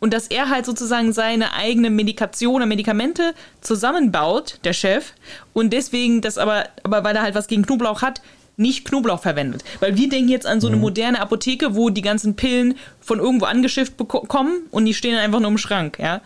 Und 0.03 0.13
dass 0.13 0.27
er 0.27 0.49
halt 0.49 0.65
sozusagen 0.65 1.13
seine 1.13 1.53
eigene 1.53 1.89
Medikation 1.89 2.61
und 2.61 2.67
Medikamente 2.67 3.33
zusammenbaut, 3.61 4.59
der 4.65 4.73
Chef. 4.73 5.13
Und 5.53 5.71
deswegen 5.71 6.19
das 6.19 6.37
aber, 6.37 6.65
aber 6.83 7.05
weil 7.05 7.15
er 7.15 7.21
halt 7.21 7.35
was 7.35 7.47
gegen 7.47 7.63
Knoblauch 7.63 8.01
hat, 8.01 8.21
nicht 8.57 8.83
Knoblauch 8.83 9.21
verwendet. 9.21 9.63
Weil 9.79 9.95
wir 9.95 10.09
denken 10.09 10.27
jetzt 10.27 10.45
an 10.45 10.59
so 10.59 10.67
eine 10.67 10.75
moderne 10.75 11.21
Apotheke, 11.21 11.73
wo 11.73 11.89
die 11.89 12.01
ganzen 12.01 12.35
Pillen 12.35 12.75
von 12.99 13.19
irgendwo 13.19 13.45
angeschifft 13.45 13.93
beko- 13.97 14.27
kommen 14.27 14.63
und 14.71 14.83
die 14.83 14.93
stehen 14.93 15.13
dann 15.15 15.23
einfach 15.23 15.39
nur 15.39 15.51
im 15.51 15.57
Schrank, 15.57 15.99
ja. 15.99 16.19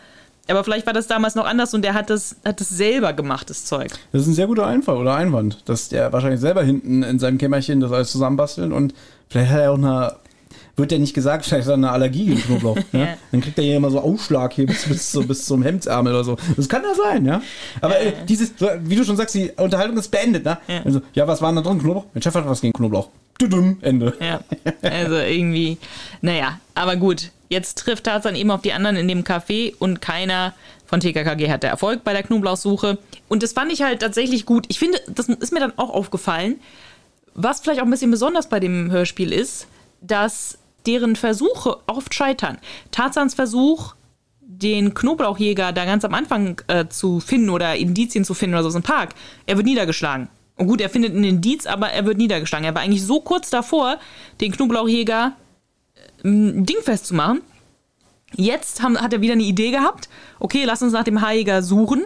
Aber 0.50 0.64
vielleicht 0.64 0.88
war 0.88 0.94
das 0.94 1.06
damals 1.06 1.36
noch 1.36 1.46
anders 1.46 1.76
und 1.76 1.84
der 1.84 1.94
hat 1.94 2.10
das, 2.10 2.36
hat 2.44 2.60
das 2.60 2.70
selber 2.70 3.14
gemacht, 3.14 3.52
das 3.52 3.66
Zeug. 3.66 3.92
Das 4.12 4.24
ist 4.24 4.28
ein 4.28 4.34
sehr 4.34 4.48
guter 4.48 4.66
Einfall 4.66 4.98
oder 4.98 5.14
Einwand, 5.14 5.60
dass 5.66 5.90
der 5.90 6.12
wahrscheinlich 6.12 6.42
selber 6.42 6.64
hinten 6.64 7.04
in 7.04 7.20
seinem 7.20 7.38
Kämmerchen 7.38 7.80
das 7.80 7.92
alles 7.92 8.12
zusammenbastelt 8.12 8.74
und 8.74 8.96
vielleicht 9.30 9.52
hat 9.52 9.60
er 9.60 9.72
auch 9.72 9.78
eine, 9.78 10.16
wird 10.78 10.92
ja 10.92 10.98
nicht 10.98 11.14
gesagt, 11.14 11.46
vielleicht 11.48 11.66
hat 11.66 11.74
er 11.74 11.78
eine 11.78 11.92
Allergie 11.92 12.26
gegen 12.26 12.42
Knoblauch. 12.42 12.78
ja? 12.92 13.00
Ja. 13.08 13.18
Dann 13.32 13.42
kriegt 13.42 13.58
er 13.58 13.64
hier 13.64 13.78
immer 13.78 13.92
so 13.92 14.00
Ausschlag 14.00 14.54
hier 14.54 14.66
bis, 14.66 14.86
bis, 14.86 15.12
so, 15.12 15.24
bis 15.24 15.46
zum 15.46 15.62
Hemdsärmel 15.62 16.14
oder 16.14 16.24
so. 16.24 16.38
Das 16.56 16.68
kann 16.68 16.84
ja 16.84 16.96
sein, 16.96 17.26
ja. 17.26 17.42
Aber 17.82 18.00
äh, 18.00 18.14
dieses, 18.28 18.54
wie 18.82 18.96
du 18.96 19.04
schon 19.04 19.18
sagst, 19.18 19.36
die 19.36 19.52
Unterhaltung 19.56 19.98
ist 19.98 20.10
beendet, 20.10 20.46
ne? 20.46 20.58
Ja. 20.68 20.82
Also, 20.84 21.02
ja, 21.14 21.28
was 21.28 21.42
war 21.42 21.50
denn 21.50 21.64
da 21.64 21.70
drin? 21.70 21.80
Knoblauch? 21.80 22.06
Mein 22.14 22.22
Chef 22.22 22.34
hat 22.34 22.48
was 22.48 22.62
gegen 22.62 22.74
Knoblauch. 22.74 23.10
Tudum, 23.38 23.78
Ende. 23.82 24.16
Ja, 24.20 24.40
also 24.82 25.18
irgendwie, 25.18 25.78
naja, 26.22 26.60
aber 26.74 26.96
gut. 26.96 27.32
Jetzt 27.50 27.78
trifft 27.78 28.06
Tarzan 28.06 28.36
eben 28.36 28.52
auf 28.52 28.62
die 28.62 28.74
anderen 28.74 28.98
in 28.98 29.08
dem 29.08 29.24
Café 29.24 29.74
und 29.80 30.02
keiner 30.02 30.54
von 30.86 31.00
TKKG 31.00 31.50
hatte 31.50 31.68
Erfolg 31.68 32.04
bei 32.04 32.14
der 32.14 32.24
Knoblauchsuche. 32.24 32.98
Und 33.30 33.44
das 33.44 33.54
fand 33.54 33.72
ich 33.72 33.84
halt 33.84 34.02
tatsächlich 34.02 34.46
gut. 34.46 34.66
Ich 34.70 34.80
finde, 34.80 35.00
das 35.08 35.30
ist 35.30 35.54
mir 35.54 35.60
dann 35.60 35.74
auch 35.78 35.90
aufgefallen, 35.90 36.56
was 37.36 37.60
vielleicht 37.60 37.80
auch 37.80 37.86
ein 37.86 37.92
bisschen 37.92 38.12
besonders 38.12 38.50
bei 38.50 38.60
dem 38.60 38.92
Hörspiel 38.92 39.32
ist, 39.32 39.68
dass 40.02 40.58
deren 40.88 41.16
Versuche 41.16 41.78
oft 41.88 42.14
scheitern. 42.14 42.58
Tarzans 42.92 43.34
Versuch, 43.34 43.96
den 44.42 44.94
Knoblauchjäger 44.94 45.74
da 45.74 45.86
ganz 45.86 46.06
am 46.06 46.14
Anfang 46.14 46.62
äh, 46.68 46.88
zu 46.88 47.20
finden 47.20 47.50
oder 47.50 47.76
Indizien 47.76 48.24
zu 48.24 48.34
finden 48.34 48.56
oder 48.56 48.64
so 48.64 48.70
aus 48.70 48.74
dem 48.74 48.84
Park, 48.84 49.14
er 49.46 49.58
wird 49.58 49.68
niedergeschlagen. 49.68 50.30
Und 50.56 50.68
gut, 50.68 50.82
er 50.82 50.90
findet 50.90 51.14
einen 51.14 51.24
Indiz, 51.24 51.68
aber 51.68 51.92
er 51.92 52.06
wird 52.06 52.18
niedergeschlagen. 52.18 52.66
Er 52.66 52.74
war 52.74 52.82
eigentlich 52.82 53.04
so 53.04 53.20
kurz 53.20 53.52
davor, 53.52 54.00
den 54.42 54.52
Knoblauchjäger 54.52 55.34
äh, 55.96 56.04
dingfest 56.24 57.06
zu 57.06 57.14
machen. 57.14 57.42
Jetzt 58.36 58.82
haben, 58.82 59.00
hat 59.00 59.14
er 59.14 59.22
wieder 59.22 59.34
eine 59.34 59.44
Idee 59.44 59.72
gehabt. 59.72 60.10
Okay, 60.40 60.64
lass 60.66 60.82
uns 60.82 60.94
nach 60.94 61.04
dem 61.04 61.22
Haarjäger 61.22 61.62
suchen. 61.62 62.06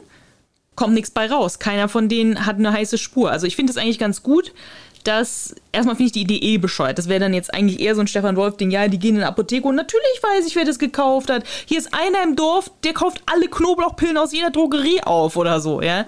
Kommt 0.75 0.93
nichts 0.93 1.11
bei 1.11 1.29
raus. 1.29 1.59
Keiner 1.59 1.89
von 1.89 2.09
denen 2.09 2.45
hat 2.45 2.57
eine 2.57 2.71
heiße 2.71 2.97
Spur. 2.97 3.31
Also 3.31 3.47
ich 3.47 3.55
finde 3.55 3.71
es 3.71 3.77
eigentlich 3.77 3.99
ganz 3.99 4.23
gut, 4.23 4.53
dass 5.03 5.55
erstmal 5.71 5.95
finde 5.95 6.07
ich 6.07 6.11
die 6.13 6.21
Idee 6.21 6.37
eh 6.37 6.57
bescheuert. 6.57 6.97
Das 6.97 7.07
wäre 7.07 7.19
dann 7.19 7.33
jetzt 7.33 7.53
eigentlich 7.53 7.79
eher 7.79 7.95
so 7.95 8.01
ein 8.01 8.07
Stefan 8.07 8.35
Wolf-Ding. 8.35 8.71
Ja, 8.71 8.87
die 8.87 8.99
gehen 8.99 9.15
in 9.15 9.21
eine 9.21 9.27
Apotheke 9.27 9.67
und 9.67 9.75
natürlich 9.75 10.19
weiß 10.21 10.45
ich, 10.47 10.55
wer 10.55 10.65
das 10.65 10.79
gekauft 10.79 11.29
hat. 11.29 11.43
Hier 11.65 11.77
ist 11.77 11.93
einer 11.93 12.23
im 12.23 12.35
Dorf, 12.35 12.71
der 12.83 12.93
kauft 12.93 13.21
alle 13.25 13.47
Knoblauchpillen 13.47 14.17
aus 14.17 14.33
jeder 14.33 14.49
Drogerie 14.49 15.01
auf 15.03 15.37
oder 15.37 15.59
so, 15.59 15.81
ja. 15.81 16.05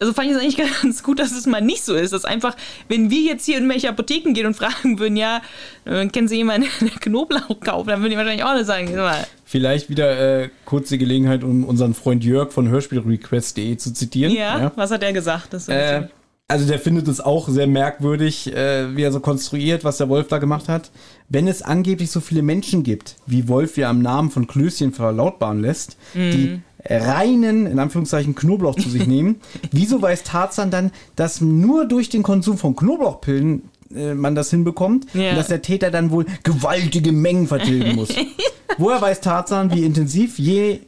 Also 0.00 0.12
fand 0.12 0.28
ich 0.30 0.36
es 0.36 0.40
eigentlich 0.42 0.56
ganz 0.82 1.02
gut, 1.02 1.18
dass 1.18 1.32
es 1.32 1.46
mal 1.46 1.60
nicht 1.60 1.84
so 1.84 1.94
ist. 1.94 2.12
Dass 2.12 2.24
einfach, 2.24 2.56
wenn 2.88 3.10
wir 3.10 3.20
jetzt 3.20 3.44
hier 3.46 3.58
in 3.58 3.68
welche 3.68 3.88
Apotheken 3.88 4.32
gehen 4.32 4.46
und 4.46 4.54
fragen 4.56 4.98
würden, 4.98 5.16
ja, 5.16 5.42
kennen 5.84 6.28
Sie 6.28 6.36
jemanden, 6.36 6.68
der 6.80 6.90
Knoblauch 6.90 7.60
kauft, 7.60 7.88
dann 7.90 8.00
würden 8.00 8.10
die 8.10 8.16
wahrscheinlich 8.16 8.44
auch 8.44 8.54
nicht 8.54 8.66
sagen, 8.66 8.88
sag 8.88 8.96
mal, 8.96 9.26
Vielleicht 9.48 9.88
wieder 9.88 10.42
äh, 10.42 10.48
kurz 10.64 10.88
die 10.88 10.98
Gelegenheit, 10.98 11.44
um 11.44 11.64
unseren 11.64 11.94
Freund 11.94 12.24
Jörg 12.24 12.50
von 12.50 12.68
hörspielrequest.de 12.68 13.76
zu 13.76 13.92
zitieren. 13.94 14.34
ja, 14.34 14.72
was 14.74 14.90
hat 14.90 15.04
er 15.04 15.12
gesagt? 15.12 15.52
Das 15.52 15.62
ist 15.62 15.68
Äh, 15.68 16.08
also 16.48 16.66
der 16.66 16.78
findet 16.78 17.08
es 17.08 17.20
auch 17.20 17.48
sehr 17.48 17.66
merkwürdig, 17.66 18.54
äh, 18.54 18.96
wie 18.96 19.02
er 19.02 19.12
so 19.12 19.20
konstruiert, 19.20 19.82
was 19.82 19.96
der 19.98 20.08
Wolf 20.08 20.28
da 20.28 20.38
gemacht 20.38 20.68
hat. 20.68 20.90
Wenn 21.28 21.48
es 21.48 21.62
angeblich 21.62 22.10
so 22.10 22.20
viele 22.20 22.42
Menschen 22.42 22.84
gibt, 22.84 23.16
wie 23.26 23.48
Wolf 23.48 23.76
ja 23.76 23.90
am 23.90 24.00
Namen 24.00 24.30
von 24.30 24.46
Klößchen 24.46 24.92
verlautbaren 24.92 25.60
lässt, 25.60 25.96
die 26.14 26.60
reinen, 26.88 27.66
in 27.66 27.80
Anführungszeichen, 27.80 28.36
Knoblauch 28.36 28.76
zu 28.76 28.88
sich 28.88 29.08
nehmen, 29.08 29.40
wieso 29.72 30.00
weiß 30.00 30.22
Tarzan 30.22 30.70
dann, 30.70 30.92
dass 31.16 31.40
nur 31.40 31.86
durch 31.86 32.10
den 32.10 32.22
Konsum 32.22 32.58
von 32.58 32.76
Knoblauchpillen 32.76 33.62
äh, 33.94 34.14
man 34.14 34.34
das 34.34 34.50
hinbekommt 34.50 35.06
Ja. 35.14 35.30
und 35.30 35.36
dass 35.36 35.48
der 35.48 35.62
Täter 35.62 35.90
dann 35.90 36.10
wohl 36.10 36.26
gewaltige 36.42 37.12
Mengen 37.12 37.46
vertilgen 37.48 37.94
muss. 37.96 38.08
Woher 38.78 39.00
weiß 39.00 39.22
Tarzan, 39.22 39.72
wie 39.72 39.84
intensiv 39.84 40.38
je 40.38 40.80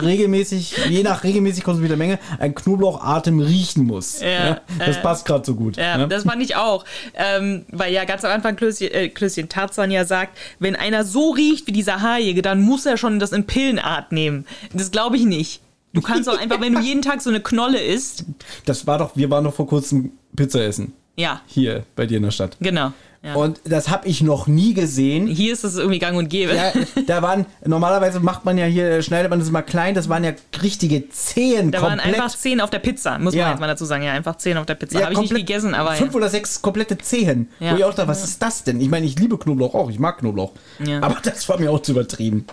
regelmäßig, 0.00 0.74
je 0.88 1.02
nach 1.02 1.24
regelmäßig 1.24 1.62
konsumierter 1.62 1.96
Menge 1.96 2.18
ein 2.38 2.54
Knoblauchatem 2.54 3.38
riechen 3.38 3.84
muss? 3.84 4.20
Ja, 4.20 4.60
das 4.78 4.96
äh, 4.96 5.00
passt 5.00 5.26
gerade 5.26 5.44
so 5.44 5.54
gut. 5.54 5.76
Ja, 5.76 5.98
ne? 5.98 6.08
das 6.08 6.24
fand 6.24 6.42
ich 6.42 6.56
auch. 6.56 6.86
Ähm, 7.14 7.66
weil 7.70 7.92
ja 7.92 8.04
ganz 8.04 8.24
am 8.24 8.30
Anfang 8.30 8.56
Klößchen, 8.56 8.90
äh, 8.90 9.08
Klößchen 9.10 9.50
Tarzan 9.50 9.90
ja 9.90 10.06
sagt, 10.06 10.38
wenn 10.58 10.74
einer 10.74 11.04
so 11.04 11.30
riecht 11.32 11.66
wie 11.66 11.72
dieser 11.72 12.00
Haarjäger, 12.00 12.40
dann 12.40 12.62
muss 12.62 12.86
er 12.86 12.96
schon 12.96 13.18
das 13.18 13.32
in 13.32 13.44
Pillenart 13.44 14.12
nehmen. 14.12 14.46
Das 14.72 14.90
glaube 14.90 15.16
ich 15.16 15.24
nicht. 15.24 15.60
Du 15.92 16.00
kannst 16.00 16.28
auch 16.30 16.38
einfach, 16.38 16.60
wenn 16.62 16.72
du 16.72 16.80
jeden 16.82 17.02
Tag 17.02 17.20
so 17.20 17.28
eine 17.30 17.40
Knolle 17.40 17.78
isst. 17.78 18.24
das 18.64 18.86
war 18.86 18.98
doch, 18.98 19.16
wir 19.16 19.28
waren 19.30 19.44
doch 19.44 19.54
vor 19.54 19.66
kurzem 19.66 20.12
Pizza 20.34 20.64
essen. 20.64 20.92
Ja, 21.16 21.40
Hier 21.46 21.84
bei 21.96 22.06
dir 22.06 22.16
in 22.18 22.24
der 22.24 22.30
Stadt. 22.32 22.56
genau. 22.60 22.92
Ja. 23.26 23.36
Und 23.36 23.58
das 23.64 23.88
habe 23.88 24.06
ich 24.06 24.20
noch 24.20 24.46
nie 24.48 24.74
gesehen. 24.74 25.26
Hier 25.26 25.54
ist 25.54 25.64
das 25.64 25.76
irgendwie 25.76 25.98
gang 25.98 26.18
und 26.18 26.28
gäbe. 26.28 26.54
Ja, 26.54 26.72
da 27.06 27.22
waren, 27.22 27.46
normalerweise 27.64 28.20
macht 28.20 28.44
man 28.44 28.58
ja 28.58 28.66
hier, 28.66 29.00
schneidet 29.00 29.30
man 29.30 29.38
das 29.38 29.50
mal 29.50 29.62
klein, 29.62 29.94
das 29.94 30.10
waren 30.10 30.24
ja 30.24 30.32
richtige 30.62 31.08
Zehen 31.08 31.70
da 31.70 31.80
waren 31.80 31.98
komplett. 31.98 32.20
einfach 32.20 32.36
zehn 32.36 32.60
auf 32.60 32.68
der 32.68 32.80
Pizza, 32.80 33.18
muss 33.18 33.32
Ja. 33.34 33.44
man 33.44 33.52
jetzt 33.52 33.60
mal 33.60 33.66
dazu 33.66 33.86
sagen. 33.86 34.02
Ja, 34.02 34.12
einfach 34.12 34.36
zehn 34.36 34.58
auf 34.58 34.66
der 34.66 34.74
Pizza. 34.74 34.98
ja, 34.98 35.04
Habe 35.06 35.14
ich 35.14 35.20
nicht 35.20 35.34
gegessen, 35.34 35.72
aber 35.74 35.92
Fünf 35.92 36.14
oder 36.14 36.28
sechs 36.28 36.60
komplette 36.60 36.98
Zehen. 36.98 37.48
Ja. 37.60 37.72
Wo 37.72 37.76
ich 37.78 37.84
auch 37.84 37.94
dachte, 37.94 38.08
was 38.08 38.24
ist 38.24 38.42
das 38.42 38.62
denn? 38.64 38.78
Ich 38.82 38.90
meine, 38.90 39.06
ich 39.06 39.18
liebe 39.18 39.38
Knoblauch 39.38 39.74
auch, 39.74 39.88
ich 39.88 39.98
mag 39.98 40.18
Knoblauch. 40.18 40.52
Ja. 40.84 41.00
Aber 41.00 41.16
das 41.22 41.48
war 41.48 41.58
mir 41.58 41.70
auch 41.70 41.80
zu 41.80 41.92
übertrieben. 41.92 42.44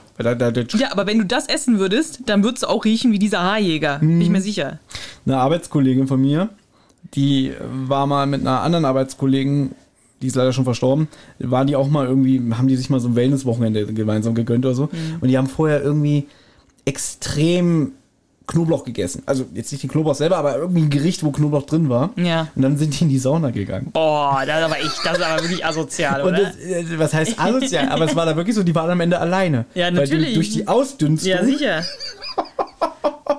Ja, 0.77 0.91
aber 0.93 1.05
wenn 1.05 1.17
du 1.17 1.25
das 1.25 1.47
essen 1.49 1.79
würdest, 1.79 2.21
dann 2.27 2.45
würdest 2.45 2.63
du 2.63 2.67
auch 2.67 2.85
riechen 2.85 3.11
wie 3.11 3.19
dieser 3.19 3.41
Haarjäger. 3.41 3.99
Bin 3.99 4.21
ich 4.21 4.27
Mhm. 4.29 4.33
mir 4.35 4.41
sicher. 4.41 4.79
eine 5.25 5.37
Arbeitskollegin 5.37 6.07
von 6.07 6.21
mir, 6.21 6.47
die 7.13 7.53
war 7.71 8.07
mal 8.07 8.25
mit 8.25 8.41
einer 8.41 8.61
anderen 8.61 8.85
Arbeitskollegin, 8.85 9.71
die 10.21 10.27
ist 10.27 10.35
leider 10.35 10.53
schon 10.53 10.63
verstorben, 10.63 11.07
waren 11.39 11.67
die 11.67 11.75
auch 11.75 11.89
mal 11.89 12.05
irgendwie, 12.05 12.41
haben 12.53 12.67
die 12.67 12.75
sich 12.75 12.89
mal 12.89 12.99
so 12.99 13.09
ein 13.09 13.15
Wellness-Wochenende 13.15 13.87
gemeinsam 13.87 14.35
gegönnt 14.35 14.65
oder 14.65 14.75
so. 14.75 14.83
Mhm. 14.83 15.17
Und 15.19 15.27
die 15.27 15.37
haben 15.37 15.47
vorher 15.47 15.81
irgendwie 15.81 16.27
extrem 16.85 17.93
Knoblauch 18.47 18.83
gegessen. 18.83 19.23
Also 19.25 19.45
jetzt 19.53 19.71
nicht 19.71 19.83
den 19.83 19.89
Knoblauch 19.89 20.15
selber, 20.15 20.37
aber 20.37 20.57
irgendwie 20.57 20.81
ein 20.81 20.89
Gericht, 20.89 21.23
wo 21.23 21.31
Knoblauch 21.31 21.65
drin 21.65 21.89
war. 21.89 22.11
Ja. 22.17 22.47
Und 22.55 22.61
dann 22.61 22.77
sind 22.77 22.99
die 22.99 23.03
in 23.03 23.09
die 23.09 23.17
Sauna 23.17 23.51
gegangen. 23.51 23.91
Boah, 23.93 24.43
das 24.45 24.59
ist 24.59 24.65
aber 24.65 24.79
echt, 24.79 25.05
das 25.05 25.17
ist 25.17 25.23
aber 25.23 25.41
wirklich 25.41 25.65
asozial, 25.65 26.21
Und 26.21 26.33
oder? 26.33 26.43
das, 26.43 26.57
äh, 26.57 26.99
was 26.99 27.13
heißt 27.13 27.39
asozial? 27.39 27.89
aber 27.89 28.05
es 28.05 28.15
war 28.15 28.25
da 28.25 28.35
wirklich 28.35 28.55
so, 28.55 28.63
die 28.63 28.75
waren 28.75 28.89
am 28.89 28.99
Ende 28.99 29.19
alleine. 29.19 29.65
Ja, 29.73 29.85
Weil 29.85 29.93
natürlich. 29.93 30.29
die, 30.29 30.33
durch 30.35 30.49
die 30.49 30.67
Ausdünstung 30.67 31.31
ja, 31.31 31.43
sicher. 31.43 31.83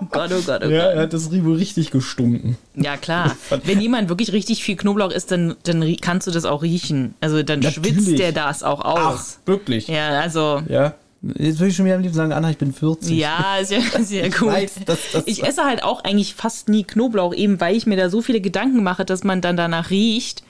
Gott, 0.10 0.30
oh 0.32 0.40
Gott, 0.44 0.62
oh 0.64 0.68
Ja, 0.68 0.84
Gott. 0.86 0.94
er 0.96 1.00
hat 1.02 1.12
das 1.12 1.30
Ribo 1.32 1.52
richtig 1.52 1.90
gestunken. 1.90 2.56
Ja, 2.74 2.96
klar. 2.96 3.36
Wenn 3.64 3.80
jemand 3.80 4.08
wirklich 4.08 4.32
richtig 4.32 4.62
viel 4.64 4.76
Knoblauch 4.76 5.10
isst, 5.10 5.30
dann, 5.30 5.56
dann 5.64 5.96
kannst 6.00 6.26
du 6.26 6.30
das 6.30 6.44
auch 6.44 6.62
riechen. 6.62 7.14
Also 7.20 7.42
dann 7.42 7.60
Natürlich. 7.60 7.94
schwitzt 7.94 8.18
der 8.18 8.32
das 8.32 8.62
auch 8.62 8.80
Ach, 8.84 9.14
aus. 9.14 9.38
wirklich? 9.46 9.88
Ja, 9.88 10.20
also. 10.20 10.62
Ja. 10.68 10.94
Jetzt 11.38 11.60
würde 11.60 11.68
ich 11.70 11.76
schon 11.76 11.84
wieder 11.84 11.94
am 11.94 12.00
liebsten 12.02 12.16
sagen, 12.16 12.32
Anna, 12.32 12.50
ich 12.50 12.58
bin 12.58 12.72
40. 12.72 13.16
Ja, 13.16 13.56
ist 13.60 13.70
ja, 13.70 13.78
ja 14.10 14.28
gut. 14.28 14.48
weiß, 14.48 14.72
das- 14.86 14.98
das- 15.12 15.22
ich 15.26 15.44
esse 15.44 15.62
halt 15.64 15.84
auch 15.84 16.02
eigentlich 16.02 16.34
fast 16.34 16.68
nie 16.68 16.82
Knoblauch, 16.82 17.32
eben 17.32 17.60
weil 17.60 17.76
ich 17.76 17.86
mir 17.86 17.96
da 17.96 18.10
so 18.10 18.22
viele 18.22 18.40
Gedanken 18.40 18.82
mache, 18.82 19.04
dass 19.04 19.22
man 19.22 19.40
dann 19.40 19.56
danach 19.56 19.90
riecht. 19.90 20.42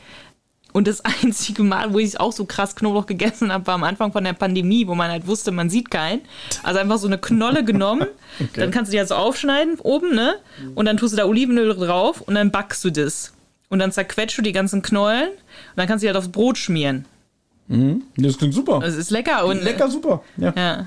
Und 0.73 0.89
das 0.89 1.03
einzige 1.23 1.63
Mal, 1.63 1.93
wo 1.93 1.99
ich 1.99 2.19
auch 2.19 2.33
so 2.33 2.45
krass 2.45 2.75
Knoblauch 2.75 3.07
gegessen 3.07 3.53
habe, 3.53 3.67
war 3.67 3.75
am 3.75 3.85
Anfang 3.85 4.13
von 4.13 4.25
der 4.25 4.33
Pandemie, 4.33 4.87
wo 4.87 4.95
man 4.95 5.11
halt 5.11 5.27
wusste, 5.27 5.51
man 5.53 5.69
sieht 5.71 5.91
keinen. 5.91 6.23
Also 6.63 6.81
einfach 6.81 6.99
so 6.99 7.07
eine 7.07 7.19
Knolle 7.19 7.65
genommen, 7.65 8.07
dann 8.55 8.71
kannst 8.71 8.91
du 8.91 8.93
die 8.93 8.99
halt 8.99 9.09
so 9.09 9.15
aufschneiden 9.15 9.79
oben, 9.81 10.15
ne? 10.15 10.35
Und 10.75 10.87
dann 10.87 10.97
tust 10.97 11.13
du 11.13 11.17
da 11.19 11.27
Olivenöl 11.27 11.75
drauf 11.75 12.21
und 12.23 12.35
dann 12.35 12.51
backst 12.51 12.83
du 12.85 12.91
das. 12.91 13.33
Und 13.69 13.79
dann 13.79 13.93
zerquetschst 13.93 14.39
du 14.39 14.43
die 14.43 14.53
ganzen 14.53 14.83
Knollen 14.83 15.29
und 15.31 15.77
dann 15.77 15.87
kannst 15.87 16.03
du 16.03 16.07
die 16.07 16.09
halt 16.09 16.17
aufs 16.19 16.29
Brot 16.33 16.59
schmieren. 16.59 17.05
Das 18.17 18.37
klingt 18.37 18.53
super. 18.53 18.81
Das 18.81 18.97
ist 18.97 19.11
lecker 19.11 19.47
und 19.47 19.63
Lecker, 19.65 19.89
super. 19.91 20.23
Ja. 20.37 20.53
Ja. 20.57 20.87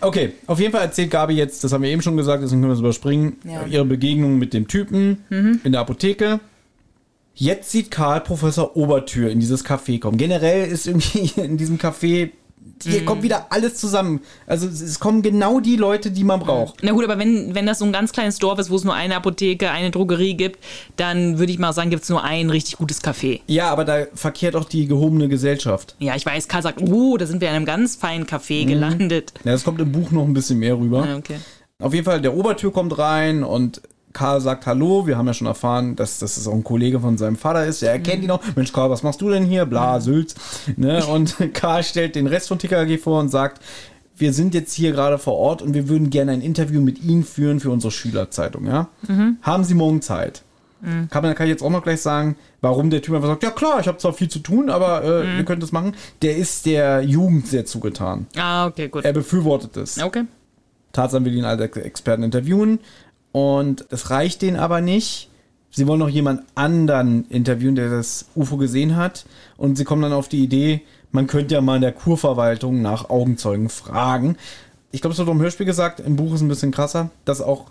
Okay, 0.00 0.32
auf 0.46 0.58
jeden 0.60 0.72
Fall 0.72 0.82
erzählt 0.82 1.10
Gabi 1.10 1.34
jetzt, 1.34 1.62
das 1.64 1.72
haben 1.72 1.82
wir 1.82 1.90
eben 1.90 2.02
schon 2.02 2.16
gesagt, 2.16 2.42
deswegen 2.42 2.60
können 2.60 2.70
wir 2.70 2.74
es 2.74 2.80
überspringen, 2.80 3.36
Ja. 3.44 3.64
ihre 3.66 3.84
Begegnung 3.84 4.38
mit 4.38 4.52
dem 4.52 4.66
Typen 4.68 5.24
in 5.30 5.72
der 5.72 5.80
Apotheke. 5.80 6.40
Jetzt 7.38 7.70
sieht 7.70 7.90
Karl 7.90 8.22
Professor 8.22 8.76
Obertür 8.76 9.30
in 9.30 9.40
dieses 9.40 9.64
Café 9.64 10.00
kommen. 10.00 10.16
Generell 10.16 10.66
ist 10.68 10.86
irgendwie 10.86 11.30
in 11.40 11.58
diesem 11.58 11.76
Café, 11.78 12.30
hier 12.82 13.04
kommt 13.04 13.22
wieder 13.22 13.46
alles 13.50 13.76
zusammen. 13.76 14.20
Also 14.46 14.66
es- 14.66 14.98
kommen 15.00 15.20
genau 15.22 15.60
die 15.60 15.76
Leute, 15.76 16.10
die 16.10 16.24
man 16.24 16.40
braucht. 16.40 16.76
Na 16.82 16.92
gut, 16.92 17.04
aber 17.04 17.18
wenn, 17.18 17.54
wenn 17.54 17.66
das 17.66 17.78
so 17.78 17.84
ein 17.84 17.92
ganz 17.92 18.12
kleines 18.12 18.38
Dorf 18.38 18.58
ist, 18.58 18.70
wo 18.70 18.76
es 18.76 18.84
nur 18.84 18.94
eine 18.94 19.16
Apotheke, 19.16 19.70
eine 19.70 19.90
Drogerie 19.90 20.34
gibt, 20.34 20.62
dann 20.96 21.38
würde 21.38 21.52
ich 21.52 21.58
mal 21.58 21.72
sagen, 21.74 21.90
gibt 21.90 22.02
es 22.04 22.08
nur 22.08 22.24
ein 22.24 22.48
richtig 22.50 22.76
gutes 22.78 23.02
Café. 23.02 23.40
Ja, 23.46 23.70
aber 23.70 23.84
da 23.84 24.06
verkehrt 24.14 24.56
auch 24.56 24.64
die 24.64 24.86
gehobene 24.86 25.28
Gesellschaft. 25.28 25.94
Ja, 25.98 26.16
ich 26.16 26.24
weiß, 26.26 26.48
Karl 26.48 26.62
sagt, 26.62 26.80
oh, 26.82 27.16
da 27.18 27.26
sind 27.26 27.40
wir 27.42 27.48
in 27.48 27.54
einem 27.54 27.66
ganz 27.66 27.96
feinen 27.96 28.26
Café 28.26 28.64
gelandet. 28.66 29.32
Ja, 29.44 29.52
das 29.52 29.62
kommt 29.64 29.80
im 29.80 29.92
Buch 29.92 30.10
noch 30.10 30.24
ein 30.24 30.32
bisschen 30.34 30.58
mehr 30.58 30.76
rüber. 30.78 31.06
Ja, 31.06 31.16
okay. 31.16 31.36
Auf 31.78 31.92
jeden 31.92 32.04
Fall, 32.06 32.20
der 32.22 32.34
Obertür 32.34 32.72
kommt 32.72 32.96
rein 32.98 33.44
und 33.44 33.82
Karl 34.16 34.40
sagt 34.40 34.66
Hallo. 34.66 35.06
Wir 35.06 35.18
haben 35.18 35.26
ja 35.26 35.34
schon 35.34 35.46
erfahren, 35.46 35.94
dass, 35.94 36.18
dass 36.18 36.38
es 36.38 36.48
auch 36.48 36.54
ein 36.54 36.64
Kollege 36.64 37.00
von 37.00 37.18
seinem 37.18 37.36
Vater 37.36 37.66
ist. 37.66 37.82
Er 37.82 37.92
erkennt 37.92 38.24
ihn 38.24 38.30
auch. 38.30 38.40
Mensch, 38.56 38.72
Karl, 38.72 38.88
was 38.88 39.02
machst 39.02 39.20
du 39.20 39.28
denn 39.28 39.44
hier? 39.44 39.66
Bla, 39.66 40.00
Sülz. 40.00 40.34
Ne? 40.76 41.04
Und 41.12 41.36
Karl 41.52 41.82
stellt 41.84 42.14
den 42.16 42.26
Rest 42.26 42.48
von 42.48 42.58
TKG 42.58 42.96
vor 42.96 43.20
und 43.20 43.28
sagt, 43.28 43.60
wir 44.16 44.32
sind 44.32 44.54
jetzt 44.54 44.72
hier 44.72 44.92
gerade 44.92 45.18
vor 45.18 45.34
Ort 45.34 45.60
und 45.60 45.74
wir 45.74 45.90
würden 45.90 46.08
gerne 46.08 46.32
ein 46.32 46.40
Interview 46.40 46.80
mit 46.80 47.02
Ihnen 47.04 47.22
führen 47.24 47.60
für 47.60 47.70
unsere 47.70 47.90
Schülerzeitung. 47.90 48.66
Ja? 48.66 48.88
Haben 49.42 49.64
Sie 49.64 49.74
morgen 49.74 50.00
Zeit? 50.00 50.42
Kann, 51.10 51.22
man, 51.22 51.34
kann 51.34 51.46
ich 51.46 51.50
jetzt 51.50 51.62
auch 51.62 51.70
noch 51.70 51.82
gleich 51.82 52.00
sagen, 52.00 52.36
warum 52.62 52.88
der 52.88 53.02
Typ 53.02 53.14
einfach 53.14 53.28
sagt, 53.28 53.42
ja 53.42 53.50
klar, 53.50 53.80
ich 53.80 53.88
habe 53.88 53.98
zwar 53.98 54.12
viel 54.14 54.28
zu 54.28 54.38
tun, 54.38 54.70
aber 54.70 55.04
äh, 55.04 55.36
wir 55.36 55.44
können 55.44 55.60
das 55.60 55.72
machen. 55.72 55.94
Der 56.22 56.36
ist 56.36 56.64
der 56.64 57.02
Jugend 57.02 57.46
sehr 57.48 57.66
zugetan. 57.66 58.26
Ah, 58.36 58.66
okay, 58.66 58.88
gut. 58.88 59.04
Er 59.04 59.12
befürwortet 59.12 59.76
es. 59.76 60.00
Okay. 60.02 60.24
Tarzan 60.92 61.24
will 61.26 61.34
ihn 61.34 61.44
als 61.44 61.60
Ex- 61.60 61.76
Experten 61.76 62.22
interviewen 62.22 62.78
und 63.36 63.84
das 63.90 64.08
reicht 64.08 64.40
denen 64.40 64.56
aber 64.56 64.80
nicht. 64.80 65.28
Sie 65.70 65.86
wollen 65.86 65.98
noch 65.98 66.08
jemand 66.08 66.40
anderen 66.54 67.26
interviewen, 67.28 67.74
der 67.74 67.90
das 67.90 68.24
UFO 68.34 68.56
gesehen 68.56 68.96
hat 68.96 69.26
und 69.58 69.76
sie 69.76 69.84
kommen 69.84 70.00
dann 70.00 70.14
auf 70.14 70.28
die 70.28 70.42
Idee, 70.42 70.80
man 71.12 71.26
könnte 71.26 71.54
ja 71.54 71.60
mal 71.60 71.76
in 71.76 71.82
der 71.82 71.92
Kurverwaltung 71.92 72.80
nach 72.80 73.10
Augenzeugen 73.10 73.68
fragen. 73.68 74.36
Ich 74.90 75.02
glaube, 75.02 75.12
es 75.12 75.18
wird 75.18 75.28
auch 75.28 75.32
im 75.32 75.40
Hörspiel 75.42 75.66
gesagt, 75.66 76.00
im 76.00 76.16
Buch 76.16 76.32
ist 76.34 76.40
ein 76.40 76.48
bisschen 76.48 76.70
krasser, 76.72 77.10
dass 77.26 77.42
auch 77.42 77.66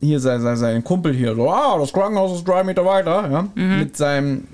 hier 0.00 0.20
sein, 0.20 0.42
sein, 0.42 0.58
sein 0.58 0.84
Kumpel 0.84 1.14
hier 1.14 1.34
so, 1.34 1.50
ah, 1.50 1.78
das 1.78 1.94
Krankenhaus 1.94 2.36
ist 2.36 2.46
drei 2.46 2.62
Meter 2.62 2.84
weiter, 2.84 3.30
ja, 3.30 3.48
mit 3.78 3.96
seinem 3.96 4.44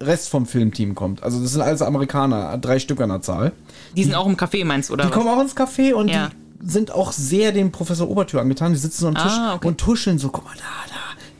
Rest 0.00 0.30
vom 0.30 0.46
Filmteam 0.46 0.94
kommt. 0.94 1.22
Also 1.22 1.42
das 1.42 1.52
sind 1.52 1.60
alles 1.60 1.82
Amerikaner, 1.82 2.56
drei 2.56 2.78
Stück 2.78 3.02
an 3.02 3.10
der 3.10 3.20
Zahl. 3.20 3.52
Die 3.94 4.04
sind 4.04 4.14
auch 4.14 4.26
im 4.26 4.36
Café, 4.36 4.64
meinst 4.64 4.88
du, 4.88 4.94
oder 4.94 5.04
Die 5.04 5.10
was? 5.10 5.16
kommen 5.18 5.28
auch 5.28 5.40
ins 5.42 5.54
Café 5.54 5.92
und 5.92 6.08
Ja. 6.08 6.28
die 6.30 6.47
sind 6.60 6.90
auch 6.90 7.12
sehr 7.12 7.52
dem 7.52 7.70
Professor 7.72 8.08
Obertür 8.08 8.40
angetan. 8.40 8.72
Die 8.72 8.78
sitzen 8.78 9.00
so 9.02 9.08
am 9.08 9.14
Tisch 9.14 9.24
Ah, 9.26 9.54
okay. 9.54 9.68
und 9.68 9.78
tuscheln 9.78 10.18
so, 10.18 10.28
guck 10.30 10.44
mal, 10.44 10.54
da, 10.56 10.92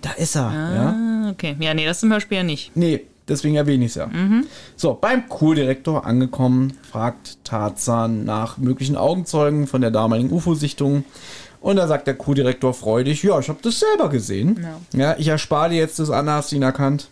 da, 0.02 0.10
da 0.10 0.22
ist 0.22 0.36
er. 0.36 0.52
Ja? 0.52 0.90
Ah, 1.26 1.30
okay. 1.30 1.56
Ja, 1.58 1.74
nee, 1.74 1.84
das 1.86 1.98
ist 1.98 2.02
im 2.04 2.12
Hörspiel 2.12 2.38
ja 2.38 2.44
nicht. 2.44 2.72
Nee, 2.76 3.04
deswegen 3.26 3.56
erwähne 3.56 3.84
ich 3.84 3.92
es 3.92 3.94
ja. 3.96 4.06
Mhm. 4.06 4.46
So, 4.76 4.94
beim 4.94 5.28
Kurdirektor 5.28 6.06
angekommen, 6.06 6.74
fragt 6.90 7.38
Tarzan 7.44 8.24
nach 8.24 8.58
möglichen 8.58 8.96
Augenzeugen 8.96 9.66
von 9.66 9.80
der 9.80 9.90
damaligen 9.90 10.30
UFO-Sichtung. 10.30 11.04
Und 11.60 11.76
da 11.76 11.88
sagt 11.88 12.06
der 12.06 12.14
Kurdirektor 12.14 12.72
freudig, 12.72 13.22
ja, 13.24 13.38
ich 13.40 13.48
habe 13.48 13.58
das 13.62 13.80
selber 13.80 14.08
gesehen. 14.10 14.64
Ja. 14.92 15.16
ich 15.18 15.26
erspare 15.26 15.70
dir 15.70 15.76
jetzt 15.78 15.98
das 15.98 16.10
Anna, 16.10 16.34
hast 16.36 16.52
du 16.52 16.56
ihn 16.56 16.62
erkannt? 16.62 17.08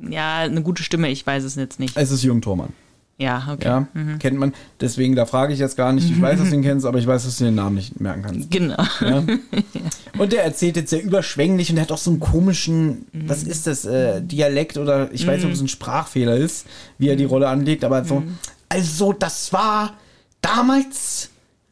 Ja, 0.00 0.38
eine 0.38 0.62
gute 0.62 0.82
Stimme, 0.82 1.10
ich 1.10 1.26
weiß 1.26 1.44
es 1.44 1.56
jetzt 1.56 1.78
nicht. 1.78 1.96
Es 1.96 2.10
ist 2.10 2.22
Jürgen 2.22 2.40
Thormann. 2.40 2.72
Ja, 3.20 3.48
okay. 3.52 3.66
Ja, 3.66 3.88
kennt 4.20 4.38
man. 4.38 4.54
Deswegen, 4.80 5.16
da 5.16 5.26
frage 5.26 5.52
ich 5.52 5.58
jetzt 5.58 5.76
gar 5.76 5.92
nicht. 5.92 6.08
Ich 6.08 6.22
weiß, 6.22 6.38
dass 6.38 6.50
du 6.50 6.54
ihn 6.54 6.62
kennst, 6.68 6.86
aber 6.86 6.98
ich 6.98 7.06
weiß, 7.06 7.24
dass 7.24 7.38
du 7.38 7.44
den 7.44 7.56
Namen 7.56 7.74
nicht 7.74 8.00
merken 8.00 8.22
kannst. 8.22 8.48
Genau. 8.48 8.80
Ja. 9.00 9.24
Und 10.18 10.32
der 10.32 10.44
erzählt 10.44 10.76
jetzt 10.76 10.90
sehr 10.90 11.02
überschwänglich 11.02 11.70
und 11.70 11.76
der 11.76 11.84
hat 11.84 11.92
auch 11.92 11.98
so 11.98 12.10
einen 12.10 12.20
komischen, 12.20 13.06
was 13.12 13.44
ist 13.44 13.66
das, 13.68 13.84
äh, 13.84 14.20
Dialekt 14.20 14.76
oder 14.76 15.12
ich 15.12 15.24
weiß 15.26 15.36
nicht, 15.38 15.46
ob 15.46 15.52
es 15.52 15.60
ein 15.60 15.68
Sprachfehler 15.68 16.36
ist, 16.36 16.66
wie 16.98 17.08
er 17.08 17.14
die 17.14 17.24
Rolle 17.24 17.48
anlegt, 17.48 17.84
aber 17.84 18.04
so, 18.04 18.24
also 18.68 19.12
das 19.12 19.52
war 19.52 19.94
damals, 20.40 21.30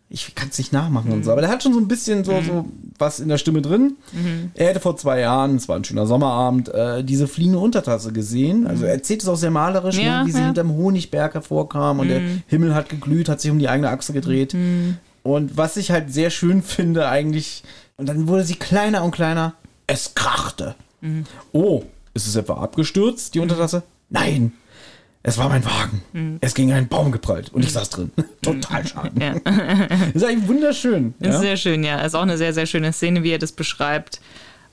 ich 0.09 0.35
kann 0.37 0.49
es 0.51 0.59
nicht 0.59 0.73
nachmachen 0.73 1.11
und 1.13 1.25
so, 1.25 1.33
aber 1.33 1.41
der 1.41 1.51
hat 1.51 1.63
schon 1.63 1.73
so 1.75 1.81
ein 1.81 1.89
bisschen 1.89 2.23
so, 2.25 2.41
so 2.41 2.67
was 2.99 3.19
in 3.19 3.29
der 3.29 3.39
Stimme 3.39 3.61
drin. 3.61 3.97
Er 4.55 4.69
hätte 4.69 4.81
vor 4.81 4.97
zwei 4.97 5.21
Jahren, 5.21 5.57
es 5.57 5.69
war 5.69 5.77
ein 5.77 5.85
schöner 5.85 6.07
Sommerabend, 6.07 6.69
äh, 6.69 7.03
diese 7.03 7.27
fliegende 7.27 7.59
Untertasse 7.59 8.13
gesehen. 8.13 8.67
Also 8.69 8.85
er 8.85 8.93
erzählt 8.93 9.23
es 9.23 9.29
auch 9.29 9.37
sehr 9.37 9.51
malerisch, 9.51 9.99
Ja, 9.99 10.21
ne, 10.23 10.29
wie 10.29 10.33
sie 10.33 10.39
ja. 10.39 10.47
hinterm 10.47 10.71
Honigberg 10.77 11.35
hervorkam 11.35 11.99
und 11.99 12.09
der 12.09 12.21
Himmel 12.47 12.75
hat 12.75 12.89
geglüht, 12.89 13.29
hat 13.29 13.41
sich 13.41 13.51
um 13.51 13.59
die 13.59 13.69
eigene 13.69 13.91
Achse 13.91 14.13
gedreht. 14.13 14.55
Und 15.25 15.57
was 15.57 15.77
ich 15.77 15.91
halt 15.91 16.13
sehr 16.13 16.31
schön 16.31 16.63
finde 16.63 17.09
eigentlich, 17.09 17.65
und 17.97 18.09
dann 18.09 18.29
wurde 18.29 18.45
sie 18.45 18.55
kleiner 18.55 19.03
und 19.03 19.11
kleiner, 19.11 19.55
es 19.89 20.15
krachte. 20.15 20.77
Oh, 21.53 21.83
ist 22.15 22.27
es 22.29 22.37
etwa 22.37 22.55
abgestürzt, 22.55 23.35
die 23.35 23.41
Untertasse? 23.41 23.83
Nein, 24.09 24.53
es 25.29 25.39
war 25.39 25.49
mein 25.49 25.65
Wagen. 25.65 26.39
Es 26.41 26.55
ging 26.55 26.73
ein 26.73 26.87
Baum 26.87 27.11
geprallt 27.11 27.53
und 27.53 27.65
ich 27.65 27.73
saß 27.73 27.91
drin. 27.91 28.13
Total 28.43 28.87
schade. 28.87 29.11
Ja. 29.21 29.33
Ist 30.15 30.25
eigentlich 30.25 30.47
wunderschön. 30.47 31.15
Ist 31.21 31.27
Ja? 31.27 31.41
sehr 31.41 31.57
schön, 31.57 31.83
ja. 31.83 32.01
Ist 32.03 32.15
auch 32.15 32.23
eine 32.23 32.39
sehr, 32.39 32.55
sehr 32.55 32.67
schöne 32.67 32.93
Szene, 32.93 33.25
wie 33.25 33.31
er 33.31 33.39
das 33.39 33.51
beschreibt. 33.51 34.21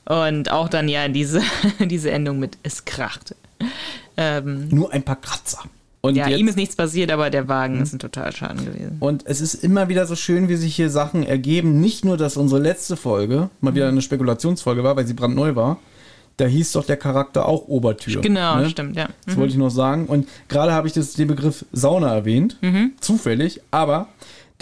Und 0.06 0.51
auch 0.51 0.70
dann 0.70 0.89
ja 0.89 1.08
diese, 1.08 1.41
diese 1.80 2.12
Endung 2.12 2.38
mit 2.38 2.60
es 2.62 2.86
krachte. 2.86 3.36
Ähm, 4.16 4.68
Nur 4.70 4.93
ein 4.93 5.01
paar 5.01 5.16
Kratzer. 5.16 5.64
Und, 6.01 6.16
ja, 6.16 6.28
jetzt, 6.28 6.39
ihm 6.39 6.47
ist 6.49 6.58
nichts 6.58 6.76
passiert, 6.76 7.10
aber 7.12 7.30
der 7.32 7.47
Wagen 7.47 7.82
ist 7.82 7.93
ein 7.93 7.99
Totalschaden 7.99 8.66
gewesen. 8.66 8.97
und 8.99 9.26
es 9.26 9.39
ist 9.39 9.56
immer 9.56 9.88
wieder 9.88 10.06
so 10.06 10.16
schön, 10.18 10.49
wie 10.49 10.58
sich 10.58 10.76
hier 10.76 10.89
Sachen 10.89 11.24
ergeben. 11.24 11.80
Nicht 11.80 12.04
nur, 12.06 12.18
dass 12.18 12.36
unsere 12.38 12.62
letzte 12.62 12.95
Folge 12.97 13.49
mal 13.62 13.74
wieder 13.74 13.88
eine 13.88 14.01
Spekulationsfolge 14.01 14.84
war, 14.84 14.97
weil 14.97 15.08
sie 15.08 15.14
brandneu 15.14 15.56
war. 15.56 15.80
Da 16.38 16.46
hieß 16.46 16.72
doch 16.72 16.86
der 16.86 16.98
Charakter 16.98 17.48
auch 17.48 17.68
Obertür. 17.68 18.22
Genau, 18.22 18.58
ne? 18.58 18.70
stimmt, 18.70 18.96
ja. 18.96 19.08
Das 19.26 19.38
wollte 19.38 19.52
ich 19.52 19.60
noch 19.60 19.70
sagen. 19.70 20.08
Und 20.08 20.28
gerade 20.48 20.74
habe 20.74 20.88
ich 20.88 20.94
das, 20.94 21.14
den 21.14 21.28
Begriff 21.28 21.66
Sauna 21.72 22.14
erwähnt. 22.14 22.58
Zufällig. 23.00 23.62
Aber 23.70 24.08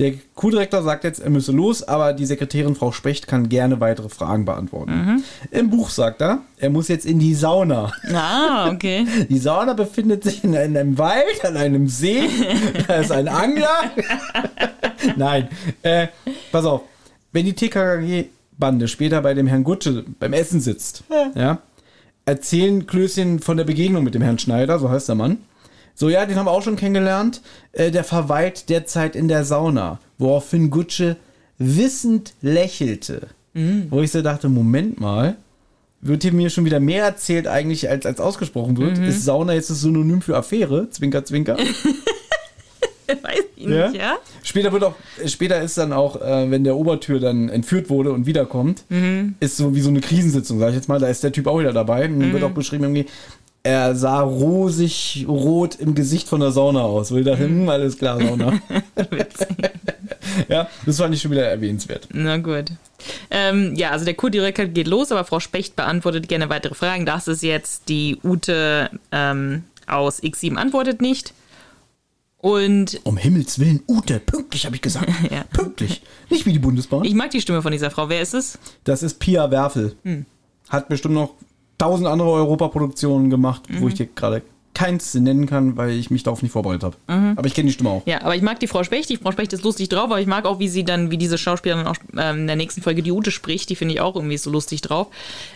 der 0.01 0.13
Q-Direktor 0.34 0.82
sagt 0.82 1.03
jetzt, 1.03 1.19
er 1.19 1.30
müsse 1.30 1.51
los, 1.51 1.84
aber 1.84 2.13
die 2.13 2.26
Sekretärin 2.26 2.76
Frau 2.76 2.91
Specht 2.91 3.28
kann 3.28 3.49
gerne 3.49 3.80
weitere 3.82 4.09
Fragen 4.09 4.45
beantworten. 4.45 5.24
Im 5.51 5.69
Buch 5.69 5.91
sagt 5.91 6.22
er, 6.22 6.39
er 6.57 6.69
muss 6.72 6.88
jetzt 6.88 7.05
in 7.05 7.19
die 7.19 7.36
Sauna. 7.36 7.91
Ah, 8.11 8.72
okay. 8.72 9.05
Die 9.30 9.38
Sauna 9.38 9.74
befindet 9.74 10.24
sich 10.24 10.43
in 10.43 10.55
einem 10.55 10.97
Wald, 10.97 11.43
an 11.43 11.55
einem 11.55 11.88
See. 11.88 12.28
Da 12.88 12.95
ist 12.95 13.11
ein 13.11 13.28
Angler. 13.28 13.91
Nein. 15.17 15.49
Äh, 15.84 16.07
pass 16.51 16.65
auf. 16.65 16.82
Wenn 17.32 17.45
die 17.45 17.53
TKKG-Bande 18.62 18.88
später 18.88 19.22
bei 19.22 19.34
dem 19.34 19.47
Herrn 19.47 19.64
Gutsche 19.64 20.05
beim 20.20 20.34
Essen 20.34 20.62
sitzt, 20.62 21.03
ja. 21.36 21.59
erzählen 22.26 22.86
Klößchen 22.86 23.39
von 23.39 23.57
der 23.57 23.66
Begegnung 23.66 24.03
mit 24.03 24.14
dem 24.14 24.22
Herrn 24.22 24.39
Schneider, 24.39 24.80
so 24.80 24.89
heißt 24.89 25.09
der 25.09 25.16
Mann. 25.16 25.39
So, 25.95 26.07
ja, 26.09 26.26
den 26.26 26.38
haben 26.38 26.45
wir 26.45 26.51
auch 26.51 26.64
schon 26.64 26.78
kennengelernt. 26.78 27.41
Äh, 27.74 27.91
der 27.91 28.03
verweilt 28.03 28.70
derzeit 28.70 29.16
in 29.16 29.28
der 29.28 29.43
Sauna, 29.43 29.99
woraufhin 30.18 30.70
Gutsche 30.70 31.18
wissend 31.57 32.34
lächelte. 32.41 33.28
Wo 33.89 33.99
ich 33.99 34.12
so 34.12 34.22
dachte, 34.22 34.47
Moment 34.47 35.01
mal, 35.01 35.36
wird 35.99 36.24
hier 36.24 36.32
mir 36.32 36.49
schon 36.49 36.66
wieder 36.66 36.80
mehr 36.80 37.03
erzählt 37.03 37.47
eigentlich, 37.47 37.89
als, 37.89 38.05
als 38.05 38.22
ausgesprochen 38.22 38.78
wird. 38.78 38.97
Ist 38.97 39.26
Sauna 39.26 39.53
jetzt 39.53 39.70
das 39.70 39.82
Synonym 39.82 40.22
für 40.22 40.38
Affäre? 40.38 40.89
Zwinker, 40.89 41.26
zwinker. 41.26 41.57
Weiß 43.21 43.43
ich 43.55 43.67
nicht, 43.67 43.95
ja? 43.95 44.17
Später 44.43 44.71
wird 44.71 44.83
auch, 44.83 44.95
später 45.25 45.61
ist 45.61 45.77
dann 45.77 45.93
auch, 45.93 46.21
äh, 46.21 46.49
wenn 46.49 46.63
der 46.63 46.75
Obertür 46.75 47.19
dann 47.19 47.49
entführt 47.49 47.89
wurde 47.89 48.11
und 48.11 48.25
wiederkommt, 48.25 48.83
ist 49.39 49.57
so 49.57 49.75
wie 49.75 49.81
so 49.81 49.89
eine 49.89 50.01
Krisensitzung, 50.01 50.59
sag 50.59 50.69
ich 50.69 50.75
jetzt 50.75 50.89
mal, 50.89 50.99
da 50.99 51.07
ist 51.07 51.23
der 51.23 51.31
Typ 51.31 51.47
auch 51.47 51.59
wieder 51.59 51.73
dabei. 51.73 52.05
Und 52.05 52.19
dann 52.19 52.33
wird 52.33 52.43
auch 52.43 52.51
beschrieben, 52.51 52.83
irgendwie, 52.83 53.05
er 53.63 53.95
sah 53.95 54.21
rosig 54.21 55.25
rot 55.27 55.75
im 55.75 55.93
Gesicht 55.93 56.27
von 56.27 56.39
der 56.39 56.51
Sauna 56.51 56.81
aus. 56.81 57.11
Wo 57.11 57.17
ich 57.17 57.25
dachte, 57.25 57.43
hm, 57.43 57.69
alles 57.69 57.97
klar, 57.97 58.19
Sauna. 58.19 58.59
ja, 60.49 60.67
das 60.85 60.97
fand 60.97 61.13
ich 61.13 61.21
schon 61.21 61.31
wieder 61.31 61.47
erwähnenswert. 61.47 62.07
Na 62.11 62.37
gut. 62.37 62.71
Ähm, 63.29 63.75
ja, 63.75 63.91
also 63.91 64.05
der 64.05 64.15
Kurdirektor 64.15 64.65
geht 64.65 64.87
los, 64.87 65.11
aber 65.11 65.25
Frau 65.25 65.39
Specht 65.39 65.75
beantwortet 65.75 66.27
gerne 66.27 66.49
weitere 66.49 66.73
Fragen. 66.73 67.05
Das 67.05 67.27
ist 67.27 67.43
jetzt 67.43 67.87
die 67.89 68.17
Ute 68.23 68.89
ähm, 69.11 69.63
aus 69.85 70.23
X7 70.23 70.55
antwortet 70.55 71.01
nicht. 71.01 71.33
Und 72.41 72.99
Um 73.03 73.17
Himmels 73.17 73.59
Willen, 73.59 73.81
Ute, 73.87 74.19
pünktlich 74.19 74.65
habe 74.65 74.75
ich 74.75 74.81
gesagt. 74.81 75.07
Ja. 75.31 75.43
Pünktlich. 75.53 76.01
Nicht 76.29 76.45
wie 76.45 76.53
die 76.53 76.59
Bundesbahn. 76.59 77.03
ich 77.05 77.13
mag 77.13 77.29
die 77.31 77.41
Stimme 77.41 77.61
von 77.61 77.71
dieser 77.71 77.91
Frau. 77.91 78.09
Wer 78.09 78.21
ist 78.21 78.33
es? 78.33 78.57
Das 78.83 79.03
ist 79.03 79.19
Pia 79.19 79.49
Werfel. 79.51 79.95
Hat 80.69 80.89
bestimmt 80.89 81.13
noch 81.13 81.35
tausend 81.77 82.07
andere 82.07 82.29
Europaproduktionen 82.31 83.29
gemacht, 83.29 83.63
wo 83.79 83.87
ich 83.87 83.93
dir 83.95 84.07
gerade 84.07 84.41
keins 84.74 85.13
nennen 85.13 85.45
kann, 85.47 85.78
weil 85.78 85.91
ich 85.91 86.09
mich 86.09 86.24
darauf 86.24 86.41
nicht 86.41 86.51
vorbereitet 86.51 86.84
habe. 86.84 86.95
Aber 87.36 87.45
ich 87.45 87.53
kenne 87.53 87.67
die 87.67 87.74
Stimme 87.74 87.89
auch. 87.89 88.03
Ja, 88.05 88.22
aber 88.22 88.36
ich 88.36 88.41
mag 88.41 88.59
die 88.59 88.67
Frau 88.67 88.84
Specht. 88.84 89.09
Die 89.09 89.17
Frau 89.17 89.32
Specht 89.32 89.53
ist 89.53 89.63
lustig 89.63 89.89
drauf, 89.89 90.05
aber 90.05 90.22
ich 90.22 90.28
mag 90.28 90.45
auch, 90.45 90.59
wie 90.59 90.69
sie 90.69 90.84
dann, 90.84 91.11
wie 91.11 91.17
diese 91.17 91.38
Schauspielerin 91.38 91.88
auch 91.88 91.97
ähm, 92.17 92.39
in 92.39 92.47
der 92.47 92.55
nächsten 92.55 92.82
Folge 92.82 93.03
die 93.03 93.11
Ute 93.11 93.32
spricht. 93.32 93.69
Die 93.69 93.76
finde 93.76 93.93
ich 93.93 94.01
auch 94.01 94.15
irgendwie 94.15 94.38
so 94.38 94.49
lustig 94.49 94.82
drauf. 94.82 95.07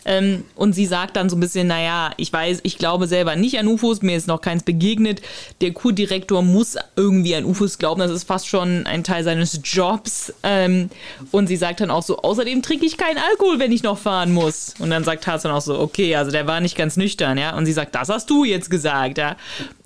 Ähm, 0.03 0.43
und 0.55 0.73
sie 0.73 0.85
sagt 0.85 1.15
dann 1.15 1.29
so 1.29 1.37
ein 1.37 1.39
bisschen, 1.39 1.67
naja, 1.67 2.11
ich 2.17 2.31
weiß, 2.31 2.59
ich 2.63 2.77
glaube 2.77 3.07
selber 3.07 3.35
nicht 3.35 3.57
an 3.57 3.67
UFOs, 3.67 4.01
mir 4.01 4.17
ist 4.17 4.27
noch 4.27 4.41
keins 4.41 4.63
begegnet. 4.63 5.21
Der 5.61 5.71
Kurdirektor 5.71 6.41
muss 6.41 6.77
irgendwie 6.95 7.35
an 7.35 7.45
UFOs 7.45 7.77
glauben, 7.77 7.99
das 7.99 8.11
ist 8.11 8.25
fast 8.25 8.47
schon 8.47 8.85
ein 8.85 9.03
Teil 9.03 9.23
seines 9.23 9.59
Jobs. 9.63 10.33
Ähm, 10.43 10.89
und 11.31 11.47
sie 11.47 11.57
sagt 11.57 11.81
dann 11.81 11.91
auch 11.91 12.03
so, 12.03 12.17
außerdem 12.17 12.61
trinke 12.61 12.85
ich 12.85 12.97
keinen 12.97 13.17
Alkohol, 13.17 13.59
wenn 13.59 13.71
ich 13.71 13.83
noch 13.83 13.97
fahren 13.97 14.33
muss. 14.33 14.73
Und 14.79 14.89
dann 14.89 15.03
sagt 15.03 15.23
Tarzan 15.23 15.51
auch 15.51 15.61
so, 15.61 15.79
okay, 15.79 16.15
also 16.15 16.31
der 16.31 16.47
war 16.47 16.59
nicht 16.59 16.75
ganz 16.75 16.97
nüchtern, 16.97 17.37
ja. 17.37 17.55
Und 17.55 17.65
sie 17.65 17.73
sagt, 17.73 17.95
das 17.95 18.09
hast 18.09 18.29
du 18.29 18.43
jetzt 18.43 18.69
gesagt, 18.69 19.04
ja. 19.17 19.35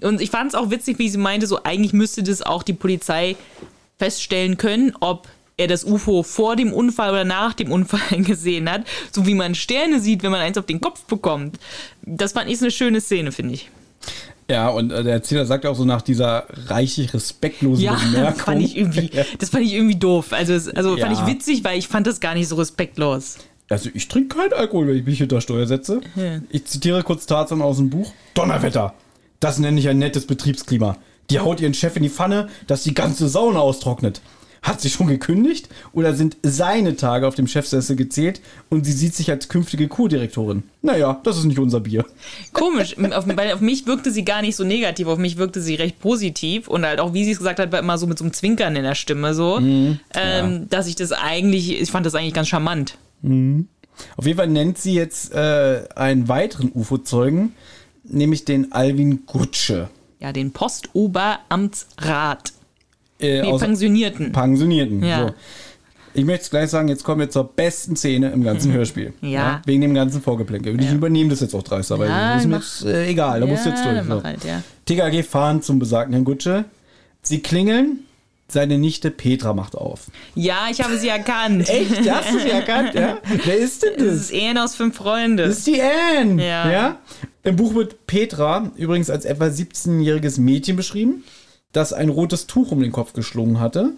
Und 0.01 0.21
ich 0.21 0.29
fand 0.29 0.49
es 0.49 0.55
auch 0.55 0.69
witzig, 0.71 0.99
wie 0.99 1.09
sie 1.09 1.17
meinte, 1.17 1.47
so 1.47 1.63
eigentlich 1.63 1.93
müsste 1.93 2.23
das 2.23 2.41
auch 2.41 2.63
die 2.63 2.73
Polizei 2.73 3.35
feststellen 3.97 4.57
können, 4.57 4.93
ob 4.99 5.27
er 5.57 5.67
das 5.67 5.83
UFO 5.83 6.23
vor 6.23 6.55
dem 6.55 6.71
Unfall 6.71 7.11
oder 7.11 7.25
nach 7.25 7.53
dem 7.53 7.71
Unfall 7.71 8.21
gesehen 8.23 8.69
hat, 8.71 8.83
so 9.11 9.25
wie 9.27 9.33
man 9.35 9.55
Sterne 9.55 9.99
sieht, 9.99 10.23
wenn 10.23 10.31
man 10.31 10.39
eins 10.39 10.57
auf 10.57 10.65
den 10.65 10.79
Kopf 10.79 11.03
bekommt. 11.03 11.59
Das 12.03 12.31
fand 12.31 12.49
ich 12.49 12.61
eine 12.61 12.71
schöne 12.71 13.01
Szene, 13.01 13.31
finde 13.33 13.55
ich. 13.55 13.69
Ja, 14.49 14.69
und 14.69 14.91
äh, 14.91 15.03
der 15.03 15.13
Erzähler 15.13 15.45
sagt 15.45 15.65
auch 15.67 15.75
so 15.75 15.85
nach 15.85 16.01
dieser 16.01 16.45
reichlich 16.67 17.13
respektlosen 17.13 17.83
Ja, 17.83 17.93
Bemerkung. 18.13 18.39
fand 18.39 18.61
ich 18.63 18.77
irgendwie, 18.77 19.11
das 19.39 19.49
fand 19.49 19.65
ich 19.65 19.73
irgendwie 19.73 19.97
doof. 19.97 20.27
Also, 20.31 20.53
also 20.53 20.97
fand 20.97 20.99
Ja. 21.17 21.21
ich 21.27 21.27
witzig, 21.27 21.63
weil 21.63 21.77
ich 21.77 21.87
fand 21.87 22.07
das 22.07 22.19
gar 22.19 22.33
nicht 22.35 22.47
so 22.47 22.55
respektlos. 22.55 23.37
Also 23.69 23.91
ich 23.93 24.07
trinke 24.07 24.37
keinen 24.37 24.53
Alkohol, 24.53 24.87
wenn 24.87 24.95
ich 24.97 25.05
mich 25.05 25.19
hinter 25.19 25.41
Steuer 25.41 25.67
setze. 25.67 26.01
Ich 26.49 26.65
zitiere 26.65 27.03
kurz 27.03 27.27
Tarzan 27.27 27.61
aus 27.61 27.77
dem 27.77 27.91
Buch. 27.91 28.11
Donnerwetter. 28.33 28.95
Das 29.39 29.59
nenne 29.59 29.79
ich 29.79 29.87
ein 29.87 29.99
nettes 29.99 30.27
Betriebsklima. 30.27 30.97
Die 31.29 31.39
haut 31.39 31.61
ihren 31.61 31.73
Chef 31.73 31.95
in 31.95 32.03
die 32.03 32.09
Pfanne, 32.09 32.49
dass 32.67 32.83
die 32.83 32.93
ganze 32.93 33.29
Sauna 33.29 33.59
austrocknet. 33.59 34.21
Hat 34.61 34.81
sie 34.81 34.89
schon 34.89 35.07
gekündigt 35.07 35.69
oder 35.93 36.13
sind 36.13 36.35
seine 36.43 36.97
Tage 36.97 37.25
auf 37.25 37.35
dem 37.35 37.47
Chefsessel 37.47 37.95
gezählt 37.95 38.41
und 38.69 38.85
sie 38.85 38.91
sieht 38.91 39.15
sich 39.15 39.31
als 39.31 39.47
künftige 39.47 39.87
Kurdirektorin? 39.87 40.63
Naja, 40.81 41.21
das 41.23 41.37
ist 41.37 41.45
nicht 41.45 41.59
unser 41.59 41.79
Bier. 41.79 42.05
Komisch, 42.51 42.97
auf, 42.97 43.25
weil 43.25 43.53
auf 43.53 43.61
mich 43.61 43.87
wirkte 43.87 44.11
sie 44.11 44.25
gar 44.25 44.41
nicht 44.41 44.57
so 44.57 44.65
negativ, 44.65 45.07
auf 45.07 45.17
mich 45.17 45.37
wirkte 45.37 45.61
sie 45.61 45.75
recht 45.75 46.01
positiv 46.01 46.67
und 46.67 46.85
halt 46.85 46.99
auch, 46.99 47.13
wie 47.13 47.23
sie 47.23 47.31
es 47.31 47.37
gesagt 47.37 47.59
hat, 47.59 47.71
war 47.71 47.79
immer 47.79 47.97
so 47.97 48.05
mit 48.05 48.17
so 48.17 48.25
einem 48.25 48.33
Zwinkern 48.33 48.75
in 48.75 48.83
der 48.83 48.95
Stimme 48.95 49.33
so, 49.33 49.59
ähm, 49.59 50.67
dass 50.69 50.87
ich 50.87 50.95
das 50.95 51.13
eigentlich, 51.13 51.79
ich 51.79 51.89
fand 51.89 52.05
das 52.05 52.15
eigentlich 52.15 52.33
ganz 52.33 52.49
charmant. 52.49 52.97
Auf 54.17 54.25
jeden 54.25 54.37
Fall 54.37 54.47
nennt 54.47 54.77
sie 54.77 54.93
jetzt 54.93 55.33
äh, 55.33 55.83
einen 55.95 56.27
weiteren 56.27 56.71
UFO-Zeugen, 56.73 57.53
nämlich 58.09 58.45
den 58.45 58.71
Alvin 58.71 59.25
Gutsche. 59.25 59.89
Ja, 60.19 60.31
den 60.33 60.51
Postoberamtsrat. 60.51 62.53
Äh, 63.19 63.41
Nee, 63.41 63.51
aus- 63.51 63.61
Pensionierten. 63.61 64.31
Pensionierten. 64.31 65.03
Ja. 65.03 65.27
So. 65.27 65.33
Ich 66.13 66.25
möchte 66.25 66.43
es 66.43 66.49
gleich 66.49 66.69
sagen, 66.69 66.87
jetzt 66.87 67.03
kommen 67.03 67.19
wir 67.21 67.29
zur 67.29 67.43
besten 67.43 67.95
Szene 67.95 68.31
im 68.31 68.43
ganzen 68.43 68.71
Hörspiel. 68.73 69.13
Ja. 69.21 69.61
Wegen 69.65 69.81
dem 69.81 69.93
ganzen 69.93 70.21
Vorgeplänkel. 70.21 70.79
Ich 70.79 70.87
Ja. 70.87 70.93
übernehme 70.95 71.29
das 71.29 71.39
jetzt 71.41 71.53
auch 71.53 71.63
dreist, 71.63 71.91
aber 71.91 72.07
Ja, 72.07 72.33
das 72.33 72.43
ist 72.43 72.49
mir 72.49 72.55
jetzt 72.55 72.85
äh, 72.85 73.07
egal, 73.07 73.39
da 73.41 73.45
musst 73.45 73.65
du 73.65 73.69
jetzt 73.69 73.85
durch. 73.85 74.03
So. 74.05 74.23
halt, 74.23 74.43
ja. 74.43 74.63
TKG 74.85 75.23
fahren 75.23 75.61
zum 75.61 75.79
besagten 75.79 76.13
Herrn 76.13 76.25
Gutsche. 76.25 76.65
Sie 77.21 77.41
klingeln, 77.41 77.99
seine 78.51 78.77
Nichte 78.77 79.11
Petra 79.11 79.53
macht 79.53 79.75
auf. 79.75 80.07
Ja, 80.35 80.67
ich 80.71 80.81
habe 80.81 80.97
sie 80.97 81.07
erkannt. 81.09 81.67
Echt? 81.69 82.09
Hast 82.09 82.33
du 82.33 82.39
sie 82.39 82.49
erkannt? 82.49 82.93
Ja? 82.95 83.17
Wer 83.45 83.57
ist 83.57 83.83
denn 83.83 83.93
Das 83.97 84.05
das? 84.07 84.15
ist 84.21 84.31
Ehen 84.33 84.57
aus 84.57 84.75
fünf 84.75 84.95
Freunde. 84.95 85.47
Das 85.47 85.59
ist 85.59 85.67
die 85.67 85.81
Anne. 85.81 86.45
Ja. 86.47 86.97
Im 87.43 87.55
Buch 87.55 87.73
wird 87.75 88.05
Petra 88.07 88.71
übrigens 88.75 89.09
als 89.09 89.25
etwa 89.25 89.45
17-jähriges 89.45 90.39
Mädchen 90.39 90.75
beschrieben, 90.75 91.23
das 91.71 91.93
ein 91.93 92.09
rotes 92.09 92.47
Tuch 92.47 92.71
um 92.71 92.81
den 92.81 92.91
Kopf 92.91 93.13
geschlungen 93.13 93.59
hatte, 93.59 93.91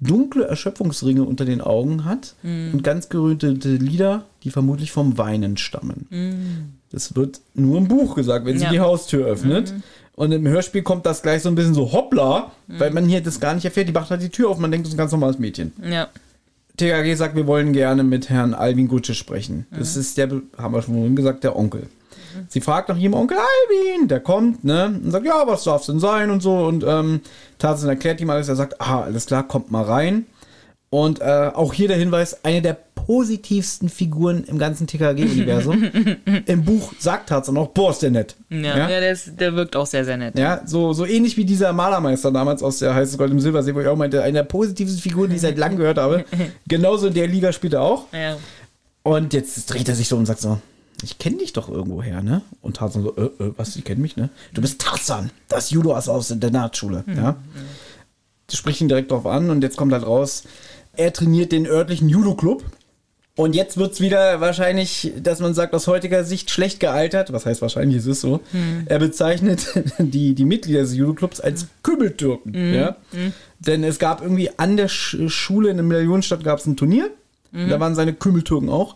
dunkle 0.00 0.44
Erschöpfungsringe 0.44 1.24
unter 1.24 1.44
den 1.44 1.60
Augen 1.60 2.04
hat 2.04 2.34
und 2.44 2.82
ganz 2.84 3.08
gerötete 3.08 3.70
Lider, 3.70 4.26
die 4.44 4.50
vermutlich 4.50 4.92
vom 4.92 5.18
Weinen 5.18 5.56
stammen. 5.56 6.78
Das 6.92 7.16
wird 7.16 7.40
nur 7.54 7.78
im 7.78 7.88
Buch 7.88 8.14
gesagt, 8.14 8.46
wenn 8.46 8.58
sie 8.58 8.64
Ja. 8.64 8.70
die 8.70 8.80
Haustür 8.80 9.26
öffnet. 9.26 9.74
Und 10.18 10.32
im 10.32 10.48
Hörspiel 10.48 10.82
kommt 10.82 11.06
das 11.06 11.22
gleich 11.22 11.42
so 11.42 11.48
ein 11.48 11.54
bisschen 11.54 11.74
so 11.74 11.92
hoppla, 11.92 12.50
weil 12.66 12.90
man 12.90 13.04
hier 13.04 13.20
das 13.22 13.38
gar 13.38 13.54
nicht 13.54 13.64
erfährt. 13.64 13.88
Die 13.88 13.92
macht 13.92 14.10
halt 14.10 14.20
die 14.20 14.30
Tür 14.30 14.50
auf, 14.50 14.58
man 14.58 14.72
denkt, 14.72 14.84
das 14.86 14.90
ist 14.90 14.96
ein 14.96 14.98
ganz 14.98 15.12
normales 15.12 15.38
Mädchen. 15.38 15.72
ja. 15.82 16.08
TKG 16.76 17.14
sagt, 17.16 17.34
wir 17.34 17.48
wollen 17.48 17.72
gerne 17.72 18.04
mit 18.04 18.30
Herrn 18.30 18.54
Alvin 18.54 18.86
Gutsche 18.86 19.12
sprechen. 19.12 19.66
Das 19.72 19.96
ist 19.96 20.16
der, 20.16 20.28
haben 20.56 20.74
wir 20.74 20.80
schon 20.82 21.16
gesagt, 21.16 21.42
der 21.42 21.56
Onkel. 21.56 21.88
Sie 22.48 22.60
fragt 22.60 22.88
nach 22.88 22.96
ihrem 22.96 23.14
Onkel 23.14 23.36
Alvin, 23.36 24.06
der 24.06 24.20
kommt, 24.20 24.62
ne? 24.62 24.86
Und 25.02 25.10
sagt, 25.10 25.26
ja, 25.26 25.44
was 25.44 25.64
darf's 25.64 25.86
denn 25.86 25.98
sein 25.98 26.30
und 26.30 26.40
so. 26.40 26.54
Und 26.66 26.84
ähm, 26.86 27.20
Tarzan 27.58 27.88
erklärt 27.88 28.20
ihm 28.20 28.30
alles. 28.30 28.48
Er 28.48 28.54
sagt, 28.54 28.80
ah, 28.80 29.00
alles 29.02 29.26
klar, 29.26 29.42
kommt 29.46 29.72
mal 29.72 29.82
rein. 29.82 30.26
Und 30.90 31.20
äh, 31.20 31.50
auch 31.54 31.74
hier 31.74 31.88
der 31.88 31.98
Hinweis, 31.98 32.44
eine 32.44 32.62
der 32.62 32.76
positivsten 33.08 33.88
Figuren 33.88 34.44
im 34.44 34.58
ganzen 34.58 34.86
TKG-Universum. 34.86 35.82
Im 36.46 36.64
Buch 36.64 36.92
sagt 36.98 37.30
Tarzan 37.30 37.56
auch, 37.56 37.68
boah, 37.68 37.90
ist 37.90 38.02
der 38.02 38.10
nett. 38.10 38.36
Ja, 38.50 38.76
ja? 38.76 38.86
der, 38.86 39.12
ist, 39.12 39.40
der 39.40 39.54
wirkt 39.54 39.76
auch 39.76 39.86
sehr, 39.86 40.04
sehr 40.04 40.18
nett. 40.18 40.38
Ja, 40.38 40.60
so, 40.66 40.92
so 40.92 41.06
ähnlich 41.06 41.38
wie 41.38 41.46
dieser 41.46 41.72
Malermeister 41.72 42.30
damals 42.30 42.62
aus 42.62 42.80
der 42.80 42.94
Heißes 42.94 43.16
Gold 43.16 43.32
im 43.32 43.40
Silbersee, 43.40 43.74
wo 43.74 43.80
ich 43.80 43.86
auch 43.86 43.96
meinte, 43.96 44.22
eine 44.22 44.34
der 44.34 44.42
positivsten 44.42 45.00
Figuren, 45.00 45.30
die 45.30 45.36
ich 45.36 45.40
seit 45.42 45.56
langem 45.56 45.78
gehört 45.78 45.96
habe. 45.96 46.26
Genauso 46.68 47.06
in 47.06 47.14
der 47.14 47.26
Liga 47.26 47.50
spielt 47.52 47.72
er 47.72 47.80
auch. 47.80 48.04
Ja. 48.12 48.36
Und 49.04 49.32
jetzt 49.32 49.66
dreht 49.72 49.88
er 49.88 49.94
sich 49.94 50.08
so 50.08 50.16
und 50.18 50.26
sagt 50.26 50.42
so, 50.42 50.58
ich 51.02 51.18
kenne 51.18 51.38
dich 51.38 51.54
doch 51.54 51.70
irgendwoher, 51.70 52.22
ne? 52.22 52.42
Und 52.60 52.76
Tarzan 52.76 53.04
so, 53.04 53.16
äh, 53.16 53.22
äh, 53.42 53.52
was, 53.56 53.72
die 53.72 53.82
kennen 53.82 54.02
mich, 54.02 54.16
ne? 54.16 54.28
Du 54.52 54.60
bist 54.60 54.82
Tarzan, 54.82 55.30
das 55.48 55.70
Judo-Ass 55.70 56.10
aus 56.10 56.28
der 56.28 56.50
Nahtschule, 56.50 57.04
ja? 57.16 57.36
Spricht 58.52 58.82
ihn 58.82 58.88
direkt 58.88 59.10
drauf 59.10 59.26
an 59.26 59.48
und 59.48 59.62
jetzt 59.62 59.76
kommt 59.76 59.92
halt 59.92 60.06
raus, 60.06 60.44
er 60.98 61.12
trainiert 61.12 61.52
den 61.52 61.66
örtlichen 61.66 62.08
Judo-Club. 62.08 62.64
Und 63.36 63.54
jetzt 63.54 63.76
wird's 63.76 64.00
wieder 64.00 64.40
wahrscheinlich, 64.40 65.12
dass 65.22 65.38
man 65.38 65.54
sagt, 65.54 65.72
aus 65.72 65.86
heutiger 65.86 66.24
Sicht 66.24 66.50
schlecht 66.50 66.80
gealtert. 66.80 67.32
Was 67.32 67.46
heißt 67.46 67.62
wahrscheinlich, 67.62 67.98
es 67.98 68.06
ist 68.06 68.20
so. 68.20 68.40
Er 68.86 68.98
bezeichnet 68.98 69.68
die, 70.00 70.34
die 70.34 70.44
Mitglieder 70.44 70.80
des 70.80 70.96
Judo-Clubs 70.96 71.38
als 71.38 71.68
Kümmeltürken. 71.84 72.74
Ja? 72.74 72.96
Denn 73.60 73.84
es 73.84 74.00
gab 74.00 74.22
irgendwie 74.22 74.50
an 74.56 74.76
der 74.76 74.88
Sch 74.88 75.16
Schule 75.28 75.70
in 75.70 75.76
der 75.76 75.86
Millionenstadt 75.86 76.42
gab 76.42 76.58
es 76.58 76.66
ein 76.66 76.76
Turnier. 76.76 77.10
Da 77.50 77.80
waren 77.80 77.94
seine 77.94 78.12
Kümmeltürken 78.12 78.68
auch. 78.68 78.94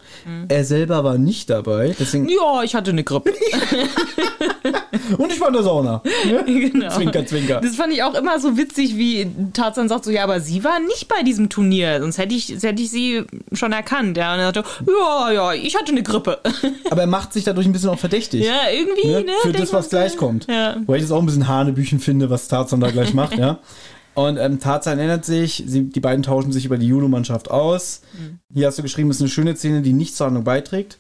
Er 0.49 0.65
selber 0.65 1.05
war 1.05 1.17
nicht 1.17 1.49
dabei. 1.49 1.97
Deswegen, 1.99 2.29
ja, 2.29 2.63
ich 2.63 2.75
hatte 2.75 2.91
eine 2.91 3.03
Grippe. 3.03 3.33
und 5.19 5.33
ich 5.33 5.41
war 5.41 5.49
in 5.49 5.55
der 5.55 5.63
Sauna. 5.63 6.03
Ne? 6.27 6.45
genau. 6.71 6.91
Zwinker, 6.91 7.27
zwinker. 7.27 7.61
Das 7.61 7.77
fand 7.77 7.93
ich 7.93 8.03
auch 8.03 8.15
immer 8.15 8.39
so 8.39 8.57
witzig, 8.57 8.97
wie 8.97 9.27
Tarzan 9.53 9.89
sagt 9.89 10.05
so, 10.05 10.11
ja, 10.11 10.25
aber 10.25 10.41
sie 10.41 10.65
war 10.65 10.81
nicht 10.81 11.09
bei 11.09 11.23
diesem 11.23 11.49
Turnier, 11.49 12.01
sonst 12.01 12.19
hätte 12.19 12.35
ich, 12.35 12.49
hätte 12.63 12.83
ich 12.83 12.91
sie 12.91 13.25
schon 13.53 13.73
erkannt. 13.73 14.17
Ja, 14.17 14.35
und 14.35 14.41
er 14.41 14.53
sagte, 14.53 14.65
ja, 14.87 15.33
ja, 15.33 15.53
ich 15.55 15.77
hatte 15.77 15.93
eine 15.93 16.03
Grippe. 16.03 16.41
Aber 16.91 17.01
er 17.01 17.07
macht 17.07 17.33
sich 17.33 17.45
dadurch 17.45 17.67
ein 17.67 17.73
bisschen 17.73 17.89
auch 17.89 17.99
verdächtig. 17.99 18.45
ja, 18.45 18.71
irgendwie, 18.71 19.09
ne? 19.09 19.25
ne? 19.25 19.33
Für 19.41 19.49
denkt 19.49 19.61
das, 19.61 19.73
was 19.73 19.89
gleich 19.89 20.17
kommt. 20.17 20.47
Ja. 20.49 20.77
Weil 20.87 20.97
ich 20.97 21.03
das 21.03 21.13
auch 21.13 21.21
ein 21.21 21.27
bisschen 21.27 21.49
Hanebüchen 21.49 22.01
finde, 22.01 22.31
was 22.31 22.49
Tarzan 22.49 22.81
da 22.81 22.91
gleich 22.91 23.15
macht, 23.15 23.37
ja. 23.39 23.59
Und 24.15 24.37
ähm, 24.39 24.61
Tarzan 24.61 24.99
erinnert 24.99 25.25
sich, 25.25 25.65
sie, 25.67 25.85
die 25.85 26.01
beiden 26.01 26.23
tauschen 26.23 26.53
sich 26.53 26.65
über 26.67 26.77
die 26.79 26.87
Judo-Mannschaft 26.89 27.51
aus. 27.51 28.03
Mhm. 28.13 28.39
Hier 28.55 28.67
hast 28.67 28.79
du 28.79 28.83
geschrieben, 28.83 29.09
das 29.09 29.17
ist 29.17 29.23
eine 29.23 29.31
schöne 29.31 29.57
Szene, 29.57 29.83
die 29.83 29.93
nicht 29.93 30.15
zur 30.17 30.27
Handlung 30.27 30.45
beiträgt. 30.45 30.99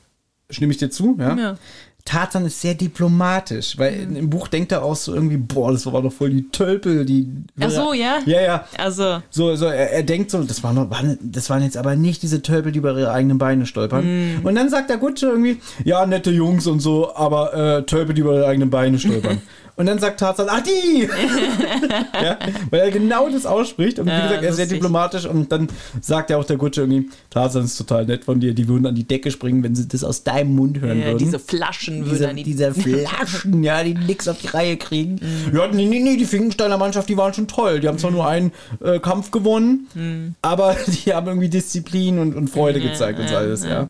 Stimme 0.50 0.72
ich 0.72 0.78
dir 0.78 0.90
zu, 0.90 1.16
ja? 1.18 1.36
Ja. 1.36 1.58
Tarzan 2.04 2.44
ist 2.46 2.60
sehr 2.60 2.74
diplomatisch, 2.74 3.78
weil 3.78 4.06
Mhm. 4.06 4.16
im 4.16 4.30
Buch 4.30 4.48
denkt 4.48 4.72
er 4.72 4.82
auch 4.82 4.96
so 4.96 5.14
irgendwie, 5.14 5.36
boah, 5.36 5.70
das 5.70 5.86
war 5.86 6.02
doch 6.02 6.12
voll 6.12 6.30
die 6.30 6.48
Tölpel, 6.50 7.04
die. 7.04 7.28
Ach 7.60 7.70
so, 7.70 7.92
ja? 7.92 8.18
Ja, 8.26 8.40
ja. 8.40 8.64
Also, 8.76 9.22
So, 9.30 9.54
so 9.54 9.66
er, 9.66 9.92
er 9.92 10.02
denkt 10.02 10.30
so, 10.32 10.42
das 10.42 10.64
waren, 10.64 10.90
waren, 10.90 11.16
das 11.22 11.48
waren 11.48 11.62
jetzt 11.62 11.76
aber 11.76 11.94
nicht 11.94 12.22
diese 12.24 12.42
Tölpel, 12.42 12.72
die 12.72 12.78
über 12.80 12.98
ihre 12.98 13.12
eigenen 13.12 13.38
Beine 13.38 13.66
stolpern. 13.66 14.40
Und 14.42 14.54
dann 14.56 14.68
sagt 14.68 14.90
der 14.90 14.96
Gutsche 14.96 15.26
irgendwie, 15.26 15.58
ja, 15.84 16.04
nette 16.04 16.32
Jungs 16.32 16.66
und 16.66 16.80
so, 16.80 17.14
aber 17.14 17.54
äh, 17.54 17.82
Tölpel, 17.84 18.14
die 18.16 18.22
über 18.22 18.34
ihre 18.34 18.46
eigenen 18.48 18.70
Beine 18.70 18.98
stolpern. 18.98 19.40
und 19.82 19.86
dann 19.86 19.98
sagt 19.98 20.20
Tarzan, 20.20 20.46
ach 20.48 20.62
die! 20.62 21.02
ja, 22.22 22.38
weil 22.70 22.80
er 22.80 22.90
genau 22.92 23.28
das 23.28 23.44
ausspricht. 23.46 23.98
Und 23.98 24.06
wie 24.06 24.10
Ja, 24.10 24.22
gesagt, 24.28 24.42
er 24.44 24.50
ist 24.50 24.56
sehr 24.56 24.66
diplomatisch. 24.66 25.26
Und 25.26 25.50
dann 25.50 25.66
sagt 26.00 26.30
ja 26.30 26.36
auch 26.36 26.44
der 26.44 26.56
Gutsche 26.56 26.82
irgendwie, 26.82 27.10
Tarzan 27.30 27.64
ist 27.64 27.76
total 27.76 28.06
nett 28.06 28.24
von 28.24 28.38
dir. 28.38 28.54
Die 28.54 28.68
würden 28.68 28.86
an 28.86 28.94
die 28.94 29.02
Decke 29.02 29.32
springen, 29.32 29.64
wenn 29.64 29.74
sie 29.74 29.88
das 29.88 30.04
aus 30.04 30.22
deinem 30.22 30.54
Mund 30.54 30.80
hören 30.80 31.00
Ja, 31.00 31.06
würden. 31.06 31.18
diese 31.18 31.40
Flaschen 31.40 32.04
diese, 32.04 32.20
würden 32.20 32.36
die 32.36 32.44
diese 32.44 32.72
Flaschen, 32.74 33.64
ja, 33.64 33.82
die 33.82 33.94
nix 33.94 34.28
auf 34.28 34.38
die 34.38 34.46
Reihe 34.46 34.76
kriegen. 34.76 35.14
Mhm. 35.50 35.56
Ja, 35.56 35.66
nee, 35.66 35.86
nee, 35.86 35.98
nee, 36.00 36.16
die 36.16 36.26
Finkensteiner 36.26 36.78
Mannschaft, 36.78 37.08
die 37.08 37.16
waren 37.16 37.34
schon 37.34 37.48
toll. 37.48 37.80
Die 37.80 37.88
haben 37.88 37.98
zwar 37.98 38.12
nur 38.12 38.26
einen 38.28 38.52
äh, 38.80 39.00
Kampf 39.00 39.32
gewonnen, 39.32 39.88
Mhm. 39.94 40.36
aber 40.42 40.76
die 40.86 41.12
haben 41.12 41.26
irgendwie 41.26 41.48
Disziplin 41.48 42.20
und, 42.20 42.36
und 42.36 42.48
Freude 42.48 42.80
gezeigt 42.80 43.18
und 43.18 43.28
so 43.28 43.34
alles, 43.36 43.64
ja. 43.64 43.88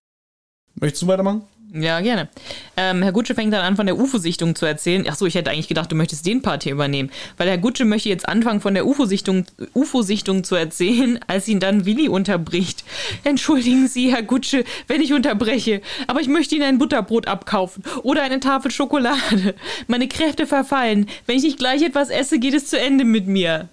Möchtest 0.80 1.02
du 1.02 1.06
weitermachen? 1.06 1.42
Ja, 1.74 2.00
gerne. 2.00 2.28
Ähm, 2.76 3.02
Herr 3.02 3.12
Gutsche 3.12 3.34
fängt 3.34 3.52
dann 3.54 3.62
an, 3.62 3.76
von 3.76 3.86
der 3.86 3.98
UFO-Sichtung 3.98 4.54
zu 4.54 4.66
erzählen. 4.66 5.08
Achso, 5.08 5.24
ich 5.24 5.34
hätte 5.34 5.50
eigentlich 5.50 5.68
gedacht, 5.68 5.90
du 5.90 5.96
möchtest 5.96 6.26
den 6.26 6.42
Part 6.42 6.64
hier 6.64 6.72
übernehmen. 6.72 7.10
Weil 7.38 7.48
Herr 7.48 7.56
Gutsche 7.56 7.86
möchte 7.86 8.10
jetzt 8.10 8.28
anfangen, 8.28 8.60
von 8.60 8.74
der 8.74 8.86
UFO-Sichtung 8.86 9.46
UFO 9.72 10.00
-Sichtung 10.00 10.42
zu 10.42 10.54
erzählen, 10.54 11.18
als 11.28 11.48
ihn 11.48 11.60
dann 11.60 11.86
Willi 11.86 12.08
unterbricht. 12.08 12.84
Entschuldigen 13.24 13.88
Sie, 13.88 14.12
Herr 14.12 14.22
Gutsche, 14.22 14.64
wenn 14.86 15.00
ich 15.00 15.14
unterbreche, 15.14 15.80
aber 16.08 16.20
ich 16.20 16.28
möchte 16.28 16.54
Ihnen 16.54 16.64
ein 16.64 16.78
Butterbrot 16.78 17.26
abkaufen 17.26 17.82
oder 18.02 18.22
eine 18.22 18.40
Tafel 18.40 18.70
Schokolade. 18.70 19.54
Meine 19.86 20.08
Kräfte 20.08 20.46
verfallen. 20.46 21.06
Wenn 21.26 21.36
ich 21.36 21.42
nicht 21.42 21.58
gleich 21.58 21.82
etwas 21.82 22.10
esse, 22.10 22.38
geht 22.38 22.54
es 22.54 22.66
zu 22.66 22.78
Ende 22.78 23.04
mit 23.04 23.26
mir. 23.26 23.68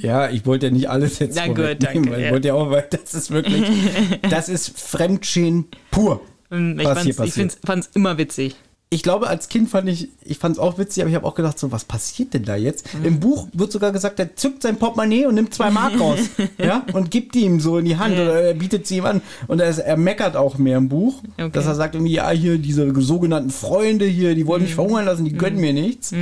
Ja, 0.00 0.28
ich 0.30 0.44
wollte 0.46 0.66
ja 0.66 0.72
nicht 0.72 0.88
alles 0.88 1.18
jetzt 1.18 1.36
Na 1.36 1.46
gut, 1.46 1.82
danke, 1.82 2.22
Ich 2.22 2.30
wollte 2.30 2.48
ja 2.48 2.54
auch, 2.54 2.70
weil 2.70 2.86
das 2.90 3.14
ist 3.14 3.30
wirklich, 3.30 3.62
das 4.30 4.48
ist 4.48 4.78
Fremdschämen 4.78 5.66
pur. 5.90 6.20
Ähm, 6.52 6.78
Ich, 7.24 7.32
find's, 7.34 7.58
fand's 7.64 7.90
immer 7.94 8.18
witzig. 8.18 8.54
Ich 8.90 9.02
glaube, 9.02 9.26
als 9.26 9.48
Kind 9.48 9.70
fand 9.70 9.88
ich, 9.88 10.10
ich 10.22 10.36
fand 10.36 10.56
es 10.56 10.58
auch 10.58 10.76
witzig, 10.76 11.02
aber 11.02 11.08
ich 11.08 11.16
habe 11.16 11.26
auch 11.26 11.34
gedacht, 11.34 11.58
so, 11.58 11.72
was 11.72 11.86
passiert 11.86 12.34
denn 12.34 12.44
da 12.44 12.56
jetzt? 12.56 12.84
Im 13.02 13.20
Buch 13.20 13.48
wird 13.54 13.72
sogar 13.72 13.90
gesagt, 13.90 14.18
er 14.20 14.36
zückt 14.36 14.60
sein 14.62 14.76
Portemonnaie 14.76 15.24
und 15.24 15.34
nimmt 15.34 15.54
zwei 15.54 15.70
Mark 15.70 15.98
raus, 15.98 16.18
ja, 16.58 16.84
und 16.92 17.10
gibt 17.10 17.34
die 17.34 17.40
ihm 17.46 17.58
so 17.58 17.78
in 17.78 17.86
die 17.86 17.96
Hand 17.96 18.12
oder 18.16 18.42
er 18.42 18.52
bietet 18.52 18.86
sie 18.86 18.98
ihm 18.98 19.06
an. 19.06 19.22
Und 19.46 19.60
er, 19.62 19.70
ist- 19.70 19.78
er 19.78 19.96
meckert 19.96 20.36
auch 20.36 20.58
mehr 20.58 20.76
im 20.76 20.90
Buch, 20.90 21.22
Okay. 21.38 21.48
dass 21.54 21.64
er 21.64 21.74
sagt 21.74 21.94
irgendwie, 21.94 22.12
ja, 22.12 22.28
hier 22.32 22.58
diese 22.58 22.92
sogenannten 23.00 23.48
Freunde 23.48 24.04
hier, 24.04 24.34
die 24.34 24.46
wollen 24.46 24.60
mich 24.62 24.74
verhungern 24.74 25.06
lassen, 25.06 25.24
die 25.24 25.32
gönnen 25.32 25.58
mir 25.58 25.72
nichts. 25.72 26.12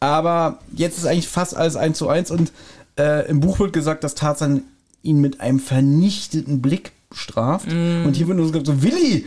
Aber 0.00 0.58
jetzt 0.76 0.98
ist 0.98 1.06
eigentlich 1.06 1.28
fast 1.28 1.56
alles 1.56 1.76
eins 1.76 1.96
zu 1.96 2.08
eins 2.08 2.30
und 2.30 2.52
äh, 2.98 3.28
im 3.30 3.40
Buch 3.40 3.58
wird 3.60 3.72
gesagt, 3.72 4.04
dass 4.04 4.14
Tarzan 4.14 4.64
ihn 5.02 5.22
mit 5.22 5.40
einem 5.40 5.58
vernichteten 5.58 6.60
Blick 6.60 6.92
straft. 7.12 7.66
Und 7.72 8.12
hier 8.14 8.28
wird 8.28 8.36
nur 8.36 8.46
so 8.46 8.52
gesagt, 8.52 8.66
so, 8.66 8.82
Willi, 8.82 9.24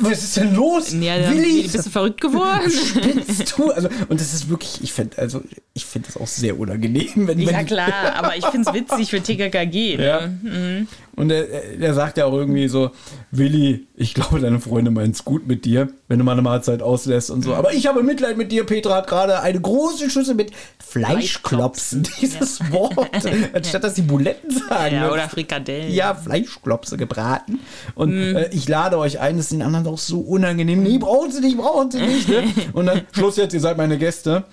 was 0.00 0.22
ist 0.22 0.36
denn 0.36 0.54
los? 0.54 0.92
Ja, 0.92 1.18
dann, 1.18 1.36
Willi, 1.36 1.62
bist 1.62 1.86
du 1.86 1.90
verrückt 1.90 2.20
geworden? 2.20 2.70
spinnst 2.70 3.54
du? 3.56 3.70
Also, 3.70 3.88
und 4.08 4.20
das 4.20 4.32
ist 4.32 4.48
wirklich, 4.48 4.82
ich 4.82 4.92
finde, 4.92 5.18
also, 5.18 5.42
ich 5.74 5.84
finde 5.86 6.08
das 6.08 6.20
auch 6.20 6.26
sehr 6.26 6.58
unangenehm, 6.58 7.28
wenn, 7.28 7.38
Ja 7.38 7.58
wenn 7.58 7.66
klar, 7.66 8.14
aber 8.14 8.36
ich 8.36 8.46
find's 8.46 8.72
witzig 8.72 9.10
für 9.10 9.20
TKKG. 9.20 9.96
Ne? 9.96 10.06
Ja. 10.06 10.86
Und 11.16 11.30
er, 11.30 11.48
er 11.78 11.94
sagt 11.94 12.16
ja 12.16 12.24
auch 12.24 12.32
irgendwie 12.32 12.68
so, 12.68 12.92
Willi, 13.30 13.86
ich 13.94 14.14
glaube, 14.14 14.40
deine 14.40 14.58
Freunde 14.60 14.90
meinen 14.90 15.10
es 15.10 15.24
gut 15.24 15.46
mit 15.46 15.66
dir, 15.66 15.88
wenn 16.08 16.18
du 16.18 16.24
mal 16.24 16.32
eine 16.32 16.42
Mahlzeit 16.42 16.80
auslässt 16.80 17.30
und 17.30 17.42
so. 17.42 17.54
Aber 17.54 17.74
ich 17.74 17.86
habe 17.86 18.02
Mitleid 18.02 18.38
mit 18.38 18.50
dir. 18.52 18.64
Petra 18.64 18.96
hat 18.96 19.06
gerade 19.06 19.40
eine 19.40 19.60
große 19.60 20.08
Schüssel 20.08 20.34
mit 20.34 20.52
Fleischklopsen. 20.78 22.08
Dieses 22.20 22.60
Wort. 22.72 22.96
Anstatt 23.52 23.84
dass 23.84 23.94
die 23.94 24.02
Buletten 24.02 24.50
sagen. 24.50 24.94
Ja, 24.94 25.12
oder 25.12 25.28
Frikadellen. 25.28 25.92
Ja, 25.92 26.14
Fleischklopse 26.14 26.96
gebraten. 26.96 27.60
Und 27.94 28.16
äh, 28.16 28.48
ich 28.52 28.66
lade 28.66 28.96
euch 28.96 29.20
ein, 29.20 29.36
das 29.36 29.52
ist 29.52 29.59
den 29.60 29.66
anderen 29.66 29.86
auch 29.86 29.98
so 29.98 30.20
unangenehm. 30.20 30.82
Nee, 30.82 30.98
brauchen 30.98 31.30
sie 31.30 31.40
nicht, 31.40 31.56
brauchen 31.56 31.90
sie 31.90 32.00
nicht. 32.00 32.28
Ne? 32.28 32.44
Und 32.72 32.86
dann, 32.86 33.02
Schluss 33.12 33.36
jetzt, 33.36 33.54
ihr 33.54 33.60
seid 33.60 33.76
meine 33.76 33.98
Gäste. 33.98 34.44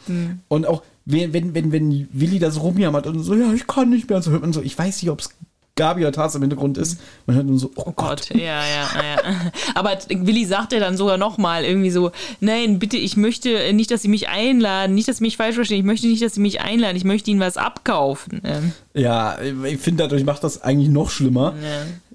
Und 0.48 0.68
auch, 0.68 0.84
wenn, 1.06 1.34
wenn, 1.34 1.54
wenn, 1.54 1.72
wenn 1.72 2.08
Willi 2.12 2.40
da 2.40 2.52
so 2.52 2.62
rumjammert 2.62 3.08
und 3.08 3.24
so, 3.24 3.34
ja, 3.34 3.54
ich 3.54 3.66
kann 3.66 3.90
nicht 3.90 4.10
mehr, 4.10 4.18
und 4.18 4.24
so 4.24 4.32
hört 4.32 4.42
man 4.42 4.52
so, 4.54 4.62
ich 4.62 4.78
weiß 4.78 5.02
nicht, 5.02 5.10
ob 5.10 5.22
es 5.22 5.30
Gabi 5.78 6.02
oder 6.02 6.12
Taz 6.12 6.36
im 6.36 6.42
Hintergrund 6.42 6.78
ist. 6.78 7.00
Man 7.26 7.38
hört 7.38 7.46
nur 7.46 7.58
so, 7.58 7.72
oh, 7.76 7.84
Oh 7.86 7.94
Gott. 7.96 8.28
Gott, 8.28 8.30
ja, 8.36 8.62
ja, 8.66 8.90
ja. 8.96 9.52
Aber 9.76 9.98
Willi 10.10 10.44
sagt 10.44 10.74
ja 10.74 10.80
dann 10.80 10.98
sogar 10.98 11.18
nochmal 11.18 11.64
irgendwie 11.64 11.92
so, 11.92 12.12
nein, 12.42 12.80
bitte, 12.80 12.98
ich 12.98 13.16
möchte 13.16 13.72
nicht, 13.74 13.92
dass 13.92 14.02
sie 14.02 14.08
mich 14.10 14.28
einladen, 14.28 14.96
nicht, 14.96 15.08
dass 15.08 15.18
sie 15.18 15.24
mich 15.24 15.38
falsch 15.38 15.56
verstehen, 15.56 15.80
ich 15.80 15.86
möchte 15.86 16.08
nicht, 16.08 16.22
dass 16.22 16.34
sie 16.34 16.42
mich 16.42 16.60
einladen, 16.62 16.98
ich 16.98 17.06
möchte 17.06 17.32
ihnen 17.32 17.40
was 17.40 17.56
abkaufen. 17.56 18.42
Ähm, 18.44 18.72
Ja, 18.94 19.38
ich 19.40 19.78
finde, 19.80 20.04
dadurch 20.04 20.26
macht 20.26 20.44
das 20.44 20.62
eigentlich 20.64 20.90
noch 20.90 21.12
schlimmer. 21.12 21.54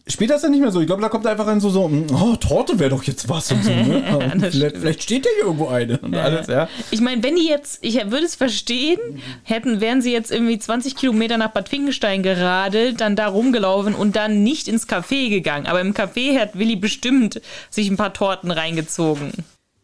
Später 0.08 0.34
ist 0.34 0.42
er 0.42 0.50
nicht 0.50 0.60
mehr 0.60 0.72
so. 0.72 0.80
Ich 0.80 0.86
glaube, 0.86 1.00
da 1.00 1.08
kommt 1.08 1.26
einfach 1.28 1.46
ein 1.46 1.60
so, 1.60 1.70
so 1.70 1.88
oh, 2.12 2.34
Torte 2.34 2.80
wäre 2.80 2.90
doch 2.90 3.04
jetzt 3.04 3.28
was 3.28 3.52
und 3.52 3.62
so. 3.62 3.70
Ne? 3.70 4.32
vielleicht, 4.50 4.76
vielleicht 4.76 5.02
steht 5.04 5.24
ja 5.24 5.30
hier 5.36 5.44
irgendwo 5.44 5.68
eine 5.68 5.98
und 5.98 6.16
alles, 6.16 6.48
ja. 6.48 6.68
Ich 6.90 7.00
meine, 7.00 7.22
wenn 7.22 7.36
die 7.36 7.46
jetzt, 7.46 7.78
ich 7.82 7.94
würde 8.10 8.24
es 8.24 8.34
verstehen, 8.34 8.98
hätten, 9.44 9.80
wären 9.80 10.02
sie 10.02 10.12
jetzt 10.12 10.32
irgendwie 10.32 10.58
20 10.58 10.96
Kilometer 10.96 11.38
nach 11.38 11.52
Bad 11.52 11.68
Finkenstein 11.68 12.24
geradelt, 12.24 13.00
dann 13.00 13.14
da 13.14 13.28
rumgelaufen 13.28 13.94
und 13.94 14.16
dann 14.16 14.42
nicht 14.42 14.66
ins 14.66 14.88
Café 14.88 15.28
gegangen. 15.28 15.66
Aber 15.66 15.80
im 15.80 15.94
Café 15.94 16.36
hat 16.36 16.58
Willi 16.58 16.74
bestimmt 16.74 17.40
sich 17.70 17.88
ein 17.88 17.96
paar 17.96 18.12
Torten 18.12 18.50
reingezogen. 18.50 19.32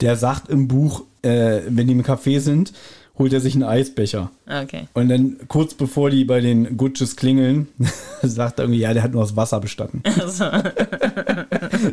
Der 0.00 0.16
sagt 0.16 0.48
im 0.48 0.66
Buch, 0.66 1.04
äh, 1.22 1.60
wenn 1.68 1.86
die 1.86 1.92
im 1.92 2.02
Café 2.02 2.40
sind, 2.40 2.72
holt 3.18 3.32
er 3.32 3.40
sich 3.40 3.54
einen 3.54 3.64
Eisbecher. 3.64 4.30
Okay. 4.46 4.86
Und 4.94 5.08
dann 5.08 5.36
kurz 5.48 5.74
bevor 5.74 6.10
die 6.10 6.24
bei 6.24 6.40
den 6.40 6.76
Gutsches 6.76 7.16
klingeln, 7.16 7.68
sagt 8.22 8.58
er 8.58 8.64
irgendwie, 8.64 8.80
ja, 8.80 8.94
der 8.94 9.02
hat 9.02 9.12
nur 9.12 9.22
aus 9.22 9.36
Wasser 9.36 9.60
bestanden. 9.60 10.02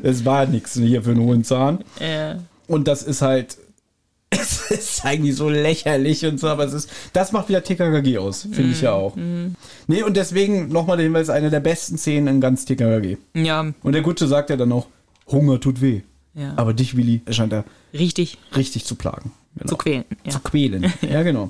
Es 0.03 0.26
war 0.26 0.45
nichts 0.45 0.73
hier 0.73 1.03
für 1.03 1.11
einen 1.11 1.22
hohen 1.22 1.43
Zahn. 1.43 1.80
Ja. 1.99 2.39
Und 2.68 2.88
das 2.88 3.03
ist 3.03 3.22
halt, 3.22 3.57
es 4.30 4.72
ist 4.72 5.06
eigentlich 5.06 5.35
so 5.35 5.49
lächerlich 5.49 6.26
und 6.26 6.39
so, 6.39 6.47
aber 6.47 6.65
es 6.65 6.73
ist, 6.73 6.89
das 7.14 7.31
macht 7.31 7.49
wieder 7.49 7.64
TKKG 7.64 8.18
aus, 8.18 8.47
finde 8.52 8.72
ich 8.72 8.81
ja 8.81 8.93
auch. 8.93 9.15
Nee, 9.15 10.03
und 10.03 10.18
deswegen 10.18 10.69
nochmal 10.69 10.97
der 10.97 11.06
Hinweis, 11.06 11.30
eine 11.30 11.49
der 11.49 11.60
besten 11.60 11.97
Szenen 11.97 12.27
in 12.27 12.41
ganz 12.41 12.65
TKKG. 12.65 13.18
Ja, 13.35 13.72
Und 13.84 13.93
der 13.93 14.02
Gutsche 14.02 14.27
sagt 14.27 14.49
ja 14.49 14.57
dann 14.57 14.72
auch, 14.72 14.88
Hunger 15.27 15.60
tut 15.60 15.81
weh. 15.81 16.02
Ja. 16.34 16.53
Aber 16.56 16.73
dich, 16.73 16.97
Willi, 16.97 17.22
scheint 17.30 17.53
er 17.53 17.64
richtig 17.93 18.38
richtig 18.56 18.85
zu 18.85 18.95
plagen. 18.95 19.31
Genau. 19.57 19.69
zu 19.69 19.77
quälen. 19.77 20.06
Ja. 20.23 20.32
Zu 20.32 20.40
quälen. 20.40 20.94
Ja, 21.02 21.23
genau. 21.23 21.49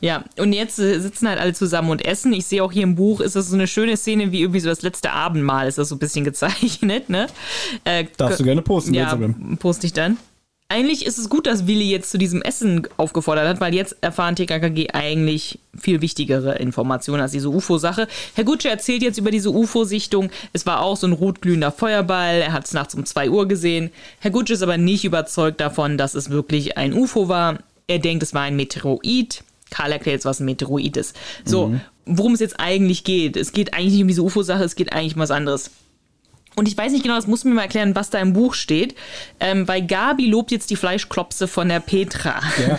Ja, 0.00 0.24
und 0.38 0.52
jetzt 0.52 0.78
äh, 0.78 0.98
sitzen 1.00 1.26
halt 1.28 1.40
alle 1.40 1.54
zusammen 1.54 1.90
und 1.90 2.04
essen. 2.04 2.32
Ich 2.34 2.44
sehe 2.46 2.62
auch 2.62 2.70
hier 2.70 2.82
im 2.82 2.96
Buch, 2.96 3.20
ist 3.20 3.34
das 3.34 3.48
so 3.48 3.54
eine 3.54 3.66
schöne 3.66 3.96
Szene, 3.96 4.30
wie 4.30 4.40
irgendwie 4.40 4.60
so 4.60 4.68
das 4.68 4.82
letzte 4.82 5.12
Abendmahl, 5.12 5.68
ist 5.68 5.78
das 5.78 5.88
so 5.88 5.94
ein 5.94 5.98
bisschen 5.98 6.24
gezeichnet, 6.24 7.08
ne? 7.08 7.28
Äh, 7.84 8.04
Darfst 8.16 8.40
du 8.40 8.44
gerne 8.44 8.60
posten 8.62 8.92
ja, 8.92 9.04
Instagram. 9.04 9.56
poste 9.58 9.86
ich 9.86 9.94
dann. 9.94 10.18
Eigentlich 10.68 11.06
ist 11.06 11.18
es 11.18 11.28
gut, 11.28 11.46
dass 11.46 11.68
Willi 11.68 11.88
jetzt 11.88 12.10
zu 12.10 12.18
diesem 12.18 12.42
Essen 12.42 12.88
aufgefordert 12.96 13.46
hat, 13.46 13.60
weil 13.60 13.72
jetzt 13.72 13.96
erfahren 14.00 14.34
TKKG 14.34 14.90
eigentlich 14.92 15.60
viel 15.78 16.00
wichtigere 16.00 16.56
Informationen 16.56 17.22
als 17.22 17.30
diese 17.30 17.50
UFO-Sache. 17.50 18.08
Herr 18.34 18.42
Gutsche 18.42 18.68
erzählt 18.68 19.02
jetzt 19.02 19.18
über 19.18 19.30
diese 19.30 19.50
UFO-Sichtung. 19.50 20.30
Es 20.52 20.66
war 20.66 20.82
auch 20.82 20.96
so 20.96 21.06
ein 21.06 21.12
rotglühender 21.12 21.70
Feuerball. 21.70 22.40
Er 22.40 22.52
hat 22.52 22.64
es 22.64 22.72
nachts 22.72 22.96
um 22.96 23.06
2 23.06 23.30
Uhr 23.30 23.46
gesehen. 23.46 23.90
Herr 24.18 24.32
Gutsche 24.32 24.54
ist 24.54 24.62
aber 24.62 24.76
nicht 24.76 25.04
überzeugt 25.04 25.60
davon, 25.60 25.98
dass 25.98 26.16
es 26.16 26.30
wirklich 26.30 26.76
ein 26.76 26.94
UFO 26.94 27.28
war. 27.28 27.58
Er 27.86 28.00
denkt, 28.00 28.24
es 28.24 28.34
war 28.34 28.42
ein 28.42 28.56
Meteoroid. 28.56 29.44
Karl 29.70 29.92
erklärt 29.92 30.14
jetzt, 30.14 30.24
was 30.24 30.40
ein 30.40 30.46
Meteoroid 30.46 30.96
ist. 30.96 31.14
So, 31.44 31.76
worum 32.06 32.34
es 32.34 32.40
jetzt 32.40 32.58
eigentlich 32.58 33.04
geht. 33.04 33.36
Es 33.36 33.52
geht 33.52 33.72
eigentlich 33.72 33.92
nicht 33.92 34.02
um 34.02 34.08
diese 34.08 34.22
UFO-Sache, 34.22 34.64
es 34.64 34.74
geht 34.74 34.92
eigentlich 34.92 35.14
um 35.14 35.20
was 35.22 35.30
anderes. 35.30 35.70
Und 36.56 36.68
ich 36.68 36.76
weiß 36.76 36.90
nicht 36.92 37.02
genau, 37.02 37.16
das 37.16 37.26
muss 37.26 37.44
mir 37.44 37.52
mal 37.52 37.62
erklären, 37.62 37.94
was 37.94 38.10
da 38.10 38.18
im 38.18 38.32
Buch 38.32 38.54
steht. 38.54 38.94
Ähm, 39.40 39.68
weil 39.68 39.86
Gabi 39.86 40.26
lobt 40.26 40.50
jetzt 40.50 40.70
die 40.70 40.76
Fleischklopse 40.76 41.48
von 41.48 41.68
der 41.68 41.80
Petra. 41.80 42.40
Ja. 42.66 42.78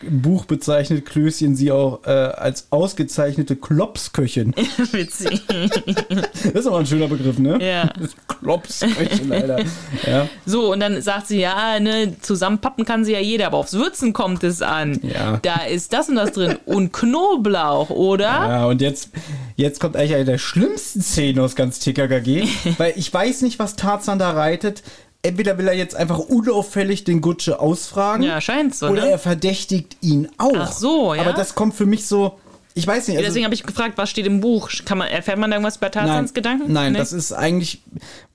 Im 0.00 0.22
Buch 0.22 0.44
bezeichnet 0.44 1.04
Klößchen 1.04 1.56
sie 1.56 1.72
auch 1.72 2.04
äh, 2.06 2.10
als 2.10 2.68
ausgezeichnete 2.70 3.56
Klopsköchin. 3.56 4.54
Witzig. 4.92 5.42
Das 5.46 6.52
ist 6.52 6.66
aber 6.66 6.78
ein 6.78 6.86
schöner 6.86 7.08
Begriff, 7.08 7.38
ne? 7.38 7.58
Ja. 7.60 7.92
Klopsköchin, 8.40 9.32
Alter. 9.32 9.58
Ja. 10.06 10.28
So, 10.46 10.72
und 10.72 10.80
dann 10.80 11.02
sagt 11.02 11.26
sie, 11.26 11.40
ja, 11.40 11.80
ne, 11.80 12.14
zusammenpappen 12.20 12.84
kann 12.84 13.04
sie 13.04 13.12
ja 13.12 13.20
jeder, 13.20 13.48
aber 13.48 13.58
aufs 13.58 13.74
Würzen 13.74 14.12
kommt 14.12 14.44
es 14.44 14.62
an. 14.62 15.00
Ja. 15.02 15.38
Da 15.42 15.64
ist 15.64 15.92
das 15.92 16.08
und 16.08 16.14
das 16.16 16.32
drin. 16.32 16.56
Und 16.64 16.92
Knoblauch, 16.92 17.90
oder? 17.90 18.24
Ja, 18.24 18.66
und 18.66 18.80
jetzt, 18.80 19.10
jetzt 19.56 19.80
kommt 19.80 19.96
eigentlich 19.96 20.14
eine 20.14 20.24
der 20.24 20.38
schlimmsten 20.38 21.02
Szenen 21.02 21.40
aus 21.40 21.56
ganz 21.56 21.80
TKKG, 21.80 22.46
weil 22.78 22.92
ich 22.96 23.12
weiß 23.18 23.42
nicht, 23.42 23.58
was 23.58 23.76
Tarzan 23.76 24.18
da 24.18 24.30
reitet. 24.30 24.82
Entweder 25.22 25.58
will 25.58 25.66
er 25.66 25.74
jetzt 25.74 25.96
einfach 25.96 26.18
unauffällig 26.18 27.02
den 27.02 27.20
Gutsche 27.20 27.58
ausfragen. 27.58 28.22
Ja, 28.22 28.40
scheint 28.40 28.74
so, 28.74 28.86
Oder 28.86 29.02
ne? 29.02 29.10
er 29.10 29.18
verdächtigt 29.18 29.96
ihn 30.00 30.28
auch. 30.38 30.52
Ach 30.56 30.72
so, 30.72 31.12
ja. 31.14 31.22
Aber 31.22 31.32
das 31.32 31.56
kommt 31.56 31.74
für 31.74 31.86
mich 31.86 32.06
so, 32.06 32.38
ich 32.74 32.86
weiß 32.86 33.08
nicht. 33.08 33.16
Also, 33.16 33.26
Deswegen 33.26 33.44
habe 33.44 33.54
ich 33.54 33.64
gefragt, 33.64 33.94
was 33.98 34.08
steht 34.08 34.26
im 34.26 34.40
Buch? 34.40 34.70
Kann 34.84 34.98
man, 34.98 35.08
erfährt 35.08 35.36
man 35.38 35.50
da 35.50 35.56
irgendwas 35.56 35.78
über 35.78 35.90
Tarzans 35.90 36.32
Gedanken? 36.34 36.72
Nein, 36.72 36.92
Nee? 36.92 36.98
das 36.98 37.12
ist 37.12 37.32
eigentlich. 37.32 37.82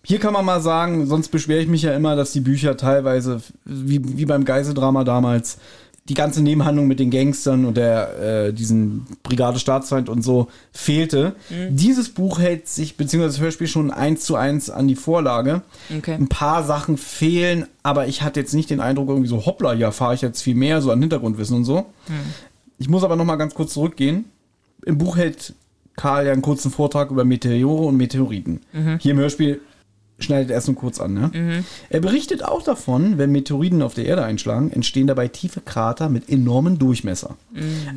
Hier 0.06 0.20
kann 0.20 0.34
man 0.34 0.44
mal 0.44 0.60
sagen, 0.60 1.08
sonst 1.08 1.30
beschwere 1.30 1.62
ich 1.62 1.70
mich 1.70 1.84
ja 1.84 1.96
immer, 1.96 2.18
dass 2.18 2.34
die 2.34 2.42
Bücher 2.42 2.76
teilweise, 2.76 3.42
wie, 3.64 4.02
wie 4.18 4.26
beim 4.26 4.44
Geiseldrama 4.44 5.06
damals, 5.06 5.60
die 6.10 6.16
ganze 6.16 6.42
Nebenhandlung 6.42 6.88
mit 6.88 7.00
den 7.00 7.12
Gangstern 7.12 7.64
und 7.64 7.78
der 7.78 8.48
äh, 8.48 8.54
diesen 8.54 9.06
Brigade 9.24 9.58
Staatsfeind 9.58 10.10
und 10.10 10.22
so 10.22 10.50
fehlte. 10.74 11.36
Dieses 11.70 12.10
Buch 12.10 12.40
hält 12.40 12.68
sich, 12.68 12.98
beziehungsweise 12.98 13.38
das 13.38 13.42
Hörspiel 13.42 13.68
schon 13.68 13.90
eins 13.90 14.26
zu 14.26 14.36
eins 14.36 14.70
an 14.70 14.90
die 14.90 14.96
Vorlage. 14.96 15.62
Okay. 15.98 16.16
Ein 16.16 16.28
paar 16.28 16.64
Sachen 16.64 16.98
fehlen, 16.98 17.68
aber 17.84 18.08
ich 18.08 18.22
hatte 18.22 18.42
jetzt 18.42 18.54
nicht 18.54 18.70
den 18.70 18.82
Eindruck, 18.82 19.08
irgendwie 19.08 19.30
so, 19.30 19.46
hoppla, 19.46 19.74
ja, 19.74 19.92
fahre 19.92 20.16
ich 20.16 20.22
jetzt 20.22 20.42
viel 20.42 20.56
mehr, 20.56 20.82
so 20.82 20.92
an 20.92 21.00
Hintergrundwissen 21.00 21.56
und 21.56 21.64
so. 21.64 21.86
Ich 22.80 22.90
muss 22.90 23.06
aber 23.06 23.16
noch 23.16 23.26
mal 23.26 23.38
ganz 23.38 23.54
kurz 23.54 23.74
zurückgehen. 23.74 24.26
Im 24.86 24.98
Buch 24.98 25.16
hält 25.16 25.54
Karl 25.96 26.26
ja 26.26 26.34
einen 26.34 26.42
kurzen 26.42 26.70
Vortrag 26.70 27.12
über 27.12 27.24
Meteore 27.24 27.84
und 27.86 27.96
Meteoriten. 27.96 28.60
Hier 29.00 29.12
im 29.12 29.20
Hörspiel 29.20 29.62
schneidet 30.24 30.50
er 30.50 30.56
erst 30.56 30.68
nur 30.68 30.76
kurz 30.76 31.00
an. 31.00 31.14
Ne? 31.14 31.64
Er 31.90 32.00
berichtet 32.00 32.44
auch 32.44 32.64
davon, 32.64 33.18
wenn 33.18 33.32
Meteoriten 33.32 33.82
auf 33.82 33.94
der 33.94 34.06
Erde 34.06 34.24
einschlagen, 34.24 34.72
entstehen 34.72 35.08
dabei 35.08 35.28
tiefe 35.28 35.62
Krater 35.62 36.10
mit 36.10 36.30
enormen 36.30 36.80
Durchmesser. 36.80 37.36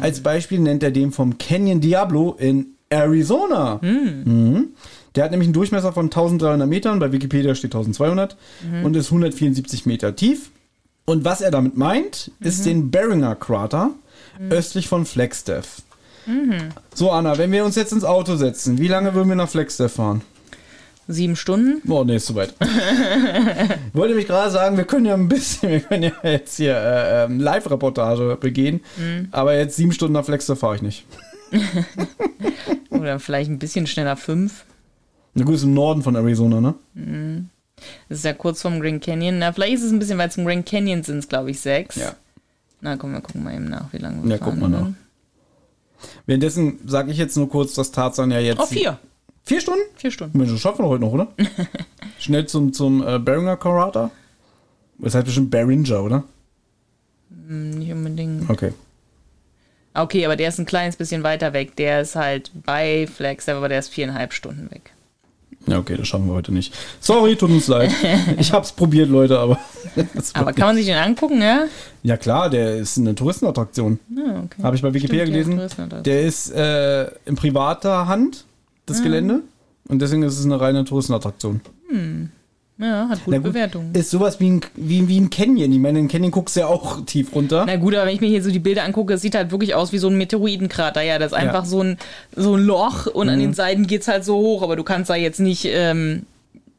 Als 0.00 0.20
Beispiel 0.20 0.58
nennt 0.58 0.82
er 0.82 0.90
den 0.90 1.12
vom 1.12 1.38
Canyon 1.38 1.80
Diablo 1.80 2.36
in 2.38 2.66
Arizona. 2.90 3.78
Mhm. 3.82 4.68
Der 5.14 5.24
hat 5.24 5.30
nämlich 5.30 5.46
einen 5.46 5.54
Durchmesser 5.54 5.92
von 5.92 6.06
1300 6.06 6.68
Metern, 6.68 6.98
bei 6.98 7.10
Wikipedia 7.10 7.54
steht 7.54 7.74
1200 7.74 8.36
und 8.84 8.94
ist 8.96 9.06
174 9.06 9.86
Meter 9.86 10.14
tief. 10.14 10.50
Und 11.06 11.24
was 11.24 11.40
er 11.40 11.50
damit 11.50 11.76
meint, 11.76 12.32
ist 12.40 12.66
den 12.66 12.90
Beringer 12.90 13.34
Krater 13.34 13.92
östlich 14.50 14.88
von 14.88 15.06
Flagstaff. 15.06 15.82
So, 16.92 17.12
Anna, 17.12 17.38
wenn 17.38 17.52
wir 17.52 17.64
uns 17.64 17.76
jetzt 17.76 17.92
ins 17.92 18.04
Auto 18.04 18.36
setzen, 18.36 18.78
wie 18.78 18.88
lange 18.88 19.14
würden 19.14 19.28
wir 19.28 19.36
nach 19.36 19.48
Flagstaff 19.48 19.92
fahren? 19.92 20.22
Sieben 21.08 21.36
Stunden? 21.36 21.88
Oh, 21.88 22.02
nee, 22.02 22.16
ist 22.16 22.26
zu 22.26 22.34
weit. 22.34 22.54
ich 22.60 22.66
wollte 23.94 24.08
nämlich 24.08 24.26
gerade 24.26 24.50
sagen, 24.50 24.76
wir 24.76 24.84
können 24.84 25.06
ja 25.06 25.14
ein 25.14 25.28
bisschen, 25.28 25.70
wir 25.70 25.80
können 25.80 26.02
ja 26.02 26.12
jetzt 26.24 26.56
hier 26.56 26.76
äh, 26.76 27.24
ähm, 27.24 27.38
Live-Reportage 27.40 28.36
begehen, 28.40 28.80
aber 29.30 29.56
jetzt 29.56 29.76
sieben 29.76 29.92
Stunden 29.92 30.14
nach 30.14 30.24
Flagstaff 30.24 30.58
fahre 30.58 30.76
ich 30.76 30.82
nicht. 30.82 31.06
Oder 32.90 33.18
vielleicht 33.20 33.50
ein 33.50 33.58
bisschen 33.58 33.86
schneller 33.86 34.16
fünf. 34.16 34.64
Na 35.34 35.44
gut, 35.44 35.54
ist 35.54 35.62
im 35.64 35.74
Norden 35.74 36.02
von 36.02 36.16
Arizona, 36.16 36.60
ne? 36.60 36.74
Das 38.08 38.18
ist 38.18 38.24
ja 38.24 38.32
kurz 38.32 38.62
vorm 38.62 38.80
Grand 38.80 39.04
Canyon. 39.04 39.38
Na, 39.38 39.52
vielleicht 39.52 39.74
ist 39.74 39.82
es 39.84 39.92
ein 39.92 39.98
bisschen 39.98 40.18
weit 40.18 40.32
zum 40.32 40.44
Grand 40.44 40.66
Canyon 40.66 41.02
sind 41.02 41.18
es, 41.18 41.28
glaube 41.28 41.50
ich, 41.50 41.60
sechs. 41.60 41.96
Ja. 41.96 42.14
Na 42.80 42.96
komm, 42.96 43.12
wir 43.12 43.20
gucken 43.20 43.44
mal 43.44 43.54
eben 43.54 43.66
nach, 43.66 43.92
wie 43.92 43.98
lange 43.98 44.22
wir 44.24 44.30
Ja, 44.30 44.38
fahren. 44.38 44.50
guck 44.50 44.60
mal 44.60 44.68
nach. 44.70 44.88
Währenddessen 46.26 46.78
sage 46.86 47.10
ich 47.12 47.18
jetzt 47.18 47.36
nur 47.36 47.48
kurz, 47.48 47.74
dass 47.74 47.92
Tarzan 47.92 48.30
ja 48.30 48.40
jetzt. 48.40 48.60
Oh, 48.60 48.66
vier. 48.66 48.98
Vier 49.46 49.60
Stunden? 49.60 49.82
Vier 49.94 50.10
Stunden. 50.10 50.36
Mensch, 50.36 50.50
das 50.50 50.60
schaffen 50.60 50.84
wir 50.84 50.88
heute 50.88 51.04
noch, 51.04 51.12
oder? 51.12 51.28
Schnell 52.18 52.46
zum, 52.46 52.72
zum 52.72 53.06
äh, 53.06 53.20
Beringer 53.20 53.56
Krater. 53.56 54.10
Das 54.98 55.14
heißt 55.14 55.24
bestimmt 55.24 55.52
Beringer, 55.52 56.02
oder? 56.02 56.24
Nicht 57.30 57.92
unbedingt. 57.92 58.50
Okay. 58.50 58.72
Okay, 59.94 60.26
aber 60.26 60.34
der 60.34 60.48
ist 60.48 60.58
ein 60.58 60.66
kleines 60.66 60.96
bisschen 60.96 61.22
weiter 61.22 61.52
weg. 61.52 61.76
Der 61.76 62.00
ist 62.00 62.16
halt 62.16 62.50
bei 62.64 63.06
Flagstaff, 63.06 63.58
aber 63.58 63.68
der 63.68 63.78
ist 63.78 63.88
viereinhalb 63.88 64.32
Stunden 64.32 64.68
weg. 64.72 64.90
Ja, 65.68 65.78
okay, 65.78 65.96
das 65.96 66.08
schaffen 66.08 66.26
wir 66.26 66.34
heute 66.34 66.52
nicht. 66.52 66.74
Sorry, 66.98 67.36
tut 67.36 67.50
uns 67.50 67.68
leid. 67.68 67.92
Ich 68.38 68.52
hab's 68.52 68.72
probiert, 68.72 69.08
Leute, 69.08 69.38
aber. 69.38 69.60
Aber 70.34 70.52
kann 70.52 70.66
man 70.66 70.76
sich 70.76 70.86
den 70.86 70.96
angucken, 70.96 71.40
ja? 71.40 71.66
ja, 72.02 72.16
klar, 72.16 72.50
der 72.50 72.76
ist 72.76 72.98
eine 72.98 73.14
Touristenattraktion. 73.14 74.00
Ja, 74.14 74.42
okay. 74.44 74.62
Habe 74.62 74.74
ich 74.74 74.82
bei 74.82 74.92
Wikipedia 74.92 75.24
Stimmt, 75.24 75.76
gelesen. 75.76 76.02
Der 76.02 76.22
ist 76.22 76.50
äh, 76.50 77.06
in 77.24 77.36
privater 77.36 78.06
Hand, 78.08 78.44
das 78.86 79.02
Gelände. 79.02 79.42
Und 79.88 80.00
deswegen 80.02 80.22
ist 80.22 80.38
es 80.38 80.44
eine 80.44 80.60
reine 80.60 80.84
Touristenattraktion. 80.84 81.60
Ja, 82.78 83.08
hat 83.08 83.24
gute 83.24 83.38
gut, 83.38 83.44
Bewertungen. 83.52 83.94
Ist 83.94 84.10
sowas 84.10 84.38
wie 84.38 84.50
ein, 84.50 84.60
wie, 84.74 85.08
wie 85.08 85.18
ein 85.18 85.30
Canyon. 85.30 85.72
Ich 85.72 85.78
meine, 85.78 85.98
in 85.98 86.08
Canyon 86.08 86.30
guckst 86.30 86.56
du 86.56 86.60
ja 86.60 86.66
auch 86.66 87.04
tief 87.06 87.34
runter. 87.34 87.64
Na 87.66 87.76
gut, 87.76 87.94
aber 87.94 88.06
wenn 88.06 88.14
ich 88.14 88.20
mir 88.20 88.26
hier 88.28 88.42
so 88.42 88.50
die 88.50 88.58
Bilder 88.58 88.84
angucke, 88.84 89.14
es 89.14 89.22
sieht 89.22 89.34
halt 89.34 89.50
wirklich 89.50 89.74
aus 89.74 89.92
wie 89.92 89.98
so 89.98 90.08
ein 90.08 90.18
Meteoritenkrater. 90.18 91.00
Ja, 91.02 91.18
das 91.18 91.32
ist 91.32 91.38
einfach 91.38 91.64
so, 91.64 91.82
ein, 91.82 91.96
so 92.34 92.54
ein 92.56 92.64
Loch 92.64 93.06
und 93.06 93.28
Mhm. 93.28 93.32
an 93.32 93.38
den 93.38 93.54
Seiten 93.54 93.86
geht's 93.86 94.08
halt 94.08 94.24
so 94.24 94.36
hoch, 94.36 94.62
aber 94.62 94.76
du 94.76 94.82
kannst 94.82 95.08
da 95.08 95.14
jetzt 95.14 95.40
nicht 95.40 95.64
ähm, 95.64 96.26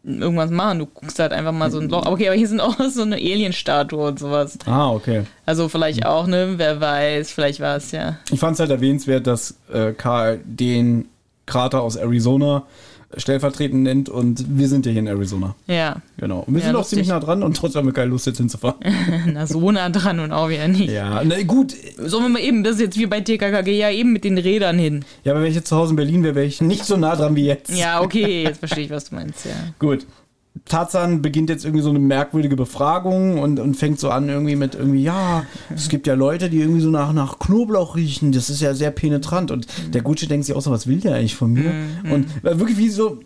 irgendwas 0.04 0.52
machen. 0.52 0.80
Du 0.80 0.86
guckst 0.86 1.18
halt 1.18 1.32
einfach 1.32 1.52
mal 1.52 1.72
so 1.72 1.80
ein 1.80 1.90
Loch. 1.90 2.06
Okay, 2.06 2.28
aber 2.28 2.36
hier 2.38 2.48
sind 2.48 2.60
auch 2.60 2.78
so 2.92 3.02
eine 3.02 3.16
Alienstatue 3.16 4.00
und 4.10 4.20
sowas. 4.20 4.60
Ah, 4.68 4.92
okay. 4.92 5.24
Also 5.48 5.68
vielleicht 5.68 6.06
auch, 6.06 6.28
ne? 6.28 6.54
Wer 6.58 6.80
weiß, 6.80 7.32
vielleicht 7.32 7.60
war 7.60 7.78
es 7.78 7.92
ja. 7.92 8.18
Ich 8.30 8.40
fand 8.40 8.54
es 8.54 8.60
halt 8.60 8.70
erwähnenswert, 8.70 9.26
dass 9.26 9.56
äh, 9.74 9.94
Karl 9.94 10.42
den 10.46 11.06
Krater 11.48 11.82
aus 11.82 11.96
Arizona 11.96 12.64
stellvertretend 13.16 13.84
nennt 13.84 14.10
und 14.10 14.44
wir 14.60 14.68
sind 14.68 14.86
ja 14.86 14.92
hier 14.92 15.00
in 15.00 15.08
Arizona. 15.08 15.56
Ja, 15.68 16.02
Genau. 16.18 16.40
Und 16.46 16.54
wir 16.54 16.60
Ja, 16.60 16.66
sind 16.68 16.76
auch 16.76 16.80
lustig. 16.80 16.90
ziemlich 16.98 17.08
nah 17.08 17.20
dran 17.22 17.42
und 17.42 17.56
trotzdem 17.56 17.80
haben 17.80 17.86
wir 17.88 17.94
keine 17.94 18.10
Lust 18.12 18.26
jetzt 18.28 18.38
hinzufahren. 18.38 18.76
na 19.34 19.48
so 19.48 19.72
nah 19.72 19.90
dran 19.90 20.20
und 20.20 20.34
auch 20.34 20.50
wieder 20.50 20.68
nicht. 20.68 20.92
ja, 20.92 21.22
na 21.24 21.42
gut. 21.44 21.74
Sollen 21.98 22.24
wir 22.26 22.30
mal 22.30 22.42
eben, 22.42 22.66
das 22.66 22.76
ist 22.76 22.82
jetzt 22.82 22.98
wie 23.00 23.06
bei 23.06 23.22
TKKG, 23.22 23.78
ja 23.80 23.90
eben 23.92 24.12
mit 24.12 24.26
den 24.26 24.38
Rädern 24.38 24.78
hin. 24.78 25.06
Ja, 25.24 25.32
aber 25.32 25.42
wenn 25.42 25.50
ich 25.50 25.56
jetzt 25.56 25.70
zu 25.70 25.78
Hause 25.78 25.92
in 25.92 25.96
Berlin 25.96 26.22
wäre, 26.24 26.36
wäre 26.36 26.46
ich 26.46 26.60
nicht 26.62 26.84
so 26.84 26.98
nah 26.98 27.16
dran 27.16 27.34
wie 27.38 27.46
jetzt. 27.46 27.72
Ja, 27.78 28.02
okay, 28.02 28.44
jetzt 28.44 28.60
verstehe 28.60 28.84
ich, 28.84 28.90
was 28.90 29.06
du 29.10 29.16
meinst, 29.16 29.46
ja. 29.46 29.52
Gut. 29.80 30.06
Tarzan 30.66 31.22
beginnt 31.22 31.50
jetzt 31.50 31.66
irgendwie 31.66 31.84
so 31.84 31.90
eine 31.90 32.00
merkwürdige 32.00 32.56
Befragung 32.56 33.40
und, 33.40 33.60
und 33.60 33.76
fängt 33.76 34.00
so 34.00 34.10
an 34.10 34.30
irgendwie 34.30 34.56
mit 34.56 34.76
irgendwie, 34.76 35.04
ja, 35.04 35.46
es 35.74 35.90
gibt 35.90 36.08
ja 36.08 36.14
Leute, 36.14 36.50
die 36.50 36.60
irgendwie 36.60 36.82
so 36.82 36.90
nach, 36.90 37.14
nach 37.14 37.40
Knoblauch 37.40 37.96
riechen, 37.96 38.32
das 38.32 38.50
ist 38.50 38.62
ja 38.62 38.74
sehr 38.74 38.92
penetrant. 38.92 39.52
Und 39.52 39.68
der 39.94 40.02
Gucci 40.02 40.28
denkt 40.28 40.46
sich 40.46 40.56
auch 40.56 40.62
so, 40.62 40.72
was 40.72 40.88
will 40.88 41.00
der 41.00 41.16
eigentlich 41.16 41.36
von 41.36 41.54
mir? 41.54 41.72
Und 42.12 42.28
äh, 42.44 42.60
wirklich 42.60 42.78
wie 42.78 42.90
so, 42.90 43.20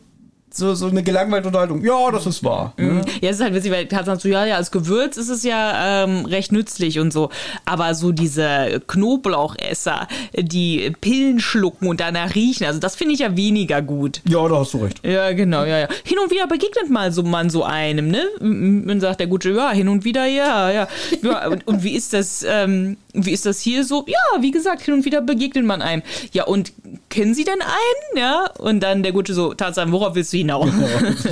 so, 0.54 0.76
so 0.76 0.88
eine 0.88 1.04
gelangweilte 1.04 1.48
Unterhaltung, 1.48 1.84
ja, 1.84 2.12
das 2.12 2.26
ist 2.26 2.44
wahr. 2.44 2.74
Ne? 2.78 3.02
Ja, 3.22 3.30
es 3.30 3.38
ist 3.38 3.42
halt 3.44 3.54
witzig, 3.54 3.72
weil 3.72 3.88
Tarzan 3.88 4.20
so, 4.20 4.28
ja, 4.28 4.46
ja, 4.46 4.56
als 4.58 4.72
Gewürz 4.72 5.18
ist 5.18 5.30
es 5.30 5.44
ja 5.44 6.04
ähm, 6.04 6.26
recht 6.26 6.52
nützlich 6.52 7.00
und 7.00 7.14
so. 7.14 7.30
Aber 7.66 7.96
so 7.96 8.12
diese 8.12 8.82
Knoblauchesser, 8.88 10.08
die 10.36 10.92
Pillen 11.02 11.40
schlucken 11.40 11.88
und 11.88 12.00
danach 12.00 12.36
riechen, 12.36 12.66
also 12.66 12.80
das 12.80 12.96
finde 12.96 13.14
ich 13.14 13.20
ja 13.22 13.36
weniger 13.38 13.82
gut. 13.82 14.22
Ja, 14.28 14.48
da 14.48 14.58
hast 14.60 14.74
du 14.74 14.80
recht. 14.80 15.06
Ja, 15.06 15.32
genau, 15.34 15.64
ja, 15.64 15.80
ja. 15.80 15.88
Hin 16.04 16.18
und 16.20 16.32
wieder 16.32 16.48
begegnet 16.48 16.90
mal 16.90 17.12
so 17.12 17.24
man 17.24 17.50
so 17.50 17.64
einem, 17.64 18.10
ne? 18.10 18.24
M- 18.40 18.86
Dann 18.88 19.00
sagt 19.00 19.20
der 19.20 19.28
Gute, 19.28 19.52
ja, 19.52 19.72
hin 19.72 19.88
und 19.88 20.04
wieder, 20.04 20.26
ja, 20.26 20.70
ja. 20.72 20.88
ja 21.22 21.48
und, 21.48 21.68
und 21.68 21.84
wie 21.84 21.96
ist 21.96 22.14
das, 22.14 22.46
ähm, 22.48 22.98
wie 23.14 23.32
ist 23.32 23.46
das 23.46 23.62
hier 23.62 23.84
so? 23.86 24.06
Ja, 24.08 24.42
wie 24.42 24.52
gesagt, 24.52 24.82
hin 24.82 24.94
und 24.94 25.06
wieder 25.06 25.22
begegnet 25.22 25.66
man 25.66 25.82
einem. 25.82 26.02
Ja, 26.34 26.46
und 26.46 26.74
kennen 27.12 27.36
Sie 27.36 27.44
denn 27.44 27.62
einen? 27.62 28.18
Ja, 28.18 28.50
und 28.58 28.80
dann 28.80 29.04
der 29.04 29.12
Gute 29.12 29.36
so, 29.36 29.54
Tarzan, 29.54 29.92
worauf 29.92 30.16
willst 30.16 30.34
du 30.34 30.38
hinaus? 30.38 30.70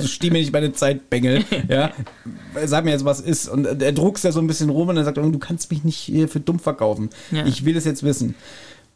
Steh 0.06 0.30
mir 0.30 0.38
nicht 0.40 0.54
meine 0.54 0.74
Zeit, 0.74 1.10
Bengel. 1.10 1.44
Ja. 1.68 1.92
Sag 2.66 2.86
mir 2.86 2.92
jetzt, 2.92 3.06
was 3.06 3.20
ist. 3.20 3.48
Und 3.50 3.66
er 3.82 3.92
druckst 3.92 4.24
ja 4.24 4.32
so 4.32 4.40
ein 4.40 4.48
bisschen 4.48 4.70
rum 4.70 4.90
und 4.90 4.98
er 4.98 5.04
sagt, 5.06 5.18
du 5.18 5.40
kannst 5.40 5.72
mich 5.72 5.84
nicht 5.84 5.98
hier 5.98 6.28
für 6.30 6.40
dumm 6.40 6.60
verkaufen. 6.60 7.10
Ja. 7.32 7.46
Ich 7.46 7.66
will 7.66 7.76
es 7.76 7.86
jetzt 7.86 8.04
wissen. 8.04 8.36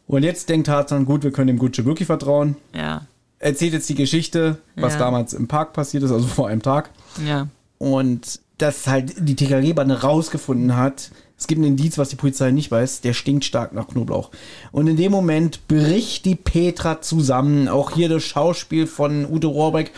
Und 0.06 0.22
jetzt 0.22 0.48
denkt 0.48 0.66
Tarzan, 0.68 1.06
gut, 1.06 1.24
wir 1.24 1.32
können 1.32 1.48
dem 1.48 1.58
Gucci 1.58 1.84
wirklich 1.84 2.06
vertrauen. 2.06 2.56
Ja, 2.74 3.02
erzählt 3.38 3.72
jetzt 3.72 3.88
die 3.88 3.94
Geschichte, 3.94 4.58
was 4.76 4.92
Ja. 4.94 4.98
damals 5.00 5.32
im 5.32 5.48
Park 5.48 5.72
passiert 5.72 6.02
ist, 6.04 6.10
also 6.12 6.26
vor 6.26 6.48
einem 6.48 6.62
Tag. 6.62 6.90
ja. 7.26 7.48
Und 7.78 8.40
dass 8.58 8.86
halt 8.86 9.14
die 9.18 9.34
TKG-Bande 9.34 10.02
rausgefunden 10.02 10.76
hat, 10.76 11.10
es 11.36 11.48
gibt 11.48 11.60
ein 11.60 11.64
Indiz, 11.64 11.98
was 11.98 12.10
die 12.10 12.16
Polizei 12.16 12.52
nicht 12.52 12.70
weiß, 12.70 13.00
der 13.00 13.12
stinkt 13.12 13.44
stark 13.44 13.72
nach 13.72 13.88
Knoblauch. 13.88 14.30
Und 14.70 14.86
in 14.86 14.96
dem 14.96 15.10
Moment 15.10 15.66
bricht 15.66 16.24
die 16.26 16.36
Petra 16.36 17.02
zusammen. 17.02 17.68
Auch 17.68 17.90
hier 17.90 18.08
das 18.08 18.22
Schauspiel 18.22 18.86
von 18.86 19.26
Ute 19.26 19.48
Rohrbeck. 19.48 19.90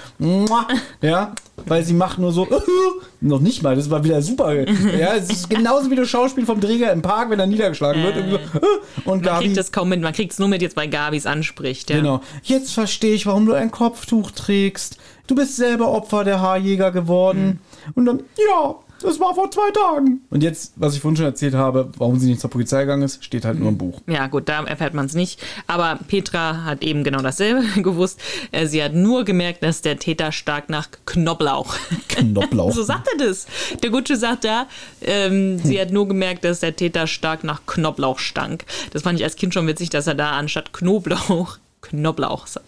Ja, 1.02 1.34
weil 1.66 1.84
sie 1.84 1.92
macht 1.92 2.18
nur 2.18 2.32
so, 2.32 2.48
noch 3.20 3.40
nicht 3.40 3.62
mal, 3.62 3.76
das 3.76 3.90
war 3.90 4.02
wieder 4.02 4.22
super. 4.22 4.54
Ja, 4.98 5.14
es 5.14 5.30
ist 5.30 5.50
genauso 5.50 5.90
wie 5.90 5.96
das 5.96 6.08
Schauspiel 6.08 6.46
vom 6.46 6.60
Träger 6.60 6.92
im 6.92 7.02
Park, 7.02 7.28
wenn 7.28 7.38
er 7.38 7.46
niedergeschlagen 7.46 8.02
wird. 8.02 8.16
Irgendwie 8.16 8.38
so, 8.52 8.60
und 9.04 9.06
Man 9.06 9.22
Gabi, 9.22 9.44
kriegt 9.44 9.58
das 9.58 9.72
kaum 9.72 9.90
mit, 9.90 10.00
man 10.00 10.12
kriegt 10.14 10.32
es 10.32 10.38
nur 10.38 10.48
mit 10.48 10.62
jetzt, 10.62 10.76
weil 10.76 10.88
Gabis 10.88 11.26
anspricht. 11.26 11.90
Ja. 11.90 11.96
Genau. 11.96 12.20
Jetzt 12.42 12.72
verstehe 12.72 13.14
ich, 13.14 13.26
warum 13.26 13.44
du 13.44 13.52
ein 13.52 13.70
Kopftuch 13.70 14.30
trägst. 14.30 14.96
Du 15.26 15.34
bist 15.34 15.56
selber 15.56 15.88
Opfer 15.90 16.24
der 16.24 16.40
Haarjäger 16.40 16.92
geworden. 16.92 17.60
Und 17.94 18.06
dann, 18.06 18.20
ja, 18.36 18.76
das 19.02 19.20
war 19.20 19.34
vor 19.34 19.50
zwei 19.50 19.70
Tagen. 19.72 20.22
Und 20.30 20.42
jetzt, 20.42 20.72
was 20.76 20.94
ich 20.94 21.00
vorhin 21.00 21.16
schon 21.16 21.26
erzählt 21.26 21.54
habe, 21.54 21.90
warum 21.98 22.18
sie 22.18 22.28
nicht 22.28 22.40
zur 22.40 22.50
Polizei 22.50 22.80
gegangen 22.82 23.02
ist, 23.02 23.24
steht 23.24 23.44
halt 23.44 23.58
nur 23.58 23.68
im 23.68 23.78
Buch. 23.78 24.00
Ja, 24.06 24.26
gut, 24.26 24.48
da 24.48 24.64
erfährt 24.64 24.94
man 24.94 25.06
es 25.06 25.14
nicht. 25.14 25.40
Aber 25.66 25.98
Petra 26.08 26.64
hat 26.64 26.82
eben 26.82 27.04
genau 27.04 27.20
dasselbe 27.20 27.62
gewusst. 27.82 28.20
Äh, 28.52 28.66
Sie 28.66 28.82
hat 28.82 28.94
nur 28.94 29.24
gemerkt, 29.24 29.62
dass 29.62 29.82
der 29.82 29.98
Täter 29.98 30.32
stark 30.32 30.68
nach 30.70 30.88
Knoblauch. 31.04 31.74
Knoblauch. 32.08 32.72
so 32.72 32.82
sagt 32.82 33.08
er 33.16 33.26
das. 33.26 33.46
Der 33.82 33.90
Gutsche 33.90 34.16
sagt 34.16 34.44
da, 34.44 34.66
ähm, 35.02 35.58
sie 35.58 35.80
hat 35.80 35.90
nur 35.90 36.08
gemerkt, 36.08 36.44
dass 36.44 36.60
der 36.60 36.74
Täter 36.76 37.06
stark 37.06 37.44
nach 37.44 37.62
Knoblauch 37.66 38.18
stank. 38.18 38.64
Das 38.92 39.02
fand 39.02 39.18
ich 39.18 39.24
als 39.24 39.36
Kind 39.36 39.54
schon 39.54 39.66
witzig, 39.66 39.90
dass 39.90 40.06
er 40.06 40.14
da 40.14 40.32
anstatt 40.32 40.72
Knoblauch 40.72 41.58
Knoblauch 41.82 42.46
sagt. 42.46 42.66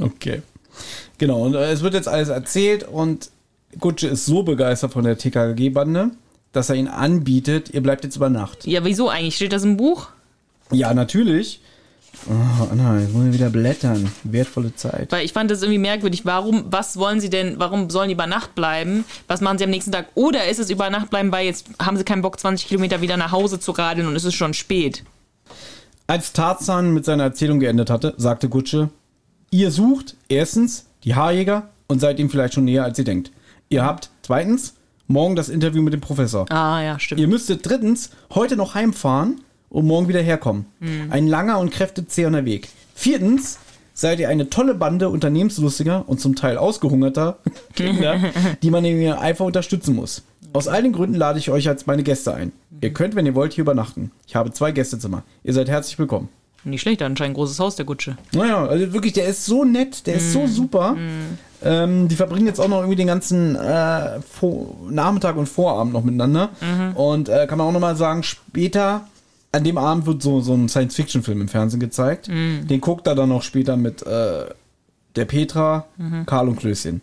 Okay. 0.00 0.42
Genau, 1.18 1.42
und 1.44 1.54
äh, 1.54 1.72
es 1.72 1.82
wird 1.82 1.94
jetzt 1.94 2.08
alles 2.08 2.28
erzählt 2.28 2.84
und 2.84 3.30
Gutsche 3.78 4.08
ist 4.08 4.26
so 4.26 4.42
begeistert 4.42 4.92
von 4.92 5.04
der 5.04 5.18
TKG-Bande, 5.18 6.10
dass 6.52 6.70
er 6.70 6.76
ihnen 6.76 6.88
anbietet, 6.88 7.70
ihr 7.70 7.82
bleibt 7.82 8.04
jetzt 8.04 8.16
über 8.16 8.30
Nacht. 8.30 8.66
Ja, 8.66 8.84
wieso 8.84 9.08
eigentlich? 9.08 9.36
Steht 9.36 9.52
das 9.52 9.64
im 9.64 9.76
Buch? 9.76 10.08
Ja, 10.70 10.94
natürlich. 10.94 11.60
Oh, 12.26 12.66
Anna, 12.70 13.00
jetzt 13.00 13.14
wollen 13.14 13.26
wir 13.26 13.34
wieder 13.34 13.50
blättern. 13.50 14.10
Wertvolle 14.24 14.74
Zeit. 14.74 15.12
Weil 15.12 15.24
ich 15.24 15.32
fand 15.32 15.50
das 15.50 15.62
irgendwie 15.62 15.78
merkwürdig. 15.78 16.24
Warum, 16.24 16.64
was 16.70 16.96
wollen 16.96 17.20
sie 17.20 17.30
denn, 17.30 17.58
warum 17.58 17.90
sollen 17.90 18.08
die 18.08 18.14
über 18.14 18.26
Nacht 18.26 18.54
bleiben? 18.54 19.04
Was 19.28 19.40
machen 19.40 19.58
sie 19.58 19.64
am 19.64 19.70
nächsten 19.70 19.92
Tag? 19.92 20.08
Oder 20.14 20.48
ist 20.48 20.58
es 20.58 20.70
über 20.70 20.90
Nacht 20.90 21.10
bleiben, 21.10 21.30
weil 21.30 21.46
jetzt 21.46 21.66
haben 21.80 21.96
sie 21.96 22.04
keinen 22.04 22.22
Bock, 22.22 22.40
20 22.40 22.66
Kilometer 22.66 23.00
wieder 23.00 23.16
nach 23.16 23.32
Hause 23.32 23.60
zu 23.60 23.72
radeln 23.72 24.08
und 24.08 24.16
es 24.16 24.24
ist 24.24 24.34
schon 24.34 24.54
spät? 24.54 25.04
Als 26.06 26.32
Tarzan 26.32 26.92
mit 26.92 27.04
seiner 27.04 27.24
Erzählung 27.24 27.60
geendet 27.60 27.90
hatte, 27.90 28.14
sagte 28.16 28.48
Gutsche, 28.48 28.90
ihr 29.50 29.70
sucht 29.70 30.16
erstens 30.28 30.86
die 31.04 31.14
Haarjäger 31.14 31.68
und 31.86 32.00
seid 32.00 32.18
ihm 32.18 32.30
vielleicht 32.30 32.54
schon 32.54 32.64
näher, 32.64 32.84
als 32.84 32.98
ihr 32.98 33.04
denkt. 33.04 33.30
Ihr 33.70 33.84
habt 33.84 34.10
zweitens 34.22 34.74
morgen 35.08 35.36
das 35.36 35.48
Interview 35.48 35.82
mit 35.82 35.92
dem 35.92 36.00
Professor. 36.00 36.50
Ah, 36.50 36.82
ja, 36.82 36.98
stimmt. 36.98 37.20
Ihr 37.20 37.28
müsstet 37.28 37.66
drittens 37.66 38.10
heute 38.34 38.56
noch 38.56 38.74
heimfahren 38.74 39.40
und 39.68 39.86
morgen 39.86 40.08
wieder 40.08 40.22
herkommen. 40.22 40.66
Ein 41.10 41.26
langer 41.28 41.58
und 41.58 41.70
kräftezehrer 41.70 42.44
Weg. 42.44 42.68
Viertens 42.94 43.58
seid 43.92 44.20
ihr 44.20 44.28
eine 44.28 44.48
tolle 44.48 44.74
Bande 44.74 45.08
unternehmenslustiger 45.10 46.04
und 46.08 46.20
zum 46.20 46.34
Teil 46.34 46.56
ausgehungerter 46.56 47.38
Kinder, 47.74 48.20
die 48.62 48.70
man 48.70 48.84
irgendwie 48.84 49.10
einfach 49.10 49.44
unterstützen 49.44 49.94
muss. 49.94 50.22
Aus 50.54 50.66
all 50.66 50.82
den 50.82 50.92
Gründen 50.92 51.16
lade 51.16 51.38
ich 51.38 51.50
euch 51.50 51.68
als 51.68 51.86
meine 51.86 52.02
Gäste 52.02 52.32
ein. 52.32 52.52
Ihr 52.80 52.92
könnt, 52.92 53.16
wenn 53.16 53.26
ihr 53.26 53.34
wollt, 53.34 53.52
hier 53.52 53.62
übernachten. 53.62 54.12
Ich 54.26 54.34
habe 54.34 54.52
zwei 54.52 54.72
Gästezimmer. 54.72 55.24
Ihr 55.44 55.52
seid 55.52 55.68
herzlich 55.68 55.98
willkommen. 55.98 56.30
Nicht 56.64 56.80
schlecht, 56.80 57.02
anscheinend 57.02 57.32
ein 57.32 57.34
großes 57.34 57.58
Haus, 57.60 57.76
der 57.76 57.84
Gutsche. 57.84 58.16
Naja, 58.32 58.66
also 58.66 58.92
wirklich, 58.92 59.12
der 59.12 59.26
ist 59.26 59.44
so 59.44 59.64
nett, 59.64 60.06
der 60.06 60.14
ist 60.14 60.32
so 60.32 60.46
super. 60.46 60.96
Ähm, 61.64 62.08
die 62.08 62.14
verbringen 62.16 62.46
jetzt 62.46 62.60
auch 62.60 62.68
noch 62.68 62.78
irgendwie 62.78 62.96
den 62.96 63.08
ganzen 63.08 63.56
äh, 63.56 64.20
Vor 64.20 64.76
Nachmittag 64.90 65.36
und 65.36 65.48
Vorabend 65.48 65.92
noch 65.92 66.04
miteinander. 66.04 66.50
Und 66.94 67.28
äh, 67.28 67.46
kann 67.46 67.58
man 67.58 67.66
auch 67.66 67.72
nochmal 67.72 67.96
sagen, 67.96 68.22
später, 68.22 69.08
an 69.52 69.64
dem 69.64 69.78
Abend 69.78 70.06
wird 70.06 70.22
so, 70.22 70.40
so 70.40 70.54
ein 70.54 70.68
Science-Fiction-Film 70.68 71.40
im 71.40 71.48
Fernsehen 71.48 71.80
gezeigt. 71.80 72.28
Den 72.68 72.80
guckt 72.80 73.06
er 73.06 73.14
dann 73.14 73.30
noch 73.30 73.42
später 73.42 73.76
mit 73.76 74.02
äh, 74.06 74.44
der 75.16 75.24
Petra, 75.24 75.86
Karl 76.26 76.48
und 76.48 76.56
Klößchen. 76.56 77.00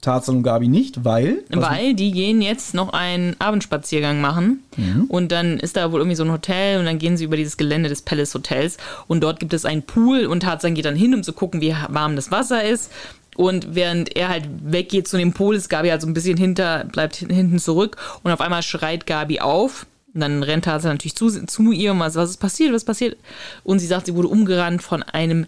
Tarzan 0.00 0.36
und 0.38 0.42
Gabi 0.42 0.68
nicht, 0.68 1.04
weil. 1.04 1.42
Weil 1.50 1.94
die 1.94 2.10
gehen 2.12 2.40
jetzt 2.40 2.74
noch 2.74 2.92
einen 2.92 3.36
Abendspaziergang 3.38 4.20
machen 4.20 4.62
und 5.08 5.30
dann 5.30 5.58
ist 5.58 5.76
da 5.76 5.92
wohl 5.92 6.00
irgendwie 6.00 6.16
so 6.16 6.24
ein 6.24 6.32
Hotel 6.32 6.78
und 6.78 6.86
dann 6.86 6.98
gehen 6.98 7.16
sie 7.16 7.24
über 7.24 7.36
dieses 7.36 7.56
Gelände 7.56 7.88
des 7.88 8.02
Palace 8.02 8.34
Hotels 8.34 8.78
und 9.08 9.22
dort 9.22 9.40
gibt 9.40 9.52
es 9.52 9.64
einen 9.64 9.82
Pool 9.82 10.26
und 10.26 10.40
Tarzan 10.40 10.74
geht 10.74 10.86
dann 10.86 10.96
hin, 10.96 11.14
um 11.14 11.22
zu 11.22 11.32
gucken, 11.32 11.60
wie 11.60 11.74
warm 11.88 12.16
das 12.16 12.30
Wasser 12.30 12.64
ist. 12.64 12.90
Und 13.36 13.74
während 13.74 14.16
er 14.16 14.28
halt 14.28 14.44
weggeht 14.64 15.06
zu 15.08 15.16
dem 15.16 15.32
Pool, 15.32 15.54
ist 15.54 15.68
Gabi 15.70 15.88
halt 15.88 16.00
so 16.02 16.06
ein 16.06 16.14
bisschen 16.14 16.36
hinter, 16.36 16.84
bleibt 16.84 17.16
hin- 17.16 17.30
hinten 17.30 17.58
zurück 17.58 17.96
und 18.22 18.32
auf 18.32 18.40
einmal 18.40 18.62
schreit 18.62 19.06
Gabi 19.06 19.40
auf. 19.40 19.86
Und 20.12 20.20
dann 20.22 20.42
rennt 20.42 20.64
Tarzan 20.64 20.92
natürlich 20.92 21.14
zu, 21.14 21.28
zu 21.46 21.70
ihr 21.72 21.92
und 21.92 22.00
was, 22.00 22.16
was 22.16 22.30
ist 22.30 22.36
passiert, 22.38 22.70
was 22.72 22.82
ist 22.82 22.86
passiert? 22.86 23.16
Und 23.62 23.78
sie 23.78 23.86
sagt, 23.86 24.06
sie 24.06 24.14
wurde 24.14 24.28
umgerannt 24.28 24.82
von 24.82 25.02
einem 25.04 25.46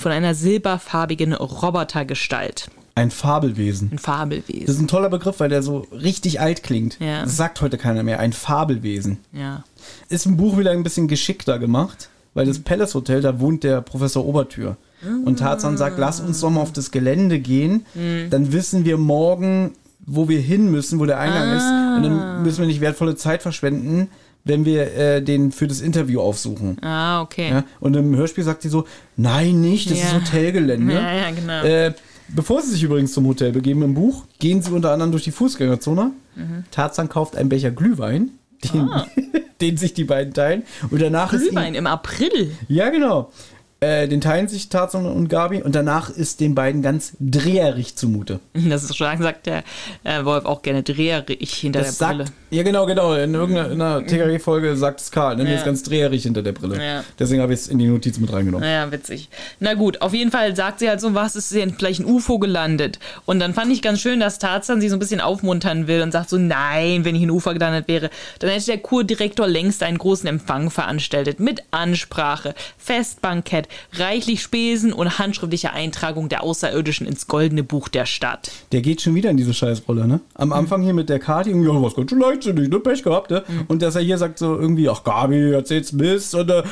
von 0.00 0.10
einer 0.10 0.34
silberfarbigen 0.34 1.34
Robotergestalt. 1.34 2.68
Ein 2.98 3.10
Fabelwesen. 3.10 3.88
Ein 3.92 3.96
Das 3.96 4.02
Fabelwesen. 4.04 4.66
ist 4.66 4.80
ein 4.80 4.88
toller 4.88 5.08
Begriff, 5.08 5.38
weil 5.40 5.48
der 5.48 5.62
so 5.62 5.86
richtig 5.92 6.40
alt 6.40 6.62
klingt. 6.62 6.98
Ja. 7.00 7.22
Das 7.22 7.36
sagt 7.36 7.60
heute 7.60 7.78
keiner 7.78 8.02
mehr. 8.02 8.18
Ein 8.20 8.32
Fabelwesen. 8.32 9.18
Ja. 9.32 9.62
Ist 10.08 10.26
im 10.26 10.36
Buch 10.36 10.58
wieder 10.58 10.72
ein 10.72 10.82
bisschen 10.82 11.06
geschickter 11.08 11.58
gemacht, 11.58 12.08
weil 12.34 12.46
das 12.46 12.58
Palace 12.58 12.94
Hotel, 12.94 13.20
da 13.20 13.38
wohnt 13.40 13.62
der 13.64 13.80
Professor 13.82 14.26
Obertür. 14.26 14.76
Und 15.24 15.38
Tarzan 15.38 15.76
sagt, 15.76 15.96
lass 15.98 16.18
uns 16.18 16.40
doch 16.40 16.50
mal 16.50 16.60
auf 16.60 16.72
das 16.72 16.90
Gelände 16.90 17.38
gehen, 17.38 17.86
dann 18.30 18.52
wissen 18.52 18.84
wir 18.84 18.96
morgen, 18.98 19.72
wo 20.04 20.28
wir 20.28 20.40
hin 20.40 20.70
müssen, 20.72 20.98
wo 20.98 21.06
der 21.06 21.20
Eingang 21.20 21.56
ist. 21.56 21.62
Und 21.96 22.02
dann 22.02 22.42
müssen 22.42 22.58
wir 22.60 22.66
nicht 22.66 22.80
wertvolle 22.80 23.14
Zeit 23.14 23.42
verschwenden, 23.42 24.08
wenn 24.44 24.64
wir 24.64 24.92
äh, 24.96 25.22
den 25.22 25.52
für 25.52 25.66
das 25.68 25.80
Interview 25.82 26.20
aufsuchen. 26.20 26.78
Ah, 26.82 27.20
okay. 27.22 27.50
Ja? 27.50 27.64
Und 27.80 27.94
im 27.96 28.16
Hörspiel 28.16 28.42
sagt 28.44 28.62
sie 28.62 28.70
so, 28.70 28.86
nein, 29.16 29.60
nicht, 29.60 29.90
das 29.90 29.98
Ja. 30.00 30.06
ist 30.06 30.14
Hotelgelände. 30.14 30.94
Ja, 30.94 31.12
ja, 31.14 31.30
genau. 31.30 31.62
Äh, 31.62 31.92
bevor 32.28 32.62
sie 32.62 32.70
sich 32.70 32.82
übrigens 32.82 33.12
zum 33.12 33.26
Hotel 33.26 33.52
begeben 33.52 33.82
im 33.82 33.94
Buch, 33.94 34.24
gehen 34.38 34.62
sie 34.62 34.70
unter 34.72 34.92
anderem 34.92 35.10
durch 35.12 35.24
die 35.24 35.30
Fußgängerzone. 35.30 36.12
Mhm. 36.36 36.64
Tarzan 36.70 37.08
kauft 37.08 37.36
einen 37.36 37.48
Becher 37.48 37.70
Glühwein, 37.70 38.30
den, 38.72 38.90
den 39.60 39.76
sich 39.76 39.94
die 39.94 40.04
beiden 40.04 40.32
teilen. 40.34 40.62
Und 40.90 41.00
danach 41.02 41.32
ist 41.32 41.42
Ah. 41.42 41.44
Glühwein 41.48 41.74
ihm, 41.74 41.78
im 41.80 41.86
April. 41.86 42.52
Ja, 42.68 42.90
genau. 42.90 43.32
Äh, 43.80 44.08
den 44.08 44.20
teilen 44.20 44.48
sich 44.48 44.68
Tarzan 44.70 45.06
und 45.06 45.28
Gabi 45.28 45.62
und 45.62 45.74
danach 45.76 46.10
ist 46.10 46.40
den 46.40 46.56
beiden 46.56 46.82
ganz 46.82 47.12
dreherig 47.20 47.94
zumute. 47.94 48.40
Das 48.52 48.82
ist 48.82 48.96
schon, 48.96 49.22
sagt 49.22 49.46
der 49.46 49.62
äh, 50.02 50.24
Wolf 50.24 50.46
auch 50.46 50.62
gerne 50.62 50.82
dreherig 50.82 51.54
hinter 51.54 51.80
Das 51.82 51.96
der 51.98 52.06
Brille. 52.06 52.24
sagt, 52.24 52.36
ja 52.50 52.62
genau, 52.64 52.86
genau. 52.86 53.14
In 53.14 53.34
irgendeiner 53.34 54.04
TKG-Folge 54.04 54.76
sagt 54.76 55.00
es 55.00 55.12
Karl, 55.12 55.36
ne? 55.36 55.44
Der 55.44 55.52
Ja. 55.52 55.58
ist 55.60 55.64
ganz 55.64 55.84
dreherig 55.84 56.24
hinter 56.24 56.42
der 56.42 56.52
Brille. 56.52 56.84
Ja. 56.84 57.04
Deswegen 57.20 57.40
habe 57.40 57.52
ich 57.52 57.60
es 57.60 57.68
in 57.68 57.78
die 57.78 57.86
Notiz 57.86 58.18
mit 58.18 58.32
reingenommen. 58.32 58.66
Naja, 58.68 58.90
witzig. 58.90 59.28
Na 59.60 59.74
gut, 59.74 60.02
auf 60.02 60.12
jeden 60.12 60.32
Fall 60.32 60.56
sagt 60.56 60.80
sie 60.80 60.88
halt 60.88 61.00
so, 61.00 61.14
was 61.14 61.36
ist 61.36 61.54
denn 61.54 61.72
vielleicht 61.72 62.00
ein 62.00 62.06
UFO 62.06 62.40
gelandet? 62.40 62.98
Und 63.26 63.38
dann 63.38 63.54
fand 63.54 63.70
ich 63.72 63.80
ganz 63.80 64.00
schön, 64.00 64.18
dass 64.18 64.40
Tarzan 64.40 64.80
sie 64.80 64.88
so 64.88 64.96
ein 64.96 64.98
bisschen 64.98 65.20
aufmuntern 65.20 65.86
will 65.86 66.02
und 66.02 66.10
sagt 66.10 66.30
so, 66.30 66.36
nein, 66.36 67.04
wenn 67.04 67.14
ich 67.14 67.22
ein 67.22 67.30
UFO 67.30 67.52
gelandet 67.52 67.86
wäre, 67.86 68.10
dann 68.40 68.50
hätte 68.50 68.66
der 68.66 68.78
Kurdirektor 68.78 69.46
längst 69.46 69.84
einen 69.84 69.98
großen 69.98 70.26
Empfang 70.28 70.70
veranstaltet 70.70 71.38
mit 71.38 71.62
Ansprache, 71.70 72.54
Festbankett, 72.76 73.67
reichlich 73.92 74.42
Spesen 74.42 74.92
und 74.92 75.18
handschriftlicher 75.18 75.72
Eintragung 75.72 76.28
der 76.28 76.42
Außerirdischen 76.42 77.06
ins 77.06 77.26
goldene 77.26 77.62
Buch 77.62 77.88
der 77.88 78.06
Stadt. 78.06 78.50
Der 78.72 78.80
geht 78.80 79.00
schon 79.00 79.14
wieder 79.14 79.30
in 79.30 79.36
diese 79.36 79.54
Scheißrolle, 79.54 80.06
ne? 80.06 80.20
Am 80.34 80.52
Anfang 80.52 80.82
hier 80.82 80.94
mit 80.94 81.08
der 81.08 81.18
Kati, 81.18 81.50
irgendwie, 81.50 81.68
ja, 81.68 81.82
was 81.82 81.94
ganz 81.94 82.10
schön 82.10 82.20
leichtsinnig, 82.20 82.68
ne? 82.68 82.80
Pech 82.80 83.02
gehabt, 83.02 83.30
ne? 83.30 83.44
Und 83.68 83.82
dass 83.82 83.96
er 83.96 84.02
hier 84.02 84.18
sagt 84.18 84.38
so 84.38 84.58
irgendwie, 84.58 84.88
ach 84.88 85.04
Gabi, 85.04 85.52
erzähl's 85.52 85.92
Mist 85.92 86.34
und 86.34 86.50
äh, 86.50 86.62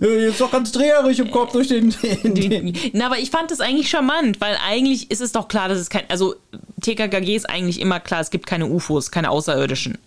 äh, 0.00 0.28
ist 0.28 0.40
doch 0.40 0.50
ganz 0.50 0.72
dreherig 0.72 1.18
im 1.18 1.30
Kopf 1.30 1.52
durch 1.52 1.68
den, 1.68 1.94
den, 2.22 2.34
den. 2.50 2.76
Na, 2.92 3.06
aber 3.06 3.18
ich 3.18 3.30
fand 3.30 3.50
das 3.50 3.60
eigentlich 3.60 3.88
charmant, 3.88 4.40
weil 4.40 4.56
eigentlich 4.66 5.10
ist 5.10 5.20
es 5.20 5.32
doch 5.32 5.48
klar, 5.48 5.68
dass 5.68 5.78
es 5.78 5.90
kein. 5.90 6.04
Also, 6.08 6.34
TKKG 6.80 7.34
ist 7.34 7.48
eigentlich 7.48 7.80
immer 7.80 8.00
klar, 8.00 8.20
es 8.20 8.30
gibt 8.30 8.46
keine 8.46 8.66
UFOs, 8.66 9.10
keine 9.10 9.30
Außerirdischen. 9.30 9.98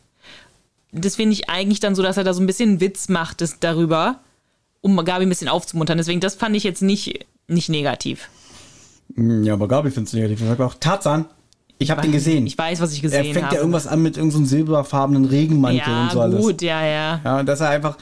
Das 0.91 1.15
finde 1.15 1.33
ich 1.33 1.49
eigentlich 1.49 1.79
dann 1.79 1.95
so, 1.95 2.03
dass 2.03 2.17
er 2.17 2.23
da 2.23 2.33
so 2.33 2.41
ein 2.41 2.47
bisschen 2.47 2.79
Witz 2.79 3.09
macht 3.09 3.41
das 3.41 3.59
darüber, 3.59 4.19
um 4.87 5.05
Gabi 5.05 5.25
ein 5.25 5.29
bisschen 5.29 5.47
aufzumuntern. 5.49 5.97
Deswegen, 5.97 6.19
das 6.19 6.35
fand 6.35 6.55
ich 6.55 6.63
jetzt 6.63 6.81
nicht, 6.81 7.25
nicht 7.47 7.69
negativ. 7.69 8.29
Ja, 9.15 9.53
aber 9.53 9.67
Gabi 9.67 9.91
find's 9.91 10.13
negativ. 10.13 10.41
Er 10.41 10.47
sagt 10.49 10.61
auch, 10.61 10.75
Tarzan, 10.79 11.25
ich 11.79 11.91
hab 11.91 12.01
den 12.01 12.11
gesehen. 12.11 12.45
Ich 12.47 12.57
weiß, 12.57 12.81
was 12.81 12.91
ich 12.93 12.99
er 12.99 13.03
gesehen 13.03 13.33
fängt 13.33 13.45
habe. 13.45 13.55
ja 13.55 13.61
irgendwas 13.61 13.87
an 13.87 14.01
mit 14.01 14.17
irgendeinem 14.17 14.45
so 14.45 14.49
silberfarbenen 14.49 15.25
Regenmantel 15.25 15.79
ja, 15.93 16.03
und 16.03 16.11
so 16.11 16.21
alles. 16.21 16.41
gut, 16.41 16.61
ja, 16.61 16.85
ja. 16.85 17.21
Ja, 17.23 17.39
und 17.39 17.45
dass 17.45 17.61
er 17.61 17.69
einfach, 17.69 17.97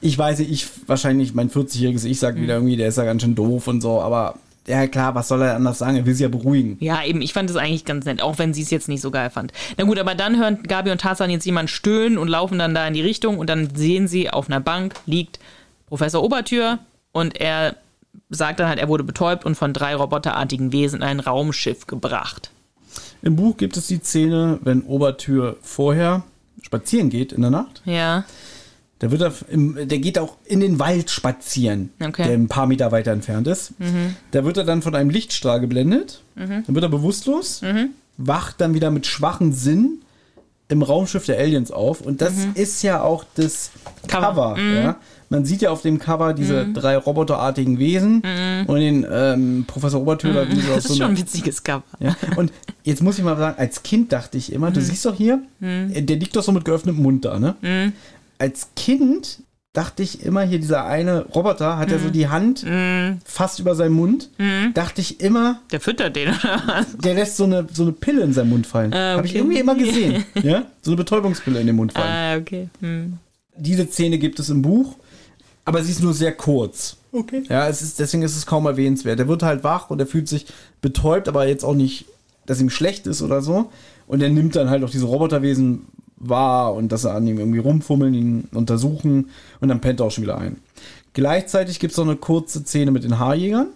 ich 0.00 0.16
weiß 0.16 0.40
ich, 0.40 0.66
wahrscheinlich 0.86 1.34
mein 1.34 1.50
40-jähriges 1.50 2.04
Ich 2.04 2.16
Mhm. 2.18 2.20
sag 2.20 2.36
wieder 2.36 2.54
irgendwie, 2.54 2.76
der 2.76 2.88
ist 2.88 2.98
ja 2.98 3.04
ganz 3.04 3.22
schön 3.22 3.34
doof 3.34 3.66
und 3.68 3.80
so, 3.80 4.00
aber 4.00 4.36
ja 4.68 4.86
klar, 4.88 5.14
was 5.14 5.28
soll 5.28 5.42
er 5.42 5.54
anders 5.56 5.78
sagen? 5.78 5.96
Er 5.96 6.06
will 6.06 6.14
sie 6.14 6.24
ja 6.24 6.28
beruhigen. 6.28 6.76
Ja, 6.80 7.04
eben, 7.04 7.20
ich 7.22 7.32
fand 7.32 7.48
das 7.50 7.56
eigentlich 7.56 7.84
ganz 7.84 8.04
nett, 8.04 8.20
auch 8.22 8.38
wenn 8.38 8.52
sie 8.54 8.62
es 8.62 8.70
jetzt 8.70 8.88
nicht 8.88 9.00
so 9.00 9.10
geil 9.12 9.30
fand. 9.30 9.52
Na 9.76 9.84
gut, 9.84 9.98
aber 9.98 10.14
dann 10.16 10.38
hören 10.38 10.62
Gabi 10.64 10.90
und 10.90 11.00
Tarzan 11.00 11.30
jetzt 11.30 11.46
jemand 11.46 11.70
stöhnen 11.70 12.18
und 12.18 12.26
laufen 12.28 12.58
dann 12.58 12.74
da 12.74 12.86
in 12.88 12.94
die 12.94 13.02
Richtung 13.02 13.38
und 13.38 13.48
dann 13.50 13.74
sehen 13.76 14.08
sie, 14.08 14.30
auf 14.30 14.48
einer 14.48 14.60
Bank 14.60 14.94
liegt 15.06 15.38
Professor 15.86 16.22
Obertür 16.22 16.78
und 17.12 17.40
er 17.40 17.76
sagt 18.30 18.60
dann 18.60 18.68
halt, 18.68 18.78
er 18.78 18.88
wurde 18.88 19.04
betäubt 19.04 19.44
und 19.44 19.54
von 19.54 19.72
drei 19.72 19.94
roboterartigen 19.94 20.72
Wesen 20.72 20.96
in 20.96 21.02
ein 21.02 21.20
Raumschiff 21.20 21.86
gebracht. 21.86 22.50
Im 23.22 23.36
Buch 23.36 23.56
gibt 23.56 23.76
es 23.76 23.86
die 23.86 23.98
Szene, 23.98 24.58
wenn 24.62 24.82
Obertür 24.82 25.56
vorher 25.62 26.22
spazieren 26.62 27.10
geht 27.10 27.32
in 27.32 27.42
der 27.42 27.50
Nacht. 27.50 27.82
Ja. 27.84 28.24
Da 28.98 29.10
wird 29.10 29.20
er, 29.20 29.32
im, 29.50 29.74
der 29.88 29.98
geht 29.98 30.18
auch 30.18 30.36
in 30.46 30.60
den 30.60 30.78
Wald 30.78 31.10
spazieren, 31.10 31.90
Okay. 32.02 32.24
der 32.24 32.32
ein 32.32 32.48
paar 32.48 32.66
Meter 32.66 32.92
weiter 32.92 33.12
entfernt 33.12 33.46
ist. 33.46 33.74
Da 34.30 34.44
wird 34.44 34.56
er 34.56 34.64
dann 34.64 34.80
von 34.80 34.94
einem 34.94 35.10
Lichtstrahl 35.10 35.60
geblendet, 35.60 36.22
dann 36.34 36.64
wird 36.66 36.82
er 36.82 36.88
bewusstlos, 36.88 37.60
wacht 38.16 38.60
dann 38.60 38.72
wieder 38.74 38.90
mit 38.90 39.06
schwachen 39.06 39.52
Sinn 39.52 39.98
im 40.68 40.82
Raumschiff 40.82 41.26
der 41.26 41.38
Aliens 41.38 41.70
auf. 41.70 42.00
Und 42.00 42.22
das 42.22 42.32
ist 42.54 42.82
ja 42.82 43.02
auch 43.02 43.24
das 43.34 43.70
Cover. 44.08 44.54
Cover. 44.54 44.58
Ja? 44.58 44.96
Man 45.28 45.44
sieht 45.44 45.62
ja 45.62 45.70
auf 45.70 45.82
dem 45.82 45.98
Cover 45.98 46.32
diese 46.34 46.66
drei 46.72 46.96
roboterartigen 46.96 47.78
Wesen 47.78 48.22
und 48.66 48.76
den 48.80 49.06
ähm, 49.10 49.64
Professor 49.66 50.04
da 50.04 50.18
wie 50.48 50.60
so 50.60 50.74
Das 50.74 50.84
so 50.84 50.92
ist 50.92 50.98
schon 50.98 51.02
einer 51.02 51.14
ein 51.14 51.18
witziges 51.18 51.62
Cover. 51.64 51.82
ja? 52.00 52.16
Und 52.36 52.52
jetzt 52.84 53.02
muss 53.02 53.18
ich 53.18 53.24
mal 53.24 53.36
sagen, 53.36 53.58
als 53.58 53.82
Kind 53.82 54.12
dachte 54.12 54.38
ich 54.38 54.52
immer, 54.52 54.70
du 54.70 54.80
siehst 54.80 55.04
doch 55.04 55.14
hier, 55.16 55.40
äh, 55.60 56.02
der 56.02 56.16
liegt 56.16 56.36
doch 56.36 56.42
so 56.42 56.52
mit 56.52 56.64
geöffnetem 56.64 57.02
Mund 57.02 57.24
da, 57.24 57.38
ne? 57.38 57.92
Als 58.38 58.68
Kind 58.76 59.40
dachte 59.72 60.02
ich 60.02 60.24
immer, 60.24 60.40
hier 60.42 60.58
dieser 60.58 60.86
eine 60.86 61.26
Roboter 61.26 61.76
hat 61.76 61.90
ja 61.90 61.98
so 61.98 62.08
die 62.08 62.28
Hand 62.28 62.64
fast 63.24 63.58
über 63.58 63.74
seinen 63.74 63.92
Mund. 63.92 64.30
Dachte 64.74 65.00
ich 65.00 65.20
immer, 65.20 65.60
Der 65.70 65.80
füttert 65.80 66.16
den, 66.16 66.28
oder 66.28 66.62
was? 66.66 66.96
der 66.96 67.14
lässt 67.14 67.36
so 67.36 67.44
eine, 67.44 67.66
so 67.72 67.82
eine 67.82 67.92
Pille 67.92 68.22
in 68.22 68.32
seinen 68.32 68.48
Mund 68.50 68.66
fallen. 68.66 68.92
Ah, 68.94 69.16
Habe 69.16 69.26
ich 69.26 69.32
okay. 69.32 69.38
irgendwie 69.40 69.58
immer 69.58 69.74
gesehen. 69.74 70.24
ja? 70.42 70.62
So 70.82 70.92
eine 70.92 70.96
Betäubungspille 70.96 71.60
in 71.60 71.66
den 71.66 71.76
Mund 71.76 71.92
fallen. 71.92 72.06
Ah, 72.08 72.36
okay. 72.40 72.68
Diese 73.58 73.86
Szene 73.86 74.18
gibt 74.18 74.38
es 74.38 74.48
im 74.50 74.62
Buch, 74.62 74.96
aber 75.66 75.82
sie 75.82 75.90
ist 75.90 76.02
nur 76.02 76.14
sehr 76.14 76.32
kurz. 76.32 76.96
Okay. 77.12 77.42
Ja, 77.48 77.68
es 77.68 77.82
ist, 77.82 77.98
deswegen 77.98 78.22
ist 78.22 78.36
es 78.36 78.46
kaum 78.46 78.64
erwähnenswert. 78.66 79.18
Er 79.18 79.28
wird 79.28 79.42
halt 79.42 79.64
wach 79.64 79.90
und 79.90 80.00
er 80.00 80.06
fühlt 80.06 80.28
sich 80.28 80.46
betäubt, 80.80 81.28
aber 81.28 81.46
jetzt 81.46 81.64
auch 81.64 81.74
nicht, 81.74 82.06
dass 82.46 82.60
ihm 82.60 82.70
schlecht 82.70 83.06
ist 83.06 83.20
oder 83.20 83.42
so. 83.42 83.70
Und 84.06 84.22
er 84.22 84.30
nimmt 84.30 84.56
dann 84.56 84.70
halt 84.70 84.84
auch 84.84 84.90
diese 84.90 85.06
Roboterwesen 85.06 85.86
war 86.16 86.72
und 86.74 86.92
dass 86.92 87.02
sie 87.02 87.10
an 87.10 87.26
ihm 87.26 87.38
irgendwie 87.38 87.58
rumfummeln, 87.58 88.14
ihn 88.14 88.48
untersuchen 88.54 89.30
und 89.60 89.68
dann 89.68 89.80
pennt 89.80 90.00
er 90.00 90.06
auch 90.06 90.10
schon 90.10 90.24
wieder 90.24 90.38
ein. 90.38 90.58
Gleichzeitig 91.12 91.80
gibt 91.80 91.90
es 91.92 91.98
noch 91.98 92.06
eine 92.06 92.16
kurze 92.16 92.60
Szene 92.60 92.90
mit 92.90 93.04
den 93.04 93.18
Haarjägern. 93.18 93.68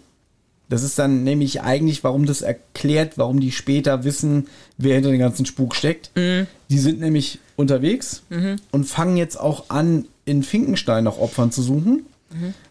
Das 0.68 0.84
ist 0.84 0.98
dann 0.98 1.24
nämlich 1.24 1.62
eigentlich, 1.62 2.04
warum 2.04 2.26
das 2.26 2.42
erklärt, 2.42 3.18
warum 3.18 3.40
die 3.40 3.50
später 3.50 4.04
wissen, 4.04 4.46
wer 4.78 4.94
hinter 4.94 5.10
dem 5.10 5.18
ganzen 5.18 5.44
Spuk 5.44 5.74
steckt. 5.74 6.12
Die 6.14 6.78
sind 6.78 7.00
nämlich 7.00 7.40
unterwegs 7.56 8.22
und 8.70 8.84
fangen 8.84 9.16
jetzt 9.16 9.40
auch 9.40 9.64
an, 9.68 10.06
in 10.30 10.42
Finkenstein 10.42 11.04
nach 11.04 11.18
Opfern 11.18 11.50
zu 11.52 11.62
suchen. 11.62 12.06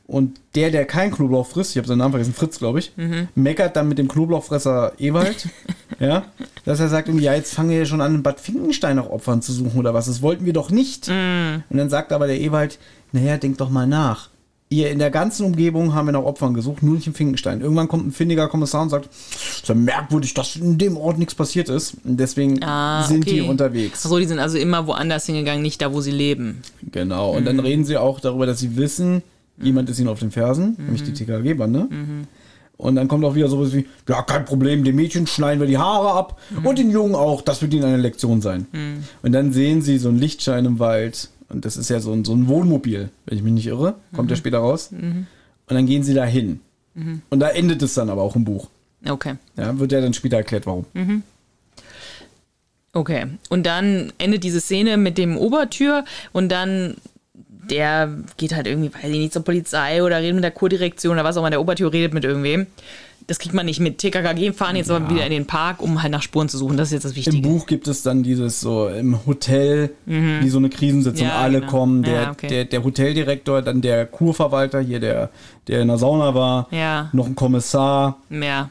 Und 0.08 0.40
der, 0.56 0.72
der 0.72 0.86
kein 0.86 1.12
Knoblauch 1.12 1.46
frisst, 1.46 1.72
ich 1.72 1.78
habe 1.78 1.88
seinen 1.88 1.98
Namen 1.98 2.14
vergessen, 2.14 2.34
Fritz, 2.34 2.60
glaube 2.60 2.80
ich, 2.80 2.94
meckert 3.36 3.76
dann 3.76 3.90
mit 3.90 3.98
dem 3.98 4.08
Knoblauchfresser 4.08 4.94
Ewald, 4.98 5.50
ja, 6.00 6.24
dass 6.64 6.80
er 6.80 6.88
sagt, 6.88 7.10
ja, 7.10 7.34
jetzt 7.34 7.54
fangen 7.54 7.70
wir 7.70 7.80
ja 7.80 7.86
schon 7.86 8.00
an, 8.00 8.16
in 8.16 8.24
Bad 8.24 8.40
Finkenstein 8.40 8.96
nach 8.96 9.10
Opfern 9.10 9.42
zu 9.42 9.52
suchen 9.52 9.78
oder 9.78 9.94
was. 9.94 10.06
Das 10.06 10.22
wollten 10.22 10.46
wir 10.46 10.54
doch 10.54 10.72
nicht. 10.72 11.10
Und 11.70 11.78
dann 11.78 11.90
sagt 11.90 12.14
aber 12.14 12.26
der 12.28 12.40
Ewald, 12.40 12.80
naja, 13.12 13.38
denk 13.38 13.58
doch 13.58 13.70
mal 13.70 13.86
nach. 13.86 14.30
Ihr 14.72 14.92
in 14.92 15.00
der 15.00 15.10
ganzen 15.10 15.46
Umgebung 15.48 15.96
haben 15.96 16.08
wir 16.08 16.12
nach 16.12 16.22
Opfern 16.24 16.54
gesucht, 16.54 16.84
nur 16.84 16.94
nicht 16.94 17.08
in 17.08 17.16
Finkenstein. 17.16 17.60
Irgendwann 17.62 17.88
kommt 17.88 18.06
ein 18.06 18.12
findiger 18.12 18.48
Kommissar 18.48 18.84
und 18.84 18.90
sagt, 18.90 19.10
es 19.12 19.56
ist 19.62 19.68
ja 19.68 19.74
merkwürdig, 19.74 20.36
dass 20.36 20.56
in 20.58 20.78
dem 20.78 20.96
Ort 20.96 21.18
nichts 21.18 21.34
passiert 21.34 21.70
ist. 21.70 21.96
Und 22.04 22.20
deswegen 22.20 22.62
Ah, 22.64 23.04
sind 23.04 23.24
okay. 23.24 23.36
die 23.36 23.42
unterwegs. 23.42 24.06
Achso, 24.06 24.20
die 24.20 24.26
sind 24.26 24.38
also 24.38 24.60
immer 24.60 24.86
woanders 24.86 25.26
hingegangen, 25.26 25.64
nicht 25.64 25.82
da, 25.82 25.92
wo 25.92 26.02
sie 26.02 26.12
leben. 26.12 26.62
Genau. 26.92 27.32
Und 27.36 27.46
dann 27.46 27.60
reden 27.60 27.84
sie 27.84 27.98
auch 27.98 28.20
darüber, 28.20 28.46
dass 28.46 28.60
sie 28.60 28.78
wissen, 28.78 29.24
jemand 29.60 29.90
ist 29.90 29.98
ihnen 30.00 30.08
auf 30.10 30.20
den 30.20 30.30
Fersen, 30.30 30.76
nämlich 30.78 31.02
die 31.02 31.14
TKG-Bande. 31.14 31.88
Und 32.78 32.96
dann 32.96 33.08
kommt 33.08 33.26
auch 33.26 33.34
wieder 33.34 33.50
sowas 33.50 33.74
wie, 33.74 33.88
ja, 34.08 34.22
kein 34.22 34.46
Problem, 34.46 34.84
dem 34.84 34.96
Mädchen 34.98 35.26
schneiden 35.26 35.60
wir 35.60 35.68
die 35.68 35.80
Haare 35.80 36.12
ab 36.14 36.40
und 36.64 36.78
den 36.78 36.92
Jungen 36.92 37.16
auch, 37.16 37.42
das 37.42 37.64
wird 37.64 37.74
ihnen 37.74 37.86
eine 37.86 37.98
Lektion 37.98 38.40
sein. 38.42 38.68
Und 39.24 39.32
dann 39.32 39.52
sehen 39.52 39.82
sie 39.82 39.98
so 39.98 40.10
einen 40.10 40.20
Lichtschein 40.20 40.66
im 40.66 40.78
Wald 40.78 41.30
und 41.50 41.66
das 41.66 41.78
ist 41.78 41.90
ja 41.90 42.00
so 42.00 42.14
ein, 42.14 42.24
so 42.26 42.34
ein 42.34 42.48
Wohnmobil, 42.48 43.10
wenn 43.26 43.38
ich 43.38 43.44
mich 43.44 43.54
nicht 43.54 43.68
irre, 43.68 43.96
kommt 44.16 44.30
ja 44.32 44.38
später 44.38 44.60
raus. 44.60 44.90
Und 44.92 45.28
dann 45.68 45.86
gehen 45.86 46.04
sie 46.04 46.14
da 46.14 46.26
hin. 46.26 46.62
Und 47.30 47.40
da 47.40 47.50
endet 47.50 47.82
es 47.82 47.94
dann 47.94 48.10
aber 48.10 48.22
auch 48.22 48.36
im 48.36 48.44
Buch. 48.44 48.68
Okay. 49.08 49.36
Ja, 49.56 49.78
wird 49.80 49.92
ja 49.92 50.02
dann 50.02 50.14
später 50.14 50.38
erklärt, 50.38 50.66
warum. 50.66 50.86
Okay. 52.94 53.28
Und 53.50 53.66
dann 53.66 54.12
endet 54.18 54.44
diese 54.44 54.60
Szene 54.60 54.98
mit 54.98 55.18
dem 55.18 55.38
Obertür 55.38 56.06
und 56.34 56.50
dann 56.50 56.96
der 57.70 58.10
geht 58.38 58.56
halt 58.56 58.68
irgendwie, 58.68 58.94
weiß 58.94 59.04
ich 59.04 59.20
nicht, 59.20 59.34
zur 59.34 59.44
Polizei 59.44 60.04
oder 60.04 60.18
redet 60.18 60.36
mit 60.36 60.44
der 60.44 60.52
Kurdirektion 60.52 61.14
oder 61.14 61.24
was 61.24 61.38
auch 61.38 61.42
immer, 61.42 61.52
der 61.52 61.62
Obertür 61.62 61.94
redet 61.94 62.14
mit 62.14 62.24
irgendwem. 62.24 62.68
Das 63.30 63.38
kriegt 63.40 63.54
man 63.54 63.66
nicht 63.68 63.80
mit. 63.80 64.00
TKKG 64.00 64.52
fahren 64.54 64.76
jetzt 64.76 64.90
aber 64.90 65.10
wieder 65.10 65.24
in 65.24 65.32
den 65.32 65.46
Park, 65.46 65.82
um 65.82 66.02
halt 66.02 66.12
nach 66.12 66.22
Spuren 66.24 66.50
zu 66.50 66.58
suchen. 66.58 66.78
Das 66.78 66.88
ist 66.90 66.94
jetzt 66.94 67.04
das 67.06 67.12
Im 67.12 67.18
Wichtige. 67.18 67.48
Buch 67.48 67.66
gibt 67.68 67.88
es 67.88 68.02
dann 68.02 68.24
dieses 68.24 68.60
so 68.60 68.88
im 68.88 69.26
Hotel, 69.26 69.92
wie 70.06 70.50
so 70.50 70.58
eine 70.58 70.70
Krisensitzung, 70.70 71.28
Ja, 71.28 71.38
alle 71.38 71.60
genau. 71.60 71.72
kommen, 71.72 72.04
der, 72.04 72.22
Ja, 72.24 72.32
okay. 72.32 72.48
der, 72.48 72.66
der 72.66 72.84
Hoteldirektor, 72.84 73.62
dann 73.62 73.82
der 73.82 74.06
Kurverwalter 74.08 74.80
hier, 74.82 75.00
der, 75.00 75.30
der 75.68 75.82
in 75.82 75.88
der 75.90 75.98
Sauna 75.98 76.34
war, 76.34 76.68
Ja. 76.72 77.10
noch 77.14 77.28
ein 77.28 77.36
Kommissar. 77.36 78.18
Ja. 78.32 78.70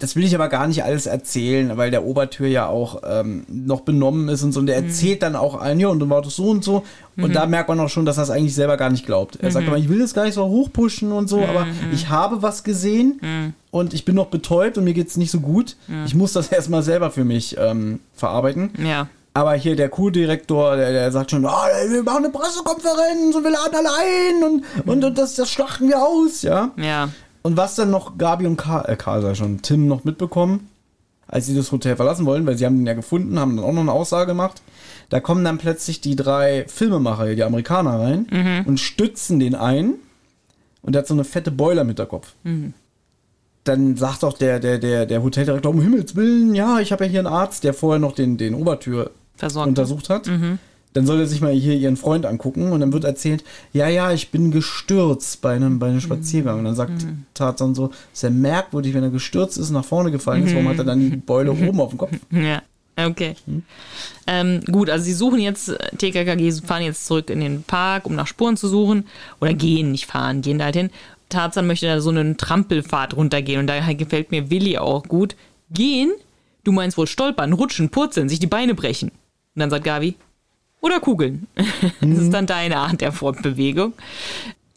Das 0.00 0.16
will 0.16 0.24
ich 0.24 0.34
aber 0.34 0.48
gar 0.48 0.66
nicht 0.66 0.82
alles 0.82 1.06
erzählen, 1.06 1.76
weil 1.76 1.90
der 1.92 2.04
Obertür 2.04 2.48
ja 2.48 2.66
auch 2.66 3.02
ähm, 3.08 3.44
noch 3.48 3.82
benommen 3.82 4.28
ist 4.28 4.42
und 4.42 4.50
so. 4.52 4.58
Und 4.60 4.66
der 4.66 4.80
Mhm. 4.80 4.88
erzählt 4.88 5.22
dann 5.22 5.36
auch 5.36 5.60
allen, 5.60 5.78
ja, 5.78 5.88
und 5.88 6.00
dann 6.00 6.10
war 6.10 6.22
das 6.22 6.34
so 6.34 6.48
und 6.50 6.64
so. 6.64 6.82
Und 7.16 7.34
da 7.36 7.44
merkt 7.46 7.68
man 7.68 7.78
auch 7.80 7.88
schon, 7.90 8.06
dass 8.06 8.16
er 8.16 8.22
es 8.24 8.30
eigentlich 8.30 8.54
selber 8.54 8.76
gar 8.78 8.88
nicht 8.90 9.06
glaubt. 9.06 9.36
Er 9.36 9.48
Mhm. 9.48 9.52
sagt 9.52 9.66
immer, 9.68 9.76
ich 9.76 9.88
will 9.88 9.98
das 10.00 10.14
gar 10.14 10.24
nicht 10.24 10.34
so 10.34 10.44
hochpushen 10.46 11.12
und 11.12 11.28
so, 11.28 11.42
aber 11.44 11.66
ich 11.92 12.08
habe 12.08 12.42
was 12.42 12.64
gesehen 12.64 13.20
Mhm. 13.20 13.52
und 13.70 13.94
ich 13.94 14.04
bin 14.06 14.14
noch 14.16 14.26
betäubt 14.26 14.78
und 14.78 14.84
mir 14.84 14.94
geht 14.94 15.08
es 15.08 15.16
nicht 15.18 15.30
so 15.30 15.40
gut. 15.40 15.76
Ich 16.06 16.14
muss 16.14 16.32
das 16.32 16.48
erstmal 16.52 16.82
selber 16.82 17.10
für 17.10 17.24
mich 17.24 17.56
ähm, 17.58 18.00
verarbeiten. 18.16 18.70
Ja. 18.82 19.06
Aber 19.32 19.52
hier 19.54 19.76
der 19.76 19.88
Kurdirektor, 19.90 20.76
der, 20.76 20.90
der 20.92 21.12
sagt 21.12 21.30
schon, 21.30 21.46
ah, 21.46 21.66
wir 21.88 22.02
machen 22.02 22.24
eine 22.24 22.32
Pressekonferenz 22.32 23.36
und 23.36 23.44
wir 23.44 23.50
laden 23.50 23.74
alle 23.74 23.88
ein 23.90 24.42
und, 24.42 24.88
und, 24.88 25.04
und 25.04 25.18
das, 25.18 25.34
das 25.36 25.50
schlachten 25.50 25.88
wir 25.88 26.02
aus, 26.02 26.42
ja. 26.42 26.70
Ja. 26.76 27.10
Und 27.42 27.56
was 27.56 27.74
dann 27.76 27.90
noch 27.90 28.18
Gabi 28.18 28.46
und 28.46 28.56
Karl, 28.56 28.90
äh, 28.90 28.96
Karl 28.96 29.22
sei 29.22 29.34
schon, 29.34 29.62
Tim 29.62 29.86
noch 29.86 30.04
mitbekommen, 30.04 30.68
als 31.26 31.46
sie 31.46 31.54
das 31.54 31.72
Hotel 31.72 31.96
verlassen 31.96 32.26
wollen, 32.26 32.44
weil 32.46 32.56
sie 32.58 32.66
haben 32.66 32.76
ihn 32.80 32.86
ja 32.86 32.94
gefunden, 32.94 33.38
haben 33.38 33.56
dann 33.56 33.64
auch 33.64 33.72
noch 33.72 33.80
eine 33.82 33.92
Aussage 33.92 34.26
gemacht. 34.26 34.62
Da 35.08 35.20
kommen 35.20 35.44
dann 35.44 35.58
plötzlich 35.58 36.00
die 36.00 36.16
drei 36.16 36.64
Filmemacher, 36.68 37.34
die 37.34 37.42
Amerikaner 37.44 37.98
rein 38.00 38.26
und 38.66 38.78
stützen 38.78 39.40
den 39.40 39.54
ein. 39.54 39.94
Und 40.82 40.94
der 40.94 41.00
hat 41.00 41.06
so 41.08 41.14
eine 41.14 41.24
fette 41.24 41.50
Boiler 41.50 41.84
mit 41.84 41.98
der 41.98 42.06
Kopf. 42.06 42.34
Dann 43.64 43.96
sagt 43.96 44.24
auch 44.24 44.36
der, 44.38 44.58
der, 44.60 44.78
der, 44.78 45.06
der 45.06 45.22
Hoteldirektor, 45.22 45.72
um 45.72 45.80
Himmels 45.80 46.16
Willen, 46.16 46.54
ja, 46.54 46.80
ich 46.80 46.92
habe 46.92 47.04
ja 47.04 47.10
hier 47.10 47.20
einen 47.20 47.26
Arzt, 47.26 47.62
der 47.64 47.74
vorher 47.74 47.98
noch 48.00 48.12
den, 48.12 48.36
den 48.38 48.54
Obertür 48.54 49.10
Versorgt. 49.36 49.68
untersucht 49.68 50.08
hat. 50.10 50.26
Dann 50.92 51.06
soll 51.06 51.20
er 51.20 51.26
sich 51.26 51.40
mal 51.40 51.52
hier 51.52 51.74
ihren 51.74 51.96
Freund 51.96 52.26
angucken 52.26 52.72
und 52.72 52.80
dann 52.80 52.92
wird 52.92 53.04
erzählt, 53.04 53.44
ja, 53.72 53.88
ja, 53.88 54.12
ich 54.12 54.30
bin 54.30 54.50
gestürzt 54.50 55.40
bei 55.40 55.54
einem, 55.54 55.78
bei 55.78 55.88
einem 55.88 56.00
Spaziergang. 56.00 56.58
Und 56.58 56.64
dann 56.64 56.74
sagt 56.74 57.06
Tarzan 57.34 57.74
so, 57.74 57.90
ist 58.12 58.22
ja 58.22 58.30
merkwürdig, 58.30 58.94
wenn 58.94 59.04
er 59.04 59.10
gestürzt 59.10 59.56
ist, 59.56 59.70
nach 59.70 59.84
vorne 59.84 60.10
gefallen 60.10 60.44
ist, 60.44 60.52
warum 60.52 60.68
hat 60.68 60.78
er 60.78 60.84
dann 60.84 60.98
die 60.98 61.16
Beule 61.16 61.52
oben 61.68 61.80
auf 61.80 61.90
dem 61.90 61.98
Kopf? 61.98 62.12
Ja, 62.32 62.62
okay. 62.96 63.36
Ähm, 64.26 64.60
gut, 64.70 64.90
also 64.90 65.04
sie 65.04 65.12
suchen 65.12 65.38
jetzt, 65.38 65.68
äh, 65.68 65.96
TKKG 65.96 66.50
fahren 66.64 66.82
jetzt 66.82 67.06
zurück 67.06 67.30
in 67.30 67.40
den 67.40 67.62
Park, 67.62 68.06
um 68.06 68.16
nach 68.16 68.26
Spuren 68.26 68.56
zu 68.56 68.66
suchen. 68.66 69.04
Oder 69.40 69.54
gehen, 69.54 69.92
nicht 69.92 70.06
fahren, 70.06 70.42
gehen 70.42 70.58
da 70.58 70.64
halt 70.66 70.76
hin. 70.76 70.90
Tarzan 71.28 71.68
möchte 71.68 71.86
da 71.86 72.00
so 72.00 72.10
einen 72.10 72.36
Trampelpfad 72.36 73.14
runtergehen 73.16 73.60
und 73.60 73.66
daher 73.68 73.94
gefällt 73.94 74.32
mir 74.32 74.50
Willi 74.50 74.76
auch 74.78 75.04
gut. 75.04 75.36
Gehen? 75.72 76.10
Du 76.64 76.72
meinst 76.72 76.98
wohl 76.98 77.06
stolpern, 77.06 77.52
rutschen, 77.52 77.90
purzeln, 77.90 78.28
sich 78.28 78.40
die 78.40 78.46
Beine 78.46 78.74
brechen. 78.74 79.10
Und 79.54 79.60
dann 79.60 79.70
sagt 79.70 79.84
Gabi, 79.84 80.16
oder 80.80 81.00
Kugeln. 81.00 81.46
das 82.00 82.18
ist 82.18 82.32
dann 82.32 82.46
deine 82.46 82.78
Art 82.78 83.00
der 83.00 83.12
Fortbewegung. 83.12 83.92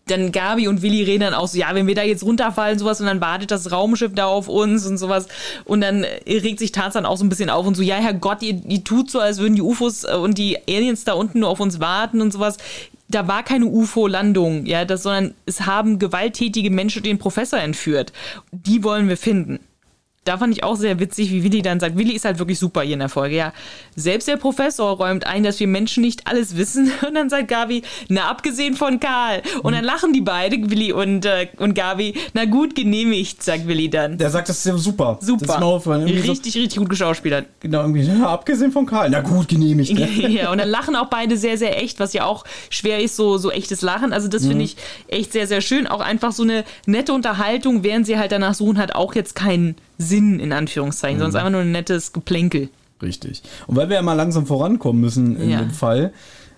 Dann 0.08 0.34
Gabi 0.34 0.68
und 0.68 0.82
Willi 0.82 1.04
reden 1.04 1.22
dann 1.22 1.34
auch 1.34 1.48
so, 1.48 1.58
ja, 1.58 1.74
wenn 1.74 1.88
wir 1.88 1.96
da 1.96 2.04
jetzt 2.04 2.24
runterfallen, 2.24 2.78
sowas, 2.78 3.00
und 3.00 3.08
dann 3.08 3.22
wartet 3.22 3.52
das 3.52 3.72
Raumschiff 3.72 4.14
da 4.14 4.26
auf 4.26 4.50
uns 4.50 4.86
und 4.86 4.98
sowas. 4.98 5.30
Und 5.64 5.80
dann 5.80 6.04
äh, 6.04 6.40
regt 6.40 6.60
sich 6.60 6.74
Tarzan 6.74 7.06
auch 7.06 7.16
so 7.16 7.24
ein 7.24 7.30
bisschen 7.30 7.50
auf 7.50 7.66
und 7.66 7.76
so, 7.76 7.82
ja, 7.82 7.96
Herrgott, 7.96 8.42
ihr, 8.42 8.62
ihr 8.68 8.84
tut 8.84 9.10
so, 9.10 9.20
als 9.20 9.40
würden 9.40 9.56
die 9.56 9.62
UFOs 9.62 10.04
äh, 10.04 10.16
und 10.16 10.38
die 10.38 10.58
Aliens 10.68 11.06
da 11.06 11.14
unten 11.14 11.40
nur 11.40 11.50
auf 11.50 11.62
uns 11.62 11.80
warten 11.80 12.20
und 12.20 12.34
sowas. 12.34 12.58
Da 13.08 13.28
war 13.30 13.44
keine 13.44 13.68
UFO-Landung, 13.68 14.66
ja, 14.66 14.84
das, 14.84 15.04
sondern 15.04 15.36
es 15.46 15.62
haben 15.62 16.00
gewalttätige 16.00 16.70
Menschen 16.70 17.04
den 17.04 17.18
Professor 17.18 17.60
entführt. 17.60 18.12
Die 18.52 18.84
wollen 18.84 19.08
wir 19.08 19.18
finden. 19.18 19.60
Da 20.26 20.38
fand 20.38 20.54
ich 20.56 20.64
auch 20.64 20.76
sehr 20.76 21.00
witzig, 21.00 21.32
wie 21.32 21.44
Willi 21.44 21.62
dann 21.62 21.80
sagt, 21.80 21.98
Willi 21.98 22.14
ist 22.14 22.24
halt 22.26 22.40
wirklich 22.40 22.58
super 22.58 22.82
hier 22.82 22.94
in 22.94 23.00
der 23.00 23.10
Folge, 23.10 23.36
ja. 23.36 23.54
Selbst 23.96 24.28
der 24.28 24.38
Professor 24.38 24.96
räumt 24.98 25.28
ein, 25.28 25.44
dass 25.44 25.60
wir 25.60 25.68
Menschen 25.68 26.02
nicht 26.02 26.28
alles 26.28 26.56
wissen. 26.56 26.92
Und 27.08 27.16
dann 27.16 27.30
sagt 27.30 27.48
Gabi, 27.50 27.84
na, 28.08 28.30
abgesehen 28.30 28.76
von 28.76 29.00
Karl. 29.00 29.42
Und 29.64 29.74
dann 29.74 29.84
lachen 29.84 30.14
die 30.14 30.22
beide, 30.22 30.58
Willi 30.70 30.94
und, 30.94 31.26
äh, 31.26 31.48
und 31.58 31.74
Gabi. 31.76 32.14
Na 32.34 32.46
gut, 32.46 32.76
genehmigt, 32.76 33.44
sagt 33.44 33.68
Willi 33.68 33.90
dann. 33.90 34.18
Der 34.18 34.30
sagt, 34.30 34.50
das 34.50 34.60
ist 34.60 34.66
ja 34.66 34.78
super. 34.78 35.18
Das 35.20 35.28
ist 35.28 35.40
Super. 35.40 35.60
mir 35.60 35.66
aufgefallen. 35.66 36.08
Irgendwie 36.08 36.26
so, 36.26 36.32
Richtig, 36.32 36.56
richtig 36.56 36.80
gut 36.80 36.90
geschauspielert. 36.90 37.46
genau, 37.60 37.82
irgendwie, 37.82 38.02
ja, 38.04 38.28
abgesehen 38.28 38.72
von 38.72 38.86
Karl. 38.86 39.10
Na 39.10 39.22
gut, 39.22 39.48
genehmigt. 39.50 39.94
Ne? 39.94 40.10
ja, 40.30 40.52
und 40.52 40.58
dann 40.60 40.70
lachen 40.70 40.96
auch 40.96 41.08
beide 41.08 41.38
sehr, 41.38 41.58
sehr 41.58 41.82
echt, 41.82 42.00
was 42.00 42.14
ja 42.14 42.26
auch 42.26 42.46
schwer 42.70 43.00
ist, 43.02 43.16
so, 43.16 43.38
so 43.38 43.52
echtes 43.52 43.82
Lachen. 43.82 44.14
Also 44.14 44.28
das 44.28 44.46
finde 44.46 44.64
ich 44.64 44.78
echt 45.08 45.34
sehr, 45.34 45.48
sehr 45.48 45.62
schön. 45.62 45.88
Auch 45.88 46.00
einfach 46.02 46.32
so 46.32 46.44
eine 46.44 46.64
nette 46.86 47.14
Unterhaltung, 47.14 47.84
während 47.84 48.06
sie 48.06 48.18
halt 48.18 48.32
danach 48.32 48.54
suchen, 48.54 48.78
hat 48.78 48.96
auch 48.96 49.16
jetzt 49.16 49.36
keinen 49.36 49.76
Sinn, 49.98 50.40
in 50.40 50.52
Anführungszeichen, 50.54 51.22
es 51.22 51.30
ist 51.30 51.36
einfach 51.36 51.50
nur 51.52 51.62
ein 51.62 51.72
nettes 51.72 52.14
Geplänkel. 52.14 52.70
Richtig. 53.02 53.42
Und 53.68 53.76
weil 53.76 53.90
wir 53.90 53.98
ja 53.98 54.02
mal 54.02 54.14
langsam 54.14 54.46
vorankommen 54.46 55.02
müssen 55.02 55.36
in 55.40 55.50
Ja. 55.50 55.60
dem 55.60 55.72
Fall, 55.72 56.14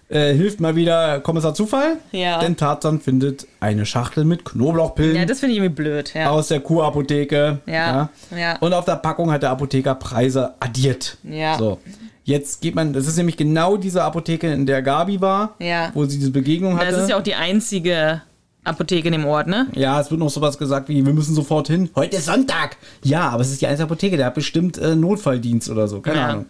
äh, 0.09 0.33
hilft 0.33 0.59
mal 0.59 0.75
wieder 0.75 1.19
Kommissar 1.21 1.55
Zufall. 1.55 1.97
Ja. 2.11 2.37
Denn 2.39 2.55
Tarzan 2.57 2.99
findet 3.01 3.47
eine 3.59 3.85
Schachtel 3.87 4.23
mit 4.23 4.45
Knoblauchpillen 4.45 5.15
Ja, 5.15 5.25
das 5.25 5.39
finde 5.39 5.53
ich 5.53 5.57
irgendwie 5.59 5.73
blöd. 5.73 6.13
Ja. 6.13 6.29
aus 6.29 6.49
der 6.49 6.59
Kurapotheke. 6.59 7.59
Ja, 7.65 8.09
ja. 8.37 8.57
Und 8.59 8.73
auf 8.73 8.85
der 8.85 8.97
Packung 8.97 9.31
hat 9.31 9.41
der 9.41 9.49
Apotheker 9.49 9.95
Preise 9.95 10.53
addiert. 10.59 11.17
Ja. 11.23 11.57
So. 11.57 11.79
Jetzt 12.23 12.61
geht 12.61 12.75
man, 12.75 12.93
das 12.93 13.07
ist 13.07 13.17
nämlich 13.17 13.37
genau 13.37 13.77
diese 13.77 14.03
Apotheke, 14.03 14.51
in 14.51 14.65
der 14.67 14.81
Gabi 14.83 15.21
war, 15.21 15.55
Ja. 15.59 15.89
wo 15.95 16.05
sie 16.05 16.17
diese 16.19 16.31
Begegnung 16.31 16.77
hatte. 16.77 16.91
Das 16.91 17.01
ist 17.03 17.09
ja 17.09 17.17
auch 17.17 17.23
die 17.23 17.35
einzige 17.35 18.21
Apotheke 18.65 19.07
in 19.07 19.11
dem 19.13 19.25
Ort, 19.25 19.47
ne? 19.47 19.67
Ja, 19.73 19.99
es 20.01 20.09
wird 20.11 20.19
noch 20.19 20.29
sowas 20.29 20.57
gesagt 20.57 20.89
wie, 20.89 21.05
wir 21.05 21.13
müssen 21.13 21.33
sofort 21.35 21.67
hin. 21.67 21.89
Heute 21.95 22.17
ist 22.17 22.25
Sonntag. 22.25 22.77
Ja, 23.03 23.29
aber 23.29 23.41
es 23.41 23.51
ist 23.51 23.61
die 23.61 23.67
einzige 23.67 23.85
Apotheke, 23.85 24.17
der 24.17 24.27
hat 24.27 24.35
bestimmt 24.35 24.77
äh, 24.77 24.95
Notfalldienst 24.95 25.69
oder 25.69 25.87
so, 25.87 26.01
keine 26.01 26.17
Ja. 26.19 26.27
Ahnung. 26.29 26.45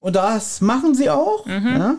Und 0.00 0.16
das 0.16 0.60
machen 0.60 0.94
sie 0.94 1.10
auch. 1.10 1.46
Ja? 1.46 1.96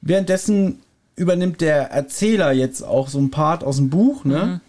Währenddessen 0.00 0.80
übernimmt 1.16 1.60
der 1.60 1.90
Erzähler 1.92 2.52
jetzt 2.52 2.82
auch 2.82 3.08
so 3.08 3.18
ein 3.18 3.30
Part 3.30 3.62
aus 3.64 3.76
dem 3.76 3.90
Buch. 3.90 4.24
Ne? 4.24 4.60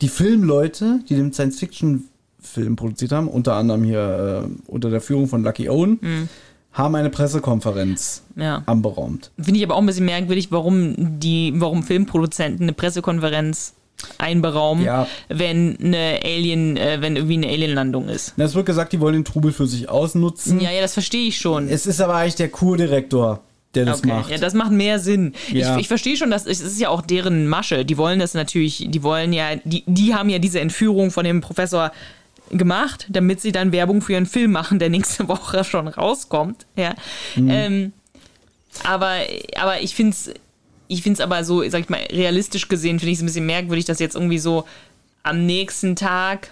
Die 0.00 0.08
Filmleute, 0.08 1.00
die 1.08 1.14
den 1.14 1.32
Science-Fiction-Film 1.32 2.76
produziert 2.76 3.12
haben, 3.12 3.28
unter 3.28 3.54
anderem 3.54 3.84
hier 3.84 4.44
äh, 4.46 4.70
unter 4.70 4.90
der 4.90 5.00
Führung 5.00 5.28
von 5.28 5.42
Lucky 5.42 5.68
Owen, 5.68 6.28
haben 6.76 6.94
eine 6.94 7.10
Pressekonferenz 7.10 8.22
Ja. 8.36 8.62
anberaumt. 8.66 9.30
Finde 9.40 9.58
ich 9.58 9.64
aber 9.64 9.74
auch 9.74 9.80
ein 9.80 9.86
bisschen 9.86 10.04
merkwürdig, 10.04 10.52
warum 10.52 10.94
die, 11.18 11.52
warum 11.56 11.82
Filmproduzenten 11.82 12.62
eine 12.64 12.72
Pressekonferenz 12.72 13.74
einberaumen, 14.18 14.84
Ja. 14.84 15.06
wenn 15.28 15.78
eine 15.82 16.20
Alien, 16.22 16.76
äh, 16.76 16.98
wenn 17.00 17.16
irgendwie 17.16 17.36
eine 17.38 17.48
Alienlandung 17.48 18.08
ist. 18.08 18.34
Na, 18.36 18.44
Es 18.44 18.54
wird 18.54 18.66
gesagt, 18.66 18.92
die 18.92 19.00
wollen 19.00 19.14
den 19.14 19.24
Trubel 19.24 19.52
für 19.52 19.66
sich 19.66 19.88
ausnutzen. 19.88 20.60
Ja, 20.60 20.70
ja, 20.70 20.82
das 20.82 20.92
verstehe 20.92 21.28
ich 21.28 21.38
schon. 21.38 21.68
Es 21.68 21.86
ist 21.86 22.00
aber 22.00 22.14
eigentlich 22.16 22.34
der 22.34 22.50
Kurdirektor, 22.50 23.40
der 23.74 23.86
das 23.86 24.00
Okay, 24.00 24.08
macht. 24.08 24.30
ja, 24.30 24.36
das 24.36 24.52
macht 24.52 24.70
mehr 24.72 24.98
Sinn. 24.98 25.32
Ja. 25.50 25.74
Ich, 25.76 25.82
ich 25.82 25.88
verstehe 25.88 26.16
schon, 26.18 26.30
dass 26.30 26.44
es 26.46 26.60
ist 26.60 26.78
ja 26.78 26.90
auch 26.90 27.00
deren 27.00 27.46
Masche. 27.48 27.86
Die 27.86 27.96
wollen 27.96 28.18
das 28.18 28.34
natürlich, 28.34 28.86
die 28.90 29.02
wollen 29.02 29.32
ja, 29.32 29.56
die, 29.64 29.82
die 29.86 30.14
haben 30.14 30.28
ja 30.28 30.38
diese 30.38 30.60
Entführung 30.60 31.10
von 31.10 31.24
dem 31.24 31.40
Professor 31.40 31.90
gemacht, 32.50 33.06
damit 33.08 33.40
sie 33.40 33.52
dann 33.52 33.72
Werbung 33.72 34.02
für 34.02 34.12
ihren 34.12 34.26
Film 34.26 34.52
machen, 34.52 34.78
der 34.78 34.90
nächste 34.90 35.28
Woche 35.28 35.64
schon 35.64 35.88
rauskommt. 35.88 36.66
Ja. 36.76 36.94
Mhm. 37.34 37.50
Ähm, 37.50 37.92
aber, 38.84 39.20
aber 39.56 39.80
ich 39.80 39.94
finde 39.94 40.12
es 40.12 40.30
ich 40.88 41.02
find's 41.02 41.20
aber 41.20 41.44
so, 41.44 41.68
sag 41.68 41.80
ich 41.80 41.88
mal, 41.88 42.00
realistisch 42.10 42.68
gesehen, 42.68 42.98
finde 42.98 43.12
ich 43.12 43.18
es 43.18 43.22
ein 43.22 43.26
bisschen 43.26 43.46
merkwürdig, 43.46 43.84
dass 43.86 43.98
jetzt 43.98 44.14
irgendwie 44.14 44.38
so 44.38 44.64
am 45.22 45.44
nächsten 45.44 45.96
Tag 45.96 46.50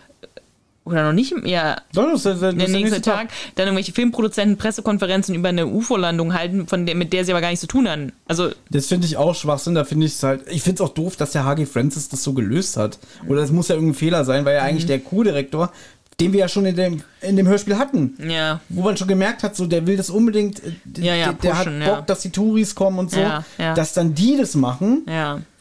oder 0.84 1.02
noch 1.02 1.12
nicht, 1.14 1.32
ja, 1.44 1.78
Doch, 1.94 2.10
das 2.12 2.24
das 2.24 2.40
der 2.40 2.52
nächste 2.52 2.76
nächste 2.76 3.00
Tag, 3.00 3.28
dann 3.54 3.68
irgendwelche 3.68 3.92
Filmproduzenten 3.92 4.58
Pressekonferenzen 4.58 5.34
über 5.34 5.48
eine 5.48 5.66
UFO-Landung 5.66 6.34
halten, 6.34 6.66
von 6.66 6.84
der, 6.84 6.94
mit 6.94 7.12
der 7.12 7.24
sie 7.24 7.32
aber 7.32 7.40
gar 7.40 7.48
nichts 7.48 7.62
zu 7.62 7.66
tun 7.66 7.88
hatten. 7.88 8.12
Also, 8.26 8.50
Das 8.70 8.86
finde 8.86 9.06
ich 9.06 9.16
auch 9.16 9.34
Schwachsinn. 9.34 9.74
Da 9.74 9.84
finde 9.84 10.06
ich 10.06 10.12
es 10.12 10.22
halt. 10.22 10.42
Ich 10.50 10.62
finde 10.62 10.82
es 10.82 10.88
auch 10.90 10.92
doof, 10.94 11.16
dass 11.16 11.32
der 11.32 11.44
HG 11.46 11.64
Francis 11.66 12.08
das 12.10 12.22
so 12.22 12.34
gelöst 12.34 12.76
hat. 12.76 12.98
Oder 13.28 13.40
es 13.42 13.50
muss 13.50 13.68
ja 13.68 13.76
irgendein 13.76 13.94
Fehler 13.94 14.24
sein, 14.26 14.44
weil 14.44 14.54
ja 14.56 14.60
Mhm. 14.62 14.68
eigentlich 14.68 14.86
der 14.86 14.98
Co-Direktor, 15.00 15.72
den 16.20 16.32
wir 16.32 16.40
ja 16.40 16.48
schon 16.48 16.64
in 16.66 16.76
dem, 16.76 17.02
in 17.22 17.36
dem 17.36 17.48
Hörspiel 17.48 17.76
hatten, 17.78 18.16
ja. 18.28 18.60
wo 18.68 18.82
man 18.82 18.96
schon 18.96 19.08
gemerkt 19.08 19.42
hat, 19.42 19.56
so 19.56 19.66
der 19.66 19.86
will 19.86 19.96
das 19.96 20.10
unbedingt. 20.10 20.62
äh, 20.62 20.72
Ja, 20.98 21.14
ja, 21.14 21.24
der, 21.32 21.32
der 21.34 21.50
pushen, 21.50 21.80
hat 21.80 21.86
Bock, 21.88 21.96
ja. 21.96 22.00
dass 22.02 22.20
die 22.20 22.30
Touris 22.30 22.74
kommen 22.74 22.98
und 22.98 23.10
so. 23.10 23.20
Dass 23.58 23.94
dann 23.94 24.14
die 24.14 24.36
das 24.36 24.54
machen, 24.54 25.06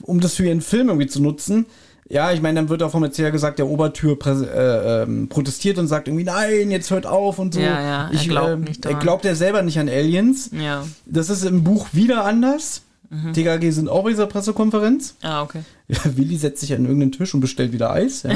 um 0.01 0.19
das 0.19 0.35
für 0.35 0.45
ihren 0.45 0.61
Film 0.61 0.89
irgendwie 0.89 1.07
zu 1.07 1.21
nutzen. 1.21 1.65
Ja, 2.09 2.31
ich 2.31 2.41
meine, 2.41 2.59
dann 2.59 2.69
wird 2.69 2.83
auch 2.83 2.91
vom 2.91 3.03
Erzähler 3.03 3.31
gesagt, 3.31 3.59
der 3.59 3.67
Obertür 3.67 4.17
äh, 4.25 5.03
ähm, 5.03 5.29
protestiert 5.29 5.77
und 5.77 5.87
sagt 5.87 6.07
irgendwie, 6.07 6.25
nein, 6.25 6.69
jetzt 6.69 6.91
hört 6.91 7.05
auf 7.05 7.39
und 7.39 7.53
so. 7.53 7.59
Ja, 7.59 7.81
ja, 7.81 8.07
er 8.07 8.13
ich, 8.13 8.27
glaubt 8.27 8.51
ähm, 8.51 8.61
nicht 8.61 8.85
Er 8.85 8.91
daran. 8.91 9.03
glaubt 9.03 9.25
ja 9.25 9.35
selber 9.35 9.61
nicht 9.61 9.79
an 9.79 9.89
Aliens. 9.89 10.51
Ja. 10.51 10.85
Das 11.05 11.29
ist 11.29 11.45
im 11.45 11.63
Buch 11.63 11.87
wieder 11.93 12.25
anders. 12.25 12.81
Mhm. 13.09 13.33
TKG 13.33 13.69
sind 13.71 13.89
auch 13.89 14.03
bei 14.03 14.09
dieser 14.09 14.25
Pressekonferenz. 14.25 15.15
Ah, 15.21 15.43
okay. 15.43 15.61
Ja, 15.87 15.99
Willi 16.15 16.35
setzt 16.37 16.61
sich 16.61 16.73
an 16.73 16.83
irgendeinen 16.83 17.11
Tisch 17.11 17.33
und 17.33 17.41
bestellt 17.41 17.71
wieder 17.71 17.91
Eis. 17.91 18.23
Ja. 18.23 18.31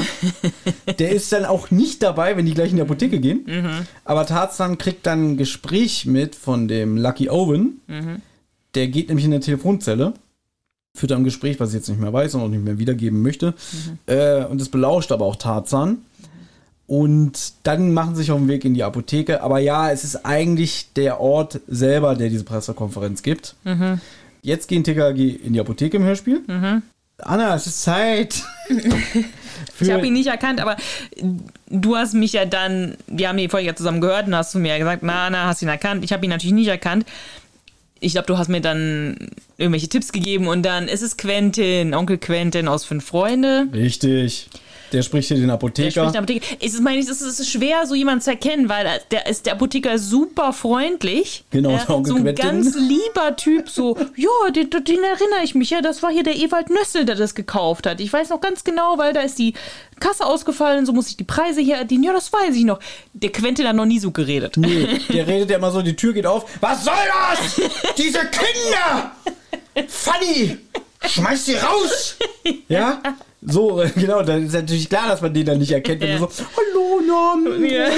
der 0.98 1.10
ist 1.10 1.32
dann 1.32 1.44
auch 1.44 1.70
nicht 1.70 2.02
dabei, 2.02 2.36
wenn 2.36 2.46
die 2.46 2.54
gleich 2.54 2.70
in 2.70 2.76
die 2.76 2.82
Apotheke 2.82 3.18
gehen. 3.18 3.44
Mhm. 3.46 3.86
Aber 4.04 4.24
Tarzan 4.24 4.78
kriegt 4.78 5.06
dann 5.06 5.32
ein 5.32 5.36
Gespräch 5.36 6.06
mit 6.06 6.36
von 6.36 6.68
dem 6.68 6.96
Lucky 6.96 7.28
Owen. 7.28 7.80
Mhm. 7.88 8.22
Der 8.74 8.86
geht 8.88 9.08
nämlich 9.08 9.24
in 9.24 9.32
eine 9.32 9.40
Telefonzelle, 9.40 10.14
führt 10.98 11.12
ein 11.12 11.24
Gespräch, 11.24 11.60
was 11.60 11.70
ich 11.70 11.76
jetzt 11.76 11.88
nicht 11.88 12.00
mehr 12.00 12.12
weiß 12.12 12.34
und 12.34 12.42
auch 12.42 12.48
nicht 12.48 12.64
mehr 12.64 12.78
wiedergeben 12.78 13.22
möchte. 13.22 13.54
Mhm. 13.72 13.98
Äh, 14.06 14.44
und 14.44 14.60
das 14.60 14.68
belauscht 14.68 15.12
aber 15.12 15.24
auch 15.24 15.36
Tarzan. 15.36 15.98
Und 16.86 17.52
dann 17.64 17.92
machen 17.92 18.14
sie 18.14 18.22
sich 18.22 18.30
auf 18.30 18.38
den 18.38 18.48
Weg 18.48 18.64
in 18.64 18.72
die 18.74 18.82
Apotheke. 18.82 19.42
Aber 19.42 19.58
ja, 19.58 19.90
es 19.90 20.04
ist 20.04 20.24
eigentlich 20.24 20.88
der 20.96 21.20
Ort 21.20 21.60
selber, 21.68 22.14
der 22.14 22.30
diese 22.30 22.44
Pressekonferenz 22.44 23.22
gibt. 23.22 23.56
Mhm. 23.64 24.00
Jetzt 24.42 24.68
gehen 24.68 24.84
TKG 24.84 25.28
in 25.44 25.52
die 25.52 25.60
Apotheke 25.60 25.98
im 25.98 26.04
Hörspiel. 26.04 26.42
Anna, 27.18 27.54
es 27.54 27.66
ist 27.66 27.82
Zeit. 27.82 28.42
Ich 29.80 29.90
habe 29.90 30.06
ihn 30.06 30.12
nicht 30.12 30.28
erkannt, 30.28 30.60
aber 30.60 30.76
du 31.68 31.96
hast 31.96 32.14
mich 32.14 32.32
ja 32.32 32.44
dann, 32.44 32.96
wir 33.06 33.28
haben 33.28 33.38
die 33.38 33.48
Folge 33.48 33.66
ja 33.66 33.74
zusammen 33.74 34.00
gehört 34.00 34.26
und 34.26 34.34
hast 34.34 34.54
du 34.54 34.58
mir 34.58 34.68
ja 34.68 34.78
gesagt, 34.78 35.02
na, 35.02 35.30
na, 35.30 35.46
hast 35.46 35.62
ihn 35.62 35.68
erkannt. 35.68 36.04
Ich 36.04 36.12
habe 36.12 36.24
ihn 36.24 36.30
natürlich 36.30 36.54
nicht 36.54 36.68
erkannt. 36.68 37.06
Ich 38.00 38.12
glaube, 38.12 38.26
du 38.26 38.38
hast 38.38 38.48
mir 38.48 38.60
dann 38.60 39.30
irgendwelche 39.56 39.88
Tipps 39.88 40.12
gegeben 40.12 40.46
und 40.48 40.62
dann 40.62 40.88
ist 40.88 41.02
es 41.02 41.16
Quentin, 41.16 41.94
Onkel 41.94 42.18
Quentin 42.18 42.68
aus 42.68 42.84
Fünf 42.84 43.04
Freunde. 43.04 43.66
Richtig. 43.72 44.48
Der 44.92 45.02
spricht 45.02 45.28
hier 45.28 45.36
den 45.36 45.46
Der 45.46 45.54
Apotheker. 45.54 45.90
spricht 45.90 46.14
der 46.14 46.22
Apotheke. 46.22 46.46
Es 46.60 46.74
ist, 46.74 46.82
meine 46.82 46.98
ich, 46.98 47.08
es 47.08 47.20
ist 47.20 47.48
schwer, 47.50 47.86
so 47.86 47.94
jemanden 47.94 48.20
zu 48.20 48.30
erkennen, 48.30 48.68
weil 48.68 49.00
der, 49.10 49.26
ist, 49.26 49.46
der 49.46 49.54
Apotheker 49.54 49.92
ist 49.94 50.08
super 50.08 50.52
freundlich. 50.52 51.44
Genau, 51.50 51.78
Onkel 51.88 52.12
so 52.16 52.16
ein 52.16 52.34
ganz 52.34 52.74
lieber 52.76 53.36
Typ, 53.36 53.68
so, 53.68 53.96
ja, 54.16 54.50
den, 54.50 54.70
den 54.70 55.02
erinnere 55.02 55.44
ich 55.44 55.54
mich, 55.54 55.70
ja, 55.70 55.80
das 55.80 56.02
war 56.02 56.10
hier 56.10 56.22
der 56.22 56.36
Ewald 56.36 56.70
Nössel, 56.70 57.04
der 57.04 57.14
das 57.16 57.34
gekauft 57.34 57.86
hat. 57.86 58.00
Ich 58.00 58.12
weiß 58.12 58.30
noch 58.30 58.40
ganz 58.40 58.64
genau, 58.64 58.98
weil 58.98 59.12
da 59.12 59.20
ist 59.20 59.38
die 59.38 59.54
Kasse 60.00 60.24
ausgefallen, 60.24 60.86
so 60.86 60.92
muss 60.92 61.08
ich 61.08 61.16
die 61.16 61.24
Preise 61.24 61.60
hier 61.60 61.76
erdienen. 61.76 62.04
Ja, 62.04 62.12
das 62.12 62.32
weiß 62.32 62.54
ich 62.54 62.64
noch. 62.64 62.78
Der 63.12 63.30
Quentin 63.30 63.66
hat 63.66 63.76
noch 63.76 63.84
nie 63.86 63.98
so 63.98 64.10
geredet. 64.10 64.56
Nee, 64.56 64.86
der 65.12 65.26
redet 65.26 65.50
ja 65.50 65.56
immer 65.56 65.70
so, 65.70 65.82
die 65.82 65.96
Tür 65.96 66.12
geht 66.12 66.26
auf. 66.26 66.44
Was 66.60 66.84
soll 66.84 66.94
das? 66.94 67.94
Diese 67.96 68.20
Kinder! 68.20 69.12
Fanny! 69.88 70.58
Schmeiß 71.06 71.46
sie 71.46 71.54
raus! 71.54 72.16
Ja? 72.68 73.00
So, 73.40 73.82
genau, 73.94 74.22
dann 74.22 74.46
ist 74.46 74.52
natürlich 74.54 74.88
klar, 74.88 75.08
dass 75.08 75.20
man 75.20 75.32
den 75.32 75.46
dann 75.46 75.58
nicht 75.58 75.70
erkennt, 75.70 76.00
wenn 76.00 76.08
Ja. 76.10 76.18
du 76.18 76.28
so, 76.30 76.44
hallo, 76.56 77.00
na, 77.06 77.66
Ja. 77.66 77.88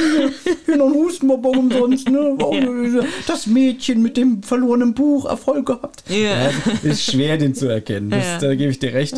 hier 0.67 0.77
noch 0.77 0.87
ein 0.89 0.95
Hustenbonbon 0.95 1.57
umsonst, 1.59 2.09
ne? 2.11 2.37
Ja. 2.39 3.03
Das 3.27 3.47
Mädchen 3.47 4.03
mit 4.03 4.17
dem 4.17 4.43
verlorenen 4.43 4.93
Buch, 4.95 5.25
Erfolg 5.27 5.67
gehabt. 5.67 6.05
Ja. 6.09 6.51
ist 6.83 7.05
schwer, 7.05 7.39
den 7.39 7.55
zu 7.55 7.69
erkennen. 7.69 8.11
Das. 8.11 8.39
Da 8.41 8.55
gebe 8.55 8.71
ich 8.71 8.79
dir 8.79 8.93
recht. 8.93 9.15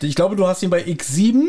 Ich 0.00 0.14
glaube, 0.14 0.36
du 0.36 0.46
hast 0.46 0.62
ihn 0.62 0.70
bei 0.70 0.82
X7 0.84 1.42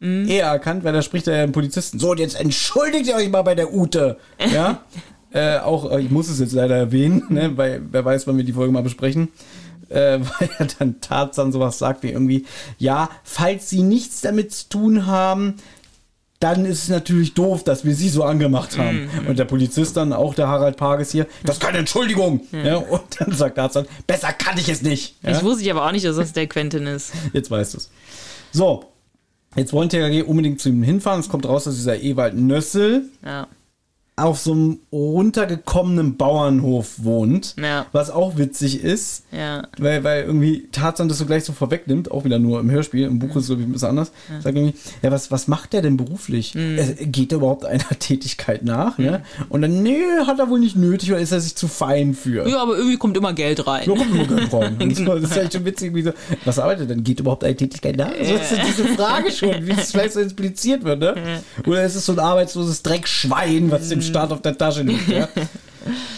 Mhm. 0.00 0.28
eher 0.28 0.46
erkannt, 0.46 0.84
weil 0.84 0.92
da 0.92 1.02
spricht 1.02 1.26
er 1.26 1.36
ja 1.38 1.42
einen 1.42 1.50
Polizisten. 1.50 1.98
So, 1.98 2.12
und 2.12 2.20
jetzt 2.20 2.38
entschuldigt 2.40 3.08
ihr 3.08 3.16
euch 3.16 3.28
mal 3.30 3.42
bei 3.42 3.56
der 3.56 3.74
Ute. 3.74 4.16
Ja? 4.52 4.82
äh, 5.32 5.58
auch, 5.58 5.90
äh, 5.90 6.00
ich 6.00 6.10
muss 6.10 6.28
es 6.28 6.38
jetzt 6.38 6.52
leider 6.52 6.76
erwähnen, 6.76 7.24
ne? 7.30 7.50
weil 7.56 7.82
wer 7.90 8.04
weiß, 8.04 8.28
wann 8.28 8.36
wir 8.36 8.44
die 8.44 8.52
Folge 8.52 8.72
mal 8.72 8.84
besprechen. 8.84 9.26
Äh, 9.88 10.20
weil 10.38 10.50
er 10.58 10.66
dann 10.78 11.00
Tarzan 11.00 11.52
sowas 11.52 11.78
sagt 11.78 12.02
wie 12.02 12.10
irgendwie, 12.10 12.46
ja, 12.78 13.10
falls 13.24 13.70
sie 13.70 13.82
nichts 13.82 14.20
damit 14.20 14.52
zu 14.52 14.68
tun 14.68 15.06
haben, 15.06 15.54
dann 16.40 16.64
ist 16.64 16.84
es 16.84 16.88
natürlich 16.88 17.34
doof, 17.34 17.64
dass 17.64 17.84
wir 17.84 17.94
sie 17.94 18.08
so 18.08 18.22
angemacht 18.22 18.78
haben. 18.78 19.08
Mhm. 19.22 19.26
Und 19.26 19.38
der 19.38 19.44
Polizist 19.44 19.96
dann, 19.96 20.12
auch 20.12 20.34
der 20.34 20.46
Harald 20.46 20.76
Pages 20.76 21.10
hier, 21.10 21.26
das 21.44 21.56
ist 21.56 21.62
keine 21.62 21.78
Entschuldigung. 21.78 22.42
Ja, 22.52 22.76
und 22.76 23.02
dann 23.18 23.32
sagt 23.32 23.56
Tarzan, 23.56 23.86
besser 24.06 24.32
kann 24.32 24.56
ich 24.56 24.68
es 24.68 24.82
nicht. 24.82 25.16
Ja? 25.22 25.30
Ich 25.30 25.42
wusste 25.42 25.64
ich 25.64 25.70
aber 25.70 25.84
auch 25.84 25.92
nicht, 25.92 26.04
dass 26.04 26.16
das 26.16 26.32
der 26.32 26.46
Quentin 26.46 26.86
ist. 26.86 27.12
Jetzt 27.32 27.50
weißt 27.50 27.74
du 27.74 27.78
es. 27.78 27.90
So, 28.52 28.84
jetzt 29.56 29.74
wollen 29.74 29.90
TKG 29.90 30.22
unbedingt 30.22 30.60
zu 30.60 30.70
ihm 30.70 30.82
hinfahren. 30.82 31.20
Es 31.20 31.28
kommt 31.28 31.46
raus, 31.46 31.64
dass 31.64 31.74
dieser 31.74 32.00
Ewald 32.00 32.34
Nössel 32.34 33.02
Ja. 33.24 33.46
Auf 34.18 34.38
so 34.38 34.52
einem 34.52 34.78
runtergekommenen 34.92 36.16
Bauernhof 36.16 36.94
wohnt. 36.98 37.54
Ja. 37.60 37.86
Was 37.92 38.10
auch 38.10 38.36
witzig 38.36 38.82
ist, 38.82 39.24
Ja. 39.32 39.62
weil, 39.78 40.04
weil 40.04 40.24
irgendwie 40.24 40.68
Tarzan 40.72 41.08
das 41.08 41.18
so 41.18 41.26
gleich 41.26 41.44
so 41.44 41.52
vorwegnimmt, 41.52 42.10
auch 42.10 42.24
wieder 42.24 42.38
nur 42.38 42.60
im 42.60 42.70
Hörspiel, 42.70 43.06
im 43.06 43.18
Buch 43.18 43.36
ist 43.36 43.44
es 43.48 43.50
ich 43.50 43.64
ein 43.64 43.72
bisschen 43.72 43.88
anders. 43.90 44.12
Sagt 44.42 44.56
irgendwie, 44.56 44.74
ja, 45.02 45.10
was, 45.10 45.30
was 45.30 45.48
macht 45.48 45.72
der 45.72 45.82
denn 45.82 45.96
beruflich? 45.96 46.54
Mhm. 46.54 46.78
Er, 46.78 46.86
geht 47.06 47.32
er 47.32 47.38
überhaupt 47.38 47.64
einer 47.64 47.88
Tätigkeit 47.98 48.64
nach? 48.64 48.98
Ne? 48.98 49.22
Und 49.48 49.62
dann, 49.62 49.82
nee, 49.82 50.00
hat 50.26 50.38
er 50.38 50.48
wohl 50.50 50.60
nicht 50.60 50.76
nötig, 50.76 51.10
oder 51.12 51.20
ist 51.20 51.32
er 51.32 51.40
sich 51.40 51.54
zu 51.54 51.68
fein 51.68 52.14
für? 52.14 52.48
Ja, 52.48 52.60
aber 52.62 52.76
irgendwie 52.76 52.96
kommt 52.96 53.16
immer 53.16 53.32
Geld 53.32 53.66
rein. 53.66 53.84
So 53.86 53.94
kommt 53.94 54.10
immer 54.10 54.24
Geld 54.26 54.52
rein. 54.52 54.76
So, 54.98 55.04
das 55.14 55.30
ist 55.30 55.36
echt 55.36 55.52
schon 55.52 55.64
witzig, 55.64 55.94
wie 55.94 56.02
so, 56.02 56.12
was 56.44 56.58
arbeitet 56.58 56.88
er 56.90 56.94
denn? 56.96 57.04
Geht 57.04 57.20
überhaupt 57.20 57.44
eine 57.44 57.54
Tätigkeit 57.54 57.96
nach? 57.96 58.10
So 58.22 58.34
ist 58.34 58.50
ja 58.50 58.64
diese 58.66 58.84
Frage 58.96 59.30
schon, 59.30 59.66
wie 59.66 59.72
es 59.72 59.92
vielleicht 59.92 60.14
so 60.14 60.20
impliziert 60.20 60.82
wird, 60.84 61.00
ne? 61.00 61.14
Oder 61.66 61.84
ist 61.84 61.94
es 61.94 62.04
so 62.06 62.12
ein 62.12 62.18
arbeitsloses 62.18 62.82
Dreckschwein, 62.82 63.70
was 63.70 63.88
dem 63.88 64.02
Staat 64.08 64.32
auf 64.32 64.42
der 64.42 64.56
Tasche 64.56 64.82
liegt, 64.82 65.08
ja? 65.08 65.28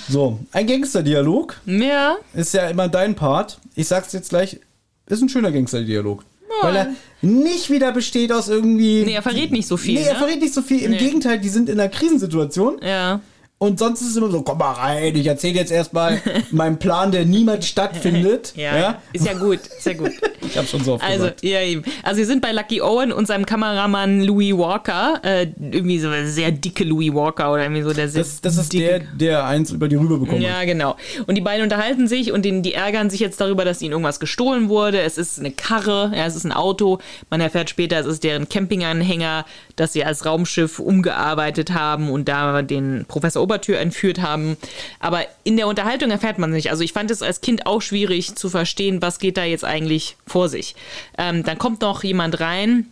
So, 0.09 0.41
ein 0.53 0.67
Gangsterdialog 0.67 1.61
Ja. 1.67 2.17
ist 2.35 2.55
ja 2.55 2.69
immer 2.69 2.89
dein 2.89 3.15
Part. 3.15 3.59
Ich 3.77 3.87
sag's 3.87 4.13
jetzt 4.13 4.31
gleich, 4.31 4.59
ist 5.07 5.23
ein 5.23 5.29
schöner 5.29 5.53
Gangsterdialog. 5.53 6.25
Weil 6.63 6.77
er 6.77 6.89
nicht 7.23 7.71
wieder 7.71 7.93
besteht 7.93 8.33
aus 8.33 8.49
irgendwie. 8.49 9.05
Nee, 9.05 9.13
er 9.15 9.23
verrät 9.23 9.53
nicht 9.53 9.69
so 9.69 9.77
viel, 9.77 9.95
Nee, 10.01 10.07
er 10.07 10.15
ne? 10.15 10.19
verrät 10.19 10.41
nicht 10.41 10.53
so 10.53 10.63
viel. 10.63 10.83
Im 10.83 10.91
Nee. 10.91 10.99
Gegenteil, 10.99 11.39
die 11.39 11.49
sind 11.49 11.69
in 11.69 11.79
einer 11.79 11.89
Krisensituation. 11.89 12.81
Ja. 12.83 13.21
Und 13.63 13.79
sonst 13.79 14.01
ist 14.01 14.09
es 14.13 14.17
immer 14.17 14.31
so, 14.31 14.41
komm 14.41 14.57
mal 14.57 14.73
rein, 14.73 15.15
ich 15.15 15.27
erzähle 15.27 15.57
jetzt 15.57 15.71
erstmal 15.71 16.19
meinen 16.51 16.79
Plan, 16.79 17.13
der 17.13 17.27
niemals 17.27 17.67
stattfindet. 17.69 18.55
Ja, 18.61 18.99
ist 19.13 19.27
ja 19.27 19.35
gut, 19.35 19.59
ist 19.61 19.85
ja 19.87 19.93
gut. 19.93 20.13
Ich 20.43 20.57
habe 20.57 20.67
schon 20.67 20.83
so 20.83 20.95
oft 20.95 21.05
Also, 21.05 21.25
gesagt. 21.25 21.43
ja, 21.45 21.61
eben. 21.61 21.85
Also, 22.03 22.19
wir 22.19 22.27
sind 22.27 22.41
bei 22.41 22.51
Lucky 22.51 22.81
Owen 22.81 23.13
und 23.13 23.27
seinem 23.27 23.45
Kameramann 23.47 24.23
Louis 24.25 24.57
Walker. 24.57 25.21
Äh, 25.23 25.49
irgendwie 25.61 25.99
so 26.01 26.09
ein 26.09 26.27
sehr 26.27 26.51
dicke 26.51 26.83
Louis 26.83 27.13
Walker 27.15 27.53
oder 27.53 27.63
irgendwie 27.65 27.83
so 27.83 27.93
der 27.93 28.09
sehr 28.09 28.23
Das, 28.23 28.41
das 28.41 28.57
ist 28.57 28.73
dicke. 28.73 28.85
der, 28.85 28.99
der 29.39 29.45
eins 29.45 29.71
über 29.71 29.87
die 29.87 29.97
Rübe 29.97 30.17
bekommen 30.19 30.41
Ja, 30.41 30.65
genau. 30.65 30.97
Und 31.27 31.35
die 31.37 31.41
beiden 31.43 31.63
unterhalten 31.63 32.09
sich 32.09 32.33
und 32.33 32.45
den, 32.47 32.63
die 32.63 32.73
ärgern 32.75 33.11
sich 33.11 33.21
jetzt 33.21 33.41
darüber, 33.41 33.65
dass 33.67 33.83
ihnen 33.83 33.93
irgendwas 33.93 34.19
gestohlen 34.19 34.71
wurde. 34.71 35.01
Es 35.03 35.19
ist 35.19 35.39
eine 35.39 35.51
Karre, 35.53 36.11
ja, 36.17 36.25
es 36.25 36.35
ist 36.35 36.45
ein 36.45 36.53
Auto. 36.53 36.99
Man 37.29 37.41
erfährt 37.43 37.69
später, 37.71 38.01
es 38.01 38.07
ist 38.07 38.25
deren 38.25 38.49
Campinganhänger, 38.49 39.45
das 39.77 39.93
sie 39.93 40.05
als 40.05 40.25
Raumschiff 40.25 40.79
umgearbeitet 40.81 41.73
haben 41.75 42.11
und 42.11 42.29
da 42.29 42.63
den 42.63 43.05
Professor 43.07 43.43
Obertür 43.51 43.81
entführt 43.81 44.21
haben. 44.21 44.57
Aber 45.01 45.27
in 45.43 45.57
der 45.57 45.67
Unterhaltung 45.67 46.13
erfährt 46.13 46.39
man 46.39 46.51
nicht. 46.51 46.71
Also 46.71 46.85
ich 46.85 46.93
fand 46.93 47.11
es 47.11 47.21
als 47.21 47.41
Kind 47.41 47.67
auch 47.67 47.83
schwierig 47.83 48.37
zu 48.37 48.49
verstehen, 48.49 49.03
was 49.03 49.19
geht 49.19 49.37
da 49.37 49.43
jetzt 49.43 49.65
eigentlich 49.65 50.17
vor 50.25 50.49
sich. 50.49 50.77
Ähm, 51.19 51.43
dann 51.43 51.59
kommt 51.59 51.81
noch 51.81 52.05
jemand 52.05 52.39
rein, 52.39 52.87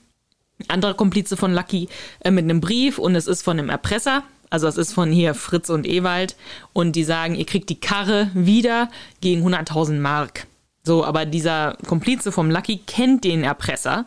anderer 0.66 0.94
Komplize 0.94 1.36
von 1.36 1.54
Lucky 1.54 1.88
äh, 2.24 2.32
mit 2.32 2.42
einem 2.42 2.60
Brief 2.60 2.98
und 2.98 3.14
es 3.14 3.28
ist 3.28 3.42
von 3.42 3.56
einem 3.56 3.68
Erpresser. 3.68 4.24
Also 4.50 4.66
es 4.66 4.76
ist 4.76 4.94
von 4.94 5.12
hier 5.12 5.34
Fritz 5.34 5.70
und 5.70 5.86
Ewald 5.86 6.34
und 6.72 6.96
die 6.96 7.04
sagen, 7.04 7.36
ihr 7.36 7.46
kriegt 7.46 7.68
die 7.68 7.78
Karre 7.78 8.28
wieder 8.34 8.90
gegen 9.20 9.46
100.000 9.46 10.00
Mark. 10.00 10.48
So, 10.82 11.04
aber 11.04 11.24
dieser 11.24 11.76
Komplize 11.86 12.32
vom 12.32 12.50
Lucky 12.50 12.80
kennt 12.84 13.22
den 13.22 13.44
Erpresser 13.44 14.06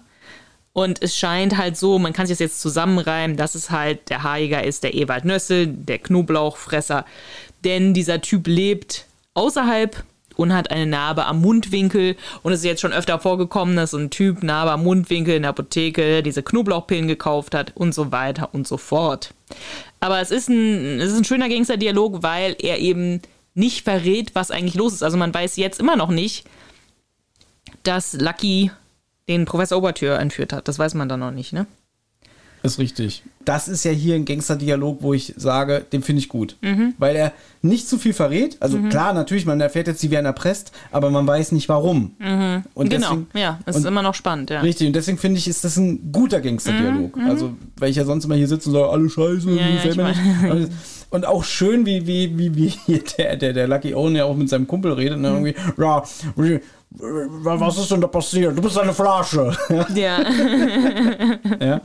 und 0.74 1.02
es 1.02 1.18
scheint 1.18 1.58
halt 1.58 1.76
so, 1.76 2.00
man 2.00 2.14
kann 2.14 2.28
sich 2.28 2.36
das 2.36 2.40
jetzt 2.40 2.62
zusammenreimen, 2.62 3.36
dass 3.36 3.56
es 3.56 3.72
halt 3.72 4.10
der 4.10 4.24
Haarjäger 4.24 4.64
ist, 4.64 4.84
der 4.84 4.94
Ewald 4.94 5.26
Nössel, 5.26 5.68
der 5.68 6.00
Knoblauchfresser. 6.00 7.06
Denn 7.66 7.94
dieser 7.94 8.22
Typ 8.22 8.48
lebt 8.48 9.06
außerhalb 9.34 10.04
und 10.38 10.54
hat 10.54 10.72
eine 10.72 10.86
Narbe 10.86 11.26
am 11.26 11.42
Mundwinkel. 11.42 12.16
Und 12.42 12.54
es 12.54 12.60
ist 12.60 12.66
jetzt 12.66 12.82
schon 12.82 12.94
öfter 12.94 13.20
vorgekommen, 13.20 13.76
dass 13.76 13.92
so 13.92 13.98
ein 13.98 14.10
Typ 14.10 14.44
Narbe 14.44 14.72
am 14.72 14.84
Mundwinkel 14.84 15.36
in 15.36 15.44
der 15.44 15.50
Apotheke 15.50 16.24
diese 16.24 16.42
Knoblauchpillen 16.42 17.08
gekauft 17.08 17.54
hat 17.54 17.74
und 17.76 17.94
so 17.94 18.14
weiter 18.14 18.54
und 18.54 18.66
so 18.66 18.78
fort. 18.78 19.34
Aber 20.00 20.22
es 20.22 20.32
ist 20.32 20.50
ein, 20.50 21.00
es 21.02 21.12
ist 21.12 21.18
ein 21.18 21.26
schöner 21.26 21.50
Gangster-Dialog, 21.50 22.24
weil 22.24 22.56
er 22.60 22.80
eben 22.80 23.22
nicht 23.54 23.84
verrät, 23.84 24.34
was 24.36 24.52
eigentlich 24.52 24.76
los 24.76 24.94
ist. 24.94 25.04
Also 25.04 25.18
man 25.18 25.34
weiß 25.34 25.58
jetzt 25.58 25.82
immer 25.82 25.98
noch 25.98 26.10
nicht, 26.10 26.46
dass 27.84 28.14
Lucky 28.14 28.72
den 29.38 29.46
Professor 29.46 29.78
Obertür 29.78 30.20
entführt 30.20 30.54
hat. 30.54 30.68
Das 30.68 30.80
weiß 30.80 30.94
man 30.94 31.10
dann 31.10 31.20
noch 31.20 31.32
nicht, 31.32 31.54
ne? 31.54 31.66
Ist 32.64 32.78
richtig. 32.78 33.24
Das 33.44 33.68
ist 33.68 33.84
ja 33.86 33.90
hier 33.92 34.14
ein 34.14 34.24
Gangster-Dialog, 34.24 35.00
wo 35.02 35.16
ich 35.16 35.34
sage, 35.36 35.84
den 35.92 36.04
finde 36.04 36.20
ich 36.20 36.30
gut. 36.30 36.58
Mhm. 36.62 36.94
Weil 37.00 37.16
er 37.16 37.32
nicht 37.64 37.90
zu 37.90 37.98
viel 37.98 38.14
verrät. 38.14 38.58
Also 38.60 38.78
klar, 38.78 39.14
natürlich, 39.14 39.48
man 39.48 39.60
erfährt 39.60 39.88
jetzt, 39.88 40.00
sie 40.00 40.12
werden 40.12 40.28
erpresst, 40.28 40.72
aber 40.92 41.10
man 41.10 41.26
weiß 41.26 41.54
nicht 41.54 41.68
warum. 41.70 42.12
Und 42.76 42.90
genau, 42.92 43.08
deswegen- 43.10 43.28
ja, 43.34 43.60
es 43.66 43.76
und- 43.76 43.82
ist 43.82 43.88
immer 43.88 44.04
noch 44.04 44.14
spannend, 44.14 44.52
ja. 44.52 44.62
Richtig, 44.62 44.86
und 44.86 44.94
deswegen 44.96 45.18
finde 45.18 45.40
ich, 45.40 45.48
ist 45.48 45.64
das 45.64 45.76
ein 45.78 46.12
guter 46.12 46.40
Gangster-Dialog. 46.40 47.18
Also, 47.28 47.54
weil 47.78 47.90
ich 47.90 47.96
ja 47.96 48.06
sonst 48.06 48.26
immer 48.26 48.36
hier 48.36 48.48
sitze 48.48 48.70
und 48.70 48.76
sage, 48.76 48.90
alle 48.90 49.10
Scheiße, 49.10 49.48
Mhm. 49.50 49.58
Ja, 49.58 49.68
ja, 49.92 50.08
nicht. 50.56 50.72
Und- 51.10 51.26
auch 51.26 51.44
schön, 51.44 51.86
wie, 51.88 52.06
wie, 52.06 52.38
wie, 52.38 52.56
wie 52.56 52.68
hier 52.86 53.02
der, 53.18 53.38
der, 53.38 53.54
der 53.54 53.68
Lucky 53.68 53.96
Owen 53.96 54.16
ja 54.16 54.26
auch 54.26 54.36
mit 54.36 54.50
seinem 54.50 54.68
Kumpel 54.68 54.94
redet. 54.94 55.18
Ne? 55.20 55.32
Mhm. 55.32 55.46
Irgendwie, 55.48 56.60
was 56.94 57.78
ist 57.78 57.90
denn 57.92 58.02
da 58.02 58.08
passiert? 58.08 58.58
Du 58.58 58.62
bist 58.62 58.78
eine 58.78 58.94
Flasche. 58.94 59.56
Ja. 59.96 60.20
ja? 61.60 61.82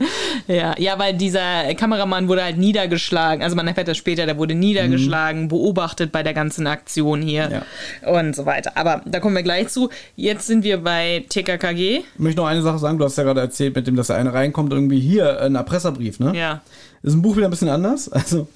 Ja, 0.47 0.75
ja, 0.77 0.99
weil 0.99 1.13
dieser 1.15 1.73
Kameramann 1.75 2.27
wurde 2.27 2.43
halt 2.43 2.57
niedergeschlagen. 2.57 3.43
Also 3.43 3.55
man 3.55 3.67
erfährt 3.67 3.87
das 3.87 3.97
später, 3.97 4.25
der 4.25 4.37
wurde 4.37 4.55
niedergeschlagen, 4.55 5.47
beobachtet 5.47 6.11
bei 6.11 6.23
der 6.23 6.33
ganzen 6.33 6.67
Aktion 6.67 7.21
hier 7.21 7.63
und 8.05 8.35
so 8.35 8.45
weiter. 8.45 8.71
Aber 8.75 9.01
da 9.05 9.19
kommen 9.19 9.35
wir 9.35 9.43
gleich 9.43 9.69
zu. 9.69 9.89
Jetzt 10.15 10.47
sind 10.47 10.63
wir 10.63 10.77
bei 10.77 11.25
TKKG. 11.29 11.99
Ich 11.99 12.05
möchte 12.17 12.41
noch 12.41 12.47
eine 12.47 12.61
Sache 12.61 12.79
sagen. 12.79 12.97
Du 12.97 13.05
hast 13.05 13.17
ja 13.17 13.23
gerade 13.23 13.41
erzählt, 13.41 13.75
mit 13.75 13.87
dem, 13.87 13.95
dass 13.95 14.07
der 14.07 14.17
eine 14.17 14.33
reinkommt, 14.33 14.71
irgendwie 14.71 14.99
hier 14.99 15.41
ein 15.41 15.55
Erpresserbrief, 15.55 16.19
ne? 16.19 16.33
Ja. 16.35 16.61
Ist 17.03 17.13
im 17.13 17.21
Buch 17.21 17.37
wieder 17.37 17.47
ein 17.47 17.51
bisschen 17.51 17.69
anders. 17.69 18.09
Also 18.09 18.47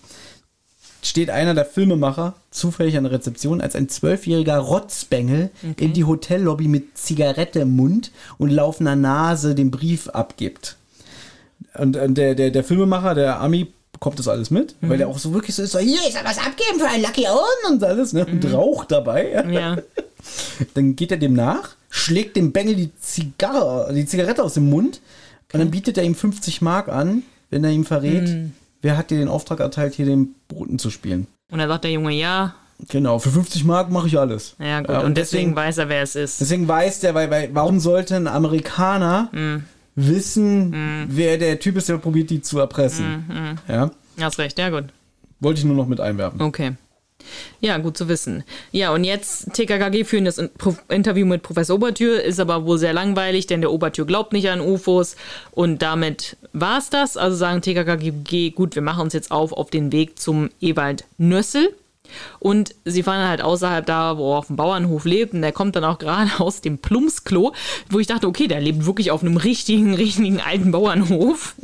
steht 1.03 1.29
einer 1.29 1.53
der 1.53 1.65
Filmemacher 1.65 2.35
zufällig 2.51 2.97
an 2.97 3.03
der 3.03 3.13
Rezeption 3.13 3.61
als 3.61 3.75
ein 3.75 3.89
zwölfjähriger 3.89 4.57
Rotzbengel 4.57 5.49
in 5.77 5.93
die 5.93 6.03
Hotellobby 6.03 6.67
mit 6.67 6.97
Zigarette 6.97 7.59
im 7.61 7.75
Mund 7.75 8.11
und 8.37 8.49
laufender 8.49 8.95
Nase 8.95 9.55
den 9.55 9.71
Brief 9.71 10.09
abgibt. 10.09 10.77
Und, 11.77 11.95
und 11.97 12.15
der, 12.15 12.35
der, 12.35 12.51
der 12.51 12.63
Filmemacher, 12.63 13.15
der 13.15 13.39
Ami, 13.39 13.71
bekommt 13.93 14.17
das 14.19 14.27
alles 14.27 14.49
mit, 14.51 14.75
weil 14.81 14.97
der 14.97 15.07
auch 15.07 15.19
so 15.19 15.33
wirklich 15.33 15.55
so 15.55 15.61
ist, 15.63 15.71
so, 15.73 15.79
hier, 15.79 15.99
ich 16.07 16.13
soll 16.13 16.23
was 16.23 16.37
abgeben 16.39 16.79
für 16.79 16.87
einen 16.87 17.03
Lucky 17.03 17.25
Owen 17.27 17.73
und 17.73 17.83
alles, 17.83 18.13
ne? 18.13 18.25
Und 18.25 18.51
raucht 18.51 18.91
dabei. 18.91 19.45
Ja. 19.51 19.77
Dann 20.73 20.95
geht 20.95 21.11
er 21.11 21.17
dem 21.17 21.33
nach, 21.33 21.75
schlägt 21.89 22.35
dem 22.35 22.51
Bengel 22.51 22.75
die 22.75 22.89
Zigarre, 22.99 23.93
die 23.93 24.05
Zigarette 24.05 24.43
aus 24.43 24.55
dem 24.55 24.69
Mund 24.69 25.01
und 25.53 25.59
dann 25.59 25.71
bietet 25.71 25.97
er 25.97 26.03
ihm 26.03 26.15
50 26.15 26.61
Mark 26.61 26.87
an, 26.87 27.23
wenn 27.49 27.63
er 27.63 27.71
ihm 27.71 27.85
verrät, 27.85 28.29
Mhm. 28.29 28.53
Wer 28.81 28.97
hat 28.97 29.09
dir 29.11 29.17
den 29.17 29.27
Auftrag 29.27 29.59
erteilt, 29.59 29.93
hier 29.95 30.05
den 30.05 30.35
Boten 30.47 30.79
zu 30.79 30.89
spielen. 30.89 31.27
Und 31.51 31.59
dann 31.59 31.67
sagt 31.69 31.83
der 31.83 31.91
Junge, 31.91 32.11
ja. 32.13 32.55
Genau, 32.89 33.19
für 33.19 33.29
50 33.29 33.63
Mark 33.63 33.91
mache 33.91 34.07
ich 34.07 34.17
alles. 34.17 34.55
Ja, 34.59 34.79
gut. 34.79 34.89
Ja, 34.89 35.01
und, 35.01 35.15
deswegen, 35.15 35.55
weiß 35.55 35.77
er, 35.77 35.89
wer 35.89 36.01
es 36.01 36.15
ist. 36.15 36.41
Deswegen 36.41 36.67
weiß 36.67 37.01
der, 37.01 37.13
weil, 37.13 37.29
weil 37.29 37.49
warum 37.53 37.79
sollte 37.79 38.15
ein 38.15 38.27
Amerikaner 38.27 39.29
Mhm. 39.31 39.63
wissen, 39.95 41.05
wer 41.09 41.37
der 41.37 41.59
Typ 41.59 41.77
ist, 41.77 41.89
der 41.89 41.97
probiert, 41.97 42.29
die 42.29 42.41
zu 42.41 42.59
erpressen? 42.59 43.25
Mhm. 43.27 43.57
Ja, 43.73 43.91
Hast 44.19 44.39
recht, 44.39 44.57
ja, 44.57 44.69
gut. 44.69 44.85
wollte 45.39 45.59
ich 45.59 45.65
nur 45.65 45.75
noch 45.75 45.87
mit 45.87 45.99
einwerfen. 45.99 46.41
Okay. 46.41 46.71
Ja, 47.59 47.77
gut 47.77 47.97
zu 47.97 48.07
wissen. 48.07 48.43
Ja, 48.71 48.93
und 48.93 49.03
jetzt 49.03 49.53
TKKG 49.53 50.03
führen 50.03 50.25
das 50.25 50.41
Interview 50.89 51.25
mit 51.25 51.43
Professor 51.43 51.75
Obertür, 51.75 52.23
ist 52.23 52.39
aber 52.39 52.65
wohl 52.65 52.77
sehr 52.77 52.93
langweilig, 52.93 53.47
denn 53.47 53.61
der 53.61 53.71
Obertür 53.71 54.05
glaubt 54.05 54.33
nicht 54.33 54.49
an 54.49 54.61
UFOs 54.61 55.15
und 55.51 55.81
damit 55.81 56.37
war's 56.53 56.89
das. 56.89 57.17
Also 57.17 57.35
sagen 57.37 57.61
TKKG, 57.61 58.51
gut, 58.51 58.75
wir 58.75 58.81
machen 58.81 59.01
uns 59.01 59.13
jetzt 59.13 59.31
auf 59.31 59.53
auf 59.53 59.69
den 59.69 59.91
Weg 59.91 60.19
zum 60.19 60.49
Ewald 60.59 61.05
Nössel. 61.17 61.73
Und 62.39 62.75
sie 62.85 63.03
fahren 63.03 63.27
halt 63.27 63.41
außerhalb 63.41 63.85
da, 63.85 64.17
wo 64.17 64.33
er 64.33 64.39
auf 64.39 64.47
dem 64.47 64.55
Bauernhof 64.55 65.05
lebt. 65.05 65.33
Und 65.33 65.41
der 65.41 65.51
kommt 65.51 65.75
dann 65.75 65.83
auch 65.83 65.99
gerade 65.99 66.31
aus 66.39 66.61
dem 66.61 66.77
Plumpsklo, 66.77 67.53
wo 67.89 67.99
ich 67.99 68.07
dachte, 68.07 68.27
okay, 68.27 68.47
der 68.47 68.61
lebt 68.61 68.85
wirklich 68.85 69.11
auf 69.11 69.21
einem 69.21 69.37
richtigen, 69.37 69.93
richtigen 69.95 70.39
alten 70.39 70.71
Bauernhof. 70.71 71.55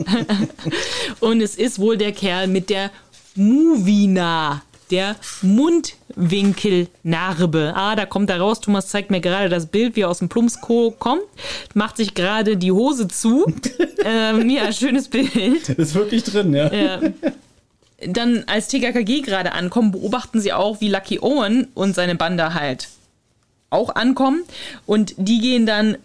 und 1.20 1.42
es 1.42 1.56
ist 1.56 1.80
wohl 1.80 1.98
der 1.98 2.12
Kerl 2.12 2.48
mit 2.48 2.70
der 2.70 2.92
Movina, 3.36 4.64
der 4.91 5.15
Mundwinkelnarbe. 5.41 7.73
Ah, 7.76 7.95
da 7.95 8.05
kommt 8.05 8.30
er 8.30 8.39
raus. 8.39 8.61
Thomas 8.61 8.88
zeigt 8.88 9.11
mir 9.11 9.22
gerade 9.22 9.49
das 9.49 9.68
Bild, 9.68 9.95
wie 9.95 10.01
er 10.01 10.09
aus 10.09 10.19
dem 10.19 10.30
Plumpsklo 10.30 10.93
kommt. 10.97 11.23
Macht 11.73 11.97
sich 11.97 12.14
gerade 12.14 12.57
die 12.57 12.72
Hose 12.72 13.07
zu. 13.07 13.51
ähm, 14.05 14.49
ja, 14.49 14.72
schönes 14.72 15.07
Bild. 15.07 15.69
Ist 15.69 15.95
wirklich 15.95 16.23
drin, 16.23 16.53
ja. 16.53 16.73
Ja. 16.73 16.99
Dann, 18.05 18.43
als 18.45 18.68
TKKG 18.68 19.22
gerade 19.22 19.53
ankommen, 19.53 19.91
beobachten 19.91 20.39
sie 20.39 20.53
auch, 20.53 20.81
wie 20.81 20.89
Lucky 20.89 21.19
Owen 21.19 21.68
und 21.73 21.95
seine 21.95 22.14
Bande 22.15 22.53
halt 22.53 22.89
auch 23.69 23.95
ankommen. 23.95 24.43
Und 24.85 25.15
die 25.18 25.39
gehen 25.39 25.65
dann, 25.65 25.97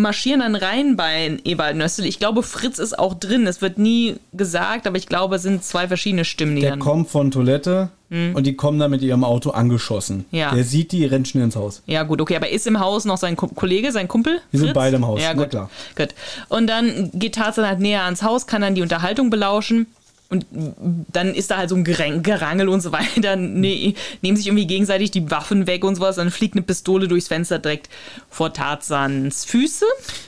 marschieren 0.00 0.40
dann 0.40 0.54
rein 0.54 0.96
bei 0.96 1.38
Ewald 1.44 1.76
Nössel. 1.76 2.06
Ich 2.06 2.18
glaube, 2.18 2.42
Fritz 2.42 2.78
ist 2.78 2.98
auch 2.98 3.14
drin. 3.14 3.46
Es 3.46 3.60
wird 3.62 3.78
nie 3.78 4.16
gesagt, 4.32 4.86
aber 4.86 4.96
ich 4.96 5.06
glaube, 5.06 5.36
es 5.36 5.42
sind 5.42 5.64
zwei 5.64 5.88
verschiedene 5.88 6.24
Stimmen, 6.24 6.56
die 6.56 6.62
Der 6.62 6.70
dann. 6.70 6.78
kommt 6.80 7.08
von 7.10 7.30
Toilette 7.30 7.90
und 8.10 8.46
die 8.46 8.54
kommen 8.56 8.78
da 8.78 8.88
mit 8.88 9.02
ihrem 9.02 9.22
Auto 9.22 9.50
angeschossen. 9.50 10.24
Ja. 10.30 10.54
Der 10.54 10.64
sieht 10.64 10.92
die, 10.92 11.04
rennt 11.04 11.28
schnell 11.28 11.44
ins 11.44 11.56
Haus. 11.56 11.82
Ja, 11.84 12.04
gut, 12.04 12.22
okay, 12.22 12.36
aber 12.36 12.48
ist 12.48 12.66
im 12.66 12.80
Haus 12.80 13.04
noch 13.04 13.18
sein 13.18 13.36
Ko 13.36 13.48
Kollege, 13.48 13.92
sein 13.92 14.08
Kumpel? 14.08 14.40
Die 14.50 14.56
sind 14.56 14.68
Fritz? 14.68 14.74
beide 14.74 14.96
im 14.96 15.06
Haus, 15.06 15.20
Ja, 15.20 15.34
na 15.34 15.42
gut. 15.42 15.50
klar. 15.50 15.70
gut. 15.94 16.14
Und 16.48 16.68
dann 16.68 17.10
geht 17.12 17.34
Tarzan 17.34 17.66
halt 17.66 17.80
näher 17.80 18.04
ans 18.04 18.22
Haus, 18.22 18.46
kann 18.46 18.62
dann 18.62 18.74
die 18.74 18.80
Unterhaltung 18.80 19.28
belauschen. 19.28 19.86
Und 20.30 20.44
dann 20.52 21.34
ist 21.34 21.50
da 21.50 21.56
halt 21.56 21.70
so 21.70 21.76
ein 21.76 21.84
Gerang 21.84 22.22
Gerangel 22.22 22.68
und 22.68 22.82
so 22.82 22.92
weiter. 22.92 23.36
Ne, 23.36 23.94
nehmen 24.20 24.36
sich 24.36 24.46
irgendwie 24.46 24.66
gegenseitig 24.66 25.10
die 25.10 25.30
Waffen 25.30 25.66
weg 25.66 25.84
und 25.84 25.94
sowas. 25.94 26.16
Dann 26.16 26.30
fliegt 26.30 26.54
eine 26.54 26.62
Pistole 26.62 27.08
durchs 27.08 27.28
Fenster 27.28 27.58
direkt 27.58 27.88
vor 28.28 28.52
Tarzans 28.52 29.46
Füße. 29.46 29.86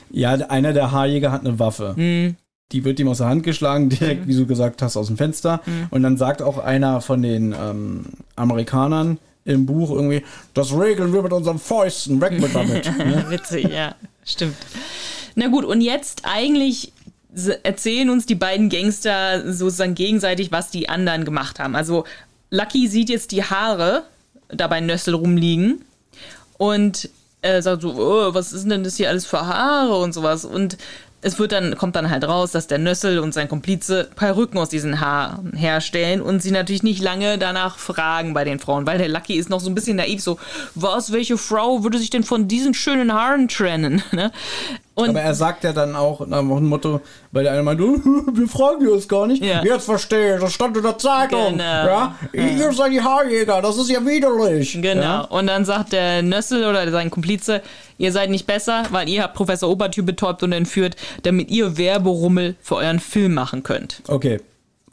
Ja, 0.09 0.31
einer 0.31 0.73
der 0.73 0.91
Haarjäger 0.91 1.31
hat 1.31 1.45
eine 1.45 1.59
Waffe. 1.59 1.93
Mhm. 1.95 2.35
Die 2.71 2.83
wird 2.83 2.99
ihm 2.99 3.09
aus 3.09 3.19
der 3.19 3.27
Hand 3.27 3.43
geschlagen, 3.43 3.89
direkt, 3.89 4.27
wie 4.27 4.35
du 4.35 4.47
gesagt 4.47 4.81
hast, 4.81 4.97
aus 4.97 5.07
dem 5.07 5.17
Fenster. 5.17 5.61
Mhm. 5.65 5.87
Und 5.91 6.03
dann 6.03 6.17
sagt 6.17 6.41
auch 6.41 6.57
einer 6.57 7.01
von 7.01 7.21
den 7.21 7.53
ähm, 7.53 8.05
Amerikanern 8.35 9.19
im 9.45 9.65
Buch 9.65 9.91
irgendwie, 9.91 10.23
das 10.53 10.71
regeln 10.73 11.13
wir 11.13 11.21
mit 11.21 11.33
unseren 11.33 11.59
Fäusten, 11.59 12.21
weg 12.21 12.39
mit 12.39 12.55
damit. 12.55 12.85
ne? 12.97 13.25
Witzig, 13.29 13.69
ja, 13.69 13.95
stimmt. 14.23 14.55
Na 15.35 15.47
gut, 15.47 15.65
und 15.65 15.81
jetzt 15.81 16.21
eigentlich 16.23 16.91
erzählen 17.63 18.09
uns 18.09 18.25
die 18.25 18.35
beiden 18.35 18.69
Gangster 18.69 19.53
sozusagen 19.53 19.95
gegenseitig, 19.95 20.51
was 20.51 20.69
die 20.69 20.89
anderen 20.89 21.25
gemacht 21.25 21.59
haben. 21.59 21.75
Also 21.75 22.05
Lucky 22.49 22.87
sieht 22.87 23.09
jetzt 23.09 23.31
die 23.31 23.43
Haare 23.43 24.03
da 24.49 24.67
bei 24.67 24.81
Nössel 24.81 25.13
rumliegen 25.13 25.85
und 26.57 27.09
äh, 27.41 27.61
sagt 27.61 27.81
so, 27.81 27.93
oh, 27.95 28.33
was 28.33 28.53
ist 28.53 28.69
denn 28.69 28.83
das 28.83 28.97
hier 28.97 29.09
alles 29.09 29.25
für 29.25 29.45
Haare 29.45 29.97
und 29.97 30.13
sowas. 30.13 30.45
Und 30.45 30.77
es 31.21 31.37
wird 31.37 31.51
dann, 31.51 31.77
kommt 31.77 31.95
dann 31.95 32.09
halt 32.09 32.23
raus, 32.23 32.51
dass 32.51 32.67
der 32.67 32.79
Nössel 32.79 33.19
und 33.19 33.33
sein 33.33 33.47
Komplize 33.47 34.09
Perücken 34.15 34.57
aus 34.57 34.69
diesen 34.69 34.99
Haaren 34.99 35.53
herstellen 35.53 36.21
und 36.21 36.41
sie 36.41 36.51
natürlich 36.51 36.83
nicht 36.83 37.01
lange 37.01 37.37
danach 37.37 37.77
fragen 37.77 38.33
bei 38.33 38.43
den 38.43 38.59
Frauen, 38.59 38.87
weil 38.87 38.97
der 38.97 39.07
Lucky 39.07 39.35
ist 39.35 39.49
noch 39.49 39.59
so 39.59 39.69
ein 39.69 39.75
bisschen 39.75 39.97
naiv, 39.97 40.21
so, 40.21 40.39
was, 40.73 41.11
welche 41.11 41.37
Frau 41.37 41.83
würde 41.83 41.99
sich 41.99 42.09
denn 42.09 42.23
von 42.23 42.47
diesen 42.47 42.73
schönen 42.73 43.13
Haaren 43.13 43.47
trennen? 43.47 44.03
Ne? 44.11 44.29
Und 44.93 45.09
Aber 45.09 45.21
er 45.21 45.33
sagt 45.33 45.63
ja 45.63 45.71
dann 45.71 45.95
auch 45.95 46.25
nach 46.27 46.39
dem 46.39 46.67
Motto, 46.67 46.99
weil 47.31 47.43
der 47.43 47.53
eine 47.53 47.63
meint, 47.63 47.79
wir 47.79 48.47
fragen 48.47 48.87
uns 48.89 49.07
gar 49.07 49.25
nicht. 49.25 49.41
Ja. 49.43 49.63
Jetzt 49.63 49.85
verstehe 49.85 50.35
ich, 50.35 50.41
das 50.41 50.53
stand 50.53 50.75
in 50.75 50.83
der 50.83 50.97
Zeitung. 50.97 51.53
Genau. 51.53 51.63
Ja? 51.63 52.15
Ihr 52.33 52.73
seid 52.73 52.91
die 52.91 53.01
Haarjäger, 53.01 53.61
das 53.61 53.77
ist 53.77 53.89
ja 53.89 54.05
widerlich. 54.05 54.73
Genau. 54.81 55.01
Ja? 55.01 55.21
Und 55.21 55.47
dann 55.47 55.63
sagt 55.63 55.93
der 55.93 56.21
Nössel 56.21 56.65
oder 56.65 56.91
sein 56.91 57.09
Komplize, 57.09 57.61
ihr 57.97 58.11
seid 58.11 58.29
nicht 58.29 58.45
besser, 58.47 58.83
weil 58.91 59.07
ihr 59.07 59.23
habt 59.23 59.33
Professor 59.33 59.69
Obertür 59.69 60.03
betäubt 60.03 60.43
und 60.43 60.51
entführt, 60.51 60.97
damit 61.23 61.49
ihr 61.49 61.77
Werberummel 61.77 62.55
für 62.61 62.75
euren 62.75 62.99
Film 62.99 63.33
machen 63.33 63.63
könnt. 63.63 64.01
Okay, 64.09 64.41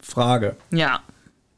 Frage. 0.00 0.54
Ja, 0.70 1.00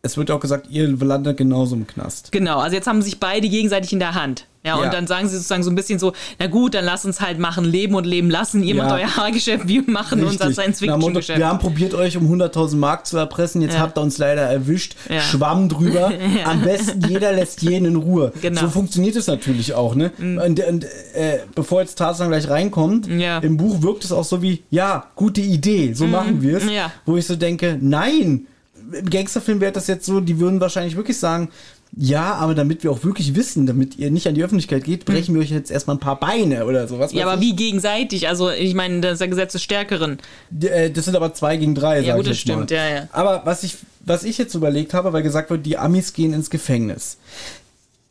Es 0.02 0.16
wird 0.16 0.30
auch 0.30 0.40
gesagt, 0.40 0.66
ihr 0.70 0.88
landet 0.88 1.36
genauso 1.36 1.76
im 1.76 1.86
Knast. 1.86 2.32
genau. 2.32 2.58
Also 2.60 2.74
jetzt 2.74 2.86
haben 2.86 3.02
sich 3.02 3.20
beide 3.20 3.50
gegenseitig 3.50 3.92
in 3.92 3.98
der 3.98 4.14
Hand. 4.14 4.46
Ja, 4.62 4.74
und 4.76 4.84
Ja. 4.84 4.90
dann 4.90 5.06
sagen 5.06 5.26
sie 5.26 5.36
sozusagen 5.36 5.62
so 5.62 5.70
ein 5.70 5.74
bisschen 5.74 5.98
so, 5.98 6.12
na 6.38 6.46
gut, 6.46 6.74
dann 6.74 6.84
lasst 6.84 7.06
uns 7.06 7.22
halt 7.22 7.38
machen, 7.38 7.64
leben 7.64 7.94
und 7.94 8.04
leben 8.04 8.28
lassen. 8.28 8.62
Ihr 8.62 8.74
Ja. 8.74 8.82
macht 8.84 8.92
euer 9.00 9.16
Haargeschäft, 9.16 9.66
wir 9.66 9.82
machen 9.86 10.18
unser 10.22 10.30
Richtig. 10.32 10.40
Motto, 10.48 10.52
Science-Fiction-Geschäft. 10.52 11.38
Wir 11.38 11.48
haben 11.48 11.58
probiert, 11.60 11.94
euch 11.94 12.18
um 12.18 12.26
100.000 12.28 12.78
Mark 12.78 13.06
zu 13.06 13.16
erpressen. 13.16 13.62
Jetzt 13.62 13.74
Ja. 13.74 13.80
habt 13.80 13.96
ihr 13.96 14.02
uns 14.02 14.18
leider 14.18 14.42
erwischt. 14.42 14.96
Schwamm 15.30 15.70
drüber. 15.70 16.12
Am 16.44 16.60
besten 16.60 17.00
jeder 17.08 17.32
lässt 17.32 17.62
jeden 17.62 17.86
in 17.86 17.96
Ruhe. 17.96 18.32
Genau. 18.42 18.60
So 18.60 18.68
funktioniert 18.68 19.16
es 19.16 19.28
natürlich 19.28 19.72
auch. 19.72 19.94
Ne? 19.94 20.12
Und, 20.18 20.60
und 20.60 20.84
äh, 21.14 21.38
bevor 21.54 21.80
jetzt 21.80 21.96
Tarzan 21.96 22.28
gleich 22.28 22.48
reinkommt, 22.50 23.06
Ja. 23.08 23.38
im 23.38 23.56
Buch 23.56 23.80
wirkt 23.80 24.04
es 24.04 24.12
auch 24.12 24.24
so 24.24 24.42
wie, 24.42 24.62
ja, 24.70 25.06
gute 25.16 25.40
Idee, 25.40 25.94
so 25.94 26.06
machen 26.06 26.42
wir 26.42 26.58
es. 26.58 26.70
Ja. 26.70 26.92
Wo 27.06 27.16
ich 27.16 27.26
so 27.26 27.34
denke, 27.36 27.78
nein. 27.80 28.46
Im 28.92 29.08
Gangsterfilm 29.08 29.60
wäre 29.60 29.72
das 29.72 29.86
jetzt 29.86 30.04
so, 30.04 30.20
die 30.20 30.40
würden 30.40 30.60
wahrscheinlich 30.60 30.96
wirklich 30.96 31.16
sagen, 31.18 31.48
Ja, 31.96 32.34
aber 32.34 32.54
damit 32.54 32.84
wir 32.84 32.92
auch 32.92 33.02
wirklich 33.02 33.34
wissen, 33.34 33.66
damit 33.66 33.96
ihr 33.98 34.10
nicht 34.12 34.28
an 34.28 34.34
die 34.36 34.44
Öffentlichkeit 34.44 34.84
geht, 34.84 35.04
brechen 35.04 35.34
wir 35.34 35.40
euch 35.42 35.50
jetzt 35.50 35.72
erstmal 35.72 35.96
ein 35.96 36.00
paar 36.00 36.20
Beine 36.20 36.64
oder 36.66 36.86
sowas. 36.86 37.10
Hm. 37.10 37.18
Ja, 37.18 37.26
aber 37.28 37.40
wie 37.40 37.56
gegenseitig? 37.56 38.28
Also, 38.28 38.48
ich 38.50 38.74
meine, 38.74 39.00
das 39.00 39.14
ist 39.14 39.18
der 39.20 39.28
Gesetz 39.28 39.52
des 39.52 39.62
Stärkeren. 39.64 40.18
Äh, 40.62 40.90
Das 40.90 41.04
sind 41.06 41.16
aber 41.16 41.34
zwei 41.34 41.56
gegen 41.56 41.74
drei, 41.74 41.98
Ja, 42.00 42.06
sag 42.08 42.16
gut, 42.16 42.26
ich 42.26 42.30
das 42.30 42.38
jetzt 42.38 42.46
mal. 42.48 42.54
stimmt, 42.54 42.70
ja, 42.70 42.88
ja. 42.88 43.08
Aber 43.12 43.42
was 43.44 43.64
ich, 43.64 43.76
was 44.04 44.22
ich 44.22 44.38
jetzt 44.38 44.54
überlegt 44.54 44.94
habe, 44.94 45.12
weil 45.12 45.22
gesagt 45.24 45.50
wird, 45.50 45.66
die 45.66 45.78
Amis 45.78 46.12
gehen 46.12 46.32
ins 46.32 46.48
Gefängnis. 46.48 47.18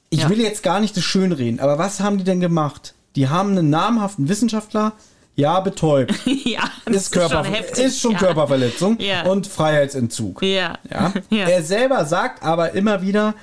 Ich 0.09 0.21
Ja. 0.21 0.29
will 0.29 0.41
jetzt 0.41 0.61
gar 0.63 0.79
nicht 0.81 0.97
das 0.97 1.03
schönreden, 1.05 1.59
aber 1.61 1.77
was 1.77 1.99
haben 2.01 2.17
die 2.17 2.23
denn 2.25 2.39
gemacht? 2.41 2.95
Die 3.15 3.29
haben 3.29 3.51
einen 3.51 3.69
namhaften 3.69 4.27
Wissenschaftler, 4.27 4.93
ja, 5.39 5.59
betäubt. 5.59 6.13
ja, 6.45 6.61
das 6.85 6.95
ist, 6.95 7.11
Körper, 7.11 7.43
schon 7.43 7.53
heftig. 7.53 7.85
ist 7.85 7.99
schon 8.01 8.11
ja. 8.11 8.17
Körperverletzung 8.19 8.97
Ja. 8.99 9.23
und 9.23 9.47
Freiheitsentzug. 9.47 10.41
Ja. 10.43 10.77
Ja? 10.89 11.13
Er 11.31 11.63
selber 11.63 12.05
sagt 12.05 12.43
aber 12.43 12.73
immer 12.73 13.01
wieder, 13.01 13.33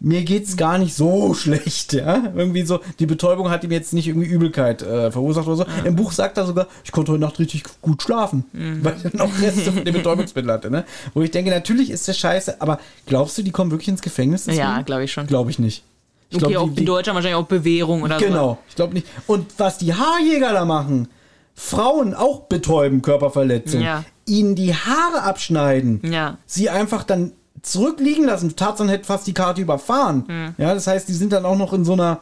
mir 0.00 0.22
geht's 0.24 0.56
gar 0.56 0.78
nicht 0.78 0.94
so 0.94 1.34
schlecht. 1.34 1.92
Ja? 1.92 2.32
Irgendwie 2.36 2.62
so, 2.64 2.80
die 2.98 3.06
Betäubung 3.06 3.50
hat 3.50 3.64
ihm 3.64 3.70
jetzt 3.70 3.92
nicht 3.92 4.08
irgendwie 4.08 4.26
Übelkeit 4.28 4.82
äh, 4.82 5.10
verursacht 5.10 5.46
oder 5.46 5.56
so. 5.56 5.66
Im 5.84 5.96
Buch 5.96 6.12
sagt 6.12 6.36
er 6.38 6.46
sogar, 6.46 6.66
ich 6.84 6.92
konnte 6.92 7.12
heute 7.12 7.20
Nacht 7.20 7.38
richtig 7.38 7.64
gut 7.80 8.02
schlafen, 8.02 8.44
weil 8.52 8.94
er 9.04 9.16
noch 9.16 9.30
Reste 9.40 9.72
von 9.72 9.84
dem 9.84 9.94
Betäubungsmittel 9.94 10.50
hatte. 10.50 10.70
Ne? 10.70 10.84
Wo 11.14 11.22
ich 11.22 11.30
denke, 11.30 11.50
natürlich 11.50 11.90
ist 11.90 12.08
das 12.08 12.18
scheiße, 12.18 12.60
aber 12.60 12.78
glaubst 13.06 13.38
du, 13.38 13.42
die 13.42 13.50
kommen 13.50 13.70
wirklich 13.70 13.88
ins 13.88 14.02
Gefängnis? 14.02 14.46
Ja, 14.46 14.82
glaube 14.82 15.04
ich 15.04 15.12
schon. 15.12 15.26
Glaube 15.26 15.50
ich 15.50 15.58
nicht. 15.58 15.82
Ich 16.30 16.42
okay, 16.42 16.52
glaub, 16.54 16.68
auch 16.70 16.74
die- 16.74 16.80
in 16.80 16.86
Deutschland 16.86 17.14
wahrscheinlich 17.14 17.36
auch 17.40 17.46
Bewährung 17.46 18.02
oder 18.02 18.18
so. 18.18 18.24
Genau, 18.26 18.58
ich 18.68 18.74
glaube 18.74 18.94
nicht. 18.94 19.06
Und 19.26 19.46
was 19.58 19.78
die 19.78 19.94
Haarjäger 19.94 20.52
da 20.52 20.64
machen, 20.64 21.08
Frauen 21.54 22.14
auch 22.14 22.40
betäuben, 22.42 23.00
Körperverletzung, 23.02 23.80
Ja. 23.80 24.04
ihnen 24.26 24.54
die 24.54 24.74
Haare 24.74 25.22
abschneiden, 25.22 26.00
Ja. 26.04 26.38
sie 26.46 26.68
einfach 26.70 27.04
dann 27.04 27.32
zurückliegen 27.62 28.26
lassen. 28.26 28.56
Tarzan 28.56 28.88
hätte 28.88 29.04
fast 29.04 29.26
die 29.26 29.32
Karte 29.34 29.62
überfahren. 29.62 30.24
Hm. 30.26 30.54
Ja, 30.58 30.74
das 30.74 30.86
heißt, 30.86 31.08
die 31.08 31.12
sind 31.14 31.32
dann 31.32 31.44
auch 31.46 31.56
noch 31.56 31.72
in 31.72 31.84
so 31.84 31.94
einer 31.94 32.20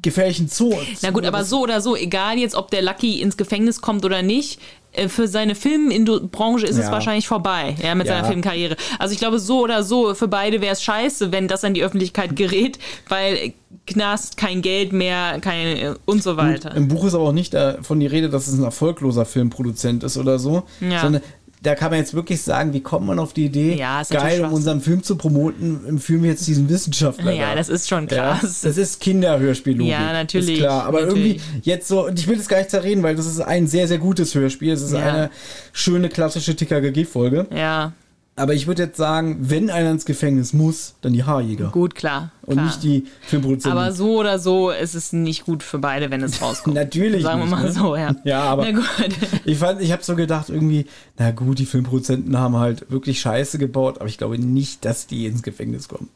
gefährlichen 0.00 0.48
Zoo. 0.48 0.72
Na 1.02 1.10
gut, 1.10 1.26
aber 1.26 1.44
so 1.44 1.60
oder 1.62 1.80
so, 1.80 1.96
egal 1.96 2.38
jetzt, 2.38 2.54
ob 2.54 2.70
der 2.70 2.82
Lucky 2.82 3.20
ins 3.20 3.36
Gefängnis 3.36 3.80
kommt 3.80 4.04
oder 4.04 4.22
nicht, 4.22 4.60
für 5.08 5.26
seine 5.28 5.54
Filmbranche 5.54 6.66
ist 6.66 6.76
es 6.76 6.86
Ja. 6.86 6.92
wahrscheinlich 6.92 7.26
vorbei, 7.26 7.74
ja, 7.82 7.94
mit 7.94 8.06
Ja. 8.06 8.14
seiner 8.16 8.26
Filmkarriere. 8.28 8.76
Also 8.98 9.12
ich 9.14 9.18
glaube, 9.18 9.38
so 9.38 9.60
oder 9.62 9.82
so, 9.82 10.14
für 10.14 10.28
beide 10.28 10.60
wäre 10.60 10.72
es 10.72 10.82
scheiße, 10.82 11.32
wenn 11.32 11.48
das 11.48 11.64
an 11.64 11.74
die 11.74 11.82
Öffentlichkeit 11.82 12.36
gerät, 12.36 12.78
weil 13.08 13.34
äh, 13.36 13.52
Knast, 13.86 14.36
kein 14.36 14.62
Geld 14.62 14.92
mehr, 14.92 15.38
kein 15.40 15.76
äh, 15.76 15.94
und 16.04 16.22
so 16.22 16.36
weiter. 16.36 16.74
Im 16.76 16.88
Buch 16.88 17.04
ist 17.04 17.14
aber 17.14 17.24
auch 17.24 17.32
nicht 17.32 17.52
davon 17.54 17.98
die 18.00 18.06
Rede, 18.06 18.28
dass 18.28 18.46
es 18.46 18.54
ein 18.56 18.62
erfolgloser 18.64 19.24
Filmproduzent 19.24 20.04
ist 20.04 20.16
oder 20.18 20.38
so, 20.38 20.62
Ja. 20.80 21.00
sondern 21.00 21.22
da 21.62 21.74
kann 21.76 21.90
man 21.90 22.00
jetzt 22.00 22.12
wirklich 22.12 22.42
sagen, 22.42 22.72
wie 22.72 22.80
kommt 22.80 23.06
man 23.06 23.18
auf 23.20 23.32
die 23.32 23.44
Idee, 23.44 23.74
Ja, 23.74 24.02
geil, 24.10 24.44
um 24.44 24.52
unseren 24.52 24.80
Film 24.80 25.02
zu 25.02 25.16
promoten, 25.16 25.86
empfehlen 25.86 26.22
wir 26.22 26.30
jetzt 26.30 26.46
diesen 26.46 26.68
Wissenschaftler. 26.68 27.32
Ja, 27.32 27.50
da. 27.50 27.54
das 27.56 27.68
ist 27.68 27.88
schon 27.88 28.08
Ja, 28.08 28.36
krass. 28.38 28.62
das 28.62 28.76
ist 28.76 29.00
Kinderhörspiel. 29.00 29.80
Ja, 29.82 30.12
natürlich, 30.12 30.54
Ist 30.54 30.58
klar. 30.58 30.84
Aber 30.84 31.02
natürlich. 31.02 31.36
irgendwie 31.36 31.60
jetzt 31.70 31.86
so, 31.88 32.06
und 32.06 32.18
ich 32.18 32.26
will 32.26 32.36
das 32.36 32.48
gar 32.48 32.58
nicht 32.58 32.70
zerreden, 32.70 33.02
weil 33.02 33.14
das 33.14 33.26
ist 33.26 33.40
ein 33.40 33.66
sehr, 33.68 33.86
sehr 33.86 33.98
gutes 33.98 34.34
Hörspiel. 34.34 34.72
Es 34.72 34.82
ist 34.82 34.92
Ja. 34.92 34.98
eine 35.00 35.30
schöne 35.72 36.08
klassische 36.08 36.56
TKKG-Folge. 36.56 37.46
Ja, 37.54 37.92
Aber 38.34 38.54
ich 38.54 38.66
würde 38.66 38.84
jetzt 38.84 38.96
sagen, 38.96 39.36
wenn 39.40 39.68
einer 39.68 39.90
ins 39.90 40.06
Gefängnis 40.06 40.54
muss, 40.54 40.94
dann 41.02 41.12
die 41.12 41.22
Haarjäger. 41.24 41.68
gut, 41.68 41.94
klar. 41.94 42.30
und 42.46 42.54
klar. 42.54 42.64
nicht 42.66 42.82
die 42.82 43.04
Filmproduzenten. 43.20 43.78
aber 43.78 43.92
so 43.92 44.18
oder 44.18 44.38
so 44.38 44.70
ist 44.70 44.94
es 44.94 45.12
nicht 45.12 45.44
gut 45.44 45.62
für 45.62 45.78
beide, 45.78 46.10
wenn 46.10 46.22
es 46.22 46.40
rauskommt. 46.40 46.74
Natürlich 46.82 47.22
Sagen 47.24 47.40
wir 47.40 47.44
nicht, 47.44 47.54
mal 47.54 47.64
ne? 47.64 47.72
so, 47.72 47.94
ja. 47.94 48.16
Ja, 48.24 48.40
aber-. 48.44 48.66
Ich 49.44 49.58
fand, 49.58 49.82
ich 49.82 49.92
habe 49.92 50.02
so 50.02 50.16
gedacht, 50.16 50.48
irgendwie, 50.48 50.86
na 51.18 51.30
gut, 51.32 51.58
die 51.58 51.66
Filmproduzenten 51.66 52.38
haben 52.38 52.56
halt 52.56 52.90
wirklich 52.90 53.20
Scheiße 53.20 53.58
gebaut, 53.58 53.96
aber 53.98 54.08
ich 54.08 54.16
glaube 54.16 54.38
nicht, 54.38 54.84
dass 54.86 55.06
die 55.06 55.26
ins 55.26 55.42
Gefängnis 55.42 55.88
kommen. 55.88 56.08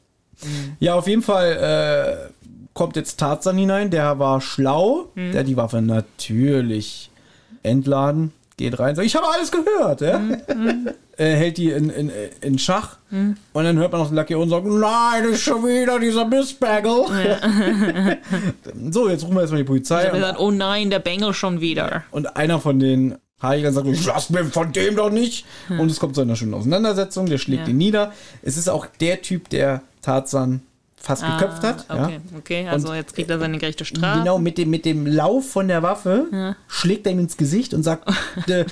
Mhm. 0.43 0.77
Ja, 0.81 0.95
auf 0.95 1.07
jeden 1.09 1.23
Fall 1.23 2.29
äh, 2.31 2.33
kommt 2.73 2.97
jetzt 2.97 3.21
Tarzan 3.21 3.59
hinein, 3.59 3.91
der 3.91 4.19
war 4.19 4.41
schlau, 4.41 5.11
Mhm. 5.15 5.33
der 5.33 5.45
die 5.45 5.59
Waffe 5.59 5.83
natürlich 5.83 7.11
entladen, 7.63 8.33
geht 8.57 8.79
rein, 8.79 8.95
sagt, 8.95 9.07
ich 9.07 9.15
habe 9.17 9.27
alles 9.29 9.51
gehört, 9.53 10.01
ja? 10.01 10.19
Mhm. 10.19 10.89
äh, 11.17 11.25
hält 11.35 11.59
die 11.59 11.71
in, 11.71 11.91
in, 11.91 12.11
in 12.41 12.59
Schach 12.59 12.97
und 13.11 13.65
dann 13.65 13.77
hört 13.77 13.93
man 13.93 14.01
noch 14.01 14.09
den 14.09 14.17
Lucky 14.17 14.35
und 14.35 14.49
sagt, 14.49 14.67
nein, 14.67 15.23
das 15.25 15.33
ist 15.33 15.43
schon 15.43 15.63
wieder 15.65 15.99
dieser 16.01 16.25
Missbagel. 16.25 17.05
so, 18.91 19.09
jetzt 19.09 19.25
rufen 19.25 19.35
wir 19.35 19.41
erstmal 19.43 19.61
die 19.61 19.67
Polizei. 19.67 20.03
Ich 20.03 20.09
habe 20.09 20.19
gesagt, 20.19 20.39
oh 20.41 20.51
nein, 20.51 20.91
der 20.91 20.99
Bengel 20.99 21.35
schon 21.35 21.61
wieder. 21.61 22.05
und 22.11 22.37
einer 22.37 22.61
von 22.61 22.79
den 22.79 23.17
Haarjägern 23.41 23.75
sagt, 23.75 23.87
ich 23.89 24.05
lass 24.07 24.31
mir 24.31 24.45
von 24.47 24.73
dem 24.73 24.97
doch 24.97 25.11
nicht. 25.11 25.45
Und 25.69 25.91
es 25.91 26.01
kommt 26.01 26.15
zu 26.15 26.23
einer 26.23 26.37
schönen 26.37 26.55
Auseinandersetzung, 26.55 27.27
der 27.27 27.37
schlägt 27.39 27.65
Ja. 27.65 27.69
ihn 27.69 27.77
nieder. 27.77 28.13
Es 28.43 28.57
ist 28.57 28.69
auch 28.71 28.87
der 29.01 29.21
Typ, 29.21 29.51
der 29.51 29.83
Tarzan 30.01 30.63
fast 31.01 31.23
geköpft 31.23 31.63
hat. 31.63 31.85
Ah, 31.89 32.05
Okay, 32.05 32.13
Ja. 32.33 32.39
okay, 32.39 32.69
also 32.69 32.93
jetzt 32.93 33.15
kriegt 33.15 33.31
er 33.31 33.39
seine 33.39 33.59
gerechte 33.59 33.85
Strafe. 33.85 34.19
Genau, 34.21 34.39
mit 34.39 34.59
dem, 34.59 34.71
mit 34.71 34.85
dem 34.85 35.07
Lauf 35.07 35.49
von 35.51 35.69
der 35.69 35.83
Waffe 35.83 36.57
schlägt 36.67 37.07
er 37.07 37.13
ihm 37.13 37.21
ins 37.21 37.37
Gesicht 37.37 37.75
und 37.75 37.83
sagt, 37.85 38.09
äh, 38.49 38.65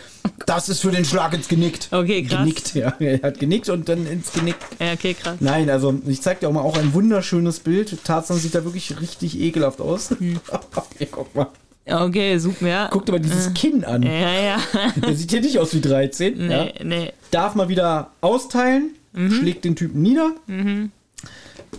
das 0.46 0.68
ist 0.68 0.80
für 0.80 0.90
den 0.90 1.05
Schlag 1.05 1.32
ins 1.34 1.46
Genickt. 1.48 1.88
Okay, 1.92 2.24
krass. 2.24 2.38
Genickt, 2.40 2.74
ja. 2.74 2.94
Er 2.98 3.22
hat 3.22 3.38
genickt 3.38 3.68
und 3.68 3.88
dann 3.88 4.06
ins 4.06 4.32
Genick. 4.32 4.56
Ja, 4.80 4.92
okay, 4.94 5.14
krass. 5.14 5.36
Nein, 5.40 5.70
also 5.70 5.94
ich 6.06 6.22
zeig 6.22 6.40
dir 6.40 6.48
auch 6.48 6.52
mal 6.52 6.62
auch 6.62 6.76
ein 6.76 6.92
wunderschönes 6.94 7.60
Bild. 7.60 7.96
Tarzan 8.05 8.36
sieht 8.38 8.55
da 8.55 8.64
wirklich 8.64 9.01
richtig 9.01 9.38
ekelhaft 9.40 9.80
aus. 9.80 10.10
Hm. 10.10 10.40
Hier, 10.98 11.06
guck 11.10 11.34
mal. 11.34 11.46
Okay, 11.86 12.38
super, 12.38 12.66
ja. 12.66 12.88
Guck 12.90 13.05
dir 13.06 13.12
mal 13.12 13.20
dieses 13.20 13.52
Kinn 13.55 13.84
an. 13.84 14.02
Ja, 14.02 14.10
ja. 14.32 14.56
Der 14.96 15.14
sieht 15.14 15.30
hier 15.30 15.42
nicht 15.42 15.59
aus 15.59 15.74
wie 15.74 15.82
13. 15.82 16.46
Nee, 16.48 16.72
Ja. 16.78 16.84
nee. 16.84 17.12
Darf 17.30 17.55
mal 17.55 17.68
wieder 17.68 18.10
austeilen, 18.22 18.90
Mhm. 19.12 19.30
schlägt 19.32 19.64
den 19.66 19.76
Typen 19.76 20.01
nieder. 20.02 20.32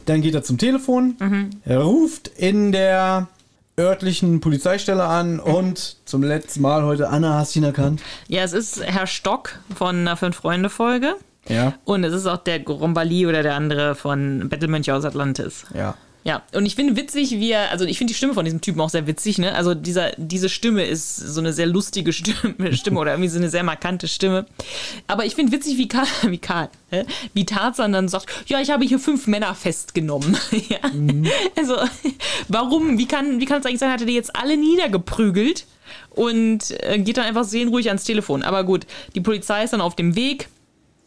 Dann 0.05 0.21
geht 0.21 0.35
er 0.35 0.43
zum 0.43 0.57
Telefon, 0.57 1.15
Mhm. 1.19 1.49
ruft 1.69 2.27
in 2.37 2.71
der 2.71 3.27
örtlichen 3.79 4.39
Polizeistelle 4.39 5.03
an 5.03 5.39
und 5.39 5.97
zum 6.05 6.23
letzten 6.23 6.61
Mal 6.61 6.83
heute, 6.83 7.09
Anna, 7.09 7.33
hast 7.39 7.55
du 7.55 7.59
ihn 7.59 7.65
erkannt? 7.65 8.01
Ja, 8.27 8.43
es 8.43 8.53
ist 8.53 8.81
Herr 8.83 9.07
Stock 9.07 9.59
von 9.75 9.95
einer 9.97 10.15
Fünf-Freunde-Folge. 10.15 11.15
Ja. 11.47 11.73
Und 11.83 12.03
es 12.03 12.13
ist 12.13 12.25
auch 12.25 12.37
der 12.37 12.59
Grombali 12.59 13.27
oder 13.27 13.43
der 13.43 13.55
andere 13.55 13.93
von 13.95 14.47
Bettelmönch 14.49 14.91
aus 14.91 15.05
Atlantis. 15.05 15.65
Ja. 15.75 15.95
Ja, 16.25 16.41
und 16.53 16.65
ich 16.65 16.73
finde 16.73 16.95
witzig, 16.95 17.29
wie 17.33 17.51
er, 17.51 17.69
also 17.69 17.85
ich 17.85 17.99
finde 17.99 18.11
die 18.11 18.17
Stimme 18.17 18.33
von 18.33 18.45
diesem 18.45 18.59
Typen 18.59 18.81
auch 18.81 18.89
sehr 18.89 19.05
witzig, 19.05 19.37
ne? 19.37 19.53
Also 19.53 19.75
dieser, 19.75 20.11
diese 20.17 20.49
Stimme 20.49 20.83
ist 20.83 21.17
so 21.17 21.39
eine 21.39 21.53
sehr 21.53 21.67
lustige 21.67 22.11
Stimme, 22.13 22.55
Stimme 22.75 22.99
oder 22.99 23.11
irgendwie 23.11 23.29
so 23.29 23.37
eine 23.37 23.51
sehr 23.51 23.61
markante 23.61 24.07
Stimme. 24.07 24.47
Aber 25.05 25.25
ich 25.25 25.35
finde 25.35 25.51
witzig, 25.51 25.77
wie 25.77 25.87
Karl, 25.87 26.07
wie 26.23 26.39
Karl, 26.39 26.69
hä? 26.89 27.05
wie 27.35 27.45
Tarzan 27.45 27.91
dann 27.91 28.07
sagt, 28.07 28.25
ja, 28.47 28.59
ich 28.59 28.71
habe 28.71 28.83
hier 28.83 28.97
fünf 28.97 29.27
Männer 29.27 29.53
festgenommen. 29.53 30.35
ja? 30.69 30.79
Also, 31.55 31.77
warum, 32.47 32.97
wie 32.97 33.07
kann, 33.07 33.39
wie 33.39 33.45
kann 33.45 33.59
es 33.59 33.67
eigentlich 33.67 33.79
sein, 33.79 33.91
hat 33.91 34.01
er 34.01 34.07
die 34.07 34.15
jetzt 34.15 34.35
alle 34.35 34.57
niedergeprügelt 34.57 35.67
und 36.09 36.71
äh, 36.81 36.97
geht 36.97 37.17
dann 37.17 37.25
einfach 37.25 37.43
seelenruhig 37.43 37.89
ans 37.89 38.03
Telefon. 38.03 38.41
Aber 38.41 38.63
gut, 38.63 38.87
die 39.13 39.21
Polizei 39.21 39.63
ist 39.63 39.73
dann 39.73 39.81
auf 39.81 39.95
dem 39.95 40.15
Weg. 40.15 40.47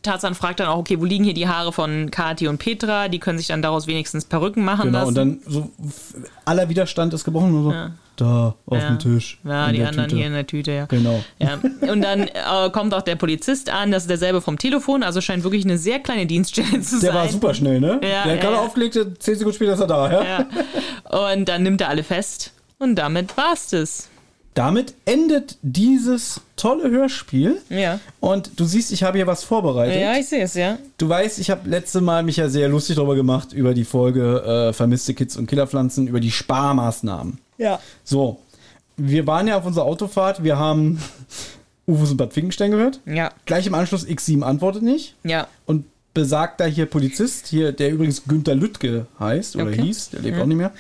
Tarzan 0.02 0.34
fragt 0.34 0.60
dann 0.60 0.68
auch, 0.68 0.78
okay, 0.78 1.00
wo 1.00 1.04
liegen 1.04 1.24
hier 1.24 1.34
die 1.34 1.48
Haare 1.48 1.72
von 1.72 2.10
Kati 2.10 2.46
und 2.48 2.58
Petra? 2.58 3.08
Die 3.08 3.18
können 3.18 3.38
sich 3.38 3.48
dann 3.48 3.62
daraus 3.62 3.86
wenigstens 3.86 4.24
Perücken 4.24 4.64
machen 4.64 4.86
Genau, 4.86 4.98
lassen. 5.00 5.08
und 5.08 5.14
dann 5.16 5.38
so 5.46 5.70
aller 6.44 6.68
Widerstand 6.68 7.12
ist 7.14 7.24
gebrochen. 7.24 7.50
Nur 7.52 7.72
so, 7.72 7.74
Da, 8.16 8.54
auf 8.66 8.78
Ja. 8.82 8.88
dem 8.88 8.98
Tisch. 8.98 9.38
Ja, 9.44 9.70
die 9.70 9.78
der 9.78 9.88
anderen 9.88 10.08
Tüte. 10.08 10.16
hier 10.16 10.26
in 10.26 10.32
der 10.32 10.46
Tüte, 10.46 10.72
ja. 10.72 10.86
Genau. 10.86 11.22
ja. 11.38 11.58
Und 11.90 12.00
dann 12.02 12.22
äh, 12.22 12.70
kommt 12.72 12.92
auch 12.94 13.02
der 13.02 13.14
Polizist 13.16 13.70
an, 13.70 13.90
das 13.92 14.04
ist 14.04 14.10
derselbe 14.10 14.40
vom 14.40 14.58
Telefon, 14.58 15.02
also 15.04 15.20
scheint 15.20 15.44
wirklich 15.44 15.64
eine 15.64 15.78
sehr 15.78 16.00
kleine 16.00 16.26
Dienststelle 16.26 16.80
zu 16.80 16.98
Der 17.00 17.12
sein. 17.12 17.14
war 17.14 17.28
super 17.28 17.54
schnell, 17.54 17.78
ne? 17.80 17.92
Ja, 17.94 17.98
der 18.00 18.20
hat 18.22 18.26
ja, 18.28 18.36
gerade 18.36 18.54
ja. 18.56 18.60
aufgelegt, 18.62 18.94
10 18.94 19.34
Sekunden 19.36 19.54
später 19.54 19.74
ist 19.74 19.80
er 19.80 19.86
da, 19.86 20.10
ja? 20.10 20.24
Ja. 21.10 21.28
Und 21.32 21.48
dann 21.48 21.62
nimmt 21.62 21.80
er 21.80 21.88
alle 21.90 22.02
fest 22.02 22.52
und 22.78 22.96
damit 22.96 23.36
war's 23.36 23.68
das. 23.68 24.08
Damit 24.54 24.94
endet 25.04 25.56
dieses 25.62 26.40
tolle 26.56 26.90
Hörspiel. 26.90 27.58
Ja. 27.68 28.00
Und 28.18 28.58
du 28.58 28.64
siehst, 28.64 28.90
ich 28.90 29.04
habe 29.04 29.18
hier 29.18 29.26
was 29.28 29.44
vorbereitet. 29.44 30.00
Ja, 30.00 30.16
ich 30.16 30.26
sehe 30.28 30.42
es, 30.42 30.54
ja. 30.54 30.78
Du 30.98 31.08
weißt, 31.08 31.38
ich 31.38 31.50
habe 31.50 31.68
letzte 31.68 32.00
Mal 32.00 32.24
mich 32.24 32.38
ja 32.38 32.48
sehr 32.48 32.68
lustig 32.68 32.96
darüber 32.96 33.14
gemacht, 33.14 33.52
über 33.52 33.72
die 33.72 33.84
Folge 33.84 34.42
äh, 34.70 34.72
Vermisste 34.72 35.14
Kids 35.14 35.36
und 35.36 35.46
Killerpflanzen, 35.46 36.08
über 36.08 36.18
die 36.18 36.32
Sparmaßnahmen. 36.32 37.38
Ja. 37.58 37.78
So, 38.02 38.40
wir 38.96 39.26
waren 39.28 39.46
ja 39.46 39.58
auf 39.58 39.64
unserer 39.66 39.84
Autofahrt, 39.84 40.42
wir 40.42 40.58
haben 40.58 41.00
Ufos 41.86 42.10
und 42.10 42.16
Bad 42.16 42.32
Finkenstein 42.32 42.72
gehört. 42.72 43.00
Ja. 43.06 43.30
Gleich 43.46 43.66
im 43.66 43.74
Anschluss 43.74 44.04
X7 44.06 44.42
antwortet 44.42 44.82
nicht. 44.82 45.14
Ja. 45.22 45.46
Und 45.66 45.84
besagter 46.14 46.66
hier 46.66 46.86
Polizist, 46.86 47.46
hier, 47.46 47.70
der 47.70 47.90
übrigens 47.92 48.24
Günther 48.24 48.56
Lüttke 48.56 49.06
heißt 49.20 49.54
oder 49.54 49.66
Okay. 49.66 49.82
hieß, 49.82 50.10
der 50.10 50.20
lebt 50.20 50.40
auch 50.40 50.46
nicht 50.46 50.56
mehr, 50.56 50.72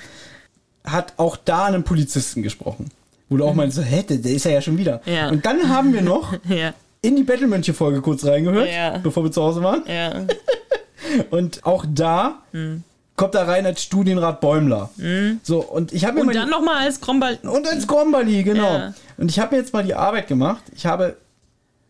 hat 0.84 1.12
auch 1.16 1.36
da 1.36 1.66
einen 1.66 1.84
Polizisten 1.84 2.42
gesprochen. 2.42 2.90
Wo 3.28 3.36
du 3.36 3.44
auch 3.44 3.54
meinst, 3.54 3.76
so, 3.76 3.82
hä, 3.82 4.02
der 4.08 4.32
ist 4.32 4.44
ja, 4.44 4.52
ja 4.52 4.60
schon 4.62 4.78
wieder. 4.78 5.00
Mhm. 5.04 5.12
Ja. 5.12 5.28
Und 5.28 5.44
dann 5.44 5.68
haben 5.68 5.92
wir 5.92 6.02
noch 6.02 6.32
Ja. 6.48 6.72
in 7.02 7.16
die 7.16 7.22
Battlemönche-Folge 7.24 8.00
kurz 8.00 8.24
reingehört, 8.24 8.68
Ja. 8.72 8.98
bevor 8.98 9.22
wir 9.24 9.30
zu 9.32 9.42
Hause 9.42 9.62
waren. 9.62 9.82
Und 11.30 11.64
auch 11.64 11.84
da 11.88 12.42
Mhm. 12.52 12.82
kommt 13.16 13.34
er 13.34 13.46
rein 13.48 13.66
als 13.66 13.82
Studienrat 13.82 14.40
Bäumler. 14.40 14.90
So, 15.42 15.60
und 15.60 15.92
ich 15.92 16.04
habe 16.04 16.14
mir 16.16 16.20
Und 16.20 16.26
mal 16.28 16.32
dann 16.34 16.50
nochmal 16.50 16.84
als 16.84 17.00
Krombal. 17.00 17.38
und 17.42 17.66
als 17.68 17.86
Grombali, 17.86 18.42
genau. 18.42 18.92
Und 19.16 19.30
ich 19.30 19.38
habe 19.38 19.54
mir 19.56 19.60
jetzt 19.62 19.72
mal 19.72 19.82
die 19.84 19.94
Arbeit 19.94 20.28
gemacht. 20.28 20.62
Ich 20.74 20.86
habe 20.86 21.16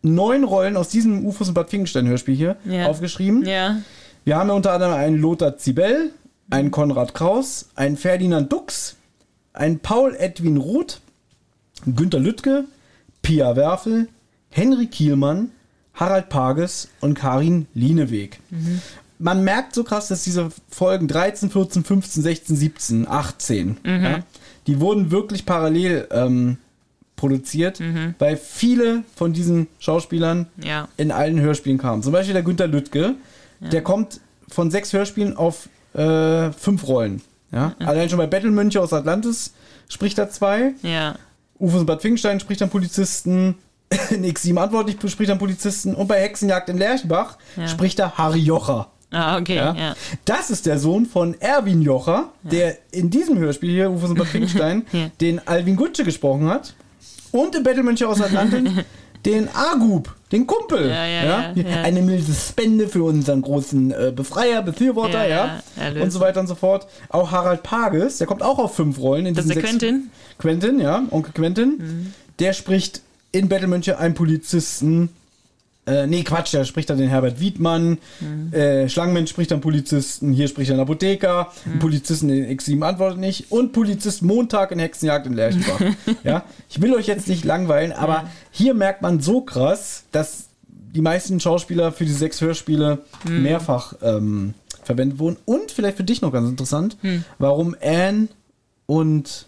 neun 0.01 0.43
Rollen 0.43 0.77
aus 0.77 0.89
diesem 0.89 1.25
Ufos 1.25 1.47
und 1.49 1.53
Bad 1.53 1.69
Finkenstein 1.69 2.07
Hörspiel 2.07 2.35
hier 2.35 2.57
aufgeschrieben. 2.87 3.45
Wir 3.45 4.35
haben 4.37 4.49
ja 4.49 4.53
unter 4.55 4.73
anderem 4.73 4.93
einen 4.93 5.17
Lothar 5.17 5.57
Zibel, 5.57 6.11
einen 6.49 6.71
Konrad 6.71 7.13
Kraus, 7.13 7.69
einen 7.75 7.97
Ferdinand 7.97 8.51
Dux, 8.51 8.95
einen 9.53 9.79
Paul 9.79 10.15
Edwin 10.17 10.57
Roth, 10.57 10.99
Günter 11.85 12.19
Lüttke, 12.19 12.65
Pia 13.21 13.55
Werfel, 13.55 14.07
Henry 14.49 14.87
Kielmann, 14.87 15.51
Harald 15.93 16.29
Pages 16.29 16.89
und 17.01 17.13
Karin 17.13 17.67
Lieneweg. 17.73 18.39
Man 19.19 19.43
merkt 19.43 19.75
so 19.75 19.83
krass, 19.83 20.07
dass 20.07 20.23
diese 20.23 20.49
Folgen 20.69 21.07
13, 21.07 21.49
14, 21.49 21.83
15, 21.83 22.23
16, 22.23 22.55
17, 22.55 23.07
18, 23.07 23.77
ja, 23.85 24.23
die 24.67 24.79
wurden 24.79 25.11
wirklich 25.11 25.45
parallel 25.45 26.07
ähm, 26.11 26.57
produziert, 27.15 27.81
weil 28.17 28.37
viele 28.37 29.03
von 29.15 29.33
diesen 29.33 29.67
Schauspielern 29.79 30.47
Ja. 30.63 30.87
in 30.95 31.11
allen 31.11 31.39
Hörspielen 31.41 31.77
kamen. 31.77 32.01
Zum 32.01 32.13
Beispiel 32.13 32.33
der 32.33 32.43
Günter 32.43 32.67
Lüttke, 32.67 33.15
der 33.59 33.81
kommt 33.83 34.21
von 34.47 34.71
sechs 34.71 34.93
Hörspielen 34.93 35.35
auf 35.35 35.67
äh, 35.93 36.51
fünf 36.53 36.87
Rollen. 36.87 37.21
Ja? 37.51 37.75
Allein 37.79 38.09
schon 38.09 38.19
bei 38.19 38.27
Battlemönche 38.27 38.79
aus 38.81 38.93
Atlantis 38.93 39.53
spricht 39.89 40.17
er 40.17 40.29
zwei. 40.29 40.73
Ja. 40.81 41.15
Ufos 41.59 41.85
Bad 41.85 42.01
Finkenstein 42.01 42.39
spricht 42.39 42.61
dann 42.61 42.69
Polizisten. 42.69 43.55
In 44.11 44.23
X7 44.23 44.57
Antwortlich 44.57 44.97
spricht 45.11 45.29
dann 45.29 45.39
Polizisten. 45.39 45.95
Und 45.95 46.07
bei 46.07 46.19
Hexenjagd 46.21 46.69
in 46.69 46.77
Lerchenbach 46.77 47.37
spricht 47.67 47.97
er 47.99 48.17
Harry 48.17 48.39
Jocher. 48.39 48.89
Ah, 49.11 49.37
okay, 49.39 49.55
Ja? 49.55 49.73
ja. 49.73 49.95
Das 50.25 50.51
ist 50.51 50.67
der 50.67 50.77
Sohn 50.77 51.07
von 51.07 51.33
Erwin 51.41 51.81
Jocher, 51.81 52.29
der 52.43 52.77
in 52.91 53.09
diesem 53.09 53.39
Hörspiel 53.39 53.71
hier, 53.71 53.89
Ufos 53.91 54.13
Bad 54.13 54.27
Finkenstein, 54.31 54.85
Ja. 54.91 55.09
den 55.19 55.47
Alvin 55.47 55.75
Gutsche 55.75 56.03
gesprochen 56.03 56.47
hat. 56.47 56.75
Und 57.31 57.55
in 57.55 57.63
Battlemönche 57.63 58.07
aus 58.07 58.21
Atlantis 58.21 58.71
den 59.25 59.49
Agub, 59.53 60.15
den 60.31 60.47
Kumpel. 60.47 60.89
Ja, 60.89 61.05
ja, 61.05 61.53
ja. 61.53 61.81
Eine 61.83 62.01
milde 62.01 62.31
Spende 62.33 62.87
für 62.87 63.03
unseren 63.03 63.41
großen 63.41 63.91
äh, 63.91 64.13
Befreier, 64.15 64.61
Befürworter, 64.61 65.27
Ja. 65.27 65.61
Und 66.01 66.11
so 66.11 66.19
weiter 66.19 66.39
und 66.39 66.47
so 66.47 66.55
fort. 66.55 66.87
Auch 67.09 67.31
Harald 67.31 67.63
Pages, 67.63 68.17
der 68.17 68.27
kommt 68.27 68.41
auch 68.41 68.59
auf 68.59 68.75
fünf 68.75 68.99
Rollen. 68.99 69.25
In 69.25 69.33
Das 69.35 69.45
ist 69.45 69.55
der 69.55 69.63
Quentin? 69.63 70.09
Quentin, 70.37 70.79
ja, 70.79 71.03
Onkel 71.11 71.33
Quentin. 71.33 72.13
Der 72.39 72.53
spricht 72.53 73.01
in 73.31 73.49
Battlemönche 73.49 73.97
einen 73.99 74.13
Polizisten. 74.13 75.09
Äh, 75.89 76.05
nee, 76.05 76.23
Quatsch, 76.23 76.53
der 76.53 76.65
spricht 76.65 76.89
dann 76.89 76.99
den 76.99 77.09
Herbert 77.09 77.39
Wiedmann. 77.39 77.97
Äh, 78.51 78.87
Schlangenmensch 78.89 79.31
spricht 79.31 79.49
dann 79.49 79.59
Polizisten. 79.59 80.31
Hier 80.31 80.47
spricht 80.47 80.69
einen 80.69 80.79
Apotheker. 80.79 81.51
Ein 81.65 81.79
Polizisten 81.79 82.29
in 82.29 82.57
X7 82.57 82.81
antwortet 82.83 83.19
nicht. 83.19 83.51
Und 83.51 83.73
Polizist 83.73 84.21
Montag 84.21 84.71
in 84.71 84.79
Hexenjagd 84.79 85.25
in 85.25 85.33
Lerchenbach. 85.33 85.81
ja, 86.23 86.43
ich 86.69 86.81
will 86.81 86.93
euch 86.93 87.07
jetzt 87.07 87.27
nicht 87.27 87.43
langweilen, 87.43 87.91
aber 87.91 88.29
hier 88.51 88.75
merkt 88.75 89.01
man 89.01 89.19
so 89.19 89.41
krass, 89.41 90.03
dass 90.11 90.49
die 90.67 91.01
meisten 91.01 91.39
Schauspieler 91.39 91.91
für 91.91 92.05
die 92.05 92.11
sechs 92.11 92.39
Hörspiele 92.41 92.99
mehrfach 93.27 93.93
ähm, 94.01 94.53
verwendet 94.83 95.17
wurden. 95.19 95.37
Und 95.45 95.71
vielleicht 95.71 95.97
für 95.97 96.03
dich 96.03 96.21
noch 96.21 96.31
ganz 96.31 96.49
interessant, 96.49 96.97
warum 97.37 97.75
Anne 97.81 98.27
und 98.85 99.47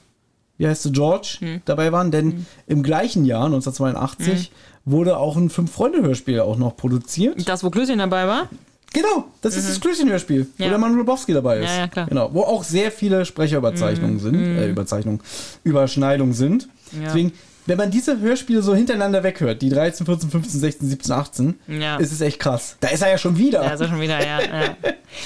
wie 0.61 0.68
heißt 0.68 0.84
sie, 0.84 0.91
George 0.91 1.39
dabei 1.65 1.91
waren, 1.91 2.11
denn 2.11 2.45
im 2.68 2.84
gleichen 2.84 3.26
Jahr, 3.26 3.45
1982, 3.45 4.51
wurde 4.86 5.18
auch 5.18 5.36
ein 5.38 5.49
Fünf-Freunde-Hörspiel 5.49 6.40
auch 6.41 6.58
noch 6.58 6.76
produziert. 6.76 7.48
Das, 7.48 7.64
wo 7.64 7.70
Klößchen 7.70 7.99
dabei 7.99 8.28
war? 8.28 8.49
Genau, 8.94 9.26
das 9.41 9.56
ist 9.56 9.70
das 9.70 9.80
Klößchen-Hörspiel, 9.80 10.48
wo 10.58 10.64
Ja. 10.64 10.70
der 10.70 10.78
Mann 10.78 10.95
Lubowski 10.95 11.34
dabei 11.34 11.60
ist. 11.60 11.70
Ja, 11.70 11.78
ja, 11.78 11.88
klar. 11.88 12.08
Genau, 12.08 12.30
wo 12.34 12.41
auch 12.41 12.64
sehr 12.64 12.91
viele 12.91 13.24
Sprecherüberzeichnungen 13.26 14.20
sind, 14.20 14.36
äh, 14.36 14.70
Überzeichnungen, 14.70 15.22
Überschneidungen 15.64 16.34
sind. 16.34 16.68
Ja. 16.91 17.06
Deswegen, 17.06 17.32
wenn 17.68 17.78
man 17.78 17.90
diese 17.91 18.20
Hörspiele 18.20 18.62
so 18.62 18.76
hintereinander 18.76 19.24
weghört, 19.24 19.62
die 19.62 19.70
13, 19.70 20.06
14, 20.06 20.30
15, 20.30 20.60
16, 20.60 20.90
17, 20.90 21.12
18, 21.14 21.60
Ja. 21.80 21.95
ist 21.98 22.12
es 22.12 22.20
echt 22.20 22.40
krass. 22.40 22.76
Da 22.82 22.90
ist 22.90 23.02
er 23.02 23.12
ja 23.12 23.18
schon 23.18 23.38
wieder. 23.38 23.64
Ja, 23.64 23.70
ist 23.70 23.80
er 23.82 23.88
schon 23.88 24.02
wieder, 24.02 24.20
ja. 24.20 24.40
ja. 24.41 24.76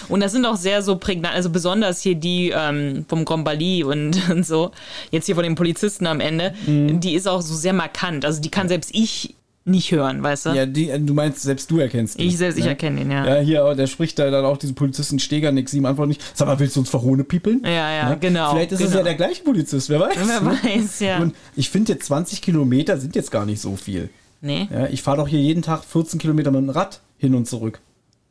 Und 0.10 0.20
das 0.20 0.34
sind 0.34 0.46
auch 0.46 0.58
sehr 0.58 0.84
so 0.84 0.98
prägnant, 0.98 1.34
also 1.34 1.50
besonders 1.50 2.02
hier 2.02 2.14
die 2.16 2.54
ähm, 2.56 3.06
vom 3.08 3.26
Grombali 3.26 3.84
und, 3.84 4.30
und 4.30 4.46
so, 4.46 4.72
jetzt 5.10 5.26
hier 5.26 5.34
von 5.36 5.44
den 5.44 5.56
Polizisten 5.56 6.06
am 6.06 6.20
Ende, 6.20 6.54
Mhm. 6.68 7.00
die 7.00 7.16
ist 7.16 7.28
auch 7.28 7.42
so 7.42 7.56
sehr 7.56 7.74
markant. 7.74 8.26
Also 8.26 8.42
die 8.42 8.52
kann 8.52 8.68
selbst 8.68 8.92
ich 8.94 9.34
nicht 9.66 9.92
hören, 9.92 10.22
weißt 10.22 10.46
du? 10.46 10.50
Ja, 10.52 10.66
die, 10.66 10.90
äh, 10.90 11.00
du 11.00 11.14
meinst, 11.14 11.42
selbst 11.42 11.70
du 11.72 11.80
erkennst 11.80 12.20
ihn. 12.20 12.28
ich 12.28 12.38
selbst, 12.38 12.58
ich 12.58 12.66
ne? 12.66 12.70
erkenne 12.70 13.02
ihn, 13.02 13.12
ja. 13.12 13.36
Ja, 13.36 13.42
hier, 13.42 13.76
der 13.76 13.88
spricht 13.88 14.18
da 14.20 14.30
dann 14.30 14.46
auch 14.46 14.58
diesen 14.58 14.76
Polizisten 14.76 15.18
Steger, 15.20 15.52
Nick 15.52 15.70
Sieben 15.70 15.86
antwortet 15.86 16.10
nicht. 16.18 16.38
Sag 16.38 16.48
mal, 16.48 16.60
willst 16.60 16.76
du 16.76 16.82
uns 16.82 16.90
verhohne 16.90 17.24
piepeln? 17.24 17.62
Ja, 17.64 17.92
ja, 17.92 18.16
genau, 18.16 18.52
Vielleicht 18.52 18.72
ist 18.74 18.80
es 18.82 18.88
genau. 18.88 18.98
ja 19.00 19.04
der 19.04 19.16
gleiche 19.16 19.44
Polizist, 19.44 19.90
wer 19.90 20.00
weiß. 20.00 20.18
Wer 20.24 20.42
ne? 20.42 20.60
weiß, 20.64 21.00
ja. 21.00 21.18
Und 21.20 21.36
ich 21.56 21.70
finde 21.70 21.94
jetzt 21.94 22.06
20 22.06 22.42
Kilometer 22.42 22.98
sind 22.98 23.16
jetzt 23.16 23.32
gar 23.32 23.46
nicht 23.46 23.60
so 23.60 23.76
viel. 23.76 24.10
Nee, 24.42 24.70
Ja, 24.72 24.88
ich 24.88 25.02
fahre 25.02 25.18
doch 25.18 25.28
hier 25.28 25.40
jeden 25.40 25.64
Tag 25.64 25.84
14 25.84 26.20
Kilometer 26.20 26.52
mit 26.52 26.62
dem 26.62 26.70
Rad 26.70 27.02
hin 27.18 27.34
und 27.34 27.48
zurück 27.48 27.80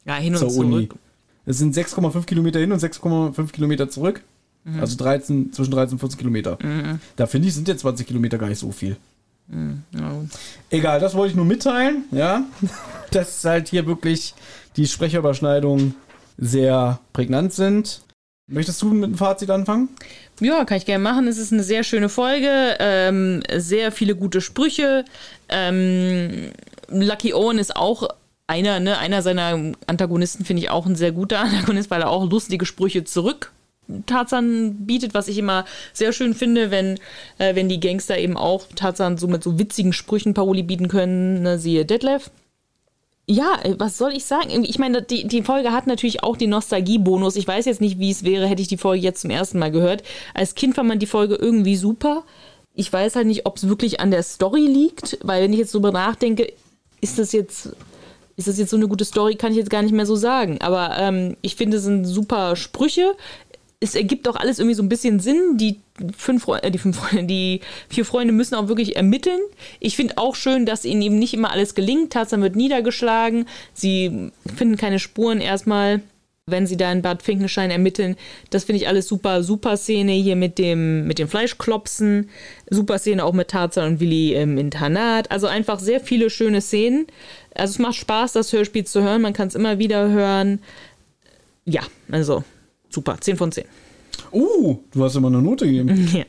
ja, 0.05 0.15
hin 0.17 0.35
und 0.35 0.39
zur 0.39 0.57
Uni. 0.57 0.87
zurück. 0.87 0.95
Es 1.47 1.59
sind 1.59 1.77
6,5 1.77 2.25
Kilometer 2.25 2.61
hin 2.61 2.71
und 2.73 2.81
6,5 2.81 3.51
Kilometer 3.51 3.89
zurück. 3.89 4.23
Mhm. 4.65 4.81
Also 4.81 4.97
13, 4.97 5.53
zwischen 5.53 5.73
13 5.73 5.95
und 5.95 5.99
14 5.99 6.19
Kilometer. 6.19 6.59
Da 7.17 7.27
finde 7.27 7.49
ich, 7.49 7.55
sind 7.55 7.69
jetzt 7.69 7.81
20 7.81 8.07
Kilometer 8.07 8.39
gar 8.39 8.49
nicht 8.49 8.59
so 8.59 8.71
viel. 8.71 8.97
Egal, 10.71 11.01
das 11.01 11.15
wollte 11.15 11.31
ich 11.31 11.37
nur 11.37 11.45
mitteilen, 11.45 12.05
ja. 12.11 12.43
Dass 13.11 13.45
halt 13.45 13.69
hier 13.69 13.87
wirklich 13.87 14.35
die 14.77 14.87
Sprecherüberschneidungen 14.87 15.95
sehr 16.37 16.99
prägnant 17.13 17.53
sind. 17.53 18.03
Möchtest 18.47 18.83
du 18.83 18.93
mit 18.93 19.11
dem 19.11 19.17
Fazit 19.17 19.51
anfangen? 19.51 19.89
Ja, 20.41 20.65
kann 20.65 20.77
ich 20.77 20.85
gerne 20.85 21.03
machen. 21.03 21.29
Es 21.29 21.39
ist 21.39 21.53
eine 21.53 21.63
sehr 21.63 21.85
schöne 21.85 22.09
Folge, 22.09 22.77
ähm, 22.79 23.43
sehr 23.57 23.93
viele 23.93 24.17
gute 24.17 24.41
Sprüche. 24.41 25.05
Ähm, 25.49 26.51
Lucky 26.89 27.33
Owen 27.33 27.59
ist 27.59 27.77
auch 27.77 28.09
einer, 28.47 28.81
ne, 28.81 28.99
einer 28.99 29.23
seiner 29.23 29.73
Antagonisten, 29.87 30.45
finde 30.45 30.63
ich 30.63 30.71
auch 30.71 30.87
ein 30.87 30.97
sehr 30.97 31.13
guter 31.13 31.41
Antagonist, 31.41 31.91
weil 31.91 32.03
er 32.03 32.11
auch 32.11 32.29
lustige 32.29 32.67
Sprüche 32.67 33.05
zurück 33.05 33.53
Tarzan 34.07 34.87
bietet, 34.87 35.15
was 35.15 35.29
ich 35.29 35.39
immer 35.39 35.65
sehr 35.93 36.13
schön 36.13 36.35
finde, 36.35 36.71
wenn, 36.71 36.99
äh, 37.39 37.55
wenn 37.55 37.69
die 37.69 37.81
Gangster 37.81 38.19
eben 38.19 38.37
auch 38.37 38.67
Tarzan 38.75 39.19
so 39.19 39.29
mit 39.29 39.43
so 39.43 39.59
witzigen 39.59 39.93
Sprüchen 39.93 40.35
Paroli 40.35 40.63
bieten 40.63 40.89
können, 40.89 41.43
ne, 41.43 41.59
siehe 41.59 41.85
Detlef. 41.85 42.31
Ja, 43.27 43.59
äh, 43.63 43.75
was 43.79 43.97
soll 43.97 44.13
ich 44.13 44.25
sagen? 44.25 44.65
Ich 44.65 44.79
meine, 44.79 45.03
die, 45.03 45.27
die 45.27 45.43
Folge 45.43 45.73
hat 45.73 45.87
natürlich 45.87 46.23
auch 46.23 46.37
den 46.37 46.51
Nostalgie-Bonus. 46.51 47.37
Ich 47.37 47.49
weiß 47.49 47.65
jetzt 47.65 47.81
nicht, 47.81 47.99
wie 47.99 48.11
es 48.11 48.25
wäre, 48.25 48.47
hätte 48.47 48.63
ich 48.63 48.69
die 48.69 48.77
Folge 48.77 49.03
jetzt 49.03 49.23
zum 49.23 49.31
ersten 49.31 49.59
Mal 49.59 49.71
gehört. 49.71 50.03
Als 50.35 50.55
Kind 50.55 50.75
fand 50.75 50.89
man 50.89 50.99
die 50.99 51.07
Folge 51.07 51.37
irgendwie 51.37 51.77
super. 51.77 52.25
Ich 52.75 52.93
weiß 52.93 53.17
halt 53.17 53.27
nicht, 53.27 53.47
ob 53.47 53.57
es 53.57 53.69
wirklich 53.69 54.01
an 54.01 54.11
der 54.11 54.23
Story 54.23 54.67
liegt, 54.67 55.19
weil 55.23 55.43
wenn 55.43 55.53
ich 55.53 55.61
jetzt 55.61 55.75
drüber 55.75 55.93
nachdenke, 55.93 56.53
ist 57.01 57.19
das 57.19 57.33
jetzt, 57.33 57.71
ist 58.37 58.49
das 58.49 58.59
jetzt 58.59 58.71
so 58.71 58.77
eine 58.77 58.89
gute 58.89 59.05
Story, 59.05 59.37
kann 59.37 59.53
ich 59.53 59.59
jetzt 59.59 59.71
gar 59.71 59.83
nicht 59.83 59.95
mehr 59.95 60.07
so 60.07 60.17
sagen. 60.17 60.59
Aber 60.61 60.97
ähm, 60.99 61.37
ich 61.41 61.57
finde, 61.57 61.79
es 61.79 61.85
sind 61.85 62.05
super 62.05 62.57
Sprüche. 62.57 63.15
Es 63.85 63.95
ergibt 63.95 64.27
auch 64.29 64.37
alles 64.37 64.59
irgendwie 64.59 64.75
so 64.75 64.83
ein 64.83 64.89
bisschen 64.89 65.21
Sinn. 65.21 65.59
Die 65.59 65.79
fünf 66.17 66.49
äh, 66.49 66.71
die 66.71 66.79
fünf 66.79 66.97
Freunde, 66.97 67.27
die 67.27 67.61
vier 67.91 68.07
Freunde 68.07 68.33
müssen 68.33 68.55
auch 68.55 68.69
wirklich 68.69 68.97
ermitteln. 68.97 69.41
Ich 69.79 69.95
finde 69.95 70.17
auch 70.17 70.35
schön, 70.35 70.65
dass 70.65 70.87
ihnen 70.87 71.03
eben 71.03 71.19
nicht 71.19 71.35
immer 71.35 71.51
alles 71.51 71.75
gelingt. 71.75 72.13
Tarzan 72.15 72.41
wird 72.41 72.57
niedergeschlagen. 72.57 73.47
Sie 73.75 74.31
finden 74.57 74.79
keine 74.79 74.99
Spuren 74.99 75.43
erstmal, 75.43 76.01
wenn 76.47 76.67
sie 76.67 76.79
da 76.79 76.91
in 76.91 77.03
Bad 77.03 77.23
Finkenstein 77.23 77.71
ermitteln. 77.71 78.17
Das 78.49 78.65
finde 78.65 78.81
ich 78.81 78.89
alles 78.89 79.07
super. 79.07 79.43
Super 79.43 79.77
Szene 79.77 80.13
hier 80.13 80.37
mit 80.37 80.59
dem, 80.59 81.07
mit 81.07 81.19
dem 81.19 81.29
Fleischklopsen. 81.29 82.31
Super 82.71 82.99
Szene 82.99 83.23
auch 83.23 83.35
mit 83.35 83.49
Tarzan 83.49 83.93
und 83.93 84.01
Willi 84.01 84.33
im 84.33 84.57
Internat. 84.57 85.31
Also 85.31 85.47
einfach 85.47 85.79
sehr 85.79 86.01
viele 86.01 86.31
schöne 86.31 86.63
Szenen. 86.63 87.07
Also 87.55 87.73
es 87.73 87.79
macht 87.79 87.97
Spaß, 87.97 88.33
das 88.33 88.51
Hörspiel 88.51 88.87
zu 88.87 89.03
hören. 89.03 89.21
Man 89.21 89.35
kann 89.35 89.49
es 89.49 89.55
immer 89.55 89.79
wieder 89.79 90.09
hören. 90.09 90.61
Ja, 91.67 91.83
also 92.11 92.45
super. 92.95 93.17
10 93.21 93.37
von 93.37 93.53
10. 93.53 93.65
Uh, 94.33 94.79
du 94.93 95.05
hast 95.05 95.17
immer 95.17 95.29
eine 95.29 95.43
Note 95.43 95.67
gegeben. 95.67 96.09
Ja. 96.15 96.25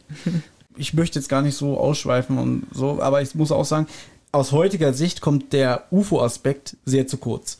ich 0.77 0.93
möchte 0.93 1.19
jetzt 1.19 1.29
gar 1.29 1.41
nicht 1.41 1.55
so 1.55 1.77
ausschweifen 1.77 2.37
und 2.37 2.63
so, 2.71 3.01
aber 3.01 3.21
ich 3.21 3.35
muss 3.35 3.51
auch 3.51 3.65
sagen, 3.65 3.87
aus 4.31 4.51
heutiger 4.51 4.93
Sicht 4.93 5.21
kommt 5.21 5.53
der 5.53 5.85
UFO-Aspekt 5.91 6.75
sehr 6.85 7.07
zu 7.07 7.17
kurz. 7.17 7.59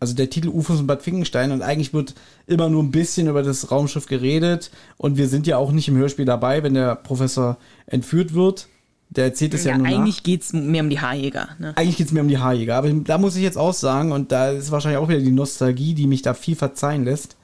Also 0.00 0.14
der 0.14 0.28
Titel 0.28 0.48
UFOs 0.48 0.80
in 0.80 0.86
Bad 0.86 1.02
Finkenstein 1.02 1.52
und 1.52 1.62
eigentlich 1.62 1.94
wird 1.94 2.14
immer 2.46 2.68
nur 2.68 2.82
ein 2.82 2.90
bisschen 2.90 3.28
über 3.28 3.42
das 3.42 3.70
Raumschiff 3.70 4.06
geredet 4.06 4.70
und 4.98 5.16
wir 5.16 5.28
sind 5.28 5.46
ja 5.46 5.56
auch 5.56 5.72
nicht 5.72 5.88
im 5.88 5.96
Hörspiel 5.96 6.24
dabei, 6.24 6.62
wenn 6.62 6.74
der 6.74 6.96
Professor 6.96 7.56
entführt 7.86 8.34
wird. 8.34 8.68
Der 9.08 9.24
erzählt 9.26 9.54
es 9.54 9.64
ja, 9.64 9.72
Ja, 9.72 9.78
nur 9.78 9.86
eigentlich 9.86 10.22
geht 10.22 10.42
es 10.42 10.52
mehr 10.52 10.82
um 10.82 10.90
die 10.90 11.00
Haarjäger. 11.00 11.48
Ne? 11.58 11.72
Eigentlich 11.76 11.96
geht 11.96 12.08
es 12.08 12.12
mir 12.12 12.20
um 12.20 12.28
die 12.28 12.38
Haarjäger, 12.38 12.76
aber 12.76 12.90
da 12.90 13.18
muss 13.18 13.36
ich 13.36 13.42
jetzt 13.42 13.56
auch 13.56 13.72
sagen, 13.72 14.12
und 14.12 14.32
da 14.32 14.50
ist 14.50 14.70
wahrscheinlich 14.70 14.98
auch 14.98 15.08
wieder 15.08 15.20
die 15.20 15.30
Nostalgie, 15.30 15.94
die 15.94 16.06
mich 16.06 16.22
da 16.22 16.34
viel 16.34 16.56
verzeihen 16.56 17.04
lässt. 17.04 17.35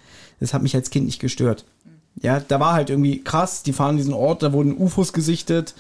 Das 0.43 0.55
hat 0.55 0.63
mich 0.63 0.75
als 0.75 0.91
Kind 0.91 1.07
nicht 1.07 1.21
gestört. 1.21 1.65
Ja, 2.21 2.41
da 2.41 2.61
war 2.61 2.75
halt 2.75 2.91
irgendwie 2.91 3.23
krass, 3.23 3.63
die 3.63 3.73
fahren 3.73 3.97
diesen 3.97 4.13
Ort, 4.13 4.43
da 4.43 4.53
wurden 4.53 4.77
UFOs 4.77 5.13
gesichtet 5.13 5.75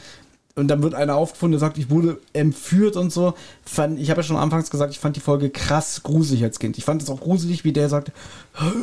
und 0.55 0.69
dann 0.69 0.83
wird 0.83 0.95
einer 0.95 1.17
aufgefunden, 1.17 1.53
der 1.53 1.61
sagt, 1.61 1.79
ich 1.79 1.91
wurde 1.91 2.21
entführt 2.33 2.97
und 2.97 3.13
so. 3.13 3.35
Fand, 3.65 3.99
ich 3.99 4.11
habe 4.11 4.21
ja 4.21 4.27
schon 4.27 4.37
anfangs 4.37 4.71
gesagt, 4.71 4.93
ich 4.93 4.99
fand 4.99 5.17
die 5.17 5.21
Folge 5.21 5.51
krass 5.51 6.03
gruselig 6.03 6.43
als 6.43 6.59
Kind. 6.59 6.79
Ich 6.79 6.85
fand 6.85 7.03
es 7.03 7.11
auch 7.11 7.21
gruselig, 7.21 7.65
wie 7.65 7.73
der 7.73 7.89
sagt, 7.89 8.13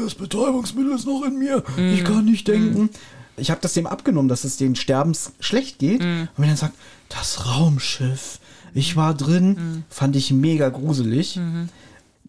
das 0.03 0.15
Betäubungsmittel 0.15 0.93
ist 0.93 1.05
noch 1.05 1.23
in 1.25 1.39
mir, 1.39 1.63
ich 1.77 2.03
kann 2.03 2.25
nicht 2.25 2.47
denken. 2.47 2.89
Ich 3.37 3.51
habe 3.51 3.61
das 3.61 3.73
dem 3.73 3.87
abgenommen, 3.87 4.27
dass 4.27 4.43
es 4.43 4.57
den 4.57 4.75
Sterbens 4.75 5.31
schlecht 5.39 5.79
geht. 5.79 6.01
Und 6.01 6.29
wenn 6.37 6.49
er 6.49 6.57
sagt, 6.57 6.73
das 7.07 7.47
Raumschiff, 7.47 8.39
ich 8.73 8.95
war 8.95 9.13
drin, 9.13 9.85
fand 9.89 10.15
ich 10.15 10.31
mega 10.31 10.69
gruselig. 10.69 11.39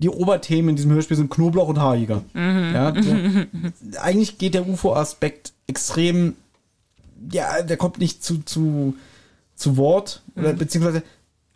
Die 0.00 0.08
Oberthemen 0.08 0.70
in 0.70 0.76
diesem 0.76 0.92
Hörspiel 0.92 1.16
sind 1.16 1.30
Knoblauch 1.30 1.68
und 1.68 1.78
Haarjäger. 1.78 2.22
Ja, 2.34 2.90
der, 2.92 3.46
eigentlich 4.02 4.38
geht 4.38 4.54
der 4.54 4.66
UFO-Aspekt 4.68 5.52
extrem, 5.66 6.34
ja, 7.30 7.62
der 7.62 7.76
kommt 7.76 7.98
nicht 7.98 8.24
zu, 8.24 8.38
zu, 8.44 8.94
zu 9.54 9.76
Wort, 9.76 10.22
oder 10.36 10.54
beziehungsweise 10.54 11.02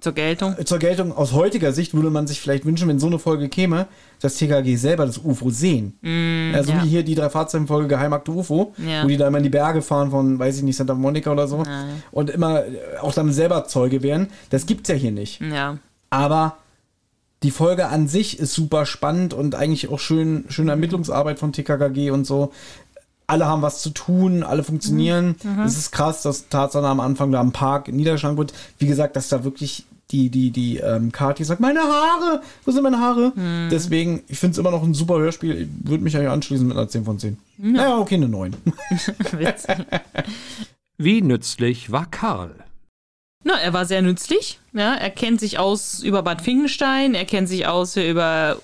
Zur 0.00 0.12
Geltung. 0.12 0.54
zur 0.66 0.78
Geltung 0.78 1.12
aus 1.16 1.32
heutiger 1.32 1.72
Sicht 1.72 1.94
würde 1.94 2.10
man 2.10 2.26
sich 2.26 2.38
vielleicht 2.38 2.66
wünschen, 2.66 2.86
wenn 2.88 2.98
so 2.98 3.06
eine 3.06 3.18
Folge 3.18 3.48
käme, 3.48 3.86
dass 4.20 4.36
TKG 4.36 4.76
selber 4.76 5.06
das 5.06 5.16
UFO 5.18 5.48
sehen. 5.48 5.94
also 6.54 6.72
ja. 6.72 6.82
wie 6.84 6.88
hier 6.88 7.02
die 7.02 7.14
drei 7.14 7.30
Fahrzeugenfolge 7.30 7.88
Geheimakte 7.88 8.30
UFO, 8.30 8.74
Ja. 8.76 9.04
wo 9.04 9.08
die 9.08 9.16
da 9.16 9.26
immer 9.26 9.38
in 9.38 9.44
die 9.44 9.48
Berge 9.50 9.80
fahren 9.80 10.10
von, 10.10 10.38
weiß 10.38 10.58
ich 10.58 10.62
nicht, 10.62 10.76
Santa 10.76 10.94
Monica 10.94 11.32
oder 11.32 11.48
so 11.48 11.62
und 12.10 12.28
immer 12.28 12.66
äh, 12.66 12.98
auch 13.00 13.14
dann 13.14 13.32
selber 13.32 13.64
Zeuge 13.64 14.02
wären. 14.02 14.28
Das 14.50 14.66
gibt's 14.66 14.90
ja 14.90 14.94
hier 14.94 15.12
nicht. 15.12 15.40
Ja. 15.40 15.78
Aber 16.10 16.58
die 17.44 17.50
Folge 17.50 17.88
an 17.88 18.08
sich 18.08 18.38
ist 18.38 18.54
super 18.54 18.86
spannend 18.86 19.34
und 19.34 19.54
eigentlich 19.54 19.90
auch 19.90 20.00
schön, 20.00 20.44
schöne 20.48 20.70
Ermittlungsarbeit 20.70 21.38
von 21.38 21.52
TKKG 21.52 22.10
und 22.10 22.24
so. 22.26 22.52
Alle 23.26 23.46
haben 23.46 23.60
was 23.60 23.82
zu 23.82 23.90
tun, 23.90 24.42
alle 24.42 24.64
funktionieren. 24.64 25.36
Es 25.64 25.76
ist 25.76 25.92
krass, 25.92 26.22
dass 26.22 26.48
Tarzan 26.48 26.84
am 26.84 27.00
Anfang 27.00 27.32
da 27.32 27.40
am 27.40 27.52
Park 27.52 27.88
niedergeschlagen 27.88 28.38
wird. 28.38 28.54
Wie 28.78 28.86
gesagt, 28.86 29.14
dass 29.16 29.28
da 29.28 29.44
wirklich 29.44 29.84
die, 30.10 30.30
die, 30.30 30.50
die 30.50 30.78
ähm, 30.78 31.12
Kati 31.12 31.44
sagt, 31.44 31.60
meine 31.60 31.80
Haare, 31.80 32.40
wo 32.64 32.70
sind 32.70 32.82
meine 32.82 32.98
Haare? 32.98 33.32
Deswegen, 33.70 34.22
ich 34.28 34.38
finde 34.38 34.52
es 34.52 34.58
immer 34.58 34.70
noch 34.70 34.82
ein 34.82 34.94
super 34.94 35.18
Hörspiel. 35.18 35.62
Ich 35.62 35.88
würde 35.88 36.02
mich 36.02 36.16
eigentlich 36.16 36.30
anschließen 36.30 36.66
mit 36.66 36.76
einer 36.76 36.88
10 36.88 37.04
von 37.04 37.18
10. 37.18 37.36
Naja, 37.58 37.98
okay, 37.98 38.14
eine 38.14 38.28
9. 38.28 38.54
Witzig. 39.32 39.76
Wie 40.96 41.20
nützlich 41.20 41.92
war 41.92 42.06
Karl? 42.06 42.54
Na, 43.44 43.60
er 43.60 43.72
war 43.72 43.84
sehr 43.84 44.02
nützlich. 44.02 44.58
Ja, 44.72 44.94
er 44.94 45.10
kennt 45.10 45.38
sich 45.38 45.58
aus 45.58 46.02
über 46.02 46.22
Bad 46.22 46.42
Finkenstein, 46.42 47.14
er 47.14 47.26
kennt 47.26 47.48
sich 47.48 47.66
aus 47.66 47.96
über 47.96 48.56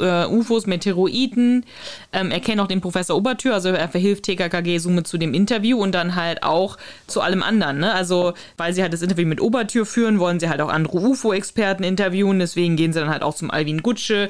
äh, 0.00 0.26
UFOs, 0.26 0.66
Meteoroiden. 0.66 1.64
Ähm, 2.12 2.30
er 2.30 2.40
kennt 2.40 2.60
auch 2.60 2.66
den 2.66 2.80
Professor 2.80 3.16
Obertür, 3.16 3.54
also 3.54 3.70
er 3.70 3.88
verhilft 3.88 4.24
TKKG 4.24 4.78
somit 4.78 5.06
zu 5.06 5.18
dem 5.18 5.34
Interview 5.34 5.78
und 5.78 5.92
dann 5.92 6.16
halt 6.16 6.42
auch 6.42 6.76
zu 7.06 7.20
allem 7.20 7.42
anderen. 7.42 7.78
Ne? 7.78 7.92
Also, 7.92 8.34
weil 8.56 8.74
sie 8.74 8.82
halt 8.82 8.92
das 8.92 9.02
Interview 9.02 9.26
mit 9.26 9.40
Obertür 9.40 9.86
führen, 9.86 10.18
wollen 10.18 10.38
sie 10.38 10.48
halt 10.48 10.60
auch 10.60 10.68
andere 10.68 10.98
UFO-Experten 10.98 11.82
interviewen. 11.82 12.38
Deswegen 12.38 12.76
gehen 12.76 12.92
sie 12.92 13.00
dann 13.00 13.10
halt 13.10 13.22
auch 13.22 13.34
zum 13.34 13.50
Alvin 13.50 13.82
Gutsche, 13.82 14.28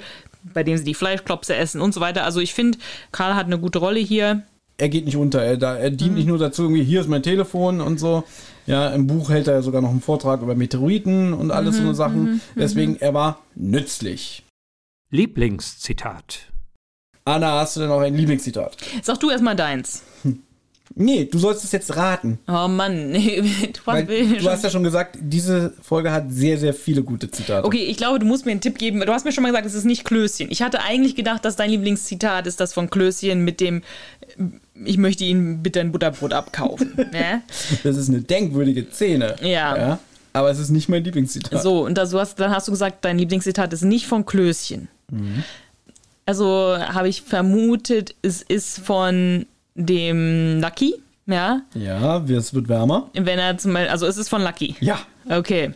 bei 0.54 0.62
dem 0.62 0.76
sie 0.76 0.84
die 0.84 0.94
Fleischklopse 0.94 1.54
essen 1.56 1.80
und 1.80 1.92
so 1.92 2.00
weiter. 2.00 2.24
Also, 2.24 2.40
ich 2.40 2.54
finde, 2.54 2.78
Karl 3.12 3.34
hat 3.34 3.46
eine 3.46 3.58
gute 3.58 3.80
Rolle 3.80 4.00
hier. 4.00 4.42
er 4.78 4.88
geht 4.88 5.04
nicht 5.04 5.16
unter. 5.16 5.42
Er, 5.42 5.60
er 5.60 5.90
dient 5.90 6.14
nicht 6.14 6.26
nur 6.26 6.38
dazu, 6.38 6.62
irgendwie, 6.62 6.84
hier 6.84 7.00
ist 7.00 7.08
mein 7.08 7.22
Telefon 7.22 7.80
und 7.80 7.98
so. 7.98 8.24
Ja, 8.66 8.90
im 8.90 9.06
Buch 9.06 9.30
hält 9.30 9.48
er 9.48 9.62
sogar 9.62 9.82
noch 9.82 9.90
einen 9.90 10.00
Vortrag 10.00 10.42
über 10.42 10.54
Meteoriten 10.54 11.32
und 11.32 11.50
alles 11.50 11.76
so 11.76 11.82
eine 11.82 11.94
Sachen. 11.94 12.40
Deswegen, 12.56 12.96
er 12.96 13.14
war 13.14 13.40
nützlich. 13.54 14.44
Lieblingszitat. 15.10 16.50
Anna, 17.24 17.60
hast 17.60 17.76
du 17.76 17.80
denn 17.80 17.90
auch 17.90 18.00
ein 18.00 18.14
Lieblingszitat? 18.14 18.76
Sag 19.02 19.18
du 19.20 19.30
erstmal 19.30 19.56
deins. 19.56 20.02
Nee, 20.94 21.24
du 21.24 21.38
sollst 21.38 21.64
es 21.64 21.72
jetzt 21.72 21.96
raten. 21.96 22.38
Oh 22.48 22.66
Mann, 22.66 23.10
nee, 23.12 23.40
du 23.40 23.80
Weil 23.84 24.06
du 24.06 24.50
hast 24.50 24.64
ja 24.64 24.70
schon 24.70 24.82
gesagt, 24.82 25.18
diese 25.20 25.72
Folge 25.82 26.10
hat 26.10 26.32
sehr, 26.32 26.58
sehr 26.58 26.74
viele 26.74 27.02
gute 27.02 27.30
Zitate. 27.30 27.64
Okay, 27.64 27.84
ich 27.84 27.96
glaube, 27.96 28.18
du 28.18 28.26
musst 28.26 28.44
mir 28.44 28.52
einen 28.52 28.60
Tipp 28.60 28.78
geben. 28.78 29.00
Du 29.00 29.12
hast 29.12 29.24
mir 29.24 29.32
schon 29.32 29.42
mal 29.42 29.50
gesagt, 29.50 29.66
es 29.66 29.74
ist 29.74 29.84
nicht 29.84 30.04
Klößchen. 30.04 30.50
Ich 30.50 30.62
hatte 30.62 30.82
eigentlich 30.82 31.14
gedacht, 31.14 31.44
dass 31.44 31.56
dein 31.56 31.70
Lieblingszitat 31.70 32.46
ist 32.46 32.58
das 32.60 32.72
von 32.72 32.90
Klößchen 32.90 33.44
mit 33.44 33.60
dem 33.60 33.82
ich 34.84 34.98
möchte 34.98 35.24
Ihnen 35.24 35.62
bitte 35.62 35.80
ein 35.80 35.92
Butterbrot 35.92 36.32
abkaufen. 36.32 36.92
ne? 37.12 37.42
Das 37.82 37.96
ist 37.96 38.08
eine 38.08 38.20
denkwürdige 38.20 38.86
Szene. 38.90 39.36
Ja. 39.42 39.98
Aber 40.32 40.50
es 40.50 40.58
ist 40.58 40.70
nicht 40.70 40.88
mein 40.88 41.02
Lieblingszitat. 41.02 41.62
So, 41.62 41.84
und 41.84 41.98
das, 41.98 42.14
hast, 42.14 42.38
dann 42.38 42.52
hast 42.52 42.68
du 42.68 42.72
gesagt, 42.72 43.04
dein 43.04 43.18
Lieblingszitat 43.18 43.72
ist 43.72 43.82
nicht 43.82 44.06
von 44.06 44.24
Klößchen. 44.24 44.88
Also 46.24 46.76
habe 46.78 47.08
ich 47.08 47.22
vermutet, 47.22 48.14
es 48.22 48.42
ist 48.42 48.78
von 48.78 49.46
dem 49.74 50.60
Lucky, 50.60 50.94
ja. 51.26 51.62
Ja, 51.74 52.18
es 52.18 52.54
wird 52.54 52.68
wärmer. 52.68 53.10
Wenn 53.14 53.38
er 53.38 53.58
zum 53.58 53.72
Beispiel, 53.72 53.90
also 53.90 54.06
es 54.06 54.16
ist 54.16 54.28
von 54.28 54.42
Lucky. 54.42 54.76
Ja. 54.80 55.00
Okay. 55.28 55.72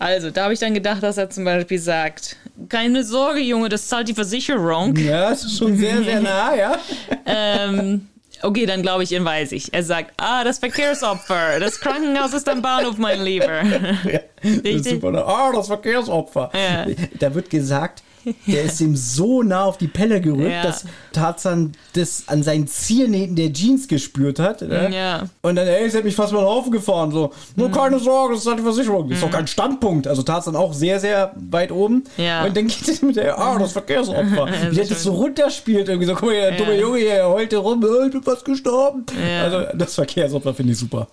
Also, 0.00 0.30
da 0.30 0.44
habe 0.44 0.54
ich 0.54 0.58
dann 0.58 0.72
gedacht, 0.72 1.02
dass 1.02 1.18
er 1.18 1.28
zum 1.28 1.44
Beispiel 1.44 1.78
sagt, 1.78 2.36
keine 2.70 3.04
Sorge, 3.04 3.40
Junge, 3.40 3.68
das 3.68 3.86
zahlt 3.86 4.08
die 4.08 4.14
Versicherung. 4.14 4.96
Ja, 4.96 5.30
es 5.30 5.44
ist 5.44 5.58
schon 5.58 5.76
sehr, 5.76 6.02
sehr 6.02 6.22
nah, 6.22 6.54
ja. 6.54 6.78
ähm, 7.26 8.08
okay, 8.40 8.64
dann 8.64 8.80
glaube 8.80 9.02
ich 9.02 9.12
ihn, 9.12 9.26
weiß 9.26 9.52
ich. 9.52 9.74
Er 9.74 9.82
sagt, 9.82 10.14
ah, 10.16 10.42
das 10.42 10.58
Verkehrsopfer, 10.58 11.60
das 11.60 11.78
Krankenhaus 11.78 12.32
ist 12.32 12.48
am 12.48 12.62
Bahnhof, 12.62 12.96
mein 12.96 13.20
Lieber. 13.22 13.62
ja. 13.62 14.20
Das 14.42 14.74
ist 14.74 14.88
super. 14.88 15.12
Ah, 15.26 15.52
das 15.52 15.66
Verkehrsopfer. 15.66 16.50
Ja. 16.54 16.86
Da 17.18 17.34
wird 17.34 17.50
gesagt, 17.50 18.02
der 18.46 18.64
ist 18.64 18.80
ihm 18.80 18.96
so 18.96 19.42
nah 19.42 19.64
auf 19.64 19.78
die 19.78 19.88
Pelle 19.88 20.20
gerückt, 20.20 20.50
Ja. 20.50 20.62
dass 20.62 20.84
Tarzan 21.12 21.72
das 21.94 22.24
an 22.26 22.42
seinen 22.42 22.66
Ziernähten 22.66 23.36
der 23.36 23.52
Jeans 23.52 23.88
gespürt 23.88 24.38
hat. 24.38 24.62
Ne? 24.62 24.90
Ja. 24.92 25.24
Und 25.42 25.56
dann, 25.56 25.66
ey, 25.66 25.84
es 25.86 25.94
hat 25.94 26.04
mich 26.04 26.14
fast 26.14 26.32
mal 26.32 26.40
den 26.40 26.48
Haufen 26.48 26.72
gefahren. 26.72 27.10
So, 27.10 27.32
nur 27.56 27.70
keine 27.70 27.98
Sorge, 27.98 28.34
das 28.34 28.42
ist 28.42 28.48
halt 28.48 28.58
die 28.58 28.62
Versicherung. 28.64 29.08
Das 29.08 29.18
ist 29.18 29.24
doch 29.24 29.30
kein 29.30 29.46
Standpunkt. 29.46 30.06
Also 30.06 30.22
Tarzan 30.22 30.56
auch 30.56 30.72
sehr, 30.72 31.00
sehr 31.00 31.32
weit 31.50 31.72
oben. 31.72 32.04
Ja. 32.16 32.44
Und 32.44 32.56
dann 32.56 32.66
geht 32.66 32.88
es 32.88 33.02
mit 33.02 33.16
der, 33.16 33.38
ah, 33.38 33.58
das 33.58 33.72
Verkehrsopfer. 33.72 34.48
Wie 34.70 34.74
der 34.76 34.84
das 34.86 35.02
so 35.02 35.12
runterspielt. 35.12 35.88
Irgendwie 35.88 36.06
so, 36.06 36.14
guck 36.14 36.28
mal, 36.30 36.34
der 36.34 36.52
dumme 36.56 36.78
Junge 36.78 36.98
hier, 36.98 37.14
er 37.14 37.28
heult 37.28 37.52
rum, 37.54 37.84
ich 38.06 38.12
bin 38.12 38.22
fast 38.22 38.44
gestorben. 38.44 39.04
Ja. 39.28 39.42
Also 39.44 39.76
das 39.76 39.94
Verkehrsopfer 39.94 40.54
finde 40.54 40.72
ich 40.72 40.78
super. 40.78 41.08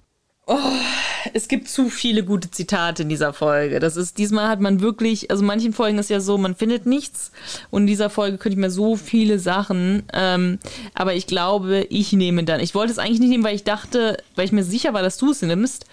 Es 1.33 1.49
gibt 1.49 1.67
zu 1.67 1.89
viele 1.89 2.23
gute 2.23 2.49
Zitate 2.49 3.03
in 3.03 3.09
dieser 3.09 3.33
Folge. 3.33 3.79
Das 3.79 3.97
ist, 3.97 4.17
diesmal 4.17 4.47
hat 4.47 4.61
man 4.61 4.79
wirklich, 4.79 5.29
also 5.29 5.43
manchen 5.43 5.73
Folgen 5.73 5.99
ist 5.99 6.09
ja 6.09 6.21
so, 6.21 6.37
man 6.37 6.55
findet 6.55 6.85
nichts. 6.85 7.31
Und 7.69 7.81
in 7.81 7.87
dieser 7.87 8.09
Folge 8.09 8.37
könnte 8.37 8.57
ich 8.57 8.61
mir 8.61 8.71
so 8.71 8.95
viele 8.95 9.39
Sachen, 9.39 10.03
ähm, 10.13 10.59
aber 10.93 11.15
ich 11.15 11.27
glaube, 11.27 11.85
ich 11.89 12.13
nehme 12.13 12.45
dann. 12.45 12.61
Ich 12.61 12.75
wollte 12.75 12.93
es 12.93 12.99
eigentlich 12.99 13.19
nicht 13.19 13.29
nehmen, 13.29 13.43
weil 13.43 13.55
ich 13.55 13.65
dachte, 13.65 14.17
weil 14.35 14.45
ich 14.45 14.53
mir 14.53 14.63
sicher 14.63 14.93
war, 14.93 15.01
dass 15.01 15.17
du 15.17 15.31
es 15.31 15.41
nimmst. 15.41 15.85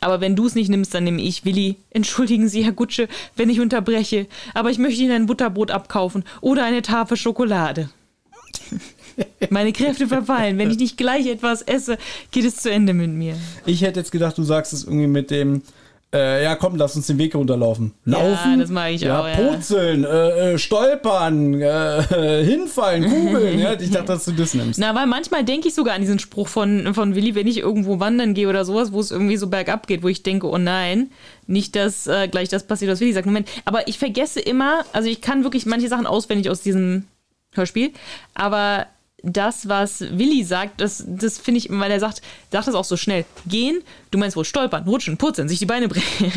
Aber 0.00 0.20
wenn 0.20 0.36
du 0.36 0.46
es 0.46 0.54
nicht 0.54 0.70
nimmst, 0.70 0.94
dann 0.94 1.04
nehme 1.04 1.20
ich 1.20 1.44
Willi. 1.44 1.76
Entschuldigen 1.90 2.48
Sie, 2.48 2.64
Herr 2.64 2.72
Gutsche, 2.72 3.08
wenn 3.36 3.50
ich 3.50 3.60
unterbreche, 3.60 4.26
aber 4.54 4.70
ich 4.70 4.78
möchte 4.78 5.02
Ihnen 5.02 5.12
ein 5.12 5.26
Butterbrot 5.26 5.70
abkaufen 5.70 6.24
oder 6.40 6.64
eine 6.64 6.82
Tafel 6.82 7.16
Schokolade. 7.16 7.90
Meine 9.50 9.72
Kräfte 9.72 10.06
verfallen. 10.06 10.58
Wenn 10.58 10.70
ich 10.70 10.78
nicht 10.78 10.96
gleich 10.96 11.26
etwas 11.26 11.62
esse, 11.62 11.98
geht 12.30 12.44
es 12.44 12.56
zu 12.56 12.70
Ende 12.70 12.92
mit 12.94 13.10
mir. 13.10 13.34
Ich 13.66 13.82
hätte 13.82 14.00
jetzt 14.00 14.12
gedacht, 14.12 14.36
du 14.38 14.42
sagst 14.42 14.72
es 14.72 14.84
irgendwie 14.84 15.06
mit 15.06 15.30
dem, 15.30 15.62
äh, 16.12 16.42
ja 16.42 16.56
komm, 16.56 16.76
lass 16.76 16.96
uns 16.96 17.06
den 17.06 17.18
Weg 17.18 17.34
runterlaufen. 17.34 17.92
Laufen? 18.04 18.58
das 18.58 18.70
mag 18.70 18.92
ich 18.92 19.02
ja, 19.02 19.20
auch, 19.20 19.28
ja. 19.28 19.34
Purzeln, 19.34 20.04
äh, 20.04 20.54
äh, 20.54 20.58
stolpern, 20.58 21.60
äh, 21.60 22.44
hinfallen, 22.44 23.04
kugeln. 23.04 23.58
ja, 23.58 23.78
ich 23.78 23.90
dachte, 23.90 24.06
dass 24.06 24.24
du 24.24 24.32
das 24.32 24.54
nimmst. 24.54 24.80
Na, 24.80 24.94
weil 24.94 25.06
manchmal 25.06 25.44
denke 25.44 25.68
ich 25.68 25.74
sogar 25.74 25.94
an 25.94 26.00
diesen 26.00 26.18
Spruch 26.18 26.48
von, 26.48 26.94
von 26.94 27.14
Willi, 27.14 27.34
wenn 27.34 27.46
ich 27.46 27.58
irgendwo 27.58 28.00
wandern 28.00 28.32
gehe 28.32 28.48
oder 28.48 28.64
sowas, 28.64 28.92
wo 28.92 29.00
es 29.00 29.10
irgendwie 29.10 29.36
so 29.36 29.48
bergab 29.48 29.86
geht, 29.86 30.02
wo 30.02 30.08
ich 30.08 30.22
denke, 30.22 30.48
oh 30.48 30.58
nein, 30.58 31.10
nicht, 31.46 31.76
dass 31.76 32.06
äh, 32.06 32.26
gleich 32.28 32.48
das 32.48 32.66
passiert, 32.66 32.90
was 32.90 33.00
Willi 33.00 33.12
sagt. 33.12 33.26
Moment, 33.26 33.48
aber 33.66 33.86
ich 33.86 33.98
vergesse 33.98 34.40
immer, 34.40 34.84
also 34.94 35.10
ich 35.10 35.20
kann 35.20 35.44
wirklich 35.44 35.66
manche 35.66 35.88
Sachen 35.88 36.06
auswendig 36.06 36.50
aus 36.50 36.62
diesem 36.62 37.04
Hörspiel, 37.52 37.92
aber 38.34 38.86
das, 39.22 39.68
was 39.68 40.00
Willi 40.00 40.44
sagt, 40.44 40.80
das, 40.80 41.04
das 41.06 41.38
finde 41.38 41.58
ich, 41.58 41.68
weil 41.70 41.90
er 41.90 41.98
sagt, 42.00 42.22
sagt 42.52 42.68
das 42.68 42.74
auch 42.74 42.84
so 42.84 42.96
schnell. 42.96 43.24
Gehen, 43.46 43.80
du 44.12 44.18
meinst 44.18 44.36
wohl 44.36 44.44
stolpern, 44.44 44.84
rutschen, 44.84 45.16
purzeln, 45.16 45.48
sich 45.48 45.58
die 45.58 45.66
Beine 45.66 45.88
brechen. 45.88 46.30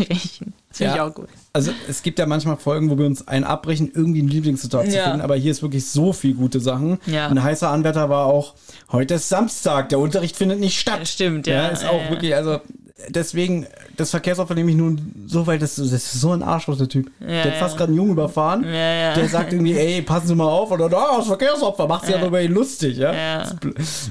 Das 0.69 0.77
finde 0.77 0.91
ich 0.93 0.97
Ja. 0.97 1.05
auch 1.07 1.13
gut. 1.13 1.27
Also 1.53 1.71
es 1.87 2.01
gibt 2.01 2.17
ja 2.17 2.25
manchmal 2.25 2.57
Folgen, 2.57 2.89
wo 2.89 2.97
wir 2.97 3.05
uns 3.05 3.27
einen 3.27 3.43
abbrechen, 3.43 3.91
irgendwie 3.93 4.21
ein 4.23 4.27
Lieblingszitat 4.27 4.89
zu 4.89 4.95
Ja. 4.97 5.03
finden, 5.03 5.21
aber 5.21 5.35
hier 5.35 5.51
ist 5.51 5.61
wirklich 5.61 5.85
so 5.87 6.11
viel 6.13 6.33
gute 6.33 6.59
Sachen. 6.59 6.97
Ja. 7.05 7.27
Ein 7.27 7.43
heißer 7.43 7.69
Anwärter 7.69 8.09
war 8.09 8.25
auch, 8.25 8.55
heute 8.91 9.15
ist 9.15 9.29
Samstag, 9.29 9.89
der 9.89 9.99
Unterricht 9.99 10.35
findet 10.35 10.59
nicht 10.59 10.79
statt. 10.79 11.07
Stimmt, 11.07 11.45
ja. 11.47 11.67
ist 11.67 11.85
auch 11.85 11.93
Ja, 11.93 12.03
ja. 12.05 12.09
wirklich, 12.09 12.33
also 12.35 12.61
deswegen, 13.09 13.67
das 13.97 14.11
Verkehrsopfer 14.11 14.53
nehme 14.55 14.71
ich 14.71 14.77
nur 14.77 14.95
so, 15.25 15.45
weil 15.47 15.59
das, 15.59 15.75
das 15.75 15.91
ist 15.91 16.13
so 16.13 16.31
ein 16.31 16.43
Arschloch, 16.43 16.77
der 16.77 16.89
Typ. 16.89 17.11
der 17.19 17.43
hat 17.43 17.53
ja. 17.53 17.59
fast 17.59 17.77
gerade 17.77 17.89
einen 17.89 17.97
Jungen 17.97 18.11
überfahren. 18.11 18.63
ja. 18.63 19.13
Der 19.13 19.27
sagt 19.27 19.53
irgendwie, 19.53 19.77
ey, 19.77 20.01
passen 20.01 20.27
Sie 20.27 20.35
mal 20.35 20.47
auf, 20.47 20.71
oder 20.71 20.85
ah, 20.85 21.17
das 21.17 21.27
Verkehrsopfer, 21.27 21.87
macht 21.87 22.05
sich 22.05 22.15
ja. 22.15 22.25
über 22.25 22.41
ihn 22.41 22.51
lustig, 22.51 22.97
ja. 22.97 23.13
Ja. 23.13 23.49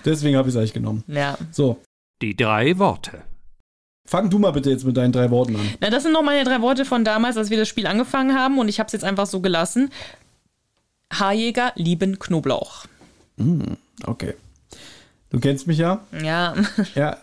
Deswegen 0.05 0.37
habe 0.37 0.49
ich 0.49 0.55
es 0.55 0.59
eigentlich 0.59 0.75
genommen. 0.75 1.05
Ja. 1.07 1.37
So, 1.51 1.79
Die 2.23 2.37
drei 2.37 2.79
Worte. 2.79 3.23
fang 4.07 4.29
du 4.31 4.39
mal 4.39 4.51
bitte 4.53 4.71
jetzt 4.71 4.85
mit 4.85 4.97
deinen 4.97 5.13
drei 5.13 5.31
Worten 5.31 5.57
an. 5.57 5.69
Na, 5.81 5.91
das 5.91 6.03
sind 6.03 6.13
noch 6.13 6.23
meine 6.23 6.45
drei 6.45 6.61
Worte 6.61 6.85
von 6.85 7.05
damals, 7.05 7.37
als 7.37 7.51
wir 7.51 7.57
das 7.59 7.69
Spiel 7.69 7.87
angefangen 7.87 8.37
haben 8.37 8.59
und 8.59 8.69
ich 8.69 8.79
habe 8.79 8.87
es 8.89 8.93
jetzt 8.93 9.05
einfach 9.05 9.27
so 9.27 9.41
gelassen. 9.41 9.91
Haarjäger 11.13 11.73
lieben 11.77 12.19
Knoblauch. 12.19 12.87
Okay. 14.07 14.35
Du 15.31 15.39
kennst 15.39 15.67
mich 15.69 15.79
ja. 15.79 16.05
Ja, 16.25 16.55
Ja. 16.97 17.19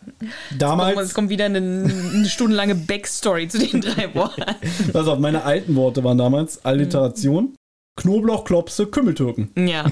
es 0.52 0.58
Damals, 0.58 1.14
kommt 1.14 1.30
wieder 1.30 1.46
eine, 1.46 1.58
eine 1.58 2.26
stundenlange 2.30 2.76
Backstory 2.76 3.48
zu 3.50 3.60
den 3.60 3.82
drei 3.82 4.14
Worten. 4.16 4.44
pass 4.94 5.08
auf, 5.08 5.20
meine 5.20 5.44
alten 5.44 5.76
Worte 5.76 6.04
waren 6.06 6.18
damals 6.18 6.64
Alliteration, 6.64 7.56
Knoblauch, 7.98 8.46
Klopse, 8.46 8.86
Kümmeltürken. 8.88 9.50
Ja, 9.68 9.86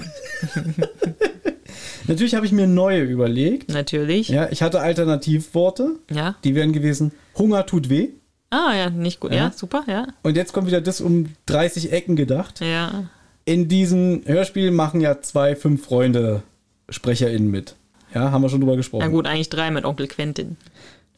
Natürlich 2.08 2.34
habe 2.36 2.46
ich 2.46 2.52
mir 2.52 2.66
neue 2.68 3.02
überlegt. 3.02 3.70
natürlich. 3.72 4.28
Ja, 4.28 4.48
ich 4.50 4.62
hatte 4.62 4.80
Alternativworte. 4.80 5.96
Ja. 6.10 6.36
Die 6.44 6.54
wären 6.54 6.72
gewesen, 6.72 7.12
Hunger 7.36 7.66
tut 7.66 7.90
weh. 7.90 8.10
Ah, 8.50 8.72
ja, 8.76 8.90
nicht 8.90 9.18
gut. 9.20 9.32
Ja, 9.32 9.36
Ja. 9.46 9.52
super, 9.54 9.82
ja. 9.88 10.06
Und 10.22 10.36
jetzt 10.36 10.52
kommt 10.52 10.68
wieder 10.68 10.80
das 10.80 11.00
um 11.00 11.26
30 11.46 11.92
Ecken 11.92 12.14
gedacht. 12.14 12.60
Ja. 12.60 13.10
In 13.44 13.66
diesem 13.68 14.22
Hörspiel 14.24 14.70
machen 14.70 15.00
ja 15.00 15.20
zwei, 15.20 15.56
fünf 15.56 15.84
Freunde 15.84 16.42
SprecherInnen 16.88 17.50
mit. 17.50 17.74
Ja, 18.16 18.30
haben 18.30 18.40
wir 18.40 18.48
schon 18.48 18.60
drüber 18.60 18.72
Na 18.72 18.76
gesprochen. 18.78 19.10
gut, 19.12 19.26
eigentlich 19.26 19.50
drei 19.50 19.70
mit 19.70 19.84
Onkel 19.84 20.08
Quentin. 20.08 20.56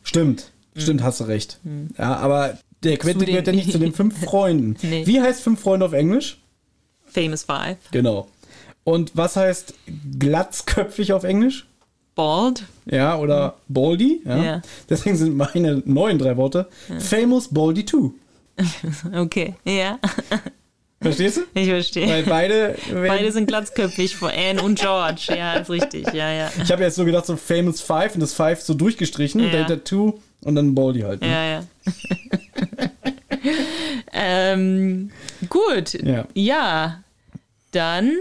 Stimmt, 0.02 0.50
stimmt, 0.76 1.00
hast 1.04 1.20
du 1.20 1.24
recht. 1.24 1.60
Ja, 1.96 2.16
aber 2.16 2.58
der 2.82 2.96
Quentin 2.96 3.26
gehört 3.26 3.46
ja 3.46 3.52
nicht 3.52 3.70
zu 3.70 3.78
den 3.78 3.92
fünf 3.92 4.18
Freunden. 4.24 4.74
Nee. 4.82 5.06
Wie 5.06 5.20
heißt 5.20 5.40
fünf 5.40 5.60
Freunde 5.60 5.86
auf 5.86 5.92
Englisch? 5.92 6.40
Famous 7.06 7.44
Five. 7.44 7.76
Genau. 7.92 8.26
Und 8.82 9.12
was 9.16 9.36
heißt 9.36 9.74
glatzköpfig 10.18 11.12
auf 11.12 11.22
Englisch? 11.22 11.68
Bald. 12.16 12.64
Ja, 12.86 13.16
oder 13.16 13.54
Baldy. 13.68 14.22
Ja. 14.24 14.42
Ja. 14.42 14.62
Deswegen 14.90 15.16
sind 15.16 15.36
meine 15.36 15.80
neuen 15.84 16.18
drei 16.18 16.36
Worte 16.36 16.68
Famous 16.98 17.46
Baldy 17.48 17.84
2. 17.86 18.10
Okay, 19.14 19.54
ja. 19.64 20.00
Verstehst 21.00 21.36
du? 21.36 21.40
Ich 21.54 21.68
verstehe. 21.68 22.08
Weil 22.08 22.22
beide. 22.24 22.76
Beide 22.92 23.30
sind 23.30 23.46
glatzköpfig, 23.46 24.16
vor 24.16 24.30
Anne 24.30 24.60
und 24.60 24.80
George. 24.80 25.26
Ja, 25.28 25.54
ist 25.54 25.70
richtig. 25.70 26.12
Ja, 26.12 26.32
ja. 26.32 26.50
ich 26.60 26.72
habe 26.72 26.82
jetzt 26.82 26.96
so 26.96 27.04
gedacht, 27.04 27.24
so 27.26 27.36
Famous 27.36 27.80
Five 27.80 28.14
und 28.14 28.20
das 28.20 28.34
Five 28.34 28.60
so 28.62 28.74
durchgestrichen, 28.74 29.40
Ja. 29.44 29.50
dahinter 29.50 29.84
Two 29.84 30.18
und 30.42 30.56
dann 30.56 30.74
Baldy 30.74 31.00
halt. 31.02 31.20
Ne? 31.20 31.28
Ja, 31.28 31.44
ja. 31.44 31.64
ähm, 34.12 35.10
gut. 35.48 35.94
Ja. 36.02 36.26
ja. 36.34 37.02
Dann, 37.70 38.16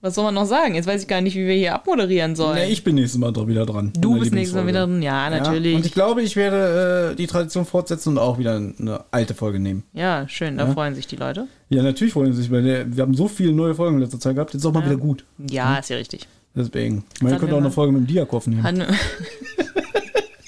was 0.00 0.14
soll 0.14 0.24
man 0.24 0.34
noch 0.34 0.46
sagen? 0.46 0.74
Jetzt 0.76 0.86
weiß 0.86 1.02
ich 1.02 1.08
gar 1.08 1.20
nicht, 1.20 1.34
wie 1.34 1.46
wir 1.46 1.54
hier 1.54 1.74
abmoderieren 1.74 2.36
sollen. 2.36 2.56
Nee, 2.58 2.70
ich 2.72 2.84
bin 2.84 2.94
nächstes 2.94 3.18
Mal 3.18 3.32
doch 3.32 3.48
wieder 3.48 3.66
dran. 3.66 3.92
du 3.98 4.18
bist 4.18 4.32
nächstes 4.32 4.54
Mal 4.54 4.66
wieder 4.66 4.86
drin. 4.86 5.02
Ja, 5.02 5.28
Ja, 5.30 5.38
natürlich. 5.38 5.74
und 5.74 5.84
ich 5.84 5.92
glaube, 5.92 6.22
ich 6.22 6.36
werde 6.36 7.10
äh, 7.12 7.16
die 7.16 7.26
Tradition 7.26 7.64
fortsetzen 7.64 8.10
und 8.10 8.18
auch 8.18 8.38
wieder 8.38 8.56
eine 8.56 9.04
alte 9.10 9.34
Folge 9.34 9.58
nehmen. 9.58 9.82
Ja, 9.92 10.28
schön, 10.28 10.56
da 10.56 10.66
freuen 10.68 10.94
sich 10.94 11.06
die 11.06 11.16
Leute. 11.16 11.48
Ja, 11.68 11.82
natürlich 11.82 12.12
freuen 12.12 12.32
sie 12.32 12.42
sich, 12.42 12.50
weil 12.50 12.64
wir 12.64 13.02
haben 13.02 13.14
so 13.14 13.28
viele 13.28 13.52
neue 13.52 13.74
Folgen 13.74 13.96
in 13.96 14.02
letzter 14.02 14.20
Zeit 14.20 14.34
gehabt. 14.36 14.54
Jetzt 14.54 14.62
ist 14.62 14.66
auch 14.66 14.72
mal 14.72 14.84
wieder 14.84 14.96
gut. 14.96 15.24
Ja, 15.50 15.78
ist 15.78 15.90
ja 15.90 15.96
richtig. 15.96 16.26
Deswegen. 16.54 17.04
Man 17.20 17.38
könnte 17.38 17.54
auch 17.54 17.58
eine. 17.58 17.70
Folge 17.70 17.92
mit 17.92 18.02
dem 18.02 18.06
Diakov 18.06 18.46
nehmen. 18.46 18.62
Hatten 18.62 18.84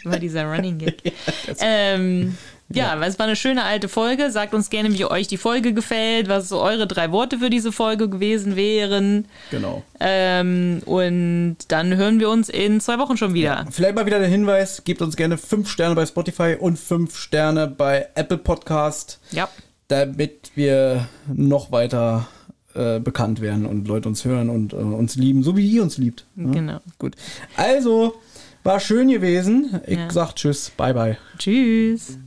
dieser 0.20 0.44
Running 0.44 0.78
Gag. 0.78 1.12
ähm, 1.60 2.36
ja, 2.72 3.00
es 3.04 3.18
war 3.18 3.26
eine 3.26 3.36
schöne 3.36 3.64
alte 3.64 3.88
Folge. 3.88 4.30
Sagt 4.30 4.54
uns 4.54 4.70
gerne, 4.70 4.92
wie 4.92 5.04
euch 5.04 5.26
die 5.28 5.36
Folge 5.36 5.72
gefällt, 5.74 6.28
was 6.28 6.48
so 6.48 6.60
eure 6.60 6.86
drei 6.86 7.10
Worte 7.12 7.38
für 7.38 7.50
diese 7.50 7.72
Folge 7.72 8.08
gewesen 8.08 8.56
wären. 8.56 9.26
Genau. 9.50 9.82
Ähm, 9.98 10.82
und 10.86 11.56
dann 11.68 11.96
hören 11.96 12.20
wir 12.20 12.30
uns 12.30 12.48
in 12.48 12.80
zwei 12.80 12.98
Wochen 12.98 13.16
schon 13.16 13.34
wieder. 13.34 13.66
Vielleicht 13.70 13.94
mal 13.94 14.06
wieder 14.06 14.18
der 14.18 14.28
Hinweis, 14.28 14.82
gebt 14.84 15.02
uns 15.02 15.16
gerne 15.16 15.36
fünf 15.38 15.68
Sterne 15.68 15.94
bei 15.94 16.06
Spotify 16.06 16.56
und 16.58 16.78
fünf 16.78 17.16
Sterne 17.16 17.66
bei 17.66 18.08
Apple 18.14 18.38
Podcast, 18.38 19.18
Ja. 19.32 19.48
damit 19.88 20.52
wir 20.54 21.08
noch 21.32 21.72
weiter 21.72 22.28
äh, 22.74 23.00
bekannt 23.00 23.40
werden 23.40 23.66
und 23.66 23.88
Leute 23.88 24.08
uns 24.08 24.24
hören 24.24 24.48
und 24.48 24.72
äh, 24.72 24.76
uns 24.76 25.16
lieben, 25.16 25.42
so 25.42 25.56
wie 25.56 25.68
ihr 25.68 25.82
uns 25.82 25.98
liebt. 25.98 26.24
Ja? 26.36 26.50
Genau. 26.52 26.78
Gut. 26.98 27.16
Also, 27.56 28.14
war 28.62 28.80
schön 28.80 29.08
gewesen. 29.08 29.80
Ich 29.86 29.96
Ja. 29.98 30.10
sag 30.10 30.34
Tschüss, 30.34 30.70
bye 30.70 30.94
bye. 30.94 31.18
Tschüss. 31.38 32.18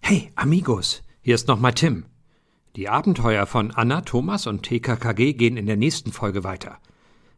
Hey, 0.00 0.30
Amigos, 0.36 1.02
hier 1.20 1.34
ist 1.34 1.48
nochmal 1.48 1.74
Tim. 1.74 2.06
Die 2.76 2.88
Abenteuer 2.88 3.46
von 3.46 3.72
Anna, 3.72 4.02
Thomas 4.02 4.46
und 4.46 4.62
TKKG 4.62 5.34
gehen 5.34 5.56
in 5.56 5.66
der 5.66 5.76
nächsten 5.76 6.12
Folge 6.12 6.44
weiter. 6.44 6.78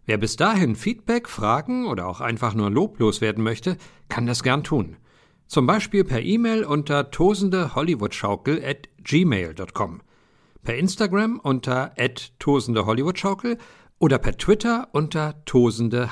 Wer 0.07 0.19
bis 0.19 0.37
dahin 0.37 0.77
Feedback, 0.77 1.29
Fragen 1.29 1.87
oder 1.87 2.07
auch 2.07 2.21
einfach 2.21 2.55
nur 2.55 2.71
loblos 2.71 3.21
werden 3.21 3.43
möchte, 3.43 3.77
kann 4.09 4.27
das 4.27 4.43
gern 4.43 4.65
tun. 4.65 4.97
Zum 5.47 5.67
Beispiel 5.67 6.05
per 6.05 6.21
E-Mail 6.23 6.65
unter 6.65 7.11
tosendehollywoodschaukel 7.11 8.63
at 8.65 8.89
gmail.com, 9.03 10.03
per 10.63 10.77
Instagram 10.77 11.41
unter 11.43 11.93
at 11.99 12.33
tosendehollywoodschaukel 12.39 13.59
oder 14.01 14.19
per 14.19 14.37
Twitter 14.37 14.89
unter 14.93 15.45
tosendeh. 15.45 16.09